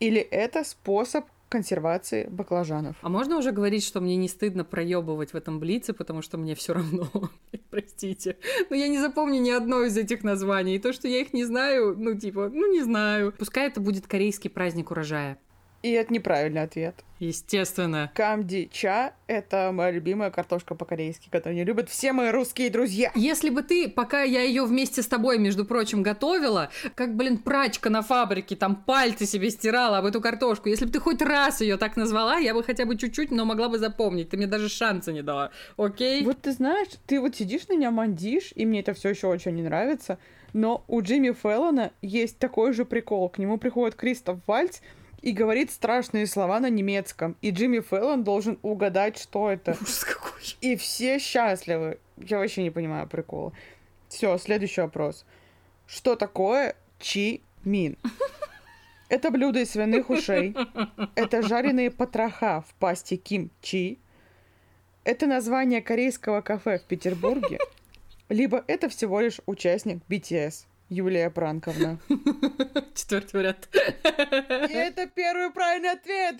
или 0.00 0.20
это 0.20 0.64
способ 0.64 1.26
консервации 1.56 2.26
баклажанов. 2.30 2.96
А 3.00 3.08
можно 3.08 3.38
уже 3.38 3.50
говорить, 3.50 3.82
что 3.82 4.02
мне 4.02 4.16
не 4.16 4.28
стыдно 4.28 4.62
проебывать 4.62 5.32
в 5.32 5.36
этом 5.36 5.58
блице, 5.58 5.94
потому 5.94 6.20
что 6.20 6.36
мне 6.36 6.54
все 6.54 6.74
равно. 6.74 7.08
Простите. 7.70 8.36
Но 8.68 8.76
я 8.76 8.88
не 8.88 8.98
запомню 8.98 9.40
ни 9.40 9.48
одно 9.48 9.84
из 9.84 9.96
этих 9.96 10.22
названий. 10.22 10.76
И 10.76 10.78
то, 10.78 10.92
что 10.92 11.08
я 11.08 11.22
их 11.22 11.32
не 11.32 11.46
знаю, 11.46 11.96
ну, 11.98 12.14
типа, 12.14 12.50
ну, 12.52 12.70
не 12.70 12.82
знаю. 12.82 13.32
Пускай 13.38 13.68
это 13.68 13.80
будет 13.80 14.06
корейский 14.06 14.50
праздник 14.50 14.90
урожая. 14.90 15.38
И 15.86 15.92
это 15.92 16.12
неправильный 16.12 16.62
ответ. 16.62 16.96
Естественно. 17.20 18.10
Камди-ча– 18.12 19.12
это 19.28 19.70
моя 19.72 19.92
любимая 19.92 20.32
картошка 20.32 20.74
по-корейски, 20.74 21.28
которую 21.30 21.54
не 21.54 21.62
любят 21.62 21.88
все 21.88 22.12
мои 22.12 22.30
русские 22.30 22.70
друзья. 22.70 23.12
Если 23.14 23.50
бы 23.50 23.62
ты, 23.62 23.88
пока 23.88 24.22
я 24.22 24.42
ее 24.42 24.64
вместе 24.64 25.00
с 25.00 25.06
тобой, 25.06 25.38
между 25.38 25.64
прочим, 25.64 26.02
готовила, 26.02 26.70
как, 26.96 27.14
блин, 27.14 27.38
прачка 27.38 27.88
на 27.88 28.02
фабрике, 28.02 28.56
там 28.56 28.74
пальцы 28.74 29.26
себе 29.26 29.48
стирала 29.50 29.98
об 29.98 30.06
эту 30.06 30.20
картошку, 30.20 30.68
если 30.68 30.86
бы 30.86 30.90
ты 30.90 30.98
хоть 30.98 31.22
раз 31.22 31.60
ее 31.60 31.76
так 31.76 31.96
назвала, 31.96 32.38
я 32.38 32.52
бы 32.52 32.64
хотя 32.64 32.84
бы 32.84 32.96
чуть-чуть, 32.96 33.30
но 33.30 33.44
могла 33.44 33.68
бы 33.68 33.78
запомнить. 33.78 34.30
Ты 34.30 34.38
мне 34.38 34.48
даже 34.48 34.68
шанса 34.68 35.12
не 35.12 35.22
дала. 35.22 35.52
Окей? 35.76 36.24
Вот 36.24 36.42
ты 36.42 36.50
знаешь, 36.50 36.88
ты 37.06 37.20
вот 37.20 37.36
сидишь 37.36 37.68
на 37.68 37.76
меня 37.76 37.92
мандишь, 37.92 38.52
и 38.56 38.66
мне 38.66 38.80
это 38.80 38.92
все 38.92 39.10
еще 39.10 39.28
очень 39.28 39.54
не 39.54 39.62
нравится, 39.62 40.18
но 40.52 40.84
у 40.88 41.00
Джимми 41.00 41.32
Феллона 41.32 41.92
есть 42.02 42.40
такой 42.40 42.72
же 42.72 42.84
прикол. 42.84 43.28
К 43.28 43.38
нему 43.38 43.56
приходит 43.56 43.94
Кристоф 43.94 44.40
Вальц 44.48 44.80
и 45.26 45.32
говорит 45.32 45.72
страшные 45.72 46.24
слова 46.28 46.60
на 46.60 46.70
немецком. 46.70 47.36
И 47.42 47.50
Джимми 47.50 47.80
Феллон 47.80 48.22
должен 48.22 48.60
угадать, 48.62 49.18
что 49.18 49.50
это. 49.50 49.72
Ужас 49.72 50.04
какой. 50.04 50.40
И 50.60 50.76
все 50.76 51.18
счастливы. 51.18 51.98
Я 52.16 52.38
вообще 52.38 52.62
не 52.62 52.70
понимаю 52.70 53.08
прикола. 53.08 53.52
Все, 54.08 54.38
следующий 54.38 54.82
вопрос. 54.82 55.26
Что 55.88 56.14
такое 56.14 56.76
чи 57.00 57.42
мин? 57.64 57.96
Это 59.08 59.32
блюдо 59.32 59.58
из 59.58 59.72
свиных 59.72 60.10
ушей. 60.10 60.54
Это 61.16 61.42
жареные 61.42 61.90
потроха 61.90 62.60
в 62.60 62.72
пасте 62.74 63.16
ким-чи. 63.16 63.98
Это 65.02 65.26
название 65.26 65.82
корейского 65.82 66.40
кафе 66.40 66.78
в 66.78 66.82
Петербурге. 66.82 67.58
Либо 68.28 68.62
это 68.68 68.88
всего 68.88 69.18
лишь 69.18 69.40
участник 69.46 69.98
BTS. 70.08 70.66
Юлия 70.88 71.30
Пранковна. 71.30 71.98
Четвертый 72.94 73.34
вариант. 73.34 73.68
И 73.74 74.72
это 74.72 75.06
первый 75.06 75.50
правильный 75.50 75.90
ответ. 75.90 76.36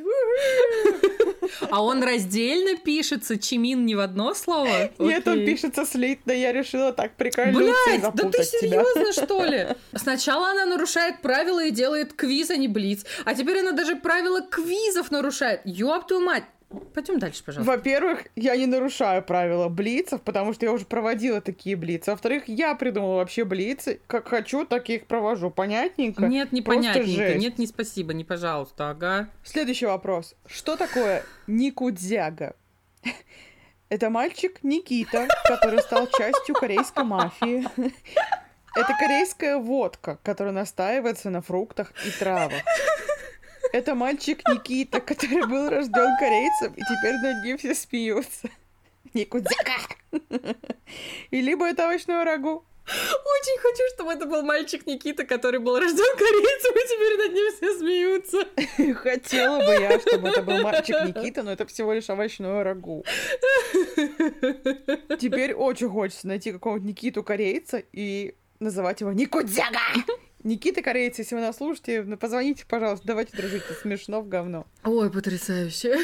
А 1.71 1.83
он 1.83 2.03
раздельно 2.03 2.77
пишется, 2.77 3.39
чимин 3.39 3.85
не 3.85 3.97
в 3.97 4.01
одно 4.01 4.35
слово? 4.35 4.91
Нет, 4.99 5.27
он 5.27 5.45
пишется 5.45 5.85
слитно. 5.85 6.31
Я 6.31 6.53
решила 6.53 6.93
так 6.93 7.17
прикольнуться 7.17 7.91
и 7.91 7.99
Блять, 7.99 8.15
да 8.15 8.31
ты 8.31 8.45
серьезно, 8.45 9.13
что 9.25 9.45
ли? 9.45 9.69
Сначала 9.95 10.51
она 10.51 10.65
нарушает 10.65 11.23
правила 11.23 11.65
и 11.65 11.73
делает 11.73 12.13
квиз, 12.13 12.51
а 12.51 12.57
не 12.57 12.69
блиц. 12.69 13.05
А 13.25 13.35
теперь 13.35 13.61
она 13.61 13.73
даже 13.73 13.97
правила 13.97 14.43
квизов 14.43 15.11
нарушает. 15.11 15.63
Ёб 15.65 16.07
твою 16.07 16.25
мать. 16.25 16.45
Пойдем 16.95 17.19
дальше, 17.19 17.45
пожалуйста. 17.45 17.71
Во-первых, 17.71 18.25
я 18.35 18.57
не 18.57 18.67
нарушаю 18.67 19.23
правила 19.23 19.69
блицев, 19.69 20.21
потому 20.23 20.53
что 20.53 20.67
я 20.67 20.73
уже 20.73 20.85
проводила 20.85 21.41
такие 21.41 21.77
блицы. 21.77 22.11
Во-вторых, 22.11 22.45
я 22.49 22.75
придумала 22.75 23.17
вообще 23.17 23.45
блицы. 23.45 24.01
Как 24.07 24.29
хочу, 24.29 24.65
так 24.65 24.91
и 24.91 24.97
их 24.97 25.07
провожу. 25.07 25.51
Понятненько? 25.51 26.27
Нет, 26.27 26.51
Просто 26.51 26.57
непонятненько. 26.57 27.11
жесть. 27.11 27.39
Нет, 27.39 27.59
не 27.59 27.67
спасибо, 27.67 28.13
не 28.15 28.25
пожалуйста, 28.25 28.91
ага. 28.91 29.29
Следующий 29.45 29.87
вопрос. 29.87 30.35
Что 30.47 30.77
такое 30.77 31.23
Никудзяга? 31.47 32.57
Это 33.89 34.11
мальчик 34.11 34.59
Никита, 34.65 35.29
который 35.45 35.81
стал 35.81 36.09
частью 36.09 36.57
корейской 36.57 37.05
мафии. 37.05 37.65
Это 38.77 38.95
корейская 38.99 39.57
водка, 39.59 40.19
которая 40.23 40.53
настаивается 40.53 41.31
на 41.31 41.41
фруктах 41.41 41.93
и 42.05 42.11
травах. 42.11 42.63
Это 43.73 43.95
мальчик 43.95 44.47
Никита, 44.49 45.01
который 45.01 45.47
был 45.47 45.69
рожден 45.69 46.17
корейцем, 46.19 46.73
и 46.75 46.81
теперь 46.81 47.15
над 47.23 47.45
ним 47.45 47.59
все 47.59 47.75
смеются. 47.75 48.49
Никудзяка! 49.15 49.79
И 51.31 51.41
либо 51.41 51.67
это 51.67 51.85
овощное 51.87 52.25
рагу. 52.25 52.65
Очень 52.87 53.59
хочу, 53.59 53.83
чтобы 53.95 54.13
это 54.13 54.27
был 54.27 54.43
мальчик 54.43 54.87
Никита, 54.87 55.25
который 55.25 55.59
был 55.59 55.79
рожден 55.79 56.17
корейцем, 56.17 56.73
и 56.73 56.89
теперь 56.89 57.17
над 57.19 57.33
ним 57.35 57.53
все 57.53 57.79
смеются. 57.79 58.47
Хотела 59.03 59.59
бы 59.59 59.73
я, 59.73 59.99
чтобы 59.99 60.29
это 60.29 60.43
был 60.43 60.63
мальчик 60.63 60.95
Никита, 61.05 61.43
но 61.43 61.53
это 61.53 61.67
всего 61.67 61.93
лишь 61.93 62.09
овощное 62.09 62.63
рагу. 62.63 63.05
Теперь 65.19 65.55
очень 65.55 65.89
хочется 65.89 66.29
найти 66.29 66.53
какого-нибудь 66.53 66.89
Никиту 66.91 67.25
корейца 67.25 67.83
и 67.93 68.37
называть 68.61 69.01
его 69.01 69.13
Никудзяга. 69.13 69.81
Никита 70.47 70.81
Корейц, 70.81 71.19
если 71.19 71.35
вы 71.35 71.41
нас 71.41 71.57
слушаете, 71.57 72.05
ну, 72.05 72.17
позвоните, 72.17 72.65
пожалуйста, 72.69 73.05
давайте 73.05 73.37
дружить, 73.37 73.65
это 73.65 73.75
смешно 73.75 74.21
в 74.21 74.29
говно. 74.29 74.65
Ой, 74.85 75.11
потрясающе. 75.11 75.99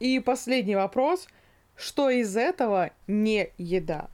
И 0.00 0.18
последний 0.18 0.76
вопрос. 0.76 1.28
Что 1.76 2.08
из 2.08 2.34
этого 2.38 2.90
не 3.06 3.50
еда? 3.58 4.08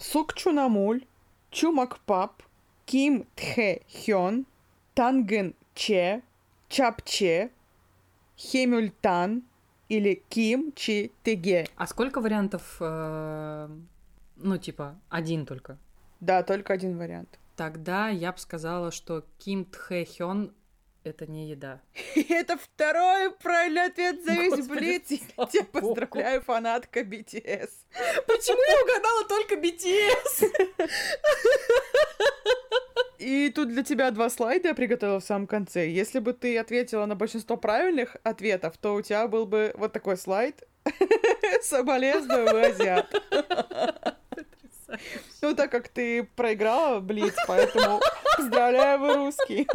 Сукчунамуль, 0.00 1.04
Чумакпап, 1.50 2.42
Ким 2.86 3.24
Тхе 3.36 3.82
Хён, 3.88 4.46
Танген 4.94 5.54
Че, 5.76 6.22
Чапче, 6.68 7.50
Хемюльтан 8.36 9.44
или 9.88 10.22
Ким 10.28 10.72
Чи 10.74 11.12
Теге. 11.22 11.68
А 11.76 11.86
сколько 11.86 12.20
вариантов? 12.20 12.78
э, 12.80 13.68
Ну, 14.36 14.58
типа, 14.58 14.96
один 15.08 15.46
только. 15.46 15.78
Да, 16.18 16.42
только 16.42 16.72
один 16.72 16.98
вариант. 16.98 17.38
Тогда 17.56 18.08
я 18.08 18.32
бы 18.32 18.38
сказала, 18.38 18.90
что 18.90 19.24
Ким 19.38 19.64
Тхэ 19.64 20.04
Хён 20.04 20.54
это 21.04 21.26
не 21.26 21.50
еда. 21.50 21.82
Это 22.30 22.56
второй 22.56 23.30
правильный 23.30 23.84
ответ 23.86 24.24
за 24.24 24.32
весь 24.32 24.66
блиц. 24.66 25.08
Тебя 25.08 25.64
поздравляю, 25.70 26.40
фанатка 26.40 27.00
BTS. 27.00 27.68
Почему 28.26 28.62
я 28.66 28.82
угадала 28.82 29.24
только 29.28 29.54
BTS? 29.56 30.50
И 33.18 33.50
тут 33.54 33.68
для 33.68 33.82
тебя 33.82 34.10
два 34.10 34.30
слайда 34.30 34.68
я 34.68 34.74
приготовила 34.74 35.20
в 35.20 35.24
самом 35.24 35.46
конце. 35.46 35.88
Если 35.88 36.20
бы 36.20 36.32
ты 36.32 36.58
ответила 36.58 37.04
на 37.04 37.14
большинство 37.14 37.58
правильных 37.58 38.16
ответов, 38.22 38.78
то 38.78 38.94
у 38.94 39.02
тебя 39.02 39.28
был 39.28 39.46
бы 39.46 39.72
вот 39.76 39.92
такой 39.92 40.16
слайд. 40.16 40.62
Соболезную, 41.62 42.48
азиат. 42.48 43.14
Ну, 45.42 45.54
так 45.54 45.70
как 45.70 45.88
ты 45.88 46.24
проиграла 46.24 47.00
Блиц, 47.00 47.34
поэтому 47.46 48.00
поздравляю, 48.36 49.00
вы 49.00 49.14
русский. 49.14 49.66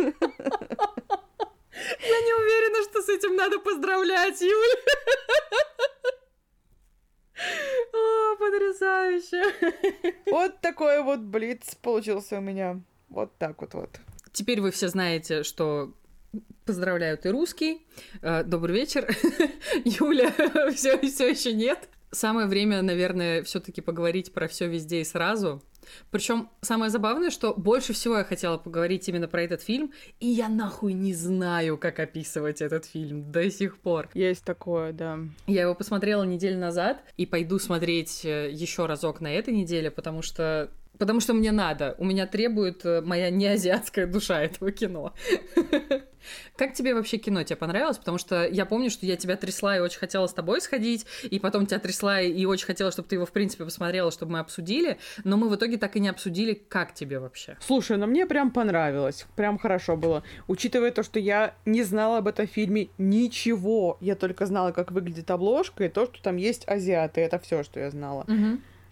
Я 2.01 2.21
не 2.21 2.33
уверена, 2.33 2.83
что 2.89 3.01
с 3.01 3.09
этим 3.09 3.35
надо 3.35 3.59
поздравлять, 3.59 4.41
Юль. 4.41 4.75
О, 7.93 8.35
потрясающе. 8.37 9.43
Вот 10.25 10.59
такой 10.61 11.01
вот 11.03 11.19
Блиц 11.19 11.75
получился 11.75 12.39
у 12.39 12.41
меня. 12.41 12.81
Вот 13.09 13.37
так 13.37 13.61
вот 13.61 13.73
вот. 13.73 13.99
Теперь 14.33 14.61
вы 14.61 14.71
все 14.71 14.89
знаете, 14.89 15.43
что 15.43 15.93
поздравляют 16.65 17.25
и 17.25 17.29
русский. 17.29 17.87
Э, 18.21 18.43
Добрый 18.43 18.75
вечер. 18.75 19.07
Юля 19.85 20.31
все, 20.73 20.99
все 20.99 21.29
еще 21.29 21.53
нет. 21.53 21.89
Самое 22.11 22.47
время, 22.47 22.81
наверное, 22.81 23.43
все-таки 23.43 23.81
поговорить 23.81 24.33
про 24.33 24.47
все 24.47 24.67
везде 24.67 25.01
и 25.01 25.03
сразу. 25.03 25.61
Причем 26.11 26.49
самое 26.61 26.91
забавное, 26.91 27.29
что 27.29 27.53
больше 27.53 27.93
всего 27.93 28.17
я 28.17 28.23
хотела 28.23 28.57
поговорить 28.57 29.07
именно 29.07 29.27
про 29.27 29.43
этот 29.43 29.61
фильм, 29.61 29.91
и 30.19 30.27
я 30.27 30.49
нахуй 30.49 30.93
не 30.93 31.13
знаю, 31.13 31.77
как 31.77 31.99
описывать 31.99 32.61
этот 32.61 32.85
фильм 32.85 33.31
до 33.31 33.49
сих 33.49 33.77
пор. 33.79 34.09
Есть 34.13 34.43
такое, 34.43 34.91
да. 34.91 35.19
Я 35.47 35.63
его 35.63 35.75
посмотрела 35.75 36.23
неделю 36.23 36.59
назад 36.59 37.01
и 37.17 37.25
пойду 37.25 37.59
смотреть 37.59 38.23
еще 38.23 38.85
разок 38.85 39.21
на 39.21 39.31
этой 39.33 39.53
неделе, 39.53 39.89
потому 39.89 40.21
что 40.21 40.69
потому 40.99 41.21
что 41.21 41.33
мне 41.33 41.51
надо. 41.51 41.95
У 41.97 42.05
меня 42.05 42.27
требует 42.27 42.85
э, 42.85 43.01
моя 43.01 43.31
неазиатская 43.31 44.05
душа 44.05 44.41
этого 44.41 44.71
кино. 44.71 45.13
Как 46.57 46.73
тебе 46.73 46.93
вообще 46.93 47.17
кино? 47.17 47.41
Тебе 47.43 47.55
понравилось? 47.55 47.97
Потому 47.97 48.17
что 48.17 48.45
я 48.45 48.65
помню, 48.65 48.89
что 48.89 49.05
я 49.05 49.15
тебя 49.15 49.37
трясла 49.37 49.77
и 49.77 49.79
очень 49.79 49.97
хотела 49.97 50.27
с 50.27 50.33
тобой 50.33 50.61
сходить, 50.61 51.05
и 51.23 51.39
потом 51.39 51.65
тебя 51.65 51.79
трясла 51.79 52.21
и 52.21 52.45
очень 52.45 52.65
хотела, 52.65 52.91
чтобы 52.91 53.07
ты 53.07 53.15
его, 53.15 53.25
в 53.25 53.31
принципе, 53.31 53.63
посмотрела, 53.63 54.11
чтобы 54.11 54.33
мы 54.33 54.39
обсудили, 54.39 54.99
но 55.23 55.37
мы 55.37 55.47
в 55.47 55.55
итоге 55.55 55.77
так 55.77 55.95
и 55.95 56.01
не 56.01 56.09
обсудили, 56.09 56.53
как 56.53 56.93
тебе 56.93 57.19
вообще. 57.19 57.57
Слушай, 57.61 57.97
ну 57.97 58.05
мне 58.05 58.25
прям 58.25 58.51
понравилось. 58.51 59.25
Прям 59.37 59.57
хорошо 59.57 59.95
было. 59.95 60.23
Учитывая 60.47 60.91
то, 60.91 61.01
что 61.01 61.19
я 61.19 61.55
не 61.65 61.83
знала 61.83 62.17
об 62.17 62.27
этом 62.27 62.45
фильме 62.45 62.89
ничего. 62.97 63.97
Я 64.01 64.15
только 64.15 64.45
знала, 64.45 64.71
как 64.71 64.91
выглядит 64.91 65.31
обложка, 65.31 65.85
и 65.85 65.89
то, 65.89 66.05
что 66.05 66.21
там 66.21 66.35
есть 66.35 66.67
азиаты. 66.67 67.21
Это 67.21 67.39
все, 67.39 67.63
что 67.63 67.79
я 67.79 67.89
знала. 67.89 68.25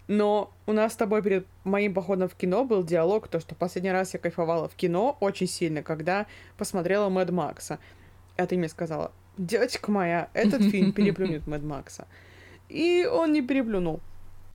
Но 0.08 0.50
у 0.66 0.72
нас 0.72 0.94
с 0.94 0.96
тобой 0.96 1.22
перед 1.22 1.46
моим 1.64 1.92
походом 1.92 2.28
в 2.28 2.34
кино 2.34 2.64
был 2.64 2.82
диалог, 2.82 3.28
то, 3.28 3.40
что 3.40 3.54
последний 3.54 3.92
раз 3.92 4.14
я 4.14 4.18
кайфовала 4.18 4.68
в 4.68 4.74
кино 4.74 5.18
очень 5.20 5.46
сильно, 5.46 5.82
когда 5.82 6.26
посмотрела 6.56 7.10
Мэд 7.10 7.30
Макса. 7.30 7.78
А 8.38 8.46
ты 8.46 8.56
мне 8.56 8.68
сказала, 8.68 9.12
девочка 9.36 9.90
моя, 9.90 10.30
этот 10.32 10.62
фильм 10.70 10.92
переплюнет 10.92 11.46
Мэд 11.46 11.62
Макса. 11.62 12.06
И 12.70 13.06
он 13.10 13.32
не 13.32 13.42
переплюнул. 13.42 14.00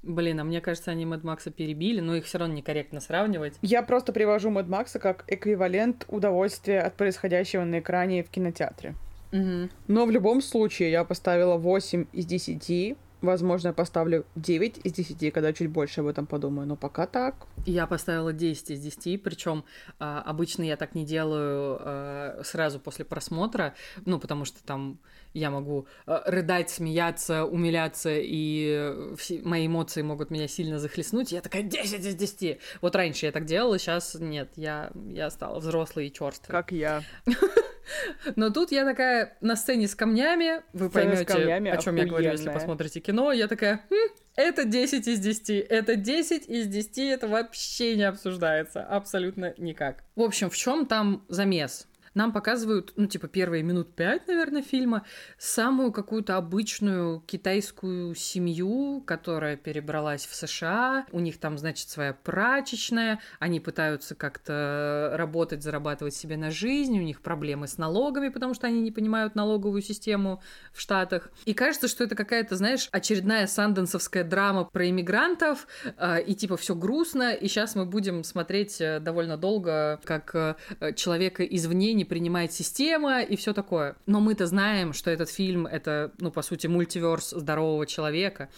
Блин, 0.02 0.40
а 0.40 0.44
мне 0.44 0.60
кажется, 0.60 0.92
они 0.92 1.06
Мэд 1.06 1.24
Макса 1.24 1.52
перебили, 1.52 2.02
но 2.02 2.16
их 2.16 2.26
все 2.26 2.40
равно 2.40 2.56
некорректно 2.56 3.00
сравнивать. 3.00 3.54
Я 3.62 3.84
просто 3.84 4.12
привожу 4.12 4.50
Мэд 4.50 4.68
Макса 4.68 5.00
как 5.00 5.24
эквивалент 5.28 6.06
удовольствия 6.10 6.82
от 6.82 6.96
происходящего 6.96 7.64
на 7.64 7.80
экране 7.80 8.24
в 8.24 8.30
кинотеатре. 8.30 8.96
Мгм. 9.32 9.70
Но 9.88 10.06
в 10.06 10.12
любом 10.12 10.42
случае 10.42 10.92
я 10.92 11.04
поставила 11.04 11.58
8 11.58 12.06
из 12.12 12.26
10. 12.26 12.98
Возможно, 13.24 13.70
я 13.70 13.74
поставлю 13.74 14.26
9 14.36 14.82
из 14.84 14.92
10, 14.92 15.34
когда 15.34 15.54
чуть 15.54 15.70
больше 15.70 16.02
об 16.02 16.08
этом 16.08 16.26
подумаю. 16.26 16.68
Но 16.68 16.76
пока 16.76 17.08
так. 17.08 17.48
Я 17.66 17.88
поставила 17.88 18.34
10 18.34 18.72
из 18.72 18.82
10, 18.82 19.24
причем 19.24 19.64
а, 19.98 20.22
обычно 20.22 20.64
я 20.64 20.76
так 20.76 20.94
не 20.94 21.06
делаю 21.06 21.78
а, 21.80 22.42
сразу 22.44 22.82
после 22.82 23.06
просмотра, 23.06 23.76
ну, 24.06 24.20
потому 24.20 24.44
что 24.44 24.62
там 24.66 25.00
я 25.34 25.50
могу 25.50 25.88
а, 26.06 26.24
рыдать, 26.26 26.70
смеяться, 26.70 27.46
умиляться, 27.46 28.12
и 28.14 28.76
э, 28.76 29.16
все 29.18 29.42
мои 29.42 29.68
эмоции 29.68 30.02
могут 30.02 30.30
меня 30.30 30.48
сильно 30.48 30.80
захлестнуть. 30.80 31.32
Я 31.32 31.42
такая 31.42 31.64
10 31.64 32.06
из 32.06 32.16
10. 32.16 32.60
Вот 32.82 32.96
раньше 32.96 33.26
я 33.26 33.32
так 33.32 33.46
делала, 33.46 33.78
сейчас 33.80 34.16
нет, 34.16 34.52
я, 34.56 34.92
я 35.08 35.30
стала 35.30 35.60
взрослой 35.60 36.08
и 36.08 36.14
черствой. 36.14 36.52
Как 36.52 36.72
я. 36.72 37.04
Но 38.36 38.50
тут 38.50 38.72
я 38.72 38.86
такая 38.86 39.38
на 39.42 39.56
сцене 39.56 39.88
с 39.88 39.96
камнями, 39.96 40.62
вы 40.74 40.90
поймете, 40.90 41.24
о 41.24 41.78
чем 41.78 41.96
я 41.96 42.06
говорю, 42.06 42.32
если 42.32 42.50
посмотрите 42.50 43.00
кино. 43.00 43.32
Я 43.32 43.48
такая, 43.48 43.86
«Хм, 43.90 44.16
это 44.36 44.66
10 44.66 45.08
из 45.08 45.20
10, 45.20 45.50
это 45.70 45.96
10 45.96 46.48
из 46.48 46.68
10, 46.68 46.98
это 46.98 47.28
вообще 47.28 47.96
не 47.96 48.04
обсуждается, 48.04 48.84
абсолютно 48.84 49.54
никак. 49.58 50.04
В 50.16 50.22
общем, 50.22 50.50
в 50.50 50.56
чем 50.56 50.86
там 50.86 51.26
замес? 51.28 51.88
Нам 52.14 52.32
показывают, 52.32 52.94
ну, 52.96 53.08
типа, 53.08 53.28
первые 53.28 53.64
минут 53.64 53.96
пять, 53.96 54.28
наверное, 54.28 54.62
фильма, 54.62 55.04
самую 55.38 55.92
какую-то 55.92 56.38
обычную 56.38 57.22
китайскую 57.22 58.14
семью, 58.16 59.02
которая 59.06 59.58
перебралась 59.58 60.26
в 60.26 60.36
США. 60.36 61.06
У 61.12 61.20
них 61.20 61.40
там, 61.40 61.58
значит, 61.58 61.90
своя 61.90 62.14
прачечная, 62.14 63.20
они 63.40 63.60
пытаются 63.60 64.16
как-то 64.16 65.14
работать, 65.16 65.64
зарабатывать 65.64 66.14
себе 66.14 66.38
на 66.38 66.52
жизнь, 66.52 66.98
у 67.00 67.02
них 67.02 67.22
проблемы 67.22 67.68
с 67.68 67.78
налогами, 67.78 68.30
потому 68.30 68.54
что 68.54 68.68
они 68.68 68.82
не 68.82 68.92
понимают 68.92 69.36
налоговую 69.36 69.82
систему 69.82 70.42
в 70.72 70.80
Штатах. 70.80 71.32
И 71.46 71.54
кажется, 71.54 71.88
что 71.88 72.04
это 72.04 72.16
какая-то, 72.16 72.56
знаешь, 72.56 72.90
очередная 72.92 73.48
санденсовская 73.48 74.24
драма 74.24 74.66
про 74.66 74.88
иммигрантов, 74.90 75.68
э, 75.98 76.22
и 76.24 76.36
типа 76.36 76.58
все 76.58 76.76
грустно, 76.76 77.34
и 77.34 77.48
сейчас 77.48 77.76
мы 77.76 77.86
будем 77.86 78.24
смотреть 78.24 78.80
э, 78.82 79.00
довольно 79.00 79.38
долго, 79.38 80.00
как 80.04 80.36
э, 80.36 80.94
человека 80.96 81.44
извне 81.44 81.94
не 81.94 82.03
принимает 82.04 82.52
система 82.54 83.22
и 83.22 83.36
все 83.36 83.54
такое. 83.54 83.96
Но 84.06 84.20
мы-то 84.20 84.48
знаем, 84.48 84.94
что 84.94 85.12
этот 85.12 85.30
фильм 85.30 85.66
это, 85.66 86.12
ну, 86.20 86.32
по 86.32 86.42
сути, 86.42 86.68
мультиверс 86.68 87.32
здорового 87.32 87.86
человека. 87.86 88.50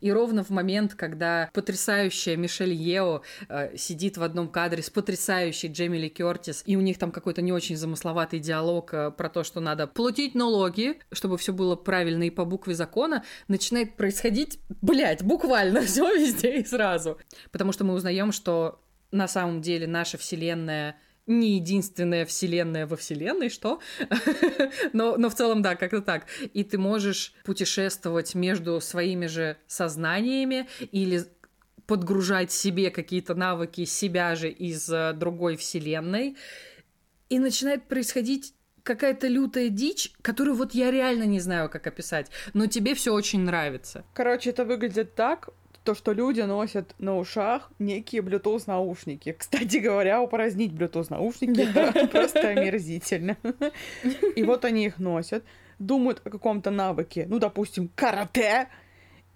И 0.00 0.10
ровно 0.10 0.42
в 0.42 0.50
момент, 0.50 0.94
когда 0.94 1.50
потрясающая 1.52 2.36
Мишель 2.36 2.72
Ео 2.72 3.22
э, 3.48 3.76
сидит 3.76 4.16
в 4.16 4.22
одном 4.22 4.48
кадре 4.48 4.82
с 4.82 4.90
потрясающей 4.90 5.68
Джемили 5.70 6.08
Кертис, 6.08 6.62
и 6.66 6.76
у 6.76 6.80
них 6.80 6.98
там 6.98 7.12
какой-то 7.12 7.42
не 7.42 7.52
очень 7.52 7.76
замысловатый 7.76 8.38
диалог 8.38 8.94
э, 8.94 9.10
про 9.10 9.28
то, 9.28 9.44
что 9.44 9.60
надо 9.60 9.86
платить 9.86 10.34
налоги, 10.34 10.98
чтобы 11.12 11.36
все 11.36 11.52
было 11.52 11.76
правильно 11.76 12.24
и 12.24 12.30
по 12.30 12.44
букве 12.44 12.74
закона, 12.74 13.24
начинает 13.48 13.96
происходить, 13.96 14.58
блядь, 14.80 15.22
буквально 15.22 15.82
все 15.86 16.14
везде 16.16 16.60
и 16.60 16.64
сразу. 16.64 17.18
Потому 17.50 17.72
что 17.72 17.84
мы 17.84 17.94
узнаем, 17.94 18.32
что 18.32 18.80
на 19.10 19.28
самом 19.28 19.60
деле 19.60 19.86
наша 19.86 20.18
вселенная 20.18 20.96
не 21.26 21.56
единственная 21.56 22.26
вселенная 22.26 22.86
во 22.86 22.96
вселенной, 22.96 23.48
что? 23.48 23.80
но, 24.92 25.16
но 25.16 25.30
в 25.30 25.34
целом, 25.34 25.62
да, 25.62 25.76
как-то 25.76 26.00
так. 26.02 26.26
И 26.52 26.64
ты 26.64 26.78
можешь 26.78 27.34
путешествовать 27.44 28.34
между 28.34 28.80
своими 28.80 29.26
же 29.26 29.56
сознаниями 29.66 30.68
или 30.90 31.24
подгружать 31.86 32.50
себе 32.52 32.90
какие-то 32.90 33.34
навыки 33.34 33.84
себя 33.84 34.34
же 34.34 34.50
из 34.50 34.88
э, 34.88 35.12
другой 35.12 35.56
вселенной. 35.56 36.36
И 37.28 37.38
начинает 37.38 37.84
происходить 37.84 38.54
какая-то 38.82 39.28
лютая 39.28 39.68
дичь, 39.68 40.12
которую 40.22 40.56
вот 40.56 40.74
я 40.74 40.90
реально 40.90 41.24
не 41.24 41.40
знаю, 41.40 41.68
как 41.68 41.86
описать, 41.86 42.30
но 42.52 42.66
тебе 42.66 42.94
все 42.94 43.12
очень 43.12 43.40
нравится. 43.40 44.04
Короче, 44.14 44.50
это 44.50 44.64
выглядит 44.64 45.14
так, 45.14 45.50
то, 45.84 45.94
что 45.94 46.12
люди 46.12 46.40
носят 46.40 46.94
на 46.98 47.16
ушах 47.16 47.70
некие 47.78 48.22
Bluetooth 48.22 48.64
наушники. 48.66 49.34
Кстати 49.36 49.78
говоря, 49.78 50.20
упразднить 50.20 50.72
Bluetooth 50.72 51.06
наушники 51.10 51.66
просто 52.12 52.48
омерзительно. 52.48 53.36
И 54.36 54.42
вот 54.42 54.64
они 54.64 54.86
их 54.86 54.98
носят, 54.98 55.44
думают 55.78 56.20
о 56.24 56.30
каком-то 56.30 56.70
навыке, 56.70 57.26
ну, 57.28 57.38
допустим, 57.38 57.90
карате, 57.94 58.68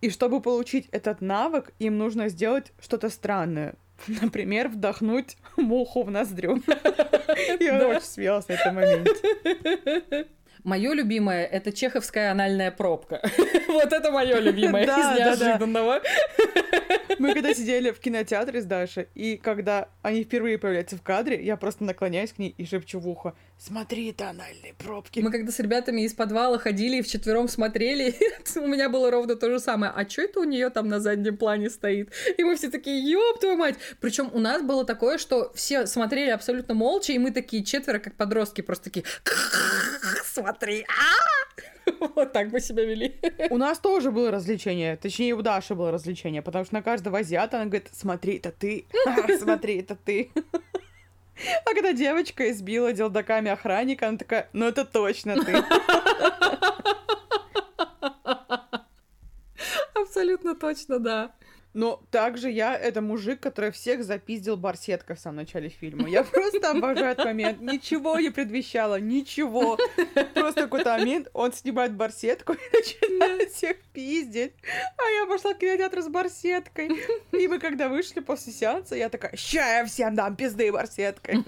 и 0.00 0.10
чтобы 0.10 0.40
получить 0.40 0.88
этот 0.92 1.20
навык, 1.20 1.72
им 1.78 1.98
нужно 1.98 2.28
сделать 2.28 2.72
что-то 2.80 3.08
странное. 3.08 3.74
Например, 4.06 4.68
вдохнуть 4.68 5.36
муху 5.56 6.02
в 6.02 6.10
ноздрю. 6.10 6.62
Я 7.60 7.88
очень 7.88 8.02
смеялась 8.02 8.46
на 8.48 8.52
этом 8.52 8.74
моменте. 8.74 10.26
Мое 10.66 10.94
любимое 10.94 11.44
это 11.44 11.70
чеховская 11.70 12.32
анальная 12.32 12.72
пробка. 12.72 13.22
вот 13.68 13.92
это 13.92 14.10
мое 14.10 14.40
любимое 14.40 14.82
из 14.82 15.16
неожиданного. 15.16 16.00
Мы 17.20 17.34
когда 17.34 17.54
сидели 17.54 17.92
в 17.92 18.00
кинотеатре 18.00 18.60
с 18.60 18.64
Дашей, 18.64 19.06
и 19.14 19.36
когда 19.36 19.88
они 20.02 20.24
впервые 20.24 20.58
появляются 20.58 20.96
в 20.96 21.02
кадре, 21.02 21.40
я 21.40 21.56
просто 21.56 21.84
наклоняюсь 21.84 22.32
к 22.32 22.40
ней 22.40 22.52
и 22.58 22.66
шепчу 22.66 22.98
в 22.98 23.08
ухо 23.08 23.34
«Смотри, 23.58 24.10
это 24.10 24.30
анальные 24.30 24.74
пробки». 24.74 25.20
Мы 25.20 25.30
когда 25.30 25.50
с 25.50 25.58
ребятами 25.58 26.02
из 26.02 26.14
подвала 26.14 26.58
ходили 26.58 26.98
и 26.98 27.02
вчетвером 27.02 27.48
смотрели, 27.48 28.14
у 28.56 28.66
меня 28.66 28.88
было 28.88 29.10
ровно 29.10 29.34
то 29.36 29.50
же 29.50 29.58
самое. 29.58 29.92
А 29.94 30.08
что 30.08 30.22
это 30.22 30.40
у 30.40 30.44
нее 30.44 30.70
там 30.70 30.88
на 30.88 31.00
заднем 31.00 31.36
плане 31.36 31.70
стоит? 31.70 32.12
И 32.36 32.44
мы 32.44 32.56
все 32.56 32.70
такие, 32.70 33.10
ёб 33.10 33.40
твою 33.40 33.56
мать! 33.56 33.76
Причем 34.00 34.30
у 34.32 34.38
нас 34.38 34.62
было 34.62 34.84
такое, 34.84 35.18
что 35.18 35.52
все 35.54 35.86
смотрели 35.86 36.30
абсолютно 36.30 36.74
молча, 36.74 37.12
и 37.12 37.18
мы 37.18 37.30
такие 37.30 37.64
четверо, 37.64 37.98
как 37.98 38.14
подростки, 38.14 38.60
просто 38.60 38.84
такие 38.84 39.04
смотри, 40.36 40.86
вот 42.14 42.32
так 42.32 42.52
мы 42.52 42.60
себя 42.60 42.84
вели. 42.84 43.14
У 43.50 43.56
нас 43.56 43.78
тоже 43.78 44.10
было 44.10 44.30
развлечение, 44.30 44.96
точнее 44.96 45.34
у 45.34 45.42
Даши 45.42 45.74
было 45.74 45.90
развлечение, 45.90 46.42
потому 46.42 46.64
что 46.64 46.74
на 46.74 46.82
каждого 46.82 47.18
азиата 47.18 47.56
она 47.56 47.66
говорит, 47.66 47.88
смотри, 47.92 48.36
это 48.36 48.52
ты, 48.52 48.86
смотри, 49.38 49.78
это 49.78 49.96
ты. 49.96 50.30
А 51.64 51.74
когда 51.74 51.92
девочка 51.92 52.50
избила 52.50 52.92
делдаками 52.92 53.50
охранника, 53.50 54.08
она 54.08 54.18
такая, 54.18 54.48
ну 54.52 54.66
это 54.66 54.84
точно 54.84 55.36
ты. 55.44 55.52
Абсолютно 59.94 60.54
точно, 60.54 60.98
да. 60.98 61.32
Но 61.76 62.02
также 62.10 62.50
я 62.50 62.74
это 62.74 63.02
мужик, 63.02 63.38
который 63.38 63.70
всех 63.70 64.02
запиздил 64.02 64.56
барсеткой 64.56 65.14
в 65.14 65.20
самом 65.20 65.36
начале 65.36 65.68
фильма. 65.68 66.08
Я 66.08 66.24
просто 66.24 66.70
обожаю 66.70 67.12
этот 67.12 67.26
момент. 67.26 67.60
Ничего 67.60 68.18
не 68.18 68.30
предвещало, 68.30 68.98
ничего. 68.98 69.76
Просто 70.34 70.62
какой-то 70.62 70.96
момент, 70.96 71.28
он 71.34 71.52
снимает 71.52 71.94
барсетку 71.94 72.54
и 72.54 72.58
начинает 72.72 73.50
всех 73.50 73.76
пиздить. 73.92 74.54
А 74.96 75.20
я 75.20 75.26
пошла 75.26 75.52
к 75.52 75.58
кинотеатру 75.58 76.00
с 76.00 76.08
барсеткой. 76.08 76.92
И 77.32 77.46
мы 77.46 77.58
когда 77.58 77.90
вышли 77.90 78.20
после 78.20 78.54
сеанса, 78.54 78.96
я 78.96 79.10
такая, 79.10 79.36
ща 79.36 79.80
я 79.80 79.84
всем 79.84 80.14
дам 80.14 80.34
пизды 80.34 80.72
барсеткой. 80.72 81.44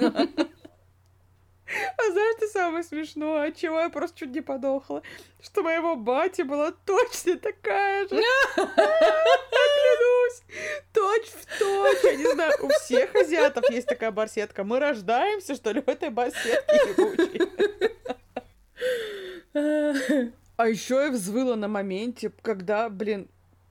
А 1.97 2.11
знаешь, 2.11 2.37
что 2.39 2.47
самое 2.49 2.83
смешное, 2.83 3.49
от 3.49 3.57
чего 3.57 3.81
я 3.81 3.91
просто 3.91 4.19
чуть 4.21 4.31
не 4.31 4.41
подохла? 4.41 5.03
Что 5.43 5.63
моего 5.63 5.97
бати 5.97 6.43
была 6.43 6.73
точно 6.73 7.37
такая 7.37 8.09
же. 8.09 8.23
Клянусь. 9.79 10.43
Точь 10.93 11.29
в 11.29 11.59
точь. 11.59 12.05
Я 12.05 12.17
не 12.17 12.33
знаю, 12.33 12.53
у 12.63 12.69
всех 12.69 13.15
азиатов 13.15 13.69
есть 13.71 13.87
такая 13.87 14.11
барсетка. 14.11 14.65
Мы 14.65 14.79
рождаемся, 14.79 15.55
что 15.55 15.71
ли, 15.73 15.81
в 15.81 15.89
этой 15.89 16.11
барсетке 16.11 16.81
А 20.57 20.69
еще 20.69 20.95
я 20.97 21.11
взвыла 21.11 21.55
на 21.57 21.69
моменте, 21.69 22.33
когда, 22.43 22.89
блин, 22.89 23.29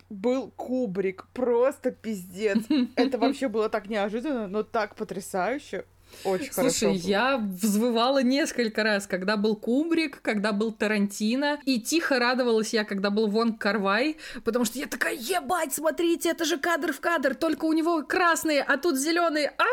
был 0.09 0.51
кубрик. 0.51 1.27
Просто 1.33 1.91
пиздец. 1.91 2.59
Это 2.95 3.17
вообще 3.17 3.47
было 3.47 3.69
так 3.69 3.87
неожиданно, 3.87 4.47
но 4.47 4.63
так 4.63 4.95
потрясающе. 4.95 5.85
Очень 6.23 6.51
Слушай, 6.51 6.87
хорошо. 6.87 7.07
я 7.07 7.37
взвывала 7.37 8.23
несколько 8.23 8.83
раз, 8.83 9.07
когда 9.07 9.37
был 9.37 9.55
Кубрик, 9.55 10.21
когда 10.21 10.51
был 10.51 10.71
Тарантино, 10.71 11.59
и 11.65 11.79
тихо 11.79 12.19
радовалась 12.19 12.73
я, 12.73 12.83
когда 12.83 13.09
был 13.09 13.27
Вон 13.27 13.53
Карвай, 13.53 14.17
потому 14.43 14.65
что 14.65 14.79
я 14.79 14.87
такая, 14.87 15.13
ебать, 15.13 15.73
смотрите, 15.73 16.29
это 16.29 16.45
же 16.45 16.57
кадр 16.57 16.91
в 16.91 16.99
кадр, 16.99 17.35
только 17.35 17.65
у 17.65 17.73
него 17.73 18.03
красные, 18.03 18.61
а 18.61 18.77
тут 18.77 18.97
зеленые. 18.97 19.53
А, 19.57 19.63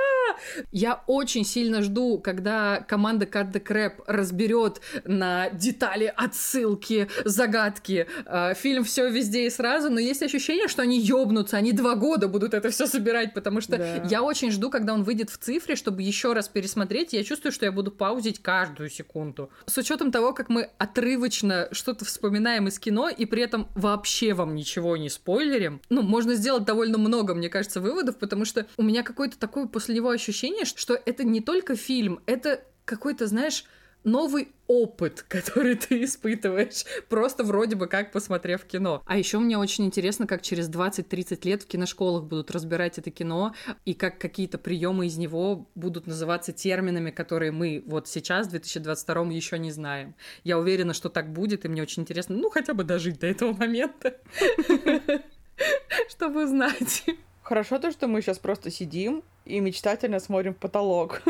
Я 0.71 1.03
очень 1.07 1.45
сильно 1.45 1.83
жду, 1.83 2.19
когда 2.19 2.85
команда 2.87 3.27
Cut 3.27 3.53
the 3.53 3.63
Crap 3.63 4.05
разберет 4.07 4.81
на 5.05 5.51
детали, 5.51 6.13
отсылки, 6.15 7.09
загадки. 7.25 8.07
А, 8.27 8.55
фильм 8.55 8.85
все 8.85 9.09
везде 9.09 9.47
и 9.47 9.51
сразу, 9.51 9.91
но 9.91 9.99
есть 9.99 10.23
ощущение, 10.23 10.69
что 10.69 10.83
они 10.83 11.01
ёбнутся, 11.01 11.57
они 11.57 11.73
два 11.73 11.95
года 11.95 12.29
будут 12.29 12.55
это 12.55 12.71
все 12.71 12.87
собирать, 12.87 13.35
потому 13.35 13.61
что 13.61 13.79
да. 13.79 14.05
я 14.11 14.23
очень 14.23 14.51
жду, 14.51 14.71
когда 14.71 14.95
он 14.95 15.05
выйдет 15.05 15.31
в 15.31 15.39
цифре, 15.39 15.75
чтобы 15.75 16.03
еще 16.03 16.24
еще 16.25 16.33
раз 16.33 16.49
пересмотреть, 16.49 17.13
я 17.13 17.23
чувствую, 17.23 17.53
что 17.53 17.67
я 17.67 17.73
буду 17.73 17.91
паузить 17.91 18.41
каждую 18.41 18.89
секунду. 18.89 19.51
С 19.67 19.77
учетом 19.77 20.11
того, 20.11 20.33
как 20.33 20.49
мы 20.49 20.71
отрывочно 20.79 21.69
что-то 21.71 22.07
вспоминаем 22.07 22.67
из 22.67 22.79
кино, 22.79 23.11
и 23.11 23.27
при 23.27 23.43
этом 23.43 23.69
вообще 23.75 24.33
вам 24.33 24.55
ничего 24.55 24.97
не 24.97 25.11
спойлерим, 25.11 25.83
ну, 25.91 26.01
можно 26.01 26.35
сделать 26.35 26.65
довольно 26.65 26.97
много, 26.97 27.35
мне 27.35 27.51
кажется, 27.51 27.83
выводов, 27.83 28.19
потому 28.19 28.47
что 28.47 28.67
у 28.79 28.83
меня 28.83 29.03
какое-то 29.03 29.39
такое 29.39 29.67
после 29.67 29.97
него 29.97 30.09
ощущение, 30.09 30.65
что 30.65 30.95
это 30.95 31.25
не 31.25 31.43
только 31.43 31.77
фильм, 31.77 32.21
это 32.25 32.65
какой-то, 32.87 33.27
знаешь, 33.27 33.65
новый 34.05 34.49
опыт, 34.67 35.23
который 35.29 35.75
ты 35.75 36.05
испытываешь, 36.05 36.85
просто 37.09 37.45
вроде 37.45 37.77
бы 37.77 37.87
как 37.87 38.13
посмотрев 38.13 38.65
кино. 38.65 39.03
А 39.07 39.17
еще 39.17 39.39
мне 39.39 39.59
очень 39.59 39.85
интересно, 39.85 40.27
как 40.27 40.43
через 40.43 40.71
20-30 40.71 41.47
лет 41.47 41.63
в 41.63 41.67
киношколах 41.67 42.25
будут 42.25 42.51
разбирать 42.51 42.99
это 42.99 43.11
кино, 43.11 43.55
и 43.85 43.95
как 43.95 44.19
какие-то 44.19 44.59
приемы 44.59 45.07
из 45.07 45.17
него 45.17 45.69
будут 45.75 46.07
называться 46.07 46.53
терминами, 46.53 47.11
которые 47.11 47.53
мы 47.53 47.83
вот 47.87 48.09
сейчас, 48.09 48.47
в 48.47 48.51
2022 48.51 49.25
еще 49.33 49.59
не 49.59 49.73
знаем. 49.73 50.15
Я 50.45 50.59
уверена, 50.59 50.95
что 50.95 51.09
так 51.09 51.33
будет, 51.33 51.65
и 51.65 51.69
мне 51.69 51.83
очень 51.83 52.03
интересно, 52.03 52.37
ну, 52.37 52.51
хотя 52.51 52.75
бы 52.75 52.85
дожить 52.85 53.19
до 53.19 53.27
этого 53.27 53.53
момента, 53.53 54.17
чтобы 56.09 56.47
знать. 56.47 57.05
Хорошо 57.43 57.79
то, 57.79 57.91
что 57.91 58.09
мы 58.09 58.23
сейчас 58.23 58.39
просто 58.39 58.71
сидим 58.71 59.23
и 59.45 59.61
мечтательно 59.61 60.19
смотрим 60.19 60.55
в 60.55 60.57
потолок. 60.57 61.21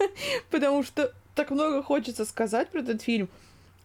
Потому 0.50 0.82
что 0.82 1.14
так 1.34 1.50
много 1.50 1.82
хочется 1.82 2.24
сказать 2.24 2.70
про 2.70 2.80
этот 2.80 3.02
фильм, 3.02 3.28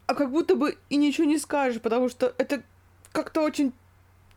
а 0.05 0.15
как 0.15 0.31
будто 0.31 0.55
бы 0.55 0.77
и 0.89 0.95
ничего 0.95 1.25
не 1.25 1.37
скажешь, 1.37 1.81
потому 1.81 2.09
что 2.09 2.33
это 2.37 2.63
как-то 3.11 3.41
очень 3.41 3.73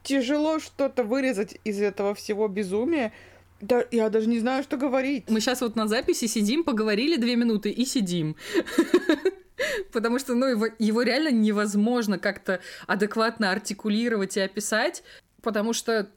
тяжело 0.03 0.59
что-то 0.59 1.05
вырезать 1.05 1.59
из 1.65 1.81
этого 1.81 2.15
всего 2.15 2.49
безумия. 2.49 3.12
Да, 3.61 3.85
я 3.91 4.09
даже 4.09 4.27
не 4.28 4.39
знаю, 4.39 4.62
что 4.62 4.77
говорить. 4.77 5.24
Мы 5.28 5.41
сейчас 5.41 5.61
вот 5.61 5.77
на 5.77 5.87
записи 5.87 6.27
сидим, 6.27 6.65
поговорили 6.65 7.16
две 7.16 7.37
минуты 7.37 7.70
и 7.70 7.85
сидим. 7.85 8.37
Потому 9.93 10.19
что, 10.19 10.35
ну, 10.35 10.47
его, 10.47 10.66
его 10.78 11.03
реально 11.03 11.31
невозможно 11.31 12.19
как-то 12.19 12.61
адекватно 12.87 13.51
артикулировать 13.51 14.37
и 14.37 14.41
описать, 14.41 15.03
потому 15.43 15.73
что... 15.73 16.09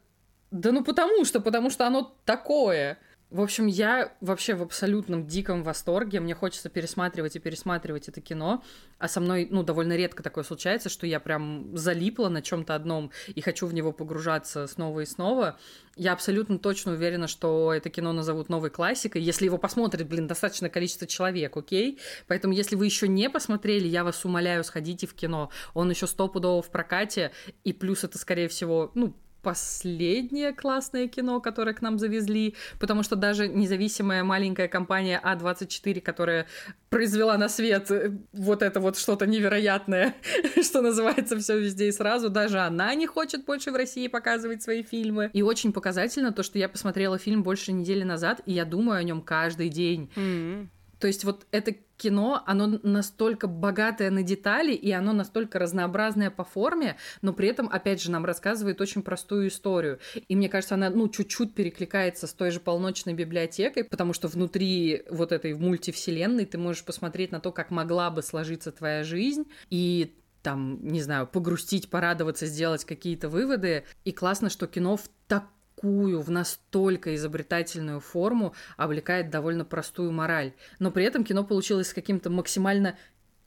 Да 0.50 0.70
ну 0.72 0.84
потому 0.84 1.24
что, 1.24 1.40
потому 1.40 1.68
что 1.68 1.86
оно 1.86 2.16
такое. 2.24 2.98
В 3.30 3.40
общем, 3.40 3.66
я 3.66 4.12
вообще 4.20 4.54
в 4.54 4.62
абсолютном 4.62 5.26
диком 5.26 5.64
восторге. 5.64 6.20
Мне 6.20 6.34
хочется 6.34 6.68
пересматривать 6.68 7.34
и 7.34 7.40
пересматривать 7.40 8.08
это 8.08 8.20
кино. 8.20 8.62
А 8.98 9.08
со 9.08 9.20
мной, 9.20 9.48
ну, 9.50 9.64
довольно 9.64 9.96
редко 9.96 10.22
такое 10.22 10.44
случается, 10.44 10.88
что 10.88 11.06
я 11.06 11.18
прям 11.18 11.76
залипла 11.76 12.28
на 12.28 12.42
чем-то 12.42 12.74
одном 12.76 13.10
и 13.34 13.40
хочу 13.40 13.66
в 13.66 13.74
него 13.74 13.90
погружаться 13.90 14.68
снова 14.68 15.00
и 15.00 15.06
снова. 15.06 15.58
Я 15.96 16.12
абсолютно 16.12 16.58
точно 16.58 16.92
уверена, 16.92 17.26
что 17.26 17.72
это 17.72 17.90
кино 17.90 18.12
назовут 18.12 18.48
новой 18.48 18.70
классикой, 18.70 19.22
если 19.22 19.46
его 19.46 19.58
посмотрит, 19.58 20.08
блин, 20.08 20.26
достаточное 20.26 20.70
количество 20.70 21.06
человек, 21.06 21.56
окей? 21.56 21.98
Поэтому, 22.26 22.52
если 22.52 22.76
вы 22.76 22.84
еще 22.86 23.08
не 23.08 23.28
посмотрели, 23.30 23.88
я 23.88 24.04
вас 24.04 24.24
умоляю, 24.24 24.62
сходите 24.64 25.06
в 25.06 25.14
кино. 25.14 25.50
Он 25.72 25.90
еще 25.90 26.06
стопудово 26.06 26.62
в 26.62 26.70
прокате, 26.70 27.32
и 27.64 27.72
плюс 27.72 28.04
это, 28.04 28.18
скорее 28.18 28.48
всего, 28.48 28.90
ну, 28.94 29.14
последнее 29.44 30.52
классное 30.52 31.06
кино, 31.06 31.40
которое 31.40 31.74
к 31.74 31.82
нам 31.82 31.98
завезли, 31.98 32.56
потому 32.80 33.02
что 33.04 33.14
даже 33.14 33.46
независимая 33.46 34.24
маленькая 34.24 34.66
компания 34.66 35.20
А24, 35.22 36.00
которая 36.00 36.46
произвела 36.88 37.36
на 37.38 37.48
свет 37.48 37.90
э, 37.90 38.12
вот 38.32 38.62
это 38.62 38.80
вот 38.80 38.98
что-то 38.98 39.26
невероятное, 39.26 40.14
что 40.62 40.80
называется 40.80 41.38
все 41.38 41.58
везде 41.58 41.88
и 41.88 41.92
сразу, 41.92 42.30
даже 42.30 42.58
она 42.58 42.94
не 42.94 43.06
хочет 43.06 43.44
больше 43.44 43.70
в 43.70 43.76
России 43.76 44.08
показывать 44.08 44.62
свои 44.62 44.82
фильмы. 44.82 45.30
И 45.32 45.42
очень 45.42 45.72
показательно 45.72 46.32
то, 46.32 46.42
что 46.42 46.58
я 46.58 46.68
посмотрела 46.68 47.18
фильм 47.18 47.42
больше 47.42 47.72
недели 47.72 48.02
назад, 48.02 48.40
и 48.46 48.52
я 48.52 48.64
думаю 48.64 48.98
о 48.98 49.02
нем 49.02 49.22
каждый 49.22 49.68
день. 49.68 50.10
Mm-hmm. 50.16 50.68
То 50.98 51.06
есть 51.06 51.24
вот 51.24 51.46
это 51.50 51.74
кино, 51.96 52.42
оно 52.46 52.78
настолько 52.82 53.46
богатое 53.46 54.10
на 54.10 54.22
детали, 54.22 54.72
и 54.72 54.90
оно 54.90 55.12
настолько 55.12 55.58
разнообразное 55.58 56.30
по 56.30 56.44
форме, 56.44 56.96
но 57.22 57.32
при 57.32 57.48
этом, 57.48 57.68
опять 57.70 58.02
же, 58.02 58.10
нам 58.10 58.24
рассказывает 58.24 58.80
очень 58.80 59.02
простую 59.02 59.48
историю. 59.48 59.98
И 60.28 60.36
мне 60.36 60.48
кажется, 60.48 60.74
она, 60.74 60.90
ну, 60.90 61.08
чуть-чуть 61.08 61.54
перекликается 61.54 62.26
с 62.26 62.32
той 62.32 62.50
же 62.50 62.60
полночной 62.60 63.14
библиотекой, 63.14 63.84
потому 63.84 64.12
что 64.12 64.28
внутри 64.28 65.02
вот 65.10 65.32
этой 65.32 65.54
мультивселенной 65.54 66.46
ты 66.46 66.58
можешь 66.58 66.84
посмотреть 66.84 67.32
на 67.32 67.40
то, 67.40 67.52
как 67.52 67.70
могла 67.70 68.10
бы 68.10 68.22
сложиться 68.22 68.72
твоя 68.72 69.04
жизнь, 69.04 69.44
и 69.70 70.16
там, 70.42 70.78
не 70.86 71.00
знаю, 71.00 71.26
погрустить, 71.26 71.88
порадоваться, 71.88 72.46
сделать 72.46 72.84
какие-то 72.84 73.30
выводы. 73.30 73.84
И 74.04 74.12
классно, 74.12 74.50
что 74.50 74.66
кино 74.66 74.96
в 74.96 75.08
так 75.26 75.44
такую, 75.84 76.22
в 76.22 76.30
настолько 76.30 77.14
изобретательную 77.14 78.00
форму 78.00 78.54
облекает 78.78 79.28
довольно 79.28 79.66
простую 79.66 80.12
мораль. 80.12 80.52
Но 80.78 80.90
при 80.90 81.04
этом 81.04 81.24
кино 81.24 81.44
получилось 81.44 81.92
каким-то 81.92 82.30
максимально 82.30 82.96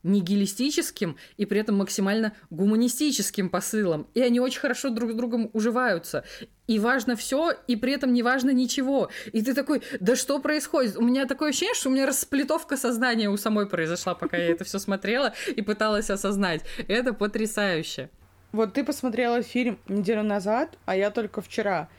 нигилистическим 0.04 1.18
и 1.38 1.46
при 1.48 1.60
этом 1.60 1.78
максимально 1.78 2.34
гуманистическим 2.52 3.50
посылом. 3.50 4.08
И 4.14 4.22
они 4.22 4.40
очень 4.40 4.60
хорошо 4.60 4.90
друг 4.90 5.12
с 5.12 5.16
другом 5.16 5.50
уживаются. 5.54 6.24
И 6.68 6.78
важно 6.78 7.16
все, 7.16 7.54
и 7.66 7.76
при 7.76 7.94
этом 7.94 8.14
не 8.14 8.22
важно 8.22 8.52
ничего. 8.52 9.10
И 9.34 9.42
ты 9.42 9.56
такой, 9.56 9.82
да 10.00 10.16
что 10.16 10.40
происходит? 10.40 10.96
У 10.96 11.02
меня 11.02 11.26
такое 11.26 11.50
ощущение, 11.50 11.74
что 11.74 11.90
у 11.90 11.92
меня 11.92 12.06
расплетовка 12.06 12.78
сознания 12.78 13.30
у 13.30 13.38
самой 13.38 13.66
произошла, 13.66 14.14
пока 14.14 14.38
я 14.38 14.52
это 14.52 14.64
все 14.64 14.78
смотрела 14.78 15.34
и 15.56 15.64
пыталась 15.64 16.12
осознать. 16.12 16.62
Это 16.88 17.14
потрясающе. 17.14 18.12
Вот 18.52 18.74
ты 18.74 18.84
посмотрела 18.84 19.42
фильм 19.42 19.80
неделю 19.88 20.24
назад, 20.24 20.78
а 20.86 20.96
я 20.96 21.10
только 21.10 21.42
вчера. 21.42 21.90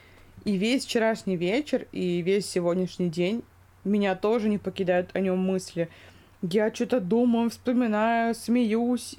И 0.45 0.57
весь 0.57 0.85
вчерашний 0.85 1.37
вечер, 1.37 1.87
и 1.93 2.23
весь 2.23 2.47
сегодняшний 2.47 3.09
день 3.09 3.43
меня 3.85 4.15
тоже 4.15 4.49
не 4.49 4.59
покидают 4.59 5.11
о 5.15 5.21
нем 5.21 5.39
мысли. 5.39 5.89
Я 6.43 6.73
что-то 6.73 7.01
думаю, 7.01 7.51
вспоминаю, 7.51 8.35
смеюсь. 8.35 9.17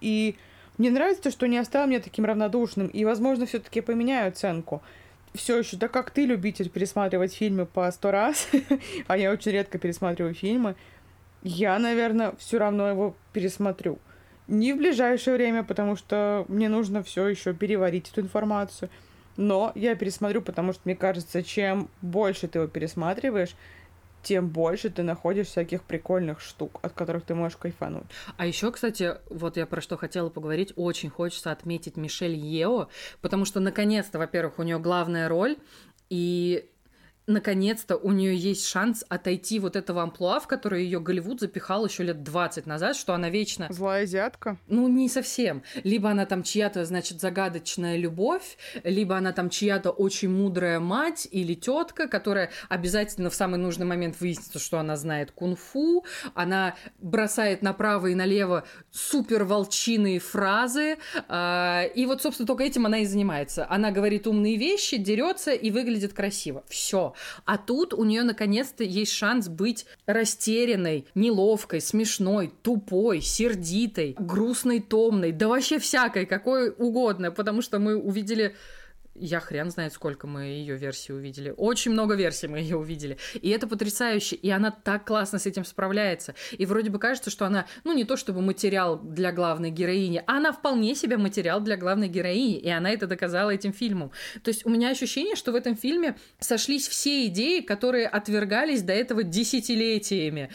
И 0.00 0.36
мне 0.78 0.90
нравится, 0.90 1.30
что 1.30 1.46
не 1.46 1.58
оставил 1.58 1.88
меня 1.88 2.00
таким 2.00 2.24
равнодушным. 2.24 2.88
И, 2.88 3.04
возможно, 3.04 3.46
все-таки 3.46 3.80
поменяю 3.80 4.28
оценку. 4.28 4.82
Все 5.34 5.58
еще, 5.58 5.76
так 5.76 5.90
как 5.90 6.10
ты 6.10 6.26
любитель 6.26 6.70
пересматривать 6.70 7.34
фильмы 7.34 7.66
по 7.66 7.90
сто 7.90 8.10
раз, 8.10 8.48
а 9.06 9.16
я 9.18 9.32
очень 9.32 9.52
редко 9.52 9.78
пересматриваю 9.78 10.34
фильмы, 10.34 10.76
я, 11.42 11.78
наверное, 11.78 12.34
все 12.38 12.58
равно 12.58 12.88
его 12.88 13.14
пересмотрю. 13.32 13.98
Не 14.46 14.72
в 14.72 14.78
ближайшее 14.78 15.36
время, 15.36 15.62
потому 15.64 15.96
что 15.96 16.44
мне 16.48 16.68
нужно 16.68 17.02
все 17.02 17.26
еще 17.26 17.52
переварить 17.52 18.10
эту 18.10 18.20
информацию. 18.20 18.90
Но 19.36 19.72
я 19.74 19.94
пересмотрю, 19.96 20.42
потому 20.42 20.72
что 20.72 20.82
мне 20.84 20.94
кажется, 20.94 21.42
чем 21.42 21.88
больше 22.02 22.48
ты 22.48 22.60
его 22.60 22.68
пересматриваешь, 22.68 23.54
тем 24.22 24.48
больше 24.48 24.90
ты 24.90 25.02
находишь 25.02 25.48
всяких 25.48 25.82
прикольных 25.82 26.40
штук, 26.40 26.80
от 26.82 26.92
которых 26.94 27.24
ты 27.24 27.34
можешь 27.34 27.58
кайфануть. 27.58 28.06
А 28.36 28.46
еще, 28.46 28.72
кстати, 28.72 29.16
вот 29.28 29.56
я 29.56 29.66
про 29.66 29.80
что 29.80 29.96
хотела 29.96 30.30
поговорить, 30.30 30.72
очень 30.76 31.10
хочется 31.10 31.52
отметить 31.52 31.96
Мишель 31.96 32.34
Ео, 32.34 32.88
потому 33.20 33.44
что 33.44 33.60
наконец-то, 33.60 34.18
во-первых, 34.18 34.58
у 34.58 34.62
нее 34.62 34.78
главная 34.78 35.28
роль, 35.28 35.56
и 36.10 36.68
наконец-то 37.26 37.96
у 37.96 38.12
нее 38.12 38.36
есть 38.36 38.66
шанс 38.66 39.04
отойти 39.08 39.58
вот 39.58 39.76
этого 39.76 40.02
амплуа, 40.02 40.40
в 40.40 40.46
которое 40.46 40.82
ее 40.82 41.00
Голливуд 41.00 41.40
запихал 41.40 41.86
еще 41.86 42.02
лет 42.02 42.22
20 42.22 42.66
назад, 42.66 42.96
что 42.96 43.14
она 43.14 43.30
вечно... 43.30 43.68
Злая 43.70 44.04
азиатка? 44.04 44.58
Ну, 44.66 44.88
не 44.88 45.08
совсем. 45.08 45.62
Либо 45.82 46.10
она 46.10 46.26
там 46.26 46.42
чья-то, 46.42 46.84
значит, 46.84 47.20
загадочная 47.20 47.96
любовь, 47.96 48.58
либо 48.82 49.16
она 49.16 49.32
там 49.32 49.50
чья-то 49.50 49.90
очень 49.90 50.30
мудрая 50.30 50.80
мать 50.80 51.26
или 51.30 51.54
тетка, 51.54 52.08
которая 52.08 52.50
обязательно 52.68 53.30
в 53.30 53.34
самый 53.34 53.58
нужный 53.58 53.86
момент 53.86 54.20
выяснится, 54.20 54.58
что 54.58 54.78
она 54.78 54.96
знает 54.96 55.30
кунг-фу, 55.30 56.04
она 56.34 56.74
бросает 56.98 57.62
направо 57.62 58.08
и 58.08 58.14
налево 58.14 58.64
супер 58.90 59.44
волчиные 59.44 60.18
фразы, 60.18 60.98
э, 61.28 61.88
и 61.94 62.06
вот, 62.06 62.22
собственно, 62.22 62.46
только 62.46 62.64
этим 62.64 62.86
она 62.86 62.98
и 62.98 63.06
занимается. 63.06 63.66
Она 63.68 63.90
говорит 63.90 64.26
умные 64.26 64.56
вещи, 64.56 64.96
дерется 64.96 65.52
и 65.52 65.70
выглядит 65.70 66.12
красиво. 66.12 66.64
Все. 66.68 67.13
А 67.44 67.58
тут 67.58 67.94
у 67.94 68.04
нее 68.04 68.22
наконец-то 68.22 68.84
есть 68.84 69.12
шанс 69.12 69.48
быть 69.48 69.86
растерянной, 70.06 71.06
неловкой, 71.14 71.80
смешной, 71.80 72.52
тупой, 72.62 73.20
сердитой, 73.20 74.16
грустной, 74.18 74.80
томной, 74.80 75.32
да 75.32 75.48
вообще 75.48 75.78
всякой, 75.78 76.26
какой 76.26 76.70
угодно, 76.70 77.30
потому 77.30 77.62
что 77.62 77.78
мы 77.78 77.96
увидели 77.96 78.54
я 79.14 79.40
хрен 79.40 79.70
знает, 79.70 79.92
сколько 79.92 80.26
мы 80.26 80.44
ее 80.44 80.76
версий 80.76 81.12
увидели. 81.12 81.54
Очень 81.56 81.92
много 81.92 82.14
версий 82.14 82.48
мы 82.48 82.58
ее 82.58 82.76
увидели. 82.76 83.16
И 83.34 83.50
это 83.50 83.66
потрясающе. 83.66 84.36
И 84.36 84.50
она 84.50 84.70
так 84.70 85.06
классно 85.06 85.38
с 85.38 85.46
этим 85.46 85.64
справляется. 85.64 86.34
И 86.52 86.66
вроде 86.66 86.90
бы 86.90 86.98
кажется, 86.98 87.30
что 87.30 87.46
она, 87.46 87.66
ну, 87.84 87.92
не 87.92 88.04
то 88.04 88.16
чтобы 88.16 88.42
материал 88.42 88.98
для 88.98 89.32
главной 89.32 89.70
героини, 89.70 90.22
а 90.26 90.38
она 90.38 90.52
вполне 90.52 90.94
себе 90.94 91.16
материал 91.16 91.60
для 91.60 91.76
главной 91.76 92.08
героини. 92.08 92.58
И 92.58 92.68
она 92.68 92.90
это 92.90 93.06
доказала 93.06 93.50
этим 93.50 93.72
фильмом. 93.72 94.10
То 94.42 94.48
есть 94.48 94.66
у 94.66 94.70
меня 94.70 94.90
ощущение, 94.90 95.36
что 95.36 95.52
в 95.52 95.54
этом 95.54 95.76
фильме 95.76 96.16
сошлись 96.40 96.88
все 96.88 97.26
идеи, 97.26 97.60
которые 97.60 98.08
отвергались 98.08 98.82
до 98.82 98.92
этого 98.92 99.22
десятилетиями. 99.22 100.50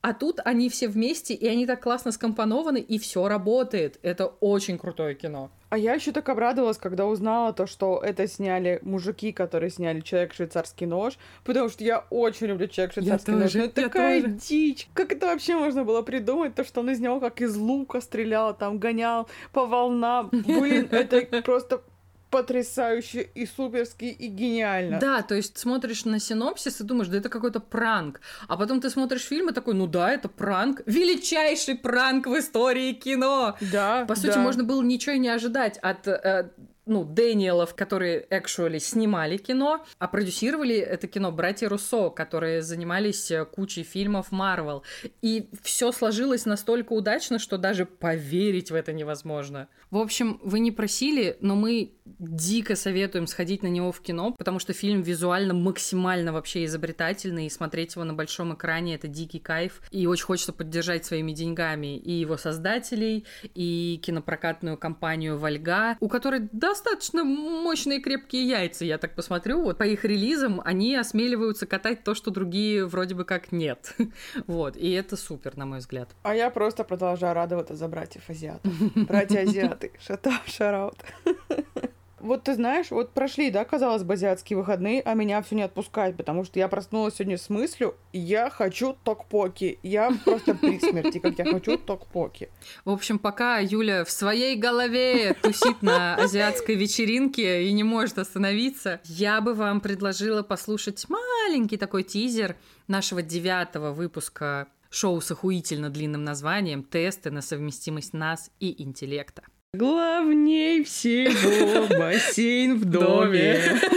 А 0.00 0.14
тут 0.14 0.40
они 0.44 0.70
все 0.70 0.88
вместе, 0.88 1.34
и 1.34 1.46
они 1.46 1.66
так 1.66 1.82
классно 1.82 2.12
скомпонованы, 2.12 2.78
и 2.78 2.98
все 2.98 3.28
работает. 3.28 3.98
Это 4.02 4.26
очень 4.26 4.78
крутое 4.78 5.14
кино. 5.14 5.50
А 5.70 5.76
я 5.76 5.94
еще 5.94 6.12
так 6.12 6.28
обрадовалась, 6.28 6.78
когда 6.78 7.06
узнала 7.06 7.52
то, 7.52 7.66
что 7.66 8.00
это 8.02 8.26
сняли 8.26 8.78
мужики, 8.82 9.32
которые 9.32 9.70
сняли 9.70 10.00
«Человек 10.00 10.32
швейцарский 10.32 10.86
нож», 10.86 11.18
потому 11.44 11.68
что 11.68 11.84
я 11.84 12.06
очень 12.08 12.46
люблю 12.46 12.66
«Человек 12.68 12.94
швейцарский 12.94 13.32
я 13.34 13.38
нож». 13.38 13.52
Тоже, 13.52 13.64
это 13.66 13.82
такая 13.82 14.22
тоже. 14.22 14.34
дичь. 14.34 14.88
Как 14.94 15.12
это 15.12 15.26
вообще 15.26 15.56
можно 15.56 15.84
было 15.84 16.00
придумать, 16.00 16.54
то, 16.54 16.64
что 16.64 16.80
он 16.80 16.90
из 16.90 17.00
него 17.00 17.20
как 17.20 17.42
из 17.42 17.54
лука 17.56 18.00
стрелял, 18.00 18.56
там 18.56 18.78
гонял 18.78 19.28
по 19.52 19.66
волнам. 19.66 20.30
Блин, 20.32 20.88
это 20.90 21.42
просто 21.42 21.82
потрясающе 22.30 23.28
и 23.34 23.46
суперски 23.46 24.04
и 24.04 24.26
гениально. 24.28 24.98
Да, 24.98 25.22
то 25.22 25.34
есть 25.34 25.58
смотришь 25.58 26.04
на 26.04 26.18
синопсис 26.18 26.80
и 26.80 26.84
думаешь, 26.84 27.08
да 27.08 27.18
это 27.18 27.28
какой-то 27.28 27.60
пранк. 27.60 28.20
А 28.48 28.56
потом 28.56 28.80
ты 28.80 28.90
смотришь 28.90 29.22
фильм 29.22 29.50
и 29.50 29.52
такой, 29.52 29.74
ну 29.74 29.86
да, 29.86 30.10
это 30.10 30.28
пранк. 30.28 30.82
Величайший 30.86 31.76
пранк 31.76 32.26
в 32.26 32.38
истории 32.38 32.92
кино. 32.92 33.56
Да, 33.72 34.04
По 34.06 34.14
сути, 34.14 34.34
да. 34.34 34.40
можно 34.40 34.64
было 34.64 34.82
ничего 34.82 35.14
и 35.14 35.18
не 35.18 35.28
ожидать 35.28 35.78
от 35.78 36.06
э, 36.06 36.50
ну, 36.88 37.04
Дэниелов, 37.04 37.74
которые 37.74 38.26
actually 38.30 38.78
снимали 38.78 39.36
кино, 39.36 39.84
а 39.98 40.08
продюсировали 40.08 40.76
это 40.76 41.06
кино 41.06 41.30
братья 41.30 41.68
Руссо, 41.68 42.08
которые 42.08 42.62
занимались 42.62 43.30
э, 43.30 43.44
кучей 43.44 43.82
фильмов 43.82 44.32
Марвел. 44.32 44.82
И 45.20 45.50
все 45.62 45.92
сложилось 45.92 46.46
настолько 46.46 46.94
удачно, 46.94 47.38
что 47.38 47.58
даже 47.58 47.84
поверить 47.84 48.70
в 48.70 48.74
это 48.74 48.92
невозможно. 48.92 49.68
В 49.90 49.96
общем, 49.98 50.40
вы 50.42 50.60
не 50.60 50.70
просили, 50.70 51.36
но 51.40 51.54
мы 51.54 51.92
дико 52.18 52.76
советуем 52.76 53.26
сходить 53.26 53.62
на 53.62 53.68
него 53.68 53.92
в 53.92 54.00
кино, 54.00 54.32
потому 54.36 54.58
что 54.58 54.72
фильм 54.72 55.02
визуально 55.02 55.54
максимально 55.54 56.32
вообще 56.32 56.64
изобретательный, 56.64 57.46
и 57.46 57.50
смотреть 57.50 57.94
его 57.94 58.04
на 58.04 58.14
большом 58.14 58.54
экране— 58.54 58.94
это 58.96 59.08
дикий 59.08 59.38
кайф. 59.38 59.82
И 59.90 60.06
очень 60.06 60.24
хочется 60.24 60.52
поддержать 60.52 61.04
своими 61.04 61.32
деньгами 61.32 61.96
и 61.96 62.12
его 62.12 62.36
создателей, 62.36 63.24
и 63.54 64.00
кинопрокатную 64.02 64.76
компанию 64.76 65.38
«Вольга», 65.38 65.96
у 66.00 66.08
которой, 66.08 66.48
достаточно 66.52 67.24
мощные 67.24 68.00
крепкие 68.00 68.48
яйца, 68.48 68.84
я 68.84 68.98
так 68.98 69.14
посмотрю. 69.14 69.62
Вот 69.62 69.78
по 69.78 69.84
их 69.84 70.04
релизам 70.04 70.60
они 70.64 70.96
осмеливаются 70.96 71.66
катать 71.66 72.04
то, 72.04 72.14
что 72.14 72.30
другие 72.30 72.86
вроде 72.86 73.14
бы 73.14 73.24
как 73.24 73.52
нет. 73.52 73.94
вот, 74.46 74.76
и 74.76 74.90
это 74.90 75.16
супер, 75.16 75.56
на 75.56 75.66
мой 75.66 75.78
взгляд. 75.78 76.10
А 76.22 76.34
я 76.34 76.50
просто 76.50 76.84
продолжаю 76.84 77.34
радоваться 77.34 77.76
за 77.76 77.88
братьев 77.88 78.28
азиатов. 78.28 78.72
Братья 78.94 79.40
азиаты, 79.40 79.77
шатап, 80.00 80.46
шараут. 80.46 81.04
Вот 82.20 82.44
ты 82.44 82.54
знаешь, 82.54 82.90
вот 82.90 83.12
прошли, 83.12 83.50
да, 83.50 83.64
казалось 83.64 84.02
бы, 84.02 84.14
азиатские 84.14 84.56
выходные, 84.56 85.00
а 85.02 85.14
меня 85.14 85.40
все 85.42 85.54
не 85.54 85.62
отпускает, 85.62 86.16
потому 86.16 86.44
что 86.44 86.58
я 86.58 86.68
проснулась 86.68 87.14
сегодня 87.14 87.38
с 87.38 87.48
мыслью, 87.48 87.94
я 88.12 88.50
хочу 88.50 88.96
токпоки. 89.04 89.78
Я 89.82 90.12
просто 90.24 90.54
при 90.54 90.80
смерти, 90.80 91.18
как 91.20 91.38
я 91.38 91.44
хочу 91.44 91.78
токпоки. 91.78 92.50
В 92.84 92.90
общем, 92.90 93.18
пока 93.18 93.58
Юля 93.58 94.04
в 94.04 94.10
своей 94.10 94.56
голове 94.56 95.34
тусит 95.34 95.80
на 95.80 96.16
азиатской 96.16 96.74
вечеринке 96.74 97.64
и 97.64 97.72
не 97.72 97.84
может 97.84 98.18
остановиться, 98.18 99.00
я 99.04 99.40
бы 99.40 99.54
вам 99.54 99.80
предложила 99.80 100.42
послушать 100.42 101.06
маленький 101.08 101.76
такой 101.76 102.02
тизер 102.02 102.56
нашего 102.88 103.22
девятого 103.22 103.92
выпуска 103.92 104.66
шоу 104.90 105.20
с 105.20 105.30
охуительно 105.30 105.90
длинным 105.90 106.24
названием 106.24 106.82
«Тесты 106.82 107.30
на 107.30 107.42
совместимость 107.42 108.12
нас 108.12 108.50
и 108.58 108.82
интеллекта». 108.82 109.44
Главней 109.74 110.82
всего 110.82 111.86
бассейн 111.98 112.78
в 112.78 112.86
доме. 112.86 113.78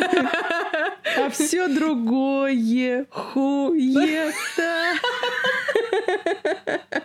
А 1.17 1.29
все 1.29 1.67
другое 1.67 3.05
хуета. 3.09 4.93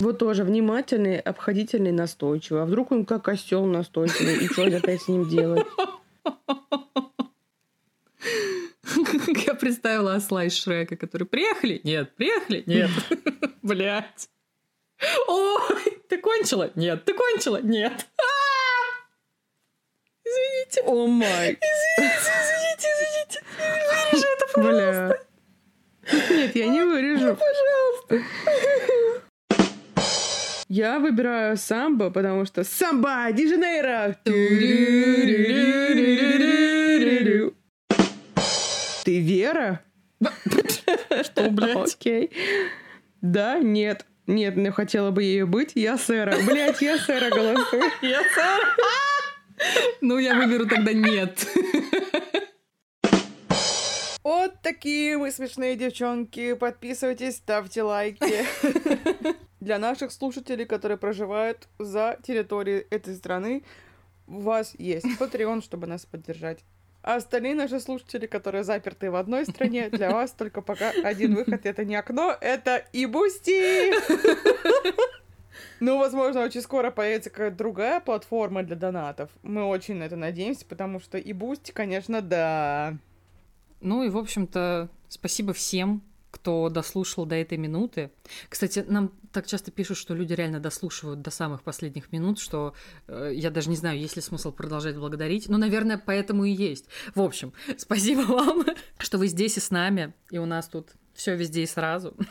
Вот 0.00 0.18
тоже 0.18 0.44
внимательный, 0.44 1.18
обходительный, 1.18 1.92
настойчивый. 1.92 2.62
А 2.62 2.64
вдруг 2.64 2.90
он 2.90 3.04
как 3.04 3.28
осел 3.28 3.66
настойчивый, 3.66 4.36
и 4.36 4.48
что 4.48 4.64
опять 4.64 5.02
с 5.02 5.08
ним 5.08 5.28
делать? 5.28 5.66
Я 9.46 9.54
представила 9.54 10.14
осла 10.14 10.44
из 10.44 10.56
Шрека, 10.56 10.96
который 10.96 11.26
приехали? 11.26 11.80
Нет, 11.84 12.14
приехали? 12.16 12.62
Нет. 12.66 12.90
Блять. 13.62 14.28
Ой, 15.28 15.98
ты 16.08 16.18
кончила? 16.18 16.70
Нет. 16.74 17.04
Ты 17.04 17.14
кончила? 17.14 17.60
Нет. 17.62 18.06
А! 18.18 18.22
Извините. 20.24 20.82
О 20.86 21.06
май. 21.06 21.58
Извините, 21.96 22.30
извините, 22.42 22.88
извините. 22.94 23.40
Вырежи 24.12 24.26
это, 24.36 24.46
пожалуйста. 24.52 25.18
Бля. 26.12 26.36
Нет, 26.36 26.56
я 26.56 26.66
не 26.68 26.82
вырежу. 26.82 27.36
Пожалуйста. 27.36 28.22
Я 30.68 30.98
выбираю 31.00 31.56
самбо, 31.56 32.10
потому 32.10 32.44
что 32.46 32.62
самба 32.62 33.32
Ди 33.32 33.48
Жанейро. 33.48 34.16
Ты 39.04 39.20
Вера? 39.20 39.80
Что, 41.22 41.50
блядь? 41.50 41.94
Окей. 41.94 42.30
Да, 43.20 43.58
нет. 43.58 44.06
Нет, 44.30 44.54
мне 44.56 44.70
хотела 44.70 45.10
бы 45.10 45.24
ее 45.24 45.44
быть. 45.44 45.72
Я 45.74 45.98
сэра. 45.98 46.36
Блять, 46.46 46.80
я 46.80 46.98
сэра 46.98 47.30
голосую. 47.30 47.82
Я 48.02 48.22
Сара. 48.32 48.64
Ну, 50.00 50.18
я 50.18 50.36
выберу 50.36 50.66
тогда 50.66 50.92
нет. 50.92 51.46
Вот 54.22 54.62
такие 54.62 55.18
мы 55.18 55.32
смешные 55.32 55.76
девчонки. 55.76 56.54
Подписывайтесь, 56.54 57.36
ставьте 57.36 57.82
лайки. 57.82 58.46
Для 59.60 59.78
наших 59.78 60.12
слушателей, 60.12 60.64
которые 60.64 60.96
проживают 60.96 61.68
за 61.78 62.18
территорией 62.22 62.86
этой 62.88 63.16
страны, 63.16 63.64
у 64.28 64.40
вас 64.40 64.74
есть 64.78 65.06
Patreon, 65.18 65.62
чтобы 65.62 65.88
нас 65.88 66.06
поддержать. 66.06 66.60
А 67.02 67.16
остальные 67.16 67.54
наши 67.54 67.80
слушатели, 67.80 68.26
которые 68.26 68.62
заперты 68.62 69.10
в 69.10 69.16
одной 69.16 69.46
стране, 69.46 69.88
для 69.88 70.10
вас 70.10 70.32
только 70.32 70.60
пока 70.60 70.90
один 71.02 71.34
выход. 71.34 71.64
Это 71.64 71.84
не 71.84 71.96
окно, 71.96 72.36
это 72.40 72.84
и 72.92 73.06
Boosty! 73.06 73.92
Ну, 75.80 75.98
возможно, 75.98 76.42
очень 76.42 76.60
скоро 76.60 76.90
появится 76.90 77.30
какая-то 77.30 77.56
другая 77.56 78.00
платформа 78.00 78.62
для 78.62 78.76
донатов. 78.76 79.30
Мы 79.42 79.64
очень 79.64 79.94
на 79.94 80.02
это 80.02 80.16
надеемся, 80.16 80.66
потому 80.66 81.00
что 81.00 81.16
и 81.16 81.32
Boosty, 81.32 81.72
конечно, 81.72 82.20
да. 82.20 82.98
Ну 83.80 84.02
и, 84.02 84.10
в 84.10 84.18
общем-то, 84.18 84.90
спасибо 85.08 85.54
всем, 85.54 86.02
кто 86.30 86.68
дослушал 86.68 87.26
до 87.26 87.34
этой 87.34 87.58
минуты. 87.58 88.10
Кстати, 88.48 88.84
нам 88.86 89.12
так 89.32 89.46
часто 89.46 89.70
пишут, 89.70 89.96
что 89.96 90.14
люди 90.14 90.32
реально 90.32 90.60
дослушивают 90.60 91.22
до 91.22 91.30
самых 91.30 91.62
последних 91.62 92.12
минут, 92.12 92.38
что 92.38 92.74
э, 93.08 93.32
я 93.34 93.50
даже 93.50 93.68
не 93.70 93.76
знаю, 93.76 93.98
есть 93.98 94.16
ли 94.16 94.22
смысл 94.22 94.52
продолжать 94.52 94.96
благодарить. 94.96 95.48
Но, 95.48 95.58
наверное, 95.58 96.02
поэтому 96.04 96.44
и 96.44 96.50
есть. 96.50 96.86
В 97.14 97.20
общем, 97.20 97.52
спасибо 97.76 98.20
вам, 98.22 98.64
что 98.98 99.18
вы 99.18 99.28
здесь 99.28 99.56
и 99.56 99.60
с 99.60 99.70
нами, 99.70 100.14
и 100.30 100.38
у 100.38 100.46
нас 100.46 100.68
тут 100.68 100.90
все 101.20 101.36
везде 101.36 101.62
и 101.62 101.66
сразу. 101.66 102.16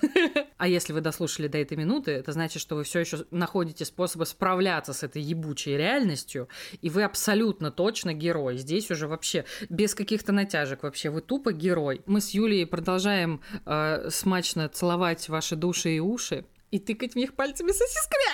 А 0.57 0.67
если 0.67 0.91
вы 0.91 0.99
дослушали 0.99 1.47
до 1.47 1.57
этой 1.57 1.77
минуты, 1.77 2.11
это 2.11 2.33
значит, 2.33 2.61
что 2.61 2.75
вы 2.75 2.83
все 2.83 2.99
еще 2.99 3.25
находите 3.31 3.85
способы 3.85 4.25
справляться 4.25 4.91
с 4.91 5.03
этой 5.03 5.21
ебучей 5.21 5.77
реальностью, 5.77 6.49
и 6.81 6.89
вы 6.89 7.03
абсолютно 7.03 7.71
точно 7.71 8.13
герой. 8.13 8.57
Здесь 8.57 8.91
уже 8.91 9.07
вообще 9.07 9.45
без 9.69 9.95
каких-то 9.95 10.33
натяжек 10.33 10.83
вообще 10.83 11.11
вы 11.11 11.21
тупо 11.21 11.53
герой. 11.53 12.01
Мы 12.07 12.19
с 12.19 12.31
Юлей 12.31 12.65
продолжаем 12.65 13.41
э, 13.65 14.09
смачно 14.09 14.67
целовать 14.67 15.29
ваши 15.29 15.55
души 15.55 15.91
и 15.95 15.99
уши 16.01 16.43
и 16.71 16.79
тыкать 16.79 17.13
в 17.13 17.15
них 17.15 17.35
пальцами 17.35 17.71
сосисками. 17.71 18.25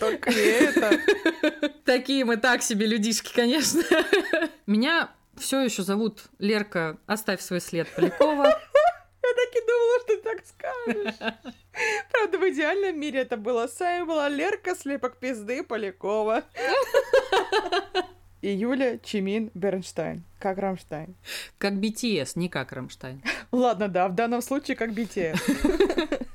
Только 0.00 0.30
не 0.30 0.36
это. 0.36 0.98
Такие 1.84 2.24
мы 2.24 2.38
так 2.38 2.62
себе 2.62 2.86
людишки, 2.86 3.34
конечно. 3.34 3.82
Меня 4.66 5.10
все 5.36 5.60
еще 5.60 5.82
зовут 5.82 6.22
Лерка. 6.38 6.96
Оставь 7.06 7.42
свой 7.42 7.60
след 7.60 7.86
Полякова. 7.94 8.58
Так 9.36 9.54
и 9.54 9.60
думала, 9.66 10.00
что 10.00 10.06
ты 10.06 10.22
так 10.22 10.46
скажешь. 10.46 11.14
Правда, 12.10 12.38
в 12.38 12.48
идеальном 12.48 12.98
мире 12.98 13.20
это 13.20 13.36
было. 13.36 13.66
С 13.66 13.78
вами 13.78 14.04
была 14.04 14.30
Лерка 14.30 14.74
Слепок 14.74 15.18
Пизды 15.18 15.62
Полякова. 15.62 16.42
И 18.40 18.48
Юля 18.48 18.98
Чимин 18.98 19.50
Бернштайн. 19.52 20.24
Как 20.38 20.56
Рамштайн. 20.58 21.14
Как 21.58 21.74
BTS, 21.74 22.32
не 22.36 22.48
как 22.48 22.72
Рамштайн. 22.72 23.22
Ладно, 23.52 23.88
да, 23.88 24.08
в 24.08 24.14
данном 24.14 24.40
случае 24.40 24.76
как 24.76 24.90
BTS. 24.90 26.22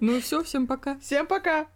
Ну 0.00 0.20
все, 0.20 0.42
всем 0.42 0.66
пока. 0.66 0.98
Всем 0.98 1.26
пока! 1.26 1.68